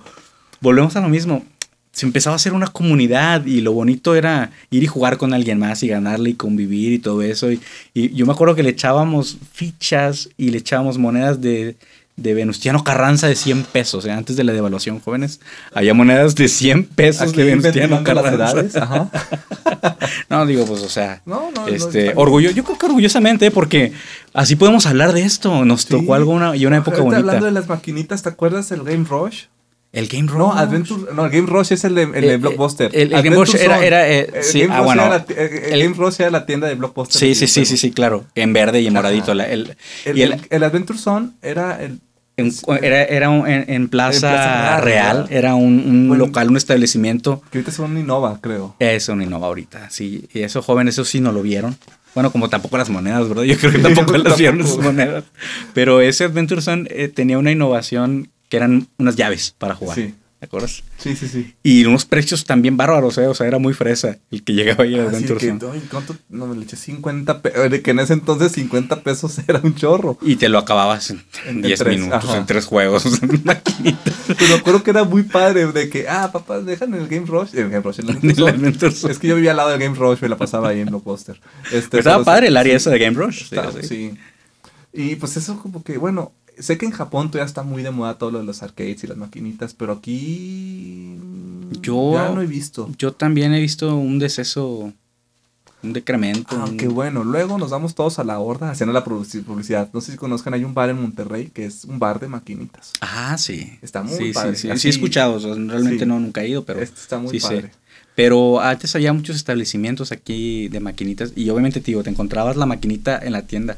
volvemos 0.61 0.95
a 0.95 1.01
lo 1.01 1.09
mismo. 1.09 1.43
Se 1.91 2.05
empezaba 2.05 2.35
a 2.35 2.37
hacer 2.37 2.53
una 2.53 2.67
comunidad 2.67 3.45
y 3.45 3.61
lo 3.61 3.73
bonito 3.73 4.15
era 4.15 4.51
ir 4.69 4.83
y 4.83 4.87
jugar 4.87 5.17
con 5.17 5.33
alguien 5.33 5.59
más 5.59 5.83
y 5.83 5.89
ganarle 5.89 6.29
y 6.29 6.35
convivir 6.35 6.93
y 6.93 6.99
todo 6.99 7.21
eso. 7.21 7.51
Y, 7.51 7.59
y 7.93 8.13
yo 8.13 8.25
me 8.25 8.31
acuerdo 8.31 8.55
que 8.55 8.63
le 8.63 8.69
echábamos 8.69 9.37
fichas 9.51 10.29
y 10.37 10.51
le 10.51 10.59
echábamos 10.59 10.97
monedas 10.97 11.41
de, 11.41 11.75
de 12.21 12.33
Venustiano 12.33 12.83
Carranza 12.83 13.27
de 13.27 13.35
100 13.35 13.63
pesos. 13.63 14.05
¿eh? 14.05 14.11
Antes 14.11 14.35
de 14.35 14.43
la 14.43 14.53
devaluación, 14.53 14.99
jóvenes, 14.99 15.39
había 15.73 15.93
monedas 15.93 16.35
de 16.35 16.47
100 16.47 16.83
pesos 16.85 17.29
Aquí 17.29 17.37
de 17.37 17.43
Venustiano 17.45 18.03
Carranza. 18.03 18.83
Ajá. 18.83 19.09
No, 20.29 20.45
digo, 20.45 20.65
pues, 20.65 20.81
o 20.81 20.89
sea, 20.89 21.21
No, 21.25 21.51
no, 21.53 21.61
no, 21.65 21.67
este, 21.67 22.13
orgullo, 22.15 22.51
yo 22.51 22.63
creo 22.63 22.77
que 22.77 22.85
orgullosamente, 22.85 23.51
porque 23.51 23.93
así 24.33 24.55
podemos 24.55 24.85
hablar 24.85 25.13
de 25.13 25.23
esto. 25.23 25.65
Nos 25.65 25.81
Sí. 25.81 25.89
tocó 25.89 26.13
algo 26.13 26.31
una, 26.31 26.55
y 26.55 26.65
una 26.65 26.77
época 26.77 26.97
bonita. 27.01 27.17
hablando 27.17 27.45
de 27.45 27.51
las 27.51 27.67
maquinitas, 27.67 28.21
¿te 28.23 28.29
acuerdas 28.29 28.69
del 28.69 28.83
Game 28.83 29.05
Rush? 29.09 29.43
El 29.91 30.07
Game 30.07 30.27
Rush. 30.27 30.37
No, 30.37 30.53
Adventure, 30.53 31.13
no, 31.15 31.25
el 31.25 31.31
Game 31.31 31.47
Rush 31.47 31.73
es 31.73 31.83
el 31.83 31.95
de, 31.95 32.03
el 32.03 32.11
de 32.11 32.33
Eh, 32.33 32.37
Blockbuster. 32.37 32.91
el- 32.93 33.11
el 33.11 33.23
Game 33.23 33.35
Rush 33.35 33.55
era- 33.55 34.07
eh, 34.07 34.29
sí, 34.43 34.63
ah, 34.69 34.81
bueno, 34.81 35.03
era 35.03 35.17
la 35.17 35.25
el, 35.41 35.73
el 35.73 35.83
Game 35.83 35.95
Rush 35.95 36.15
era 36.19 36.29
la 36.29 36.45
tienda 36.45 36.67
de 36.67 36.75
Blockbuster. 36.75 37.19
Sí, 37.19 37.33
sí, 37.33 37.47
sí, 37.47 37.65
sí, 37.65 37.75
sí, 37.77 37.91
claro. 37.91 38.25
En 38.35 38.53
verde 38.53 38.81
y 38.81 38.87
en 38.87 38.93
moradito. 38.93 39.33
la- 39.33 39.45
el, 39.47 39.75
El, 40.05 40.17
y 40.17 40.21
el- 40.21 40.63
Adventure 40.63 40.99
Zone 40.99 41.29
era 41.41 41.81
el... 41.83 41.99
en- 42.39 42.53
era, 42.83 43.03
era 43.03 43.29
un- 43.29 43.47
en, 43.47 43.65
en 43.67 43.87
Plaza, 43.89 44.29
En 44.29 44.33
Plaza 44.35 44.81
Real, 44.81 45.17
Real, 45.17 45.27
era 45.29 45.55
un, 45.55 45.79
un 45.85 46.07
Bueno. 46.09 46.25
local, 46.25 46.49
un 46.49 46.57
establecimiento. 46.57 47.41
Que 47.51 47.59
ahorita 47.59 47.71
es 47.71 47.79
un 47.79 47.97
Innova, 47.97 48.39
creo. 48.41 48.75
Eso 48.79 49.15
no 49.15 49.23
innova 49.23 49.47
ahorita, 49.47 49.89
sí. 49.89 50.27
Y 50.33 50.41
esos 50.41 50.63
jóvenes, 50.65 50.95
eso 50.95 51.05
sí 51.05 51.19
no 51.19 51.31
lo 51.31 51.41
vieron. 51.41 51.77
Bueno, 52.15 52.31
como 52.31 52.49
tampoco 52.49 52.77
las 52.77 52.89
monedas, 52.89 53.27
¿verdad? 53.29 53.43
Yo 53.43 53.57
creo 53.57 53.71
que 53.71 53.79
tampoco 53.93 54.17
las 54.17 54.37
vieron 54.37 54.59
las 54.59 54.77
monedas. 54.77 55.23
Pero 55.73 56.01
ese 56.01 56.23
Adventure 56.25 56.61
Zone 56.61 56.87
eh, 56.91 57.07
tenía 57.07 57.37
una 57.37 57.51
innovación 57.51 58.29
que 58.49 58.57
eran 58.57 58.87
unas 58.97 59.15
llaves 59.15 59.53
para 59.57 59.75
jugar. 59.75 59.95
Sí. 59.95 60.15
¿Te 60.39 60.45
acuerdas? 60.45 60.83
Sí, 60.97 61.17
sí, 61.17 61.27
sí. 61.27 61.53
Y 61.63 61.83
unos 61.83 62.05
precios 62.05 62.45
también 62.45 62.77
bárbaros, 62.77 63.17
¿eh? 63.17 63.27
O 63.27 63.33
sea, 63.35 63.45
era 63.45 63.59
muy 63.59 63.73
fresa 63.73 64.19
el 64.31 64.41
que 64.41 64.53
llegaba 64.53 64.85
ahí 64.85 64.95
al 64.95 65.07
Así 65.07 65.25
Adventure 65.25 65.39
Zone. 65.59 65.81
No, 66.29 66.47
me 66.47 66.55
le 66.55 66.63
eché 66.63 66.77
50 66.77 67.41
pesos. 67.41 67.79
Que 67.83 67.91
en 67.91 67.99
ese 67.99 68.13
entonces 68.13 68.53
50 68.53 69.01
pesos 69.03 69.37
era 69.49 69.59
un 69.61 69.75
chorro. 69.75 70.17
Y 70.21 70.37
te 70.37 70.47
lo 70.47 70.57
acababas 70.57 71.09
en 71.09 71.21
En 71.45 71.61
10 71.61 71.79
tres, 71.79 71.99
minutos, 71.99 72.23
ajá. 72.23 72.37
en 72.37 72.45
tres 72.45 72.65
juegos. 72.65 73.03
Pero 73.21 74.47
me 74.47 74.53
acuerdo 74.55 74.81
que 74.81 74.91
era 74.91 75.03
muy 75.03 75.23
padre 75.23 75.67
de 75.73 75.89
que, 75.89 76.07
ah, 76.07 76.31
papá, 76.31 76.61
dejan 76.61 76.93
el 76.93 77.09
Game 77.09 77.25
Rush. 77.25 77.53
El 77.55 77.69
Game 77.69 77.81
Rush, 77.83 77.99
el 77.99 78.09
Adventure 78.47 78.91
Zone. 78.93 79.11
Es 79.11 79.19
que 79.19 79.27
yo 79.27 79.35
vivía 79.35 79.51
al 79.51 79.57
lado 79.57 79.71
del 79.71 79.79
Game 79.79 79.97
Rush, 79.97 80.19
me 80.21 80.29
la 80.29 80.37
pasaba 80.37 80.69
ahí 80.69 80.79
en 80.79 80.87
Blockbuster. 80.87 81.39
Este, 81.65 81.89
Pero 81.89 81.99
estaba 81.99 82.23
padre 82.23 82.47
el 82.47 82.55
área 82.55 82.71
sí, 82.73 82.77
esa 82.77 82.91
de 82.91 82.99
Game 82.99 83.17
Rush. 83.17 83.41
Está- 83.43 83.73
sí. 83.73 83.83
sí. 83.85 84.13
Y 84.93 85.15
pues 85.17 85.37
eso 85.37 85.59
como 85.61 85.83
que, 85.83 85.97
bueno, 85.97 86.31
sé 86.59 86.77
que 86.77 86.85
en 86.85 86.91
Japón 86.91 87.29
todavía 87.31 87.47
está 87.47 87.63
muy 87.63 87.83
de 87.83 87.91
moda 87.91 88.17
todo 88.17 88.31
lo 88.31 88.39
de 88.39 88.45
los 88.45 88.61
arcades 88.63 89.03
y 89.03 89.07
las 89.07 89.17
maquinitas, 89.17 89.73
pero 89.73 89.93
aquí 89.93 91.15
Yo- 91.81 92.13
ya 92.13 92.29
no 92.29 92.41
he 92.41 92.45
visto. 92.47 92.89
Yo 92.97 93.13
también 93.13 93.53
he 93.53 93.59
visto 93.59 93.95
un 93.95 94.19
deceso, 94.19 94.91
un 95.81 95.93
decremento. 95.93 96.55
Aunque 96.57 96.87
un- 96.87 96.95
bueno, 96.95 97.23
luego 97.23 97.57
nos 97.57 97.69
vamos 97.71 97.95
todos 97.95 98.19
a 98.19 98.23
la 98.23 98.39
horda 98.39 98.71
haciendo 98.71 98.91
la 98.93 99.03
publici- 99.05 99.43
publicidad. 99.43 99.89
No 99.93 100.01
sé 100.01 100.11
si 100.11 100.17
conozcan, 100.17 100.53
hay 100.53 100.63
un 100.63 100.73
bar 100.73 100.89
en 100.89 101.01
Monterrey 101.01 101.49
que 101.53 101.65
es 101.65 101.85
un 101.85 101.99
bar 101.99 102.19
de 102.19 102.27
maquinitas. 102.27 102.91
Ah, 103.01 103.37
sí. 103.37 103.77
Está 103.81 104.03
muy 104.03 104.17
sí, 104.17 104.33
padre. 104.33 104.55
Sí, 104.55 104.61
sí. 104.63 104.69
Así- 104.71 104.81
Sí 104.81 104.87
he 104.87 104.91
escuchado, 104.91 105.35
o 105.35 105.39
sea, 105.39 105.53
realmente 105.55 106.03
Sí. 106.03 106.05
no, 106.05 106.19
nunca 106.19 106.41
he 106.43 106.49
ido, 106.49 106.63
pero 106.65 106.81
este 106.81 106.99
está 106.99 107.17
muy 107.19 107.31
sí 107.31 107.39
padre. 107.39 107.71
Pero 108.15 108.59
antes 108.59 108.93
había 108.95 109.13
muchos 109.13 109.37
establecimientos 109.37 110.11
aquí 110.11 110.67
de 110.67 110.81
maquinitas 110.81 111.31
y 111.37 111.49
obviamente, 111.49 111.79
tío, 111.79 112.03
te 112.03 112.09
encontrabas 112.09 112.57
la 112.57 112.65
maquinita 112.65 113.17
en 113.17 113.31
la 113.31 113.43
tienda. 113.43 113.77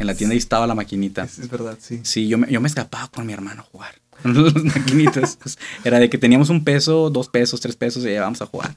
En 0.00 0.06
la 0.06 0.14
tienda 0.14 0.32
ahí 0.32 0.38
estaba 0.38 0.66
la 0.66 0.74
maquinita. 0.74 1.24
Es, 1.24 1.38
es 1.38 1.50
verdad, 1.50 1.76
sí. 1.80 2.00
Sí, 2.02 2.26
yo 2.26 2.38
me, 2.38 2.50
yo 2.50 2.60
me 2.60 2.68
escapaba 2.68 3.08
con 3.08 3.26
mi 3.26 3.32
hermano 3.32 3.62
a 3.62 3.64
jugar. 3.64 3.94
Las 4.24 4.64
maquinitas. 4.64 5.38
Era 5.84 5.98
de 5.98 6.10
que 6.10 6.18
teníamos 6.18 6.48
un 6.48 6.64
peso, 6.64 7.10
dos 7.10 7.28
pesos, 7.28 7.60
tres 7.60 7.76
pesos 7.76 8.04
y 8.04 8.12
ya 8.12 8.22
vamos 8.22 8.40
a 8.42 8.46
jugar. 8.46 8.74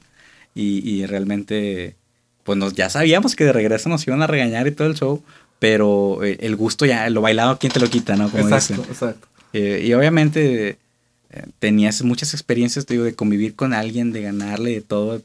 Y, 0.54 0.88
y 0.88 1.06
realmente, 1.06 1.96
pues 2.44 2.58
nos, 2.58 2.74
ya 2.74 2.88
sabíamos 2.90 3.34
que 3.34 3.44
de 3.44 3.52
regreso 3.52 3.88
nos 3.88 4.06
iban 4.06 4.22
a 4.22 4.26
regañar 4.26 4.66
y 4.66 4.72
todo 4.72 4.86
el 4.86 4.94
show, 4.94 5.22
pero 5.58 6.22
eh, 6.22 6.36
el 6.40 6.56
gusto 6.56 6.86
ya, 6.86 7.08
lo 7.10 7.22
bailado, 7.22 7.58
¿quién 7.58 7.72
te 7.72 7.80
lo 7.80 7.88
quita, 7.90 8.16
no? 8.16 8.30
Como 8.30 8.44
exacto, 8.46 8.74
dicen. 8.82 8.90
exacto. 8.92 9.26
Eh, 9.54 9.82
y 9.86 9.92
obviamente 9.94 10.78
eh, 11.30 11.46
tenías 11.58 12.02
muchas 12.02 12.34
experiencias, 12.34 12.86
te 12.86 12.94
digo, 12.94 13.04
de 13.04 13.14
convivir 13.14 13.54
con 13.54 13.72
alguien, 13.72 14.12
de 14.12 14.22
ganarle, 14.22 14.70
de 14.72 14.80
todo. 14.82 15.22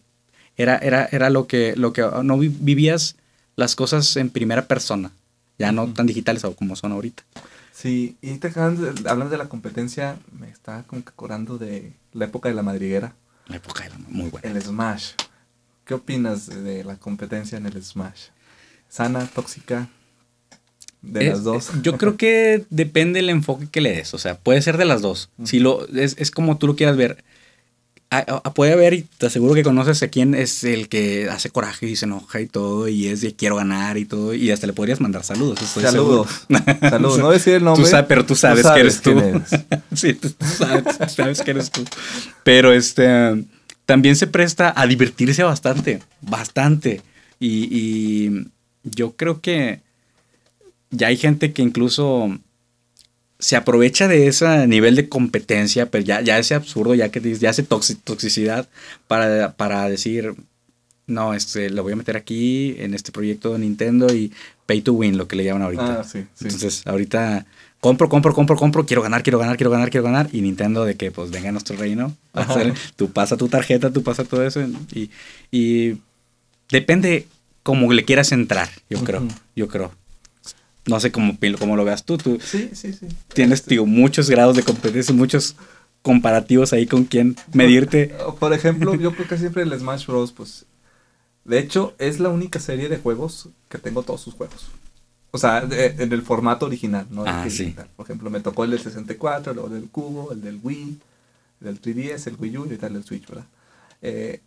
Era, 0.57 0.77
era, 0.77 1.07
era 1.11 1.29
lo 1.29 1.45
que, 1.47 1.75
lo 1.75 1.93
que 1.93 2.05
no 2.23 2.37
vi- 2.37 2.55
vivías 2.59 3.15
las 3.55 3.75
cosas 3.75 4.15
en 4.17 4.29
primera 4.29 4.65
persona, 4.67 5.11
ya 5.59 5.71
no 5.71 5.93
tan 5.93 6.07
digitales 6.07 6.43
como 6.57 6.75
son 6.75 6.91
ahorita. 6.93 7.23
Sí, 7.71 8.17
y 8.21 8.33
te 8.39 8.47
hablando 8.47 8.91
de, 8.91 9.09
hablando 9.09 9.29
de 9.29 9.37
la 9.37 9.47
competencia, 9.47 10.17
me 10.37 10.49
está 10.49 10.83
como 10.87 11.03
que 11.03 11.09
acordando 11.09 11.57
de 11.59 11.93
la 12.13 12.25
época 12.25 12.49
de 12.49 12.55
la 12.55 12.63
madriguera, 12.63 13.13
La 13.47 13.57
época 13.57 13.85
era 13.85 13.95
muy 14.07 14.29
buena. 14.29 14.49
el 14.49 14.61
Smash. 14.61 15.11
¿Qué 15.85 15.93
opinas 15.93 16.47
de 16.47 16.83
la 16.83 16.97
competencia 16.97 17.57
en 17.57 17.65
el 17.67 17.81
Smash? 17.83 18.27
¿Sana, 18.89 19.25
tóxica? 19.27 19.87
De 21.01 21.21
Es- 21.27 21.29
las 21.29 21.43
dos. 21.43 21.71
Yo 21.81 21.97
creo 21.97 22.17
que 22.17 22.65
depende 22.69 23.19
el 23.19 23.29
enfoque 23.29 23.67
que 23.69 23.81
le 23.81 23.91
des. 23.91 24.13
O 24.13 24.17
sea, 24.17 24.37
puede 24.37 24.61
ser 24.61 24.77
de 24.77 24.85
las 24.85 25.01
dos. 25.01 25.29
Si 25.43 25.59
lo, 25.59 25.87
es, 25.89 26.15
es 26.17 26.31
como 26.31 26.57
tú 26.57 26.67
lo 26.67 26.75
quieras 26.75 26.97
ver. 26.97 27.23
Puede 28.55 28.73
haber, 28.73 28.93
y 28.95 29.03
te 29.03 29.27
aseguro 29.27 29.53
que 29.53 29.63
conoces 29.63 30.01
a 30.01 30.07
quién 30.07 30.33
es 30.33 30.63
el 30.63 30.89
que 30.89 31.29
hace 31.29 31.51
coraje 31.51 31.87
y 31.87 31.95
se 31.95 32.05
enoja 32.05 32.41
y 32.41 32.47
todo, 32.47 32.87
y 32.87 33.07
es 33.07 33.21
de 33.21 33.35
quiero 33.35 33.55
ganar 33.55 33.97
y 33.97 34.05
todo, 34.05 34.33
y 34.33 34.49
hasta 34.49 34.65
le 34.65 34.73
podrías 34.73 34.99
mandar 34.99 35.23
saludos. 35.23 35.61
estoy 35.61 35.83
Saludos. 35.83 36.27
Saludos. 36.81 37.19
No 37.19 37.29
decir 37.29 37.55
el 37.55 37.63
nombre. 37.63 37.83
Tú 37.83 37.89
sabes, 37.89 38.05
pero 38.07 38.25
tú 38.25 38.35
sabes, 38.35 38.65
que 38.65 38.79
eres 38.79 39.01
tú. 39.01 39.11
eres. 39.11 39.49
sí, 39.93 40.13
tú, 40.15 40.31
tú 40.31 40.45
sabes, 40.45 40.97
tú 40.97 41.09
sabes 41.09 41.41
que 41.41 41.51
eres 41.51 41.69
tú. 41.69 41.85
Pero 42.43 42.73
este 42.73 43.45
también 43.85 44.15
se 44.15 44.27
presta 44.27 44.73
a 44.75 44.87
divertirse 44.87 45.43
bastante, 45.43 46.01
bastante. 46.21 47.01
Y, 47.39 47.67
y 47.71 48.47
yo 48.83 49.11
creo 49.15 49.39
que 49.39 49.81
ya 50.91 51.07
hay 51.07 51.17
gente 51.17 51.53
que 51.53 51.61
incluso 51.61 52.37
se 53.39 53.55
aprovecha 53.55 54.07
de 54.09 54.27
ese 54.27 54.67
nivel 54.67 54.95
de 54.95 55.07
competencia, 55.09 55.89
pero 55.89 56.03
ya, 56.03 56.21
ya 56.21 56.37
ese 56.37 56.55
absurdo, 56.55 56.93
ya 56.93 57.09
que 57.09 57.21
ya 57.35 57.49
hace 57.49 57.65
toxi- 57.67 57.97
toxicidad 58.03 58.67
para, 59.07 59.53
para 59.53 59.87
decir, 59.89 60.35
no, 61.07 61.33
este, 61.33 61.69
lo 61.69 61.83
voy 61.83 61.93
a 61.93 61.95
meter 61.95 62.17
aquí 62.17 62.75
en 62.79 62.93
este 62.93 63.11
proyecto 63.11 63.53
de 63.53 63.59
Nintendo 63.59 64.13
y 64.13 64.31
pay 64.65 64.81
to 64.81 64.93
win, 64.93 65.17
lo 65.17 65.27
que 65.27 65.35
le 65.37 65.43
llaman 65.45 65.63
ahorita. 65.63 66.01
Ah, 66.01 66.03
sí, 66.03 66.19
sí. 66.35 66.45
Entonces, 66.45 66.81
ahorita 66.85 67.45
compro, 67.79 68.09
compro, 68.09 68.33
compro, 68.33 68.55
compro, 68.57 68.85
quiero 68.85 69.01
ganar, 69.01 69.23
quiero 69.23 69.39
ganar, 69.39 69.55
quiero 69.57 69.71
ganar, 69.71 69.89
quiero 69.89 70.03
ganar. 70.03 70.27
Y 70.33 70.41
Nintendo 70.41 70.83
de 70.85 70.95
que, 70.95 71.09
pues, 71.11 71.31
venga 71.31 71.49
a 71.49 71.51
nuestro 71.53 71.77
reino. 71.77 72.15
hacer- 72.33 72.73
tú 72.97 73.09
pasa 73.11 73.37
tu 73.37 73.47
tarjeta, 73.47 73.89
tú 73.91 74.03
pasa 74.03 74.23
todo 74.25 74.45
eso. 74.45 74.61
Y, 74.93 75.09
y 75.49 75.97
depende 76.69 77.25
cómo 77.63 77.91
le 77.93 78.05
quieras 78.05 78.31
entrar, 78.31 78.69
yo 78.89 79.03
creo. 79.03 79.27
Yo 79.55 79.67
creo. 79.67 79.91
No 80.87 80.99
sé 80.99 81.11
cómo, 81.11 81.37
cómo 81.59 81.75
lo 81.75 81.85
veas 81.85 82.03
tú. 82.05 82.17
Tú 82.17 82.39
Sí, 82.41 82.69
sí, 82.73 82.93
sí. 82.93 83.07
tienes, 83.33 83.65
digo, 83.65 83.85
muchos 83.85 84.29
grados 84.29 84.55
de 84.55 84.63
competencia, 84.63 85.13
muchos 85.13 85.55
comparativos 86.01 86.73
ahí 86.73 86.87
con 86.87 87.03
quién 87.05 87.35
medirte. 87.53 88.15
Por 88.39 88.53
ejemplo, 88.53 88.95
yo 88.95 89.13
creo 89.13 89.27
que 89.27 89.37
siempre 89.37 89.63
el 89.63 89.77
Smash 89.77 90.05
Bros. 90.07 90.31
Pues. 90.31 90.65
De 91.45 91.59
hecho, 91.59 91.93
es 91.99 92.19
la 92.19 92.29
única 92.29 92.59
serie 92.59 92.89
de 92.89 92.97
juegos 92.97 93.49
que 93.69 93.77
tengo 93.77 94.03
todos 94.03 94.21
sus 94.21 94.33
juegos. 94.33 94.67
O 95.31 95.37
sea, 95.37 95.61
de- 95.61 95.95
en 95.99 96.11
el 96.11 96.21
formato 96.23 96.65
original, 96.65 97.05
¿no? 97.11 97.23
El 97.23 97.29
Ah, 97.29 97.41
que 97.43 97.49
sí. 97.51 97.75
Por 97.95 98.05
ejemplo, 98.05 98.29
me 98.29 98.39
tocó 98.39 98.63
el 98.63 98.71
del 98.71 98.79
64, 98.79 99.53
luego 99.53 99.67
el 99.67 99.81
del 99.81 99.89
Cubo, 99.89 100.31
el 100.31 100.41
del 100.41 100.59
Wii, 100.63 100.97
el 101.61 101.65
del 101.65 101.81
3DS, 101.81 102.27
el 102.27 102.35
Wii 102.39 102.57
U 102.57 102.65
y 102.73 102.77
tal 102.77 102.95
el 102.95 103.03
Switch, 103.03 103.27
¿verdad? 103.27 103.45
Eh, 104.01 104.39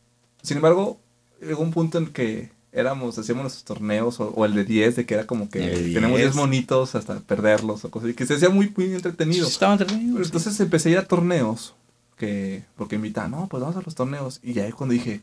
sin 0.43 0.57
embargo, 0.57 0.99
llegó 1.41 1.63
un 1.63 1.71
punto 1.73 1.99
en 1.99 2.07
que 2.07 2.51
éramos, 2.73 3.19
hacíamos 3.19 3.43
nuestros 3.43 3.65
torneos, 3.65 4.19
o, 4.21 4.29
o 4.31 4.45
el 4.45 4.55
de 4.55 4.65
10, 4.65 4.97
de 4.97 5.07
que 5.07 5.15
era 5.15 5.27
como 5.27 5.49
que 5.51 5.59
de 5.61 5.93
tenemos 5.95 6.17
10 6.19 6.33
10. 6.33 6.35
monitos 6.37 6.95
hasta 6.95 7.21
perderlos 7.21 7.85
o 7.85 7.91
cosas 7.91 8.09
así, 8.09 8.15
que 8.17 8.27
se 8.27 8.35
hacía 8.35 8.49
muy, 8.49 8.73
muy 8.77 8.93
entretenido. 8.95 9.47
Estaba 9.47 9.73
entretenido. 9.75 10.15
Pero 10.15 10.25
sí. 10.25 10.29
entonces 10.29 10.59
empecé 10.61 10.89
a 10.89 10.93
ir 10.93 10.99
a 10.99 11.07
torneos, 11.07 11.75
que, 12.17 12.65
porque 12.77 12.97
invitaban, 12.97 13.33
no, 13.33 13.47
pues 13.49 13.61
vamos 13.61 13.77
a 13.77 13.83
los 13.85 13.95
torneos. 13.95 14.41
Y 14.43 14.59
ahí 14.61 14.73
cuando 14.73 14.95
dije, 14.95 15.21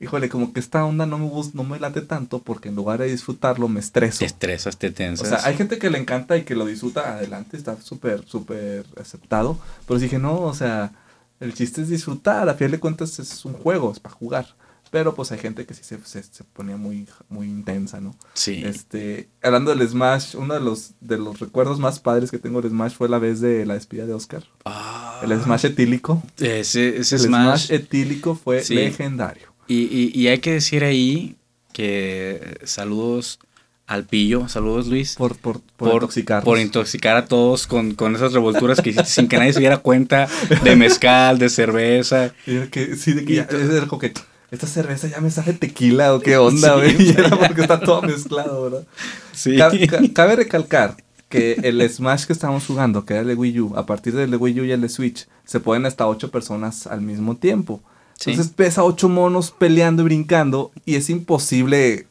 híjole, 0.00 0.28
como 0.28 0.52
que 0.52 0.60
esta 0.60 0.84
onda 0.84 1.06
no 1.06 1.16
me, 1.18 1.28
gus- 1.28 1.54
no 1.54 1.62
me 1.64 1.78
late 1.78 2.00
tanto, 2.02 2.40
porque 2.40 2.68
en 2.68 2.74
lugar 2.74 2.98
de 3.00 3.06
disfrutarlo 3.10 3.68
me 3.68 3.80
estreso. 3.80 4.18
Te 4.20 4.24
estresas, 4.26 4.76
te 4.76 4.88
O 4.88 4.92
tensas. 4.92 5.28
sea, 5.28 5.44
hay 5.44 5.56
gente 5.56 5.78
que 5.78 5.88
le 5.90 5.98
encanta 5.98 6.36
y 6.36 6.42
que 6.42 6.54
lo 6.56 6.66
disfruta 6.66 7.14
adelante, 7.14 7.56
está 7.56 7.80
súper, 7.80 8.24
súper 8.26 8.84
aceptado. 9.00 9.56
Pero 9.86 10.00
dije, 10.00 10.18
no, 10.18 10.40
o 10.40 10.52
sea, 10.54 10.92
el 11.40 11.54
chiste 11.54 11.82
es 11.82 11.88
disfrutar, 11.88 12.48
a 12.48 12.54
final 12.54 12.72
de 12.72 12.80
cuentas 12.80 13.18
es 13.18 13.44
un 13.44 13.54
juego, 13.54 13.92
es 13.92 14.00
para 14.00 14.14
jugar. 14.14 14.54
Pero 14.92 15.14
pues 15.14 15.32
hay 15.32 15.38
gente 15.38 15.64
que 15.66 15.72
sí 15.74 15.80
se, 15.82 15.98
se, 16.04 16.22
se 16.22 16.44
ponía 16.44 16.76
muy, 16.76 17.08
muy 17.28 17.46
intensa, 17.48 17.98
¿no? 18.00 18.14
Sí. 18.34 18.62
Este, 18.64 19.28
hablando 19.42 19.74
del 19.74 19.88
Smash, 19.88 20.36
uno 20.36 20.52
de 20.54 20.60
los, 20.60 20.90
de 21.00 21.16
los 21.18 21.40
recuerdos 21.40 21.80
más 21.80 21.98
padres 21.98 22.30
que 22.30 22.38
tengo 22.38 22.60
del 22.62 22.70
Smash 22.72 22.92
fue 22.92 23.08
la 23.08 23.18
vez 23.18 23.40
de 23.40 23.64
la 23.66 23.72
despedida 23.74 24.04
de 24.06 24.12
Oscar. 24.12 24.44
Ah, 24.66 25.20
El 25.24 25.32
Smash 25.40 25.64
etílico. 25.64 26.22
Ese, 26.38 26.98
ese 26.98 27.16
el 27.16 27.22
Smash. 27.22 27.66
Smash 27.66 27.72
etílico 27.72 28.34
fue 28.34 28.62
Sí. 28.62 28.74
legendario. 28.74 29.48
Y, 29.66 29.84
y- 29.84 30.12
y 30.14 30.28
hay 30.28 30.38
que 30.40 30.52
decir 30.52 30.84
ahí 30.84 31.36
que 31.72 32.58
saludos 32.64 33.38
al 33.86 34.04
pillo, 34.04 34.48
saludos 34.48 34.86
Luis. 34.86 35.14
Por, 35.16 35.36
por, 35.36 35.60
por, 35.76 35.94
intoxicarnos. 35.94 36.44
por 36.44 36.58
intoxicar 36.58 37.16
a 37.16 37.24
todos 37.26 37.66
con, 37.66 37.94
con 37.94 38.14
esas 38.14 38.32
revolturas 38.32 38.80
que 38.80 38.90
hiciste 38.90 39.08
sin 39.10 39.28
que 39.28 39.38
nadie 39.38 39.52
se 39.52 39.60
diera 39.60 39.78
cuenta 39.78 40.28
de 40.62 40.76
mezcal, 40.76 41.38
de 41.38 41.48
cerveza. 41.48 42.32
Y 42.46 42.58
que, 42.68 42.96
sí, 42.96 43.12
de 43.14 43.24
que 43.24 43.32
Y 43.32 43.36
ya, 43.36 43.48
to- 43.48 43.58
era 43.58 43.86
como 43.86 43.98
que, 44.00 44.12
esta 44.52 44.66
cerveza 44.68 45.08
ya 45.08 45.20
me 45.20 45.30
sabe 45.30 45.54
tequila 45.54 46.14
o 46.14 46.20
qué 46.20 46.36
onda, 46.36 46.76
güey. 46.76 47.10
Era 47.18 47.30
porque 47.36 47.62
está 47.62 47.80
todo 47.80 48.02
mezclado, 48.02 48.62
¿verdad? 48.62 48.84
Sí. 49.32 49.56
Ca- 49.56 49.70
ca- 49.88 50.00
cabe 50.14 50.36
recalcar 50.36 50.96
que 51.28 51.54
el 51.62 51.88
Smash 51.90 52.26
que 52.26 52.32
estábamos 52.34 52.66
jugando, 52.66 53.04
que 53.06 53.14
era 53.14 53.22
el 53.22 53.28
de 53.28 53.34
Wii 53.34 53.60
U, 53.60 53.76
a 53.76 53.86
partir 53.86 54.12
del 54.14 54.30
de 54.30 54.36
Wii 54.36 54.60
U 54.60 54.64
y 54.64 54.72
el 54.72 54.82
de 54.82 54.90
Switch, 54.90 55.26
se 55.46 55.58
pueden 55.60 55.86
hasta 55.86 56.06
ocho 56.06 56.30
personas 56.30 56.86
al 56.86 57.00
mismo 57.00 57.36
tiempo. 57.38 57.80
Sí. 58.20 58.30
Entonces 58.32 58.52
pesa 58.54 58.84
ocho 58.84 59.08
monos 59.08 59.50
peleando 59.50 60.02
y 60.02 60.04
brincando 60.04 60.70
y 60.84 60.96
es 60.96 61.08
imposible 61.08 62.06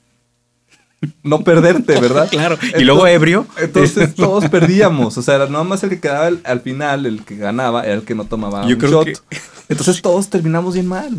no 1.24 1.44
perderte, 1.44 2.00
¿verdad? 2.00 2.28
Claro. 2.32 2.58
Y 2.80 2.84
luego 2.84 3.06
ebrio. 3.06 3.46
Entonces 3.60 4.16
todos 4.16 4.50
perdíamos, 4.50 5.16
o 5.18 5.22
sea, 5.22 5.36
era 5.36 5.46
nada 5.48 5.64
más 5.64 5.84
el 5.84 5.92
que 5.92 6.00
quedaba 6.00 6.26
al, 6.26 6.42
al 6.44 6.62
final, 6.62 7.06
el 7.06 7.24
que 7.24 7.36
ganaba, 7.38 7.84
era 7.84 7.94
el 7.94 8.02
que 8.04 8.16
no 8.16 8.26
tomaba 8.26 8.64
Yo 8.68 8.76
un 8.76 8.80
creo 8.82 8.92
shot. 9.04 9.06
que- 9.06 9.38
Entonces 9.70 10.02
todos 10.02 10.30
terminamos 10.32 10.74
bien 10.74 10.88
mal. 10.88 11.16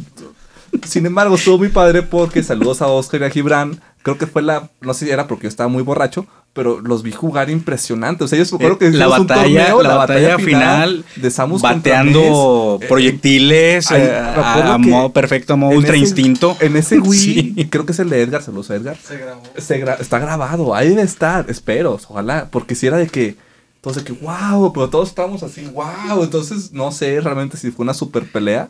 Sin 0.86 1.04
embargo, 1.06 1.34
estuvo 1.34 1.58
muy 1.58 1.68
padre 1.68 2.02
porque 2.02 2.42
saludos 2.42 2.80
a 2.82 2.86
Oscar 2.88 3.20
y 3.20 3.24
a 3.24 3.30
Gibran. 3.30 3.80
Creo 4.02 4.18
que 4.18 4.26
fue 4.26 4.42
la, 4.42 4.70
no 4.80 4.94
sé 4.94 5.04
si 5.06 5.10
era 5.12 5.28
porque 5.28 5.44
yo 5.44 5.48
estaba 5.48 5.68
muy 5.68 5.82
borracho, 5.82 6.26
pero 6.54 6.80
los 6.80 7.02
vi 7.02 7.12
jugar 7.12 7.50
impresionante. 7.50 8.24
O 8.24 8.28
sea, 8.28 8.36
ellos 8.36 8.50
me 8.52 8.56
acuerdo 8.56 8.78
que 8.78 8.86
Eh, 8.86 8.90
la 8.92 9.04
hicimos 9.06 9.20
un 9.20 9.26
batalla, 9.28 9.66
torneo, 9.68 9.82
la 9.82 9.94
batalla 9.94 10.38
final, 10.38 11.04
de 11.16 11.30
Samus 11.30 11.62
bateando. 11.62 12.78
Eh, 12.82 12.86
proyectiles 12.88 13.90
eh, 13.92 14.18
a, 14.18 14.76
modo 14.78 15.12
perfecto, 15.12 15.52
a 15.52 15.56
modo 15.56 15.76
ultra 15.76 15.94
ese- 15.94 16.04
instinto. 16.04 16.56
En 16.60 16.76
ese 16.76 16.98
Wii, 17.00 17.54
Sí. 17.54 17.68
creo 17.70 17.86
que 17.86 17.92
es 17.92 17.98
el 18.00 18.08
de 18.10 18.22
Edgar, 18.22 18.42
saludos 18.42 18.70
a 18.70 18.74
Edgar. 18.76 18.96
Se 18.96 19.18
grabó. 19.18 19.42
Se 19.56 19.84
gra- 19.84 20.00
está 20.00 20.18
grabado, 20.18 20.74
ahí 20.74 20.88
debe 20.88 21.02
estar, 21.02 21.46
espero, 21.48 21.98
ojalá, 22.08 22.48
porque 22.50 22.74
si 22.74 22.86
era 22.86 22.96
de 22.96 23.06
que, 23.08 23.36
entonces 23.76 24.02
que, 24.02 24.12
wow, 24.12 24.72
pero 24.72 24.90
todos 24.90 25.08
estábamos 25.10 25.42
así, 25.44 25.64
wow, 25.66 26.22
entonces 26.24 26.72
no 26.72 26.90
sé 26.92 27.20
realmente 27.20 27.56
si 27.56 27.70
fue 27.70 27.84
una 27.84 27.94
super 27.94 28.24
pelea. 28.30 28.68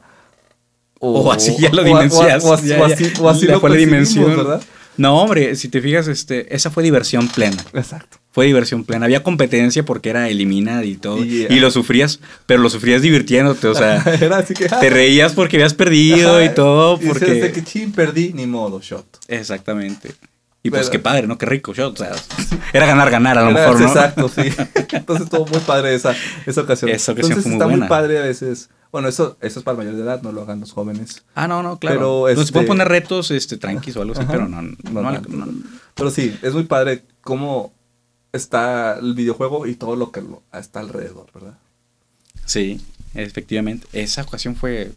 O 1.05 1.33
así 1.33 1.57
ya 1.59 1.71
lo 1.71 1.83
o- 1.83 1.85
o-. 1.85 1.99
O, 1.99 2.01
así- 2.03 2.47
o 3.21 3.29
así, 3.29 3.47
o 3.49 3.51
lo 3.53 3.61
fue 3.61 3.71
la 3.71 3.77
dimensión. 3.77 4.37
¿verdad? 4.37 4.63
No, 4.97 5.17
hombre, 5.23 5.57
si 5.57 5.69
te 5.69 5.81
fijas, 5.81 6.07
este, 6.07 6.55
esa 6.55 6.71
fue 6.71 6.83
diversión 6.83 7.27
plena. 7.29 7.57
Exacto. 7.73 8.19
Fue 8.31 8.47
diversión 8.47 8.85
plena. 8.85 9.07
Había 9.07 9.23
competencia 9.23 9.85
porque 9.85 10.11
era 10.11 10.29
elimina 10.29 10.85
y 10.85 10.97
todo. 10.97 11.25
Y, 11.25 11.47
Y, 11.49 11.61
lo 11.61 11.71
sufrías, 11.71 12.21
pero 12.47 12.61
lo 12.61 12.69
sufrías 12.71 13.01
divirtiéndote. 13.03 13.67
O 13.69 13.75
sea, 13.75 14.03
era 14.21 14.39
así 14.39 14.55
que, 14.55 14.69
te 14.69 14.91
reías 14.91 15.33
porque 15.33 15.57
habías 15.57 15.75
perdido 15.75 16.43
y 16.45 16.51
todo. 16.51 16.97
y 17.01 17.07
decías 17.07 17.21
de 17.21 17.37
Porque... 17.41 17.53
que 17.53 17.65
chin, 17.65 17.93
perdí, 17.93 18.33
ni 18.35 18.47
modo, 18.47 18.81
shot. 18.81 19.07
Exactamente. 19.29 20.13
Y 20.63 20.71
pues 20.71 20.83
Pero- 20.83 20.91
qué 20.93 20.99
padre, 21.01 21.27
¿no? 21.27 21.39
Qué 21.39 21.47
rico 21.47 21.73
shot. 21.75 21.95
O 21.99 22.05
sea, 22.05 22.13
era 22.73 22.87
ganar, 22.87 23.11
ganar 23.11 23.39
a 23.39 23.45
lo 23.45 23.51
mejor, 23.51 23.81
¿no? 23.81 23.87
Exacto, 23.89 24.29
sí. 24.29 24.43
Entonces 24.93 25.25
estuvo 25.25 25.47
muy 25.47 25.59
padre 25.61 25.95
esa, 25.95 26.15
esa 26.47 26.61
ocasión. 26.61 26.91
Esa 26.91 27.13
ocasión 27.13 27.33
Entonces 27.33 27.43
fue 27.43 27.51
muy 27.51 27.57
está 27.57 27.65
muy 27.67 27.73
buena. 27.77 27.89
padre 27.89 28.19
a 28.19 28.23
veces. 28.23 28.69
Bueno, 28.93 29.09
eso, 29.09 29.37
eso 29.41 29.59
es 29.59 29.65
para 29.65 29.77
mayor 29.79 29.95
de 29.97 30.03
edad, 30.03 30.21
no 30.23 30.31
lo 30.33 30.43
hagan 30.43 30.61
los 30.61 30.73
jóvenes. 30.73 31.23
Ah, 31.35 31.49
no, 31.49 31.63
no, 31.63 31.79
claro. 31.79 31.97
Pero, 31.99 32.23
Pero, 32.27 32.37
Se 32.37 32.43
este- 32.43 32.53
pueden 32.53 32.69
poner 32.69 32.89
retos 32.89 33.31
este, 33.31 33.57
tranquis 33.57 33.97
o 33.97 34.03
algo 34.03 34.13
así, 34.13 34.23
Ajá. 34.23 34.33
pero 34.33 34.49
no, 34.49 34.61
no, 34.63 34.77
Normal. 34.91 35.23
no- 35.29 35.47
no- 35.47 35.53
Pero 35.95 36.11
sí, 36.11 36.37
es 36.43 36.53
muy 36.53 36.65
padre 36.65 37.03
cómo 37.23 37.73
está 38.33 38.99
el 38.99 39.15
videojuego 39.15 39.67
y 39.67 39.75
todo 39.77 39.97
lo 39.97 40.13
que 40.13 40.21
lo- 40.21 40.43
está 40.53 40.81
alrededor, 40.81 41.27
¿verdad? 41.35 41.59
Sí, 42.45 42.81
efectivamente. 43.15 43.87
Esa 43.93 44.23
ocasión 44.23 44.57
fue 44.57 44.93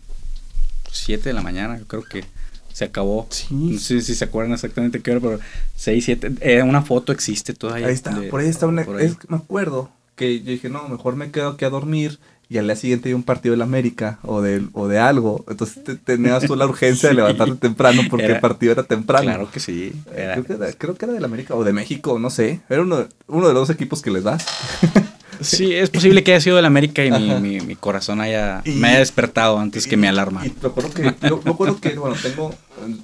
7 0.92 1.30
de 1.30 1.34
la 1.34 1.42
mañana, 1.42 1.78
yo 1.80 1.86
creo 1.88 2.04
que 2.04 2.26
se 2.74 2.86
acabó. 2.86 3.28
Sí. 3.30 3.48
No 3.54 3.80
sé 3.80 4.02
si 4.02 4.14
se 4.16 4.26
acuerdan 4.26 4.54
exactamente 4.54 5.02
qué 5.02 5.12
hora, 5.12 5.20
pero 5.22 5.40
6, 5.76 6.04
7. 6.04 6.32
Eh, 6.42 6.62
una 6.64 6.82
foto 6.82 7.12
existe 7.14 7.54
todavía. 7.54 7.88
Ahí 7.88 7.94
está, 7.94 8.14
de- 8.18 8.28
por 8.30 8.42
ahí 8.42 8.48
está 8.50 8.68
una... 8.68 8.84
por 8.84 8.98
ahí. 8.98 9.06
es- 9.06 9.18
me 9.30 9.38
acuerdo 9.38 9.90
que 10.16 10.40
yo 10.42 10.52
dije, 10.52 10.70
no, 10.70 10.88
mejor 10.90 11.16
me 11.16 11.32
quedo 11.32 11.50
aquí 11.50 11.66
a 11.66 11.70
dormir 11.70 12.20
y 12.50 12.58
al 12.58 12.66
día 12.68 12.76
siguiente 12.76 13.10
hay 13.10 13.14
un 13.16 13.24
partido 13.24 13.54
de 13.54 13.58
la 13.58 13.64
América 13.66 14.20
o 14.24 14.42
de, 14.42 14.64
o 14.74 14.88
de 14.88 15.00
algo. 15.00 15.44
Entonces 15.50 15.84
te- 15.84 15.96
tenías 15.96 16.46
tú 16.46 16.56
la 16.56 16.66
urgencia 16.66 17.10
de 17.10 17.16
levantarte 17.22 17.56
temprano 17.56 18.02
porque 18.10 18.26
Era- 18.26 18.36
el 18.36 18.40
partido 18.42 18.72
era 18.74 18.84
temprano. 18.84 19.24
Claro 19.26 19.50
que 19.52 19.60
sí. 19.60 19.94
Eh, 20.12 20.22
era- 20.24 20.34
Creo, 20.34 20.46
que 20.46 20.54
era, 20.54 20.74
creo 20.74 20.96
que 20.96 21.06
era 21.06 21.14
del 21.14 21.26
América 21.26 21.56
o 21.56 21.64
de 21.64 21.74
México, 21.74 22.20
no 22.20 22.30
sé. 22.30 22.62
Era 22.70 22.82
uno, 22.84 23.08
uno 23.28 23.48
de 23.48 23.54
los 23.54 23.68
dos 23.68 23.76
equipos 23.76 24.02
que 24.02 24.12
les 24.12 24.24
das. 24.24 24.46
Sí, 25.46 25.74
es 25.74 25.90
posible 25.90 26.24
que 26.24 26.32
haya 26.34 26.42
sido 26.42 26.56
del 26.56 26.66
América 26.66 27.04
y 27.06 27.12
mi, 27.12 27.30
Ajá. 27.32 27.40
mi- 27.40 27.60
mi 27.62 27.76
corazón 27.76 28.22
haya, 28.22 28.62
Y- 28.66 28.72
me 28.72 28.90
haya 28.90 29.00
despertado 29.00 29.58
antes 29.60 29.88
que 29.88 29.98
mi 29.98 30.08
alarma. 30.08 30.46
Y 30.46 30.54
me 30.62 30.68
acuerdo 30.70 30.90
que, 30.94 31.16
yo 31.28 31.42
me 31.44 31.52
acuerdo 31.52 31.80
que, 31.80 31.90
bueno, 31.98 32.16
tengo, 32.22 32.54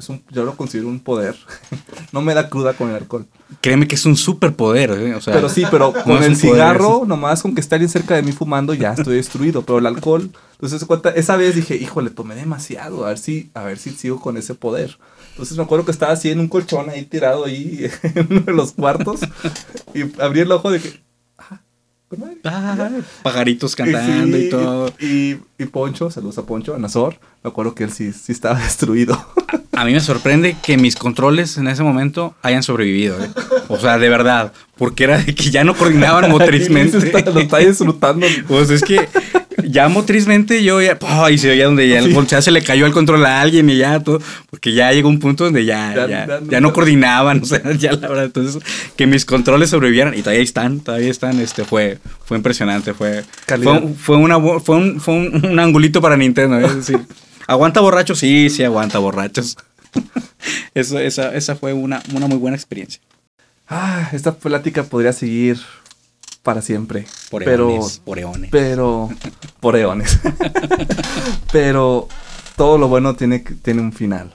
un- 0.08 0.22
yo 0.32 0.44
lo 0.44 0.56
considero 0.58 0.88
un 0.90 1.00
poder. 1.00 1.36
no 2.12 2.22
me 2.22 2.34
da 2.34 2.50
cruda 2.50 2.74
con 2.74 2.90
el 2.90 2.96
alcohol. 2.96 3.26
Créeme 3.62 3.88
que 3.88 3.96
es 3.96 4.06
un 4.06 4.16
superpoder, 4.16 4.92
¿eh? 4.92 5.16
O 5.16 5.22
sea, 5.22 5.34
pero 5.34 5.50
sí, 5.50 5.64
pero 5.70 5.92
con 5.94 6.12
el 6.24 6.32
poder, 6.32 6.36
cigarro, 6.36 7.04
nomás 7.06 7.42
con 7.42 7.54
que 7.54 7.62
esté 7.62 7.76
alguien 7.76 7.90
cerca 7.90 8.16
de 8.16 8.24
mí 8.24 8.32
fumando, 8.32 8.74
ya 8.74 8.94
estoy 8.94 9.16
destruido. 9.16 9.62
Pero 9.64 9.80
el 9.80 9.86
alcohol, 9.86 10.32
entonces 10.54 10.86
esa 11.16 11.36
vez 11.36 11.56
dije, 11.56 11.76
híjole, 11.76 12.10
tomé 12.12 12.36
demasiado, 12.36 13.06
a 13.06 13.10
ver 13.10 13.18
si, 13.18 13.52
a 13.54 13.64
ver 13.64 13.78
si 13.78 13.92
sigo 13.92 14.22
con 14.22 14.38
ese 14.38 14.56
poder. 14.56 14.98
Entonces 15.32 15.58
me 15.58 15.64
acuerdo 15.64 15.86
que 15.86 15.92
estaba 15.92 16.12
así 16.14 16.30
en 16.30 16.40
un 16.40 16.48
colchón 16.50 16.90
ahí 16.90 17.04
tirado 17.06 17.46
ahí 17.46 17.90
en 18.04 18.28
uno 18.30 18.42
de 18.42 18.52
los 18.54 18.72
cuartos 18.74 19.22
y 19.94 20.02
abrí 20.22 20.42
el 20.42 20.52
ojo 20.52 20.70
de 20.72 20.80
que, 20.82 21.02
ah, 22.44 22.90
pajaritos 23.24 23.76
cantando 23.76 24.38
Sí, 24.38 24.46
y 24.46 24.50
todo. 24.50 24.94
Y, 25.00 25.38
y 25.58 25.66
Poncho, 25.66 26.10
saludos 26.12 26.38
a 26.38 26.44
Poncho, 26.46 26.76
a 26.76 26.78
Nazor, 26.80 27.20
me 27.44 27.50
acuerdo 27.50 27.74
que 27.76 27.84
él 27.86 27.92
sí, 27.92 28.12
sí 28.14 28.32
estaba 28.32 28.60
destruido. 28.64 29.26
A 29.74 29.86
mí 29.86 29.94
me 29.94 30.00
sorprende 30.00 30.56
que 30.62 30.78
mis 30.78 30.96
controles 30.96 31.58
en 31.58 31.68
ese 31.68 31.82
momento 31.84 32.36
hayan 32.42 32.62
sobrevivido. 32.64 33.24
¿eh? 33.24 33.30
O 33.70 33.80
sea, 33.80 33.98
de 33.98 34.10
verdad. 34.10 34.54
Porque 34.78 35.04
era 35.06 35.18
de 35.20 35.34
que 35.36 35.50
ya 35.52 35.64
no 35.64 35.76
coordinaban 35.76 36.30
motrizmente. 36.32 36.98
Está- 36.98 37.30
lo 37.32 37.40
está 37.40 37.58
disfrutando. 37.60 38.26
Pues 38.48 38.70
es 38.70 38.84
que 38.84 39.08
ya 39.72 39.88
motrizmente 39.90 40.64
yo 40.64 40.82
ya. 40.82 41.00
¡pah! 41.00 41.32
y 41.32 41.38
se 41.38 41.50
oía 41.52 41.66
donde 41.66 41.88
ya, 41.88 42.00
el 42.00 42.14
Sí. 42.14 42.20
ya 42.28 42.42
se 42.42 42.52
le 42.52 42.64
cayó 42.64 42.86
el 42.86 42.92
control 42.92 43.26
a 43.26 43.42
alguien 43.42 43.70
y 43.70 43.78
ya 43.78 44.00
todo. 44.00 44.20
Porque 44.50 44.74
ya 44.74 44.92
llegó 44.92 45.10
un 45.10 45.20
punto 45.20 45.46
donde 45.46 45.66
ya, 45.66 45.94
Ya- 45.96 46.08
ya, 46.08 46.60
no- 46.60 46.68
no 46.68 46.74
coordinaban. 46.74 47.42
O 47.44 47.46
sea, 47.46 47.62
ya 47.78 47.94
la 47.94 48.08
verdad. 48.08 48.26
Entonces, 48.26 48.62
que 48.96 49.08
mis 49.08 49.26
controles 49.26 49.70
sobrevivieran. 49.70 50.14
Y 50.18 50.22
todavía 50.22 50.44
están, 50.44 50.80
todavía 50.82 51.10
están. 51.10 51.40
Este 51.40 51.66
fue, 51.66 51.98
fue 52.26 52.38
impresionante. 52.38 52.94
Fue, 52.94 53.24
fue, 53.48 53.82
fue, 53.98 54.18
una, 54.18 54.40
fue, 54.60 54.76
un, 54.76 55.00
fue 55.00 55.14
un, 55.16 55.46
un 55.46 55.60
angulito 55.60 56.02
para 56.02 56.18
Nintendo. 56.18 56.60
¿eh? 56.60 56.66
Es 56.66 56.76
decir, 56.76 57.00
¿aguanta 57.48 57.80
borrachos? 57.80 58.20
Sí, 58.20 58.50
sí, 58.50 58.64
aguanta 58.64 59.00
borrachos. 59.00 59.58
Eso, 60.74 61.00
esa, 61.00 61.34
esa 61.36 61.56
fue 61.56 61.74
una, 61.74 62.02
una 62.14 62.28
muy 62.28 62.38
buena 62.38 62.56
experiencia. 62.56 63.02
Ah, 63.68 64.10
esta 64.14 64.36
plática 64.36 64.84
podría 64.84 65.14
seguir 65.14 65.58
para 66.44 66.62
siempre. 66.62 67.06
Por 67.30 67.44
pero, 67.44 67.70
eones, 67.70 68.00
por 68.04 68.20
eones. 68.20 68.50
pero, 68.52 69.10
por 69.60 69.76
eones. 69.76 70.20
pero 71.52 72.08
todo 72.56 72.78
lo 72.78 72.88
bueno 72.88 73.16
tiene, 73.16 73.40
tiene 73.40 73.82
un 73.82 73.94
final. 73.94 74.34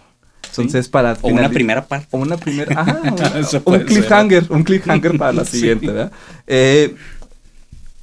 Entonces, 0.49 0.89
para 0.89 1.19
O 1.21 1.29
una 1.29 1.51
primera 1.51 1.87
parte. 1.87 2.09
O 2.13 2.19
una 2.19 2.37
primera. 2.39 2.81
Ajá, 2.81 3.39
Eso 3.39 3.63
un 3.65 3.75
ser. 3.75 3.85
cliffhanger. 3.87 4.47
Un 4.51 4.63
cliffhanger 4.63 5.19
para 5.19 5.33
la 5.33 5.45
Sí. 5.45 5.59
siguiente, 5.59 5.87
¿verdad? 5.89 6.13
Eh, 6.47 6.95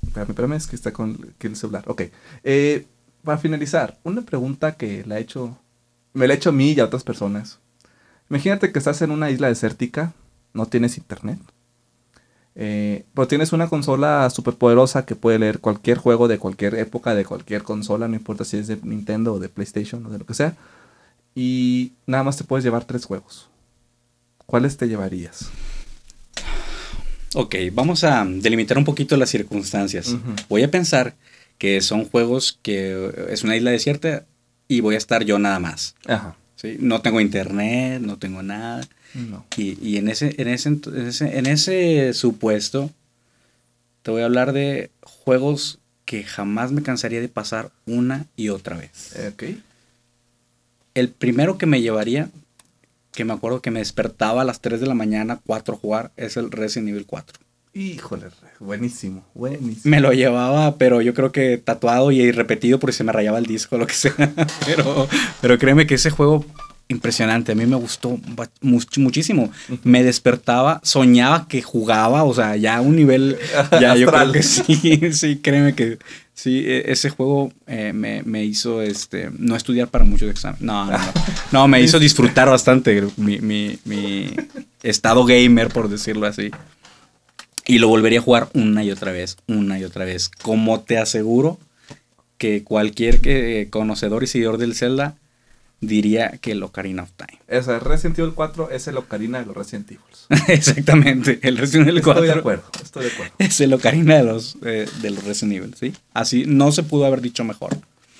espérame, 0.05 0.29
espérame, 0.29 0.53
es 0.53 0.67
que 0.67 0.75
está 0.75 0.91
con 0.93 1.17
el 1.39 1.55
celular. 1.55 1.83
Ok. 1.87 2.03
Eh, 2.43 2.85
para 3.23 3.37
finalizar, 3.39 3.97
una 4.03 4.21
pregunta 4.21 4.73
que 4.75 5.03
la 5.07 5.17
he 5.17 5.21
hecho, 5.21 5.57
me 6.13 6.27
la 6.27 6.33
he 6.33 6.37
hecho 6.37 6.49
a 6.49 6.53
mí 6.53 6.73
y 6.73 6.79
a 6.79 6.85
otras 6.85 7.03
personas. 7.03 7.59
Imagínate 8.29 8.71
que 8.71 8.77
estás 8.79 9.01
en 9.01 9.09
una 9.11 9.31
isla 9.31 9.47
desértica, 9.47 10.13
no 10.53 10.65
tienes 10.67 10.97
internet, 10.97 11.39
eh, 12.55 13.05
pero 13.13 13.27
tienes 13.27 13.51
una 13.51 13.67
consola 13.67 14.29
súper 14.29 14.55
poderosa 14.55 15.05
que 15.05 15.15
puede 15.15 15.39
leer 15.39 15.59
cualquier 15.59 15.97
juego 15.97 16.27
de 16.27 16.37
cualquier 16.37 16.75
época, 16.75 17.15
de 17.15 17.25
cualquier 17.25 17.63
consola, 17.63 18.07
no 18.07 18.15
importa 18.15 18.45
si 18.45 18.57
es 18.57 18.67
de 18.67 18.77
Nintendo 18.83 19.33
o 19.33 19.39
de 19.39 19.49
PlayStation 19.49 20.05
o 20.05 20.09
de 20.09 20.19
lo 20.19 20.25
que 20.25 20.33
sea. 20.33 20.55
Y 21.35 21.93
nada 22.05 22.23
más 22.23 22.37
te 22.37 22.43
puedes 22.43 22.63
llevar 22.63 22.85
tres 22.85 23.05
juegos. 23.05 23.49
¿Cuáles 24.45 24.77
te 24.77 24.87
llevarías? 24.87 25.49
Ok, 27.33 27.55
vamos 27.71 28.03
a 28.03 28.23
delimitar 28.25 28.77
un 28.77 28.85
poquito 28.85 29.17
las 29.17 29.29
circunstancias. 29.29 30.15
Voy 30.49 30.61
a 30.61 30.69
pensar 30.69 31.15
que 31.57 31.81
son 31.81 32.05
juegos 32.05 32.59
que 32.61 33.27
es 33.29 33.43
una 33.43 33.55
isla 33.55 33.71
desierta 33.71 34.25
y 34.67 34.81
voy 34.81 34.95
a 34.95 34.99
estar 34.99 35.23
yo 35.23 35.39
nada 35.39 35.57
más. 35.59 35.95
Ajá. 36.05 36.35
¿sí? 36.55 36.77
No 36.79 37.01
tengo 37.01 37.19
internet, 37.19 38.01
no 38.01 38.17
tengo 38.17 38.43
nada. 38.43 38.87
No. 39.13 39.45
Y, 39.57 39.77
y 39.81 39.97
en, 39.97 40.09
ese, 40.09 40.33
en, 40.37 40.47
ese, 40.47 40.69
en, 40.69 41.07
ese, 41.07 41.37
en 41.37 41.45
ese 41.45 42.13
supuesto, 42.13 42.89
te 44.01 44.11
voy 44.11 44.21
a 44.21 44.25
hablar 44.25 44.53
de 44.53 44.91
juegos 45.01 45.79
que 46.05 46.23
jamás 46.23 46.71
me 46.71 46.83
cansaría 46.83 47.21
de 47.21 47.29
pasar 47.29 47.71
una 47.85 48.25
y 48.35 48.49
otra 48.49 48.77
vez. 48.77 49.15
Ok. 49.33 49.43
El 50.93 51.09
primero 51.09 51.57
que 51.57 51.65
me 51.65 51.81
llevaría, 51.81 52.29
que 53.13 53.25
me 53.25 53.33
acuerdo 53.33 53.61
que 53.61 53.71
me 53.71 53.79
despertaba 53.79 54.41
a 54.41 54.45
las 54.45 54.61
3 54.61 54.79
de 54.81 54.87
la 54.87 54.93
mañana, 54.93 55.39
4 55.45 55.75
a 55.75 55.77
jugar, 55.77 56.11
es 56.17 56.37
el 56.37 56.51
Resident 56.51 56.89
Evil 56.89 57.05
4. 57.05 57.39
Híjole, 57.75 58.27
buenísimo, 58.59 59.25
buenísimo. 59.33 59.89
Me 59.89 59.99
lo 59.99 60.13
llevaba, 60.13 60.77
pero 60.77 61.01
yo 61.01 61.15
creo 61.15 61.31
que 61.31 61.57
tatuado 61.57 62.11
y 62.11 62.31
repetido 62.31 62.79
porque 62.79 62.93
se 62.93 63.03
me 63.03 63.11
rayaba 63.11 63.39
el 63.39 63.47
disco 63.47 63.79
lo 63.79 63.87
que 63.87 63.95
sea. 63.95 64.13
pero, 64.65 65.07
pero 65.41 65.57
créeme 65.57 65.87
que 65.87 65.95
ese 65.95 66.11
juego 66.11 66.45
impresionante, 66.87 67.53
a 67.53 67.55
mí 67.55 67.65
me 67.65 67.75
gustó 67.75 68.17
much- 68.61 68.97
muchísimo. 68.97 69.51
Me 69.83 70.03
despertaba, 70.03 70.79
soñaba 70.83 71.47
que 71.47 71.61
jugaba, 71.61 72.23
o 72.23 72.33
sea, 72.33 72.55
ya 72.55 72.77
a 72.77 72.81
un 72.81 72.95
nivel, 72.95 73.37
ya 73.81 73.95
yo 73.95 74.07
creo 74.11 74.31
que 74.31 74.43
sí, 74.43 74.99
sí, 75.13 75.37
créeme 75.37 75.73
que 75.73 75.97
sí, 76.33 76.59
e- 76.65 76.91
ese 76.91 77.09
juego 77.09 77.51
eh, 77.67 77.93
me, 77.93 78.21
me 78.23 78.43
hizo 78.43 78.81
este, 78.81 79.29
no 79.37 79.55
estudiar 79.55 79.87
para 79.87 80.05
muchos 80.05 80.29
exámenes. 80.29 80.61
No, 80.61 80.85
no, 80.85 80.91
no. 80.91 81.03
No, 81.51 81.67
me 81.67 81.81
hizo 81.81 81.99
disfrutar 81.99 82.49
bastante 82.49 83.03
mi, 83.17 83.39
mi, 83.39 83.79
mi 83.85 84.29
estado 84.83 85.25
gamer, 85.25 85.69
por 85.69 85.89
decirlo 85.89 86.27
así. 86.27 86.51
Y 87.65 87.79
lo 87.79 87.87
volvería 87.87 88.19
a 88.19 88.23
jugar 88.23 88.49
una 88.53 88.83
y 88.83 88.91
otra 88.91 89.13
vez, 89.13 89.37
una 89.47 89.79
y 89.79 89.85
otra 89.85 90.03
vez. 90.05 90.29
Como 90.41 90.81
te 90.81 90.97
aseguro 90.97 91.57
que 92.37 92.63
cualquier 92.63 93.21
que, 93.21 93.67
conocedor 93.71 94.21
y 94.23 94.27
seguidor 94.27 94.57
del 94.57 94.75
Zelda 94.75 95.15
diría 95.87 96.37
que 96.41 96.51
el 96.51 96.63
Ocarina 96.63 97.03
of 97.03 97.11
Time. 97.15 97.39
O 97.59 97.63
sea, 97.63 97.79
Resident 97.79 98.19
Evil 98.19 98.33
4 98.33 98.71
es 98.71 98.87
el 98.87 98.97
Ocarina 98.97 99.39
de 99.39 99.45
los 99.45 99.55
Resident 99.55 99.91
Evil. 99.91 100.03
Exactamente, 100.47 101.39
el 101.43 101.57
Resident 101.57 101.89
Evil 101.89 102.01
4 102.01 102.23
Estoy 102.23 102.33
de 102.33 102.39
acuerdo, 102.39 102.63
estoy 102.81 103.03
de 103.05 103.11
acuerdo. 103.11 103.33
es 103.37 103.61
el 103.61 103.73
Ocarina 103.73 104.17
de 104.17 104.23
los, 104.23 104.57
eh, 104.65 104.87
de 105.01 105.09
los 105.09 105.23
Resident 105.23 105.57
Evil, 105.57 105.75
¿sí? 105.75 105.93
Así 106.13 106.45
no 106.47 106.71
se 106.71 106.83
pudo 106.83 107.05
haber 107.05 107.21
dicho 107.21 107.43
mejor. 107.43 107.77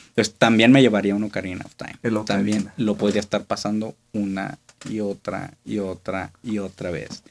Entonces 0.09 0.36
también 0.38 0.72
me 0.72 0.82
llevaría 0.82 1.16
un 1.16 1.24
Ocarina 1.24 1.66
of 1.66 1.74
Time. 1.76 1.95
El 2.03 2.18
Ocarina. 2.18 2.38
También 2.38 2.72
lo 2.78 2.95
podría 2.95 3.20
estar 3.20 3.45
pasando 3.45 3.95
una 4.11 4.59
y 4.89 4.99
otra 4.99 5.53
y 5.66 5.80
otra 5.80 6.32
y 6.43 6.59
otra 6.59 6.91
vez. 6.91 7.24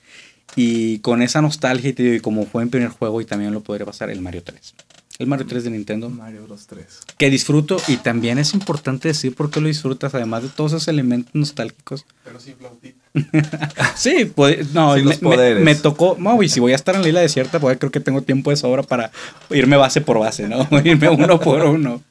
Y 0.57 0.99
con 0.99 1.23
esa 1.23 1.41
nostalgia 1.41 1.91
y 1.91 1.93
te 1.93 2.03
digo, 2.03 2.15
y 2.17 2.21
como 2.21 2.45
fue 2.45 2.63
en 2.63 2.71
primer 2.71 2.91
juego 2.91 3.21
y 3.21 3.25
también 3.25 3.53
lo 3.53 3.61
podría 3.63 3.87
pasar 3.87 4.11
el 4.11 4.21
Mario 4.21 4.43
3. 4.43 4.75
El 5.19 5.27
Mario 5.27 5.47
3 5.47 5.65
de 5.65 5.71
Nintendo 5.71 6.09
Mario 6.09 6.45
Bros 6.47 6.67
3. 6.67 6.85
que 7.19 7.29
disfruto 7.31 7.77
y 7.87 7.97
también 7.99 8.39
es 8.39 8.55
importante 8.55 9.09
decir 9.09 9.35
por 9.35 9.51
qué 9.51 9.61
lo 9.61 9.69
disfrutas, 9.69 10.15
además 10.15 10.43
de 10.43 10.49
todos 10.49 10.73
esos 10.73 10.89
elementos 10.89 11.35
nostálgicos. 11.35 12.07
Pero 12.25 12.41
sin 12.41 12.57
flautita. 12.57 12.99
Sí, 13.95 14.25
pues, 14.35 14.73
no, 14.73 14.95
me, 14.97 15.55
me- 15.57 15.75
tocó, 15.75 16.17
no, 16.19 16.43
y 16.43 16.49
si 16.49 16.61
voy 16.61 16.73
a 16.73 16.77
estar 16.77 16.95
en 16.95 17.03
la 17.03 17.09
isla 17.09 17.21
desierta, 17.21 17.61
pues 17.61 17.77
creo 17.79 17.93
que 17.93 18.01
tengo 18.01 18.23
tiempo 18.23 18.51
de 18.51 18.57
sobra 18.57 18.83
para 18.83 19.11
irme 19.51 19.77
base 19.77 20.01
por 20.01 20.19
base, 20.19 20.49
¿no? 20.49 20.67
irme 20.85 21.09
uno 21.11 21.39
por 21.39 21.63
uno. 21.67 22.03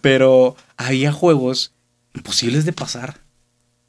Pero 0.00 0.56
había 0.76 1.12
juegos 1.12 1.72
imposibles 2.14 2.64
de 2.64 2.72
pasar. 2.72 3.20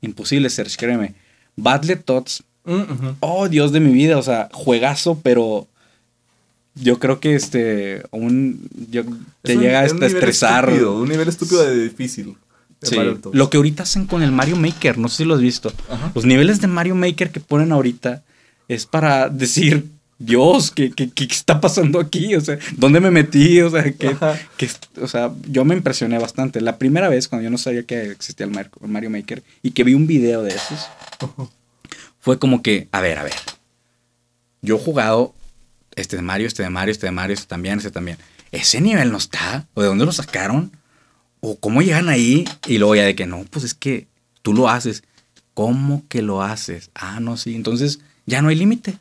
Imposibles, 0.01 0.53
Serge, 0.53 0.77
créeme. 0.77 1.15
Battletoads, 1.55 2.43
Mm, 2.67 2.81
ujú. 2.81 3.15
oh 3.19 3.47
Dios 3.47 3.71
de 3.73 3.79
mi 3.79 3.91
vida, 3.93 4.17
o 4.17 4.23
sea, 4.23 4.49
juegazo, 4.51 5.19
pero 5.21 5.67
yo 6.75 6.99
creo 6.99 7.19
que 7.19 7.35
este, 7.35 8.03
un, 8.11 8.67
yo, 8.91 9.03
te 9.41 9.53
Es 9.53 9.57
un- 9.57 9.63
llega 9.63 9.79
un 9.79 9.85
hasta 9.85 9.95
a 9.95 10.07
nivel 10.07 10.15
estresar. 10.15 10.65
estúpido, 10.69 10.99
un 10.99 11.09
nivel 11.09 11.27
estúpido 11.29 11.63
de 11.63 11.83
difícil. 11.83 12.35
de 12.81 12.87
Sí, 12.87 12.97
lo 13.33 13.49
que 13.49 13.57
ahorita 13.57 13.83
hacen 13.83 14.05
con 14.05 14.21
el 14.21 14.31
Mario 14.31 14.57
Maker, 14.57 14.97
no 14.97 15.07
sé 15.07 15.17
si 15.17 15.25
lo 15.25 15.35
has 15.35 15.41
visto. 15.41 15.71
Ajá. 15.89 16.11
Los 16.13 16.25
niveles 16.25 16.59
de 16.61 16.67
Mario 16.67 16.95
Maker 16.95 17.31
que 17.31 17.39
ponen 17.39 17.71
ahorita 17.71 18.23
es 18.67 18.85
para 18.85 19.29
decir, 19.29 19.85
Dios, 20.19 20.71
¿qué, 20.71 20.91
qué, 20.91 21.09
qué 21.09 21.23
está 21.25 21.59
pasando 21.61 21.99
aquí? 21.99 22.35
O 22.35 22.41
sea, 22.41 22.57
¿dónde 22.77 22.99
me 22.99 23.11
metí? 23.11 23.61
O 23.61 23.69
sea, 23.69 23.83
que, 23.93 24.07
Ajá. 24.09 24.37
o 25.01 25.07
sea, 25.07 25.31
yo 25.49 25.63
me 25.65 25.75
impresioné 25.75 26.17
bastante. 26.19 26.61
La 26.61 26.77
primera 26.77 27.07
vez, 27.09 27.27
cuando 27.27 27.43
yo 27.43 27.49
no 27.49 27.57
sabía 27.57 27.83
que 27.83 28.11
existía 28.11 28.45
el 28.45 28.51
Mario 28.81 29.09
Maker 29.09 29.43
y 29.63 29.71
que 29.71 29.83
vi 29.83 29.93
un 29.93 30.07
video 30.07 30.41
de 30.43 30.51
esos, 30.51 30.87
fue 32.19 32.39
como 32.39 32.61
que, 32.61 32.87
a 32.91 33.01
ver, 33.01 33.17
a 33.19 33.23
ver. 33.23 33.33
Yo 34.61 34.77
he 34.77 34.79
jugado 34.79 35.33
este 35.95 36.15
de 36.15 36.21
Mario, 36.21 36.47
este 36.47 36.63
de 36.63 36.69
Mario, 36.69 36.91
este 36.91 37.07
de 37.07 37.11
Mario, 37.11 37.33
este 37.33 37.47
también, 37.47 37.77
este 37.77 37.91
también. 37.91 38.17
¿Ese 38.51 38.81
nivel 38.81 39.11
no 39.11 39.17
está? 39.17 39.67
¿O 39.73 39.81
de 39.81 39.87
dónde 39.87 40.05
lo 40.05 40.11
sacaron? 40.11 40.71
¿O 41.41 41.57
cómo 41.59 41.81
llegan 41.81 42.09
ahí? 42.09 42.45
Y 42.67 42.77
luego 42.77 42.95
ya 42.95 43.03
de 43.03 43.15
que 43.15 43.25
no, 43.25 43.43
pues 43.49 43.65
es 43.65 43.73
que 43.73 44.07
tú 44.41 44.53
lo 44.53 44.69
haces. 44.69 45.03
¿Cómo 45.53 46.03
que 46.09 46.21
lo 46.21 46.41
haces? 46.41 46.89
Ah, 46.95 47.19
no, 47.19 47.37
sí. 47.37 47.55
Entonces 47.55 47.99
ya 48.25 48.41
no 48.41 48.49
hay 48.49 48.55
límite. 48.55 48.97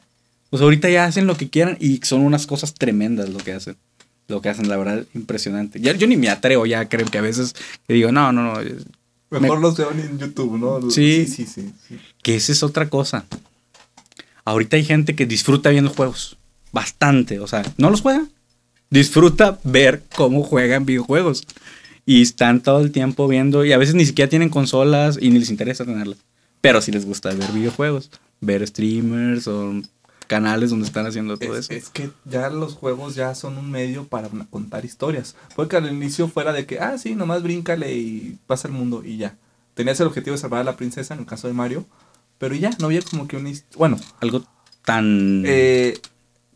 Pues 0.51 0.63
ahorita 0.63 0.89
ya 0.89 1.05
hacen 1.05 1.27
lo 1.27 1.37
que 1.37 1.51
quieran 1.51 1.77
y 1.81 2.01
son 2.05 2.21
unas 2.21 2.47
cosas 2.47 2.75
tremendas 2.75 3.29
lo 3.29 3.39
que 3.39 3.53
hacen. 3.53 3.77
Lo 4.29 4.41
que 4.41 4.49
hacen, 4.49 4.69
la 4.69 4.77
verdad, 4.77 5.05
impresionante. 5.15 5.81
Ya, 5.81 5.93
yo 5.95 6.07
ni 6.07 6.17
me 6.17 6.29
atrevo 6.31 6.65
ya, 6.65 6.89
creo 6.89 7.07
que 7.07 7.19
a 7.19 7.23
veces 7.23 7.55
digo, 7.89 8.11
no, 8.13 8.33
no, 8.33 8.43
no. 8.55 8.61
Mejor 9.31 9.59
me- 9.59 9.63
los 9.63 9.77
veo 9.77 9.91
en 9.91 10.19
YouTube, 10.19 10.57
¿no? 10.59 10.91
Sí. 10.91 11.27
sí, 11.27 11.45
sí. 11.47 11.73
sí. 11.89 11.99
Que 12.23 12.37
esa 12.37 12.53
es 12.53 12.63
otra 12.63 12.89
cosa. 12.89 13.25
Ahorita 14.45 14.77
hay 14.77 14.85
gente 14.85 15.15
que 15.17 15.27
disfruta 15.27 15.71
viendo 15.71 15.91
juegos. 15.91 16.37
Bastante. 16.75 17.39
O 17.41 17.47
sea, 17.47 17.63
no 17.79 17.89
los 17.91 18.01
juega. 18.03 18.27
Disfruta 18.91 19.59
ver 19.65 20.03
cómo 20.15 20.43
juegan 20.43 20.85
videojuegos. 20.85 21.45
Y 22.07 22.21
están 22.23 22.61
todo 22.63 22.81
el 22.81 22.93
tiempo 22.93 23.27
viendo. 23.29 23.65
Y 23.65 23.73
a 23.73 23.79
veces 23.79 23.95
ni 23.95 24.05
siquiera 24.05 24.29
tienen 24.29 24.51
consolas 24.51 25.19
y 25.21 25.31
ni 25.31 25.39
les 25.39 25.51
interesa 25.51 25.85
tenerlas. 25.85 26.19
Pero 26.61 26.81
sí 26.83 26.93
les 26.93 27.07
gusta 27.07 27.31
ver 27.33 27.51
videojuegos. 27.53 28.11
Ver 28.41 28.67
streamers 28.67 29.47
o 29.49 29.81
canales 30.27 30.71
donde 30.71 30.87
están 30.87 31.07
haciendo 31.07 31.37
todo 31.37 31.57
Es, 31.57 31.67
eso. 31.71 31.75
es 31.75 31.89
que 31.91 32.11
ya 32.25 32.49
los 32.51 32.73
juegos 32.75 33.15
ya 33.15 33.35
son 33.35 33.59
un 33.59 33.71
medio 33.71 34.05
para 34.05 34.29
contar 34.51 34.85
historias. 34.85 35.37
Puede 35.55 35.69
que 35.69 35.77
al 35.77 35.91
inicio 35.93 36.29
fuera 36.29 36.53
de 36.53 36.67
que, 36.67 36.79
ah, 36.81 36.97
sí, 36.99 37.15
nomás 37.15 37.43
bríncale 37.43 37.95
y 37.95 38.39
pasa 38.47 38.69
el 38.69 38.75
mundo 38.75 39.03
y 39.05 39.19
ya. 39.19 39.37
Tenías 39.75 40.01
el 40.01 40.07
objetivo 40.07 40.35
de 40.35 40.41
salvar 40.41 40.61
a 40.63 40.65
la 40.65 40.77
princesa 40.77 41.13
en 41.15 41.21
el 41.21 41.27
caso 41.27 41.47
de 41.47 41.53
Mario, 41.53 41.85
pero 42.39 42.55
ya, 42.55 42.71
no 42.81 42.87
había 42.87 43.03
como 43.03 43.29
que 43.29 43.37
his- 43.39 43.65
Bueno, 43.77 43.99
Algo 44.21 44.45
tan... 44.85 45.43
eh, 45.47 45.99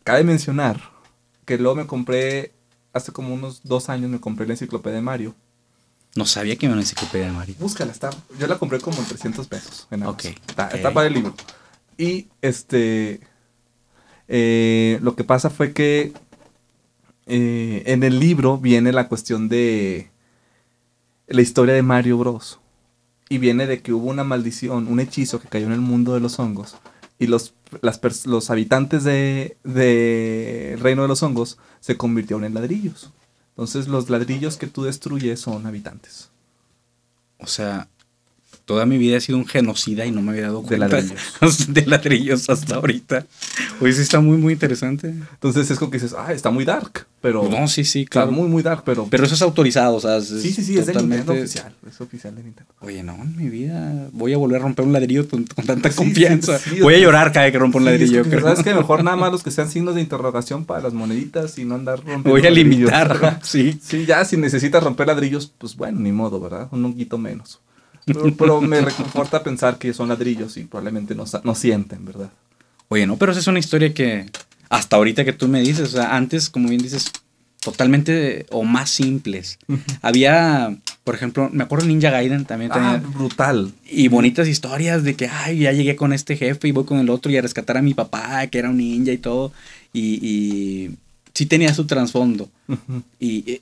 cabe 0.09 0.23
mencionar 0.23 0.81
que 1.45 1.59
luego 1.59 1.75
me 1.75 1.85
compré, 1.85 2.51
hace 2.93 3.11
como 3.11 3.31
unos 3.31 3.61
dos 3.63 3.89
años 3.89 4.09
me 4.09 4.19
compré 4.19 4.47
la 4.47 4.53
enciclopedia 4.53 4.95
de 4.95 5.03
Mario. 5.03 5.35
No 6.15 6.25
sabía 6.25 6.55
que 6.55 6.65
iba 6.65 6.73
a 6.73 6.77
una 6.77 6.81
enciclopedia 6.81 7.27
de 7.27 7.31
Mario. 7.31 7.55
Búscala, 7.59 7.91
está. 7.91 8.09
Yo 8.39 8.47
la 8.47 8.57
compré 8.57 8.79
como 8.79 8.97
en 8.97 9.05
300 9.05 9.47
pesos. 9.47 9.87
En. 9.91 10.01
Ok, 10.07 10.25
Está, 10.47 10.65
ok. 10.65 10.73
está 10.73 10.91
para 10.93 11.05
el 11.05 11.13
libro. 11.13 11.35
Y 11.95 12.27
este. 12.41 13.19
eh, 14.27 14.97
lo 15.03 15.15
que 15.15 15.23
pasa 15.23 15.51
fue 15.51 15.73
que. 15.73 16.11
eh, 17.27 17.83
en 17.85 18.01
el 18.01 18.19
libro 18.19 18.57
viene 18.57 18.91
la 18.91 19.07
cuestión 19.07 19.47
de. 19.47 20.09
La 21.27 21.43
historia 21.43 21.75
de 21.75 21.83
Mario 21.83 22.17
Bros. 22.17 22.59
Y 23.29 23.37
viene 23.37 23.67
de 23.67 23.83
que 23.83 23.93
hubo 23.93 24.09
una 24.09 24.23
maldición, 24.23 24.87
un 24.87 24.99
hechizo 24.99 25.39
que 25.39 25.47
cayó 25.49 25.67
en 25.67 25.73
el 25.73 25.81
mundo 25.81 26.15
de 26.15 26.19
los 26.19 26.39
hongos. 26.39 26.77
Y 27.19 27.27
los, 27.27 27.53
las 27.81 28.25
los 28.25 28.49
habitantes 28.49 29.03
de, 29.03 29.57
de 29.63 30.77
Reino 30.81 31.01
de 31.01 31.07
los 31.07 31.23
Hongos 31.23 31.57
se 31.79 31.97
convirtieron 31.97 32.43
en 32.43 32.53
ladrillos. 32.53 33.11
Entonces 33.51 33.87
los 33.87 34.09
ladrillos 34.09 34.57
que 34.57 34.67
tú 34.67 34.83
destruyes 34.83 35.39
son 35.39 35.65
habitantes. 35.65 36.29
O 37.39 37.47
sea, 37.47 37.89
toda 38.69 38.85
mi 38.85 38.99
vida 38.99 39.17
he 39.17 39.21
sido 39.21 39.39
un 39.39 39.47
genocida 39.47 40.05
y 40.05 40.11
no 40.11 40.21
me 40.21 40.29
había 40.33 40.43
dado 40.43 40.61
De 40.61 40.77
cuenta. 40.77 40.87
ladrillos. 40.89 41.67
de 41.73 41.85
ladrillos 41.87 42.49
hasta 42.51 42.75
ahorita. 42.75 43.25
Oye, 43.81 43.93
sí 43.93 44.01
está 44.03 44.19
muy, 44.19 44.37
muy 44.37 44.53
interesante. 44.53 45.07
Entonces 45.09 45.71
es 45.71 45.79
como 45.79 45.89
que 45.89 45.97
dices, 45.97 46.15
ah, 46.15 46.31
está 46.31 46.51
muy 46.51 46.65
dark, 46.65 47.07
pero... 47.19 47.49
No, 47.49 47.67
sí, 47.67 47.83
sí, 47.83 48.05
Claro, 48.05 48.27
claro. 48.27 48.43
muy, 48.43 48.47
muy 48.51 48.61
dark, 48.61 48.83
pero... 48.85 49.07
Pero 49.09 49.25
eso 49.25 49.33
es 49.33 49.41
autorizado, 49.41 49.95
o 49.95 49.99
sea, 49.99 50.17
es 50.17 50.27
sí, 50.27 50.53
sí, 50.53 50.63
sí, 50.63 50.77
es 50.77 50.85
de 50.85 50.93
totalmente- 50.93 51.17
Nintendo 51.33 51.41
oficial. 51.43 51.73
Es 51.89 51.99
oficial 51.99 52.35
de 52.35 52.43
Nintendo. 52.43 52.71
Oye, 52.81 53.01
no, 53.01 53.15
en 53.15 53.35
mi 53.35 53.49
vida 53.49 54.07
voy 54.11 54.33
a 54.33 54.37
volver 54.37 54.61
a 54.61 54.63
romper 54.65 54.85
un 54.85 54.93
ladrillo 54.93 55.27
con, 55.27 55.45
con 55.45 55.65
tanta 55.65 55.89
Sí, 55.89 55.95
confianza. 55.97 56.59
sí, 56.59 56.69
sí, 56.75 56.81
voy 56.81 56.93
a 56.93 56.99
llorar 56.99 57.31
cada 57.31 57.45
vez 57.45 57.51
que 57.53 57.57
rompa 57.57 57.79
un 57.79 57.87
es 57.87 57.91
ladrillo. 57.93 58.19
como 58.19 58.23
que, 58.25 58.29
creo. 58.37 58.43
¿Sabes 58.49 58.63
qué? 58.63 58.75
Mejor 58.75 59.03
nada 59.03 59.17
más 59.17 59.31
los 59.31 59.41
que 59.41 59.49
sean 59.49 59.71
signos 59.71 59.95
de 59.95 60.01
interrogación 60.01 60.65
para 60.65 60.81
las 60.83 60.93
moneditas 60.93 61.57
y 61.57 61.65
no 61.65 61.73
andar 61.73 61.97
rompiendo 61.97 62.29
Voy 62.29 62.41
a 62.41 62.43
ladrillos. 62.51 62.69
limitar, 62.77 63.39
sí. 63.43 63.79
Sí, 63.83 64.05
ya 64.05 64.23
si 64.25 64.37
necesitas 64.37 64.83
romper 64.83 65.07
ladrillos, 65.07 65.51
pues 65.57 65.75
bueno, 65.75 65.99
ni 65.99 66.11
modo, 66.11 66.39
¿verdad? 66.39 66.67
Un 66.71 66.85
honguito 66.85 67.17
menos. 67.17 67.59
Pero, 68.13 68.35
pero 68.35 68.61
me 68.61 68.81
reconforta 68.81 69.43
pensar 69.43 69.77
que 69.77 69.93
son 69.93 70.09
ladrillos 70.09 70.57
y 70.57 70.63
probablemente 70.63 71.15
no, 71.15 71.25
no 71.43 71.55
sienten, 71.55 72.05
¿verdad? 72.05 72.29
Oye, 72.89 73.05
no, 73.07 73.17
pero 73.17 73.31
esa 73.31 73.41
es 73.41 73.47
una 73.47 73.59
historia 73.59 73.93
que 73.93 74.25
hasta 74.69 74.95
ahorita 74.95 75.23
que 75.25 75.33
tú 75.33 75.47
me 75.47 75.61
dices, 75.61 75.89
o 75.89 75.91
sea, 75.97 76.15
antes, 76.15 76.49
como 76.49 76.69
bien 76.69 76.81
dices, 76.81 77.11
totalmente 77.61 78.45
o 78.51 78.63
más 78.63 78.89
simples. 78.89 79.59
Había, 80.01 80.77
por 81.03 81.15
ejemplo, 81.15 81.49
me 81.51 81.63
acuerdo 81.63 81.85
Ninja 81.87 82.09
Gaiden 82.09 82.45
también 82.45 82.71
tenía 82.71 82.93
Ah, 82.93 82.97
brutal. 83.15 83.71
y 83.89 84.07
bonitas 84.07 84.47
historias 84.47 85.03
de 85.03 85.15
que, 85.15 85.27
ay, 85.27 85.59
ya 85.59 85.71
llegué 85.71 85.95
con 85.95 86.13
este 86.13 86.37
jefe 86.37 86.67
y 86.67 86.71
voy 86.71 86.85
con 86.85 86.99
el 86.99 87.09
otro 87.09 87.31
y 87.31 87.37
a 87.37 87.41
rescatar 87.41 87.77
a 87.77 87.81
mi 87.81 87.93
papá, 87.93 88.47
que 88.47 88.59
era 88.59 88.69
un 88.69 88.77
ninja 88.77 89.11
y 89.11 89.17
todo. 89.17 89.51
Y, 89.91 90.25
y 90.25 90.91
sí 91.33 91.45
tenía 91.45 91.73
su 91.73 91.85
trasfondo. 91.85 92.49
Y, 93.19 93.61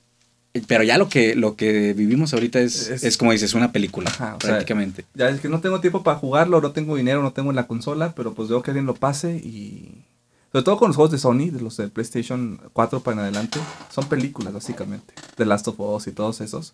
pero 0.68 0.84
ya 0.84 0.98
lo 0.98 1.10
que, 1.10 1.36
lo 1.36 1.56
que 1.56 1.94
vivimos 1.94 2.34
ahorita 2.34 2.60
es, 2.60 2.90
Es- 2.90 3.04
es, 3.04 3.18
como 3.18 3.32
dices, 3.32 3.54
una 3.54 3.72
película, 3.72 4.10
Ajá, 4.10 4.36
o 4.36 4.42
sea, 4.42 4.50
prácticamente. 4.52 5.06
Ya 5.14 5.30
es 5.30 5.40
que 5.42 5.50
no 5.50 5.62
tengo 5.62 5.80
tiempo 5.82 6.04
para 6.04 6.18
jugarlo, 6.18 6.62
no 6.62 6.72
tengo 6.72 6.96
dinero, 6.96 7.22
no 7.22 7.34
tengo 7.34 7.50
en 7.50 7.56
la 7.56 7.68
consola, 7.68 8.14
pero 8.16 8.34
pues 8.34 8.50
veo 8.50 8.62
que 8.64 8.72
alguien 8.72 8.86
lo 8.86 8.96
pase 8.96 9.36
y... 9.36 10.04
Sobre 10.52 10.64
todo 10.64 10.78
con 10.78 10.88
los 10.88 10.96
juegos 10.96 11.12
de 11.12 11.18
Sony, 11.18 11.50
de 11.52 11.60
los 11.62 11.76
de 11.78 11.90
PlayStation 11.90 12.60
4 12.74 13.02
para 13.02 13.16
en 13.16 13.20
adelante, 13.24 13.60
son 13.94 14.08
películas 14.08 14.54
básicamente. 14.54 15.14
The 15.36 15.46
Last 15.46 15.68
of 15.68 15.80
Us 15.80 16.08
y 16.08 16.14
todos 16.14 16.40
esos. 16.42 16.74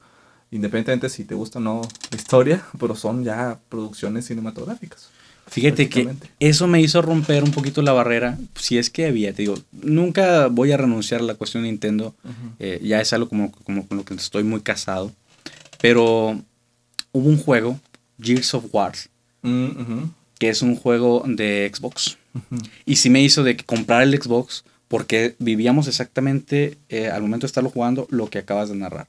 Independientemente 0.52 1.10
si 1.10 1.24
te 1.26 1.34
gusta 1.34 1.58
o 1.58 1.62
no 1.62 1.82
la 2.12 2.18
historia, 2.18 2.64
pero 2.80 2.96
son 2.96 3.24
ya 3.24 3.60
producciones 3.70 4.26
cinematográficas. 4.28 5.10
Fíjate 5.48 5.88
que 5.88 6.10
eso 6.40 6.68
me 6.68 6.82
hizo 6.82 7.02
romper 7.02 7.44
un 7.44 7.52
poquito 7.52 7.82
la 7.82 7.94
barrera, 7.94 8.38
si 8.56 8.78
es 8.78 8.90
que 8.90 9.06
había, 9.06 9.34
te 9.34 9.44
digo, 9.44 9.56
nunca 9.72 10.48
voy 10.48 10.72
a 10.72 10.78
renunciar 10.78 11.22
a 11.22 11.24
la 11.24 11.36
cuestión 11.36 11.64
de 11.64 11.70
Nintendo, 11.70 12.16
eh, 12.60 12.80
ya 12.82 13.02
es 13.02 13.14
algo 13.14 13.30
como, 13.30 13.52
como 13.52 13.88
con 13.88 13.98
lo 13.98 14.06
que 14.06 14.16
estoy 14.16 14.44
muy 14.44 14.62
casado, 14.62 15.12
pero 15.80 16.42
hubo 17.12 17.30
un 17.30 17.38
juego, 17.38 17.80
Gears 18.20 18.54
of 18.56 18.66
War, 18.72 18.94
Mm, 19.44 20.10
que 20.40 20.50
es 20.50 20.62
un 20.62 20.76
juego 20.76 21.24
de 21.28 21.70
Xbox, 21.74 22.18
y 22.86 22.96
sí 22.96 23.10
me 23.10 23.22
hizo 23.22 23.44
de 23.44 23.56
que 23.56 23.66
comprar 23.66 24.02
el 24.04 24.20
Xbox 24.20 24.64
porque 24.88 25.36
vivíamos 25.40 25.88
exactamente 25.88 26.78
eh, 26.90 27.10
al 27.10 27.22
momento 27.22 27.46
de 27.46 27.48
estarlo 27.48 27.70
jugando 27.70 28.08
lo 28.10 28.30
que 28.30 28.40
acabas 28.40 28.70
de 28.70 28.76
narrar. 28.76 29.08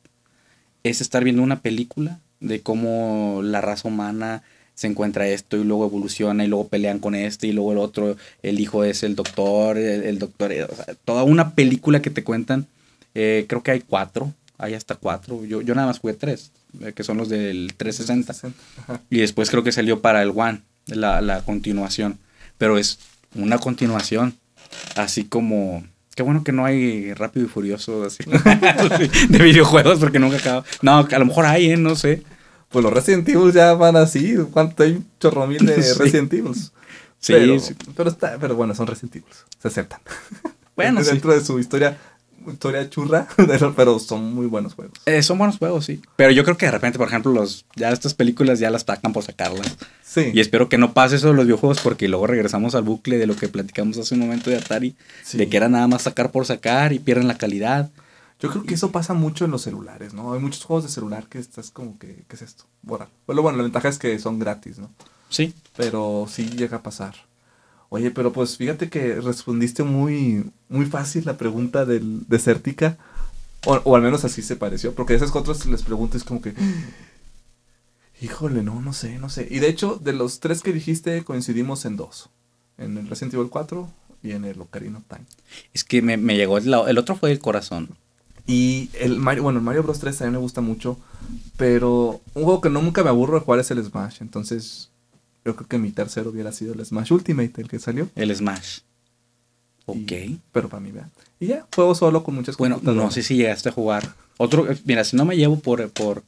Es 0.83 1.01
estar 1.01 1.25
viendo 1.25 1.43
una 1.43 1.61
película 1.61 2.21
de 2.41 2.61
cómo 2.61 3.41
la 3.43 3.61
raza 3.61 3.89
humana 3.89 4.43
se 4.75 4.87
encuentra 4.87 5.29
esto 5.29 5.57
y 5.57 5.65
luego 5.65 5.87
evoluciona 5.87 6.45
y 6.45 6.49
luego 6.49 6.69
pelean 6.69 6.99
con 6.99 7.15
este 7.15 7.47
y 7.47 7.53
luego 7.53 7.73
el 7.73 7.79
otro, 7.79 8.17
el 8.43 8.61
hijo 8.61 8.85
es 8.85 9.03
el 9.03 9.15
doctor, 9.15 9.79
el, 9.79 10.03
el 10.03 10.19
doctor, 10.19 10.53
eh, 10.53 10.65
o 10.65 10.75
sea, 10.75 10.95
toda 11.05 11.23
una 11.23 11.55
película 11.55 12.03
que 12.03 12.11
te 12.11 12.25
cuentan. 12.25 12.67
Eh, 13.15 13.47
creo 13.49 13.63
que 13.63 13.71
hay 13.71 13.81
cuatro, 13.81 14.33
hay 14.59 14.75
hasta 14.75 14.97
cuatro. 14.97 15.45
Yo, 15.45 15.61
yo 15.63 15.75
nada 15.75 15.87
más 15.87 16.01
jugué 16.01 16.15
tres, 16.15 16.51
eh, 16.81 16.93
que 16.93 17.05
son 17.05 17.17
los 17.17 17.29
del 17.29 17.75
360. 17.77 18.51
Ajá. 18.83 19.01
Y 19.11 19.19
después 19.19 19.51
creo 19.51 19.63
que 19.63 19.73
salió 19.73 20.01
para 20.01 20.23
el 20.23 20.33
One, 20.35 20.63
la, 20.87 21.21
la 21.21 21.43
continuación. 21.43 22.19
Pero 22.59 22.79
es 22.79 22.99
una 23.35 23.59
continuación. 23.59 24.37
Así 24.97 25.25
como. 25.25 25.85
Qué 26.17 26.23
bueno 26.23 26.45
que 26.45 26.53
no 26.53 26.65
hay 26.65 27.13
Rápido 27.13 27.47
y 27.47 27.49
Furioso 27.49 28.05
así, 28.05 28.23
de 29.29 29.39
videojuegos 29.43 29.99
porque 29.99 30.21
nunca 30.21 30.37
acaba. 30.37 30.65
No, 30.81 31.09
a 31.11 31.19
lo 31.19 31.25
mejor 31.25 31.45
hay, 31.45 31.71
¿eh? 31.71 31.77
no 31.77 31.97
sé. 31.97 32.23
Pues 32.75 32.83
los 32.83 32.93
Resident 32.93 33.29
Evil 33.29 33.53
ya 33.53 33.73
van 33.75 33.95
así. 33.95 34.35
¿Cuánto 34.51 34.83
hay? 34.83 34.95
Un 34.95 35.07
chorro 35.21 35.47
mil 35.47 35.65
de 35.65 35.81
Sí. 35.83 35.97
Resident 35.97 36.33
Evil. 36.33 36.55
Sí, 36.57 36.71
pero, 37.33 37.61
sí. 37.61 37.77
pero 37.95 38.11
está, 38.11 38.37
pero 38.41 38.57
bueno, 38.57 38.75
son 38.75 38.89
Resident 38.89 39.15
Evil. 39.15 39.33
Se 39.63 39.69
aceptan. 39.69 40.01
Bueno, 40.77 41.05
sí. 41.05 41.11
Dentro 41.11 41.33
de 41.33 41.41
su 41.41 41.61
historia, 41.61 41.97
historia 42.51 42.91
churra, 42.91 43.29
pero 43.77 44.01
son 44.01 44.35
muy 44.35 44.47
buenos 44.47 44.75
juegos. 44.75 44.99
Eh, 45.07 45.23
son 45.23 45.39
buenos 45.39 45.59
juegos, 45.59 45.85
sí. 45.85 46.03
Pero 46.17 46.33
yo 46.33 46.43
creo 46.43 46.57
que 46.57 46.67
de 46.67 46.73
repente, 46.73 46.99
por 46.99 47.07
ejemplo, 47.07 47.31
los 47.31 47.65
ya 47.77 47.91
estas 47.91 48.13
películas 48.13 48.59
ya 48.59 48.71
las 48.71 48.83
sacan 48.83 49.13
por 49.13 49.23
sacarlas. 49.23 49.77
Sí. 50.03 50.33
Y 50.35 50.41
espero 50.41 50.69
que 50.69 50.77
no 50.77 50.93
pase 50.93 51.15
eso 51.15 51.29
de 51.29 51.35
los 51.35 51.45
videojuegos 51.45 51.79
porque 51.79 52.09
luego 52.09 52.27
regresamos 52.27 52.75
al 52.75 52.83
bucle 52.83 53.19
de 53.19 53.29
lo 53.29 53.37
que 53.37 53.47
platicamos 53.47 53.99
hace 53.99 54.15
un 54.15 54.21
momento 54.23 54.51
de 54.51 54.57
Atari. 54.57 54.97
Sí. 55.23 55.39
De 55.39 55.49
que 55.49 55.57
era 55.57 55.69
nada 55.69 55.87
más 55.87 56.03
sacar 56.03 56.33
por 56.33 56.45
sacar 56.45 56.93
y 56.93 56.99
pierden 56.99 57.29
la 57.29 57.39
calidad. 57.39 57.93
Yo 58.45 58.51
creo 58.51 58.65
que 58.65 58.75
eso 58.75 58.93
pasa 58.93 59.15
mucho 59.15 59.47
en 59.47 59.51
los 59.51 59.63
celulares, 59.63 60.13
¿no? 60.13 60.35
Hay 60.35 60.41
muchos 60.41 60.65
juegos 60.65 60.85
de 60.85 60.91
celular 60.91 61.29
que 61.29 61.39
estás 61.39 61.71
como 61.71 61.99
que, 61.99 62.25
¿qué 62.29 62.37
es 62.37 62.43
esto? 62.43 62.65
Bueno, 62.83 63.09
bueno, 63.27 63.41
bueno, 63.41 63.57
la 63.57 63.63
ventaja 63.63 63.89
es 63.89 63.99
que 63.99 64.19
son 64.19 64.39
gratis, 64.39 64.79
¿no? 64.79 64.91
Sí. 65.31 65.55
Pero 65.77 66.27
sí 66.29 66.51
llega 66.51 66.77
a 66.77 66.83
pasar. 66.83 67.15
Oye, 67.89 68.11
pero 68.11 68.35
pues 68.35 68.59
fíjate 68.59 68.91
que 68.91 69.15
respondiste 69.15 69.83
muy, 69.83 70.45
muy 70.69 70.85
fácil 70.85 71.25
la 71.25 71.39
pregunta 71.39 71.87
del 71.87 72.27
Desértica. 72.29 72.99
O, 73.65 73.81
o 73.85 73.97
al 73.97 74.03
menos 74.03 74.27
así 74.27 74.43
se 74.43 74.57
pareció. 74.57 74.95
Porque 74.95 75.15
a 75.15 75.17
esas 75.17 75.35
otras 75.35 75.65
les 75.65 75.83
pregunto 75.83 76.19
es 76.19 76.25
como 76.25 76.43
que... 76.43 76.53
Híjole, 78.21 78.63
no, 78.63 78.83
no 78.83 78.93
sé, 78.93 79.19
no 79.19 79.31
sé. 79.31 79.49
Y 79.51 79.59
de 79.59 79.69
hecho, 79.69 79.99
de 80.03 80.13
los 80.13 80.41
tres 80.41 80.61
que 80.61 80.75
dijiste, 80.75 81.25
coincidimos 81.25 81.87
en 81.87 81.97
dos. 81.97 82.29
En 82.77 82.99
el 82.99 83.09
Resident 83.09 83.33
Evil 83.33 83.49
4 83.49 83.89
y 84.23 84.33
en 84.33 84.45
el 84.45 84.61
Ocarina 84.61 84.99
of 84.99 85.05
Time. 85.09 85.25
Es 85.73 85.83
que 85.83 86.03
me, 86.03 86.19
me 86.19 86.37
llegó 86.37 86.59
el, 86.59 86.73
el 86.73 86.99
otro 86.99 87.17
fue 87.17 87.33
el 87.33 87.39
corazón. 87.39 87.97
Y 88.47 88.91
el 89.01 89.19
Mario, 89.19 89.43
bueno, 89.45 89.59
el 89.59 89.65
Mario 89.65 89.83
Bros 89.83 89.99
3 90.01 90.17
también 90.19 90.33
me 90.33 90.39
gusta 90.39 90.61
mucho. 90.61 90.99
Pero 91.57 92.21
un 92.35 92.45
juego 92.45 92.61
que 92.61 92.71
no 92.71 92.83
nunca 92.83 93.03
me 93.03 93.09
aburro 93.11 93.35
de 93.39 93.45
jugar 93.45 93.61
es 93.61 93.71
el 93.71 93.83
Smash. 93.85 94.17
Entonces, 94.21 94.91
yo 95.45 95.55
creo 95.57 95.69
que 95.69 95.79
mi 95.79 95.91
tercero 95.93 96.31
hubiera 96.31 96.53
sido 96.53 96.75
el 96.75 96.85
Smash 96.85 97.13
Ultimate, 97.13 97.61
el 97.63 97.69
que 97.69 97.79
salió. 97.79 98.09
El 98.17 98.35
Smash. 98.35 98.81
Ok. 99.87 99.97
Y- 100.13 100.41
pero 100.53 100.69
para 100.69 100.81
mí, 100.81 100.91
vea. 100.91 101.09
Y 101.41 101.47
ya, 101.49 101.67
juego 101.75 101.95
solo 101.95 102.23
con 102.25 102.35
muchas 102.35 102.57
Bueno, 102.57 102.81
no 102.83 103.11
sé 103.11 103.23
si 103.23 103.37
llegaste 103.37 103.69
a 103.69 103.73
jugar. 103.73 104.15
Otro, 104.37 104.71
eh, 104.71 104.79
mira, 104.85 105.05
si 105.05 105.17
no 105.17 105.25
me 105.25 105.37
llevo 105.37 105.59
por, 105.61 105.89
por, 105.91 106.23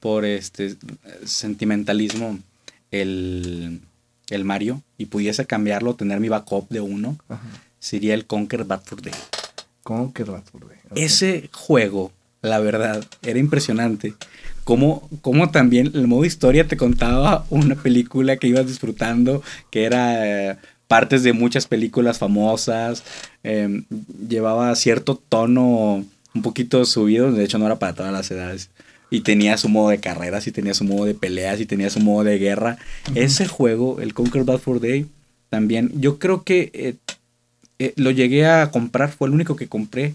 por 0.00 0.24
este 0.24 0.76
sentimentalismo 1.24 2.38
el, 2.90 3.80
el 4.30 4.44
Mario 4.44 4.82
y 4.98 5.06
pudiese 5.06 5.46
cambiarlo, 5.46 5.94
tener 5.94 6.20
mi 6.20 6.28
backup 6.28 6.68
de 6.70 6.80
uno, 6.80 7.18
Ajá. 7.28 7.42
sería 7.80 8.14
el 8.14 8.26
Conquer 8.26 8.64
Bad 8.64 8.82
Fur 8.84 9.02
Day. 9.02 9.12
¿Cómo 9.84 10.12
que 10.12 10.24
rato, 10.24 10.50
güey? 10.54 10.78
Ok. 10.90 10.96
Ese 10.96 11.50
juego, 11.52 12.10
la 12.42 12.58
verdad, 12.58 13.04
era 13.22 13.38
impresionante. 13.38 14.14
Cómo, 14.64 15.08
cómo 15.20 15.50
también 15.50 15.92
el 15.94 16.06
modo 16.06 16.24
historia 16.24 16.66
te 16.66 16.78
contaba 16.78 17.44
una 17.50 17.74
película 17.76 18.38
que 18.38 18.48
ibas 18.48 18.66
disfrutando, 18.66 19.42
que 19.70 19.84
era 19.84 20.52
eh, 20.52 20.56
partes 20.88 21.22
de 21.22 21.34
muchas 21.34 21.66
películas 21.66 22.18
famosas, 22.18 23.04
eh, 23.42 23.82
llevaba 24.26 24.74
cierto 24.74 25.20
tono 25.28 26.04
un 26.34 26.42
poquito 26.42 26.84
subido, 26.86 27.30
de 27.30 27.44
hecho 27.44 27.58
no 27.58 27.66
era 27.66 27.78
para 27.78 27.94
todas 27.94 28.12
las 28.12 28.30
edades. 28.30 28.70
Y 29.10 29.20
tenía 29.20 29.58
su 29.58 29.68
modo 29.68 29.90
de 29.90 30.00
carreras, 30.00 30.46
y 30.46 30.52
tenía 30.52 30.72
su 30.72 30.84
modo 30.84 31.04
de 31.04 31.14
peleas, 31.14 31.60
y 31.60 31.66
tenía 31.66 31.90
su 31.90 32.00
modo 32.00 32.24
de 32.24 32.38
guerra. 32.38 32.78
Ese 33.14 33.46
juego, 33.46 34.00
el 34.00 34.14
Conquer 34.14 34.44
Bad 34.44 34.58
for 34.58 34.80
Day, 34.80 35.06
también, 35.50 35.92
yo 36.00 36.18
creo 36.18 36.42
que 36.42 36.70
eh, 36.72 36.94
eh, 37.78 37.92
lo 37.96 38.10
llegué 38.10 38.46
a 38.46 38.70
comprar, 38.70 39.10
fue 39.12 39.28
el 39.28 39.34
único 39.34 39.56
que 39.56 39.68
compré 39.68 40.14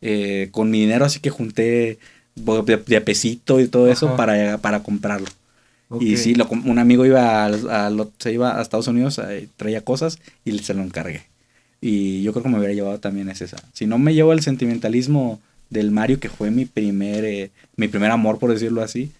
eh, 0.00 0.48
con 0.52 0.70
mi 0.70 0.80
dinero, 0.80 1.04
así 1.04 1.20
que 1.20 1.30
junté 1.30 1.98
de, 2.36 2.76
de 2.86 3.00
pesito 3.00 3.60
y 3.60 3.68
todo 3.68 3.88
eso 3.88 4.12
para, 4.14 4.58
para 4.58 4.82
comprarlo. 4.82 5.28
Y 5.98 6.16
sí, 6.18 6.34
lo 6.34 6.48
un 6.48 6.78
amigo 6.78 7.04
iba 7.06 7.44
a, 7.44 7.86
a 7.86 7.90
lo- 7.90 8.12
se 8.18 8.32
iba 8.32 8.58
a 8.58 8.62
Estados 8.62 8.86
Unidos, 8.88 9.18
eh, 9.18 9.48
traía 9.56 9.82
cosas 9.84 10.18
y 10.44 10.58
se 10.60 10.74
lo 10.74 10.82
encargué. 10.82 11.22
Y 11.80 12.22
yo 12.22 12.32
creo 12.32 12.42
que 12.44 12.48
me 12.48 12.58
hubiera 12.58 12.74
llevado 12.74 12.98
también 13.00 13.28
ese. 13.28 13.44
esa. 13.44 13.58
Si 13.72 13.86
no 13.86 13.98
me 13.98 14.14
llevo 14.14 14.32
el 14.32 14.42
sentimentalismo 14.42 15.40
del 15.70 15.90
Mario, 15.90 16.20
que 16.20 16.28
fue 16.28 16.50
mi 16.50 16.64
primer, 16.66 17.24
eh, 17.24 17.50
mi 17.76 17.88
primer 17.88 18.10
amor, 18.10 18.38
por 18.38 18.50
decirlo 18.52 18.82
así, 18.82 19.10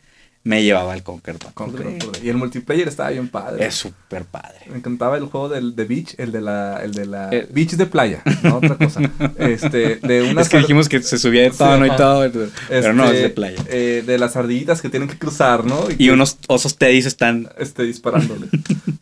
me 0.49 0.62
llevaba 0.62 0.94
el 0.94 1.03
Conquer 1.03 1.36
Bad 1.38 1.53
Con- 1.53 1.70
Fur 1.72 1.84
Day. 1.84 1.99
con- 1.99 2.11
con- 2.12 2.24
Y 2.24 2.28
el 2.30 2.36
multiplayer 2.36 2.88
estaba 2.88 3.11
bien 3.11 3.28
padre. 3.28 3.66
Es 3.66 3.74
súper 3.74 4.24
padre. 4.24 4.57
Me 4.70 4.78
encantaba 4.78 5.18
el 5.18 5.26
juego 5.26 5.49
del 5.51 5.76
de 5.76 5.84
Beach, 5.84 6.14
el 6.18 6.32
de 6.32 6.40
la, 6.40 6.80
el 6.82 6.92
de 6.94 7.05
la 7.07 7.28
Eh. 7.30 7.46
Beach 7.53 7.72
de 7.72 7.84
playa, 7.86 8.22
no 8.42 8.57
otra 8.57 8.76
cosa. 8.76 9.01
Este, 9.38 9.96
de 9.96 10.22
una 10.30 10.40
Es 10.40 10.49
que 10.49 10.59
dijimos 10.59 10.88
que 10.88 11.03
se 11.03 11.18
subía 11.18 11.42
de 11.42 11.51
Sí, 11.53 11.59
tono 11.59 11.86
y 11.86 11.90
todo, 11.96 12.30
pero 12.68 12.94
no, 12.94 13.05
es 13.05 13.11
este, 13.11 13.22
de 13.22 13.28
playa. 13.30 13.62
eh, 13.68 14.03
de 14.07 14.18
las 14.18 14.36
ardillitas 14.36 14.80
que 14.80 14.88
tienen 14.88 15.09
que 15.09 15.18
cruzar, 15.18 15.64
¿no? 15.64 15.90
Y 15.90 15.96
que- 15.96 16.12
unos 16.12 16.38
osos 16.49 16.76
teddies 16.78 17.05
están 17.07 17.49
este, 17.59 17.82
disparándole. 17.84 18.46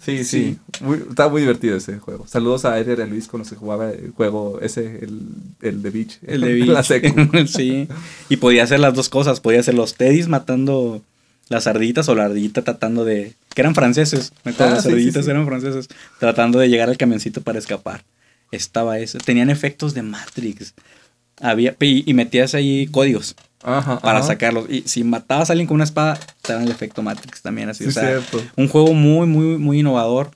Sí, 0.04 0.18
sí. 0.24 0.58
Sí. 0.78 0.84
Muy, 0.84 0.98
estaba 1.08 1.30
muy 1.30 1.40
divertido 1.40 1.76
ese 1.76 1.98
juego. 1.98 2.26
Saludos 2.28 2.64
a 2.64 2.78
Edgar 2.78 2.98
y 3.00 3.02
a 3.02 3.06
Luis 3.06 3.26
con 3.26 3.40
los 3.40 3.50
que 3.50 3.56
jugaba 3.56 3.90
el 3.90 4.12
juego 4.12 4.60
ese, 4.62 4.98
el, 5.02 5.20
el 5.62 5.82
de 5.82 5.90
Beach. 5.90 6.18
El 6.24 6.42
de 6.42 6.54
La 6.66 6.74
Beach. 6.82 6.86
secu. 6.86 7.46
sí. 7.48 7.88
Y 8.28 8.36
podía 8.36 8.62
hacer 8.64 8.78
las 8.78 8.94
dos 8.94 9.08
cosas. 9.08 9.40
Podía 9.40 9.60
hacer 9.60 9.74
los 9.74 9.94
teddies 9.94 10.28
matando 10.28 11.02
Las 11.48 11.66
ardillitas 11.66 12.08
o 12.08 12.14
la 12.14 12.24
ardillita 12.24 12.62
tratando 12.62 13.04
de... 13.04 13.34
Que 13.54 13.60
eran 13.62 13.74
franceses, 13.74 14.32
me 14.44 14.50
acuerdo, 14.52 14.72
Ah, 14.72 14.74
las 14.76 14.82
sí, 14.84 14.88
sí, 14.90 14.94
ardillitas 14.94 15.24
sí. 15.24 15.30
eran 15.30 15.46
franceses. 15.46 15.88
Tratando 16.18 16.58
de 16.58 16.68
llegar 16.68 16.88
al 16.88 16.96
camioncito 16.96 17.40
para 17.40 17.58
escapar. 17.58 18.04
Estaba 18.50 18.98
eso. 18.98 19.18
Tenían 19.18 19.48
efectos 19.50 19.94
de 19.94 20.02
Matrix. 20.02 20.74
Había, 21.40 21.76
y, 21.80 22.08
y 22.10 22.14
metías 22.14 22.54
ahí 22.54 22.86
códigos 22.86 23.36
Ajá, 23.62 24.00
para 24.00 24.18
ajá. 24.18 24.28
sacarlos. 24.28 24.66
Y 24.70 24.82
si 24.86 25.04
matabas 25.04 25.50
a 25.50 25.52
alguien 25.52 25.66
con 25.66 25.74
una 25.76 25.84
espada, 25.84 26.18
te 26.42 26.52
daban 26.52 26.66
el 26.66 26.72
efecto 26.72 27.02
Matrix 27.02 27.42
también. 27.42 27.68
Así, 27.68 27.84
Sí, 27.84 27.90
o 27.90 27.92
sea, 27.92 28.02
cierto. 28.20 28.42
un 28.56 28.68
juego 28.68 28.92
muy, 28.94 29.26
muy, 29.26 29.58
muy 29.58 29.80
innovador. 29.80 30.30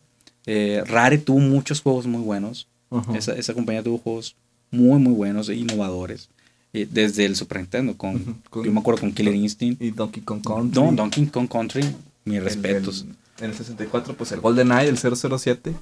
Eh, 0.47 0.83
Rare 0.87 1.19
tuvo 1.19 1.39
muchos 1.39 1.81
juegos 1.81 2.07
muy 2.07 2.23
buenos. 2.23 2.67
Esa, 3.15 3.33
esa 3.35 3.55
compañía 3.55 3.83
tuvo 3.83 3.99
juegos 3.99 4.35
muy, 4.71 4.99
muy 4.99 5.13
buenos 5.13 5.49
e 5.49 5.55
innovadores. 5.55 6.29
Eh, 6.73 6.87
desde 6.91 7.25
el 7.25 7.35
Super 7.37 7.59
Nintendo, 7.59 7.97
con, 7.97 8.43
yo 8.55 8.73
me 8.73 8.79
acuerdo 8.81 9.01
con 9.01 9.13
Killer 9.13 9.35
Instinct. 9.35 9.83
Y 9.83 9.91
Donkey 9.91 10.23
Kong 10.23 10.43
Country. 10.45 10.81
No, 10.81 10.93
Donkey 10.93 11.27
Kong 11.27 11.49
Country, 11.49 11.83
mis 12.25 12.39
El- 12.39 12.45
respetos 12.45 13.03
el- 13.39 13.45
en 13.45 13.51
el 13.51 13.57
64, 13.57 14.15
pues 14.17 14.33
el 14.33 14.41
GoldenEye, 14.41 14.89
el 14.89 14.97
007. 14.99 15.75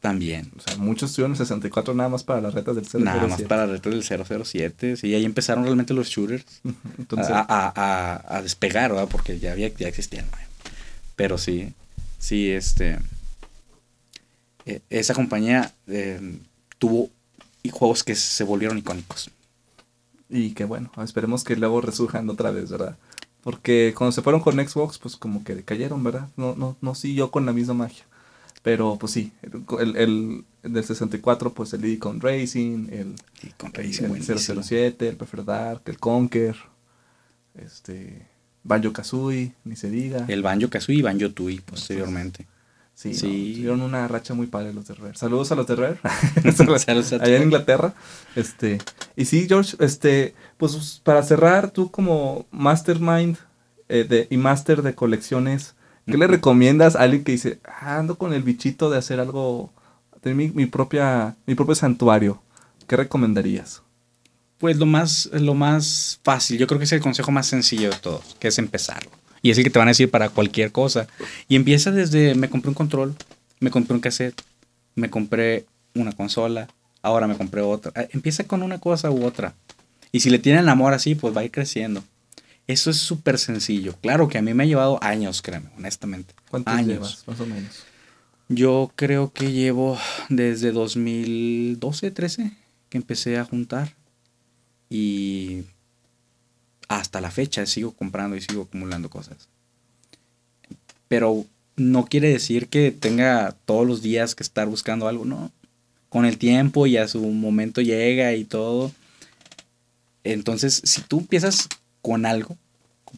también. 0.00 0.52
O 0.56 0.60
sea, 0.60 0.76
muchos 0.76 1.12
tuvieron 1.14 1.32
el 1.32 1.38
64 1.38 1.94
nada 1.94 2.10
más 2.10 2.22
para 2.24 2.42
las 2.42 2.52
retas 2.52 2.76
del 2.76 2.84
007. 2.84 3.04
Nada 3.04 3.26
más 3.26 3.40
para 3.42 3.64
retos 3.66 3.90
del 3.92 4.02
007. 4.04 4.96
Sí, 4.98 5.14
ahí 5.14 5.24
empezaron 5.24 5.64
realmente 5.64 5.94
los 5.94 6.08
shooters 6.08 6.44
Entonces, 6.98 7.30
a, 7.30 7.40
a- 7.40 7.72
a- 7.74 8.36
a 8.36 8.42
despegar, 8.42 8.92
¿verdad? 8.92 9.08
Porque 9.10 9.38
ya, 9.38 9.52
había, 9.52 9.68
ya 9.74 9.88
existían. 9.88 10.26
Pero 11.16 11.38
sí, 11.38 11.72
sí, 12.18 12.50
este. 12.50 12.98
eh, 14.66 14.80
esa 14.90 15.14
compañía 15.14 15.72
eh, 15.86 16.38
tuvo 16.78 17.10
juegos 17.70 18.04
que 18.04 18.14
se 18.14 18.44
volvieron 18.44 18.76
icónicos. 18.78 19.30
Y 20.28 20.50
que 20.52 20.64
bueno, 20.64 20.90
esperemos 21.02 21.44
que 21.44 21.56
luego 21.56 21.80
resurjan 21.80 22.28
otra 22.30 22.50
vez, 22.50 22.70
¿verdad? 22.70 22.96
Porque 23.42 23.94
cuando 23.96 24.12
se 24.12 24.22
fueron 24.22 24.40
con 24.40 24.54
Xbox, 24.54 24.98
pues 24.98 25.16
como 25.16 25.44
que 25.44 25.62
cayeron, 25.64 26.02
¿verdad? 26.02 26.28
No, 26.36 26.54
no, 26.56 26.76
no 26.80 26.94
siguió 26.94 27.30
con 27.30 27.44
la 27.44 27.52
misma 27.52 27.74
magia. 27.74 28.04
Pero 28.62 28.96
pues 28.98 29.12
sí, 29.12 29.32
el, 29.42 29.96
el, 29.96 30.44
el 30.62 30.72
del 30.72 30.84
64, 30.84 31.52
pues 31.52 31.74
el 31.74 31.98
Kong 31.98 32.22
Racing, 32.22 32.88
el, 32.90 33.14
Y 33.42 33.50
con 33.50 33.70
el, 33.74 33.74
Racing, 33.74 34.04
el 34.04 34.08
buenísimo. 34.08 34.62
007, 34.62 35.08
el 35.10 35.16
Perfect 35.16 35.44
Dark, 35.44 35.82
el 35.84 35.98
Conker, 35.98 36.56
este, 37.54 38.26
Banjo 38.62 38.94
Kazooie, 38.94 39.52
ni 39.64 39.76
se 39.76 39.90
diga. 39.90 40.24
El 40.28 40.42
Banjo 40.42 40.70
Kazooie 40.70 41.00
y 41.00 41.02
Banjo 41.02 41.30
Tooie 41.32 41.60
posteriormente. 41.60 42.46
Sí, 42.94 43.12
Sí. 43.14 43.54
tuvieron 43.56 43.82
una 43.82 44.06
racha 44.08 44.34
muy 44.34 44.46
padre 44.46 44.72
los 44.72 44.86
de 44.86 44.94
Rare. 44.94 45.16
Saludos 45.16 45.50
a 45.52 45.56
los 45.56 45.66
de 45.66 45.74
Rare. 45.76 45.98
Saludos 46.56 46.86
a 46.88 46.92
Allá 46.92 47.36
en 47.36 47.42
Inglaterra. 47.42 47.92
Este, 48.36 48.78
y 49.16 49.24
sí, 49.24 49.46
George, 49.48 49.76
este, 49.80 50.34
pues 50.56 51.00
para 51.02 51.22
cerrar, 51.22 51.70
tú 51.70 51.90
como 51.90 52.46
mastermind 52.52 53.36
eh, 53.88 54.04
de, 54.08 54.26
y 54.30 54.36
master 54.36 54.82
de 54.82 54.94
colecciones, 54.94 55.74
¿qué 56.06 56.16
le 56.16 56.26
recomiendas 56.26 56.96
a 56.96 57.00
alguien 57.02 57.24
que 57.24 57.32
dice, 57.32 57.58
"Ah, 57.64 57.98
ando 57.98 58.16
con 58.16 58.32
el 58.32 58.42
bichito 58.42 58.88
de 58.90 58.98
hacer 58.98 59.18
algo, 59.20 59.72
de 60.22 60.32
mi, 60.34 60.48
mi 60.50 60.66
propia, 60.66 61.36
mi 61.46 61.54
propio 61.54 61.74
santuario? 61.74 62.40
¿Qué 62.86 62.96
recomendarías? 62.96 63.82
Pues 64.58 64.76
lo 64.78 64.86
más, 64.86 65.28
lo 65.32 65.54
más 65.54 66.20
fácil, 66.22 66.58
yo 66.58 66.66
creo 66.66 66.78
que 66.78 66.84
es 66.84 66.92
el 66.92 67.00
consejo 67.00 67.30
más 67.32 67.46
sencillo 67.48 67.90
de 67.90 67.96
todos, 67.96 68.36
que 68.38 68.48
es 68.48 68.58
empezarlo. 68.58 69.10
Y 69.44 69.50
es 69.50 69.58
el 69.58 69.64
que 69.64 69.68
te 69.68 69.78
van 69.78 69.88
a 69.88 69.90
decir 69.90 70.10
para 70.10 70.30
cualquier 70.30 70.72
cosa. 70.72 71.06
Y 71.48 71.56
empieza 71.56 71.90
desde, 71.90 72.34
me 72.34 72.48
compré 72.48 72.70
un 72.70 72.74
control, 72.74 73.14
me 73.60 73.70
compré 73.70 73.94
un 73.94 74.00
cassette, 74.00 74.40
me 74.94 75.10
compré 75.10 75.66
una 75.94 76.12
consola, 76.12 76.66
ahora 77.02 77.26
me 77.26 77.36
compré 77.36 77.60
otra. 77.60 77.92
Ah, 77.94 78.06
Empieza 78.10 78.44
con 78.44 78.62
una 78.62 78.78
cosa 78.78 79.10
u 79.10 79.22
otra. 79.22 79.54
Y 80.12 80.20
si 80.20 80.30
le 80.30 80.38
tienen 80.38 80.66
amor 80.70 80.94
así, 80.94 81.14
pues 81.14 81.36
va 81.36 81.42
a 81.42 81.44
ir 81.44 81.50
creciendo. 81.50 82.02
Eso 82.66 82.88
es 82.88 82.96
súper 82.96 83.38
sencillo. 83.38 83.94
Claro 84.00 84.28
que 84.28 84.38
a 84.38 84.42
mí 84.42 84.54
me 84.54 84.62
ha 84.62 84.66
llevado 84.66 84.98
años, 85.04 85.42
créeme, 85.42 85.68
honestamente. 85.76 86.32
¿Cuántos 86.50 86.72
años. 86.72 86.88
llevas, 86.88 87.28
más 87.28 87.38
o 87.40 87.44
menos? 87.44 87.84
Yo 88.48 88.92
creo 88.96 89.30
que 89.30 89.52
llevo 89.52 89.98
desde 90.30 90.72
2012, 90.72 92.10
13, 92.10 92.56
que 92.88 92.96
empecé 92.96 93.36
a 93.36 93.44
juntar. 93.44 93.94
Y 94.88 95.64
hasta 96.98 97.20
la 97.20 97.30
fecha 97.30 97.66
sigo 97.66 97.92
comprando 97.92 98.36
y 98.36 98.40
sigo 98.40 98.62
acumulando 98.62 99.10
cosas. 99.10 99.48
Pero 101.08 101.44
no 101.76 102.04
quiere 102.06 102.28
decir 102.28 102.68
que 102.68 102.90
tenga 102.90 103.56
todos 103.64 103.86
los 103.86 104.02
días 104.02 104.34
que 104.34 104.42
estar 104.42 104.68
buscando 104.68 105.08
algo, 105.08 105.24
no. 105.24 105.50
Con 106.08 106.24
el 106.24 106.38
tiempo 106.38 106.86
y 106.86 106.96
a 106.96 107.08
su 107.08 107.20
momento 107.20 107.80
llega 107.80 108.34
y 108.34 108.44
todo. 108.44 108.92
Entonces, 110.22 110.80
si 110.84 111.02
tú 111.02 111.20
empiezas 111.20 111.68
con 112.02 112.26
algo, 112.26 112.56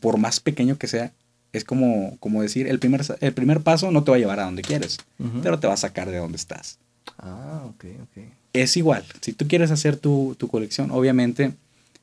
por 0.01 0.19
más 0.19 0.41
pequeño 0.41 0.79
que 0.79 0.89
sea, 0.89 1.13
es 1.53 1.65
como, 1.65 2.17
como 2.19 2.43
decir, 2.43 2.67
el 2.67 2.79
primer, 2.79 3.03
el 3.21 3.33
primer 3.33 3.61
paso 3.63 3.91
no 3.91 4.05
te 4.05 4.11
va 4.11 4.17
a 4.17 4.21
llevar 4.21 4.41
a 4.41 4.45
donde 4.45 4.63
quieres 4.63 4.99
Ujú. 5.19 5.41
pero 5.43 5.59
te 5.59 5.67
va 5.67 5.75
a 5.75 5.79
sacar 5.79 6.11
de 6.11 6.19
donde 6.19 6.37
estás. 6.37 6.79
Ah, 7.19 7.63
ok, 7.67 7.85
ok. 8.03 8.25
Es 8.53 8.77
igual, 8.77 9.05
si 9.21 9.33
tú 9.33 9.47
quieres 9.49 9.71
hacer 9.71 9.97
tu, 9.97 10.35
tu 10.39 10.49
colección, 10.49 10.91
obviamente, 10.91 11.53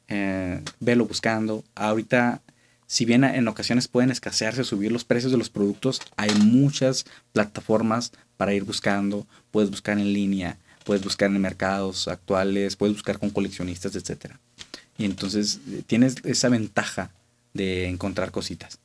eh, 0.07 0.61
velo 0.79 1.05
buscando. 1.05 1.63
Ahorita, 1.75 2.41
si 2.87 3.05
bien 3.05 3.23
en 3.23 3.47
ocasiones 3.47 3.87
pueden 3.87 4.11
escasearse, 4.11 4.63
subir 4.63 4.91
los 4.91 5.03
precios 5.03 5.31
de 5.31 5.37
los 5.37 5.49
productos, 5.49 6.01
hay 6.15 6.31
muchas 6.35 7.05
plataformas 7.31 8.11
para 8.37 8.53
ir 8.53 8.63
buscando. 8.63 9.25
Puedes 9.51 9.69
buscar 9.69 9.97
en 9.97 10.13
línea, 10.13 10.57
puedes 10.83 11.03
buscar 11.03 11.29
en 11.29 11.41
mercados 11.41 12.07
actuales, 12.07 12.75
puedes 12.75 12.95
buscar 12.95 13.19
con 13.19 13.29
coleccionistas, 13.29 13.95
etc. 13.95 14.35
Y 14.97 15.05
entonces 15.05 15.59
eh, 15.69 15.83
tienes 15.85 16.17
esa 16.23 16.49
ventaja 16.49 17.11
de 17.53 17.87
encontrar 17.87 18.31
cositas. 18.31 18.79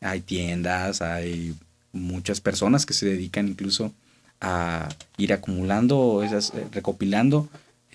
Hay 0.00 0.20
tiendas, 0.20 1.02
hay 1.02 1.54
muchas 1.92 2.40
personas 2.40 2.86
que 2.86 2.94
se 2.94 3.06
dedican 3.06 3.48
incluso 3.48 3.92
a 4.40 4.88
ir 5.16 5.32
acumulando, 5.32 6.22
esas, 6.22 6.50
eh, 6.50 6.66
recopilando 6.72 7.48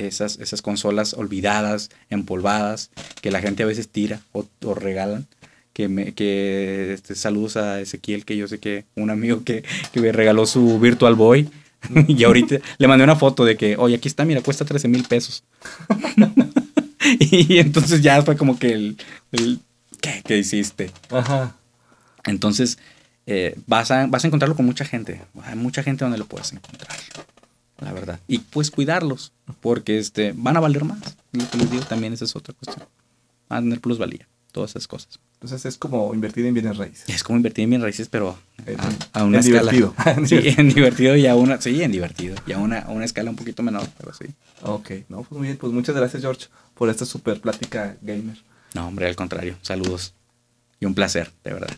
esas, 0.07 0.39
esas 0.39 0.61
consolas 0.61 1.13
olvidadas, 1.13 1.89
empolvadas, 2.09 2.91
que 3.21 3.31
la 3.31 3.41
gente 3.41 3.63
a 3.63 3.65
veces 3.65 3.89
tira 3.89 4.21
o, 4.31 4.45
o 4.63 4.73
regalan. 4.73 5.27
Que, 5.73 5.87
me, 5.87 6.13
que 6.13 6.93
este, 6.93 7.15
saludos 7.15 7.55
a 7.55 7.79
Ezequiel, 7.79 8.25
que 8.25 8.35
yo 8.35 8.45
sé 8.47 8.59
que 8.59 8.83
un 8.95 9.09
amigo 9.09 9.45
que, 9.45 9.63
que 9.93 10.01
me 10.01 10.11
regaló 10.11 10.45
su 10.45 10.79
Virtual 10.79 11.15
Boy. 11.15 11.49
y 12.07 12.23
ahorita 12.23 12.57
le 12.77 12.87
mandé 12.87 13.03
una 13.03 13.15
foto 13.15 13.45
de 13.45 13.57
que, 13.57 13.77
oye, 13.77 13.95
aquí 13.95 14.07
está, 14.07 14.25
mira, 14.25 14.41
cuesta 14.41 14.65
13 14.65 14.87
mil 14.87 15.03
pesos. 15.05 15.43
y 17.19 17.57
entonces 17.57 18.01
ya 18.01 18.21
fue 18.21 18.35
como 18.37 18.59
que 18.59 18.73
el, 18.73 18.97
el 19.31 19.59
¿qué, 20.01 20.21
¿qué 20.25 20.37
hiciste? 20.37 20.91
Ajá. 21.09 21.55
Entonces, 22.25 22.77
eh, 23.25 23.55
vas, 23.67 23.91
a, 23.91 24.07
vas 24.07 24.23
a 24.23 24.27
encontrarlo 24.27 24.55
con 24.55 24.65
mucha 24.65 24.85
gente. 24.85 25.21
Hay 25.43 25.55
mucha 25.55 25.83
gente 25.83 26.03
donde 26.03 26.17
lo 26.17 26.25
puedes 26.25 26.51
encontrar. 26.53 26.97
La 27.81 27.91
verdad. 27.93 28.19
Y 28.27 28.39
pues 28.39 28.71
cuidarlos. 28.71 29.33
Porque 29.59 29.97
este, 29.99 30.33
van 30.35 30.55
a 30.55 30.59
valer 30.59 30.85
más. 30.85 31.17
Lo 31.33 31.49
que 31.49 31.57
les 31.57 31.69
digo 31.69 31.83
también 31.83 32.13
esa 32.13 32.25
es 32.25 32.35
otra 32.35 32.53
cuestión. 32.53 32.87
Van 33.49 33.59
a 33.59 33.61
tener 33.61 33.81
plusvalía. 33.81 34.27
Todas 34.51 34.71
esas 34.71 34.87
cosas. 34.87 35.19
Entonces 35.33 35.65
es 35.65 35.77
como 35.77 36.13
invertir 36.13 36.45
en 36.45 36.53
bienes 36.53 36.77
raíces. 36.77 37.05
Es 37.07 37.23
como 37.23 37.37
invertir 37.37 37.63
en 37.63 37.71
bien 37.71 37.81
raíces, 37.81 38.07
pero 38.09 38.37
a, 39.13 39.19
a 39.19 39.23
una 39.23 39.39
en 39.39 39.43
escala. 39.45 39.71
divertido. 39.71 39.95
Sí, 40.27 40.39
en 40.57 40.69
divertido 40.69 41.15
y 41.15 41.25
a 41.25 41.35
una. 41.35 41.59
Sí, 41.59 41.81
en 41.81 41.91
divertido. 41.91 42.35
Y 42.45 42.51
a 42.51 42.59
una, 42.59 42.79
a 42.79 42.91
una 42.91 43.05
escala 43.05 43.29
un 43.31 43.35
poquito 43.35 43.63
menor, 43.63 43.87
pero 43.97 44.13
sí. 44.13 44.25
Ok, 44.61 44.91
no, 45.09 45.23
pues 45.23 45.31
muy 45.31 45.47
bien, 45.47 45.57
pues 45.57 45.73
muchas 45.73 45.95
gracias 45.95 46.21
George 46.21 46.47
por 46.75 46.89
esta 46.89 47.05
super 47.05 47.41
plática 47.41 47.97
gamer. 48.01 48.37
No, 48.75 48.87
hombre, 48.87 49.07
al 49.07 49.15
contrario. 49.15 49.55
Saludos. 49.63 50.13
Y 50.79 50.85
un 50.85 50.93
placer, 50.93 51.31
de 51.43 51.53
verdad. 51.53 51.71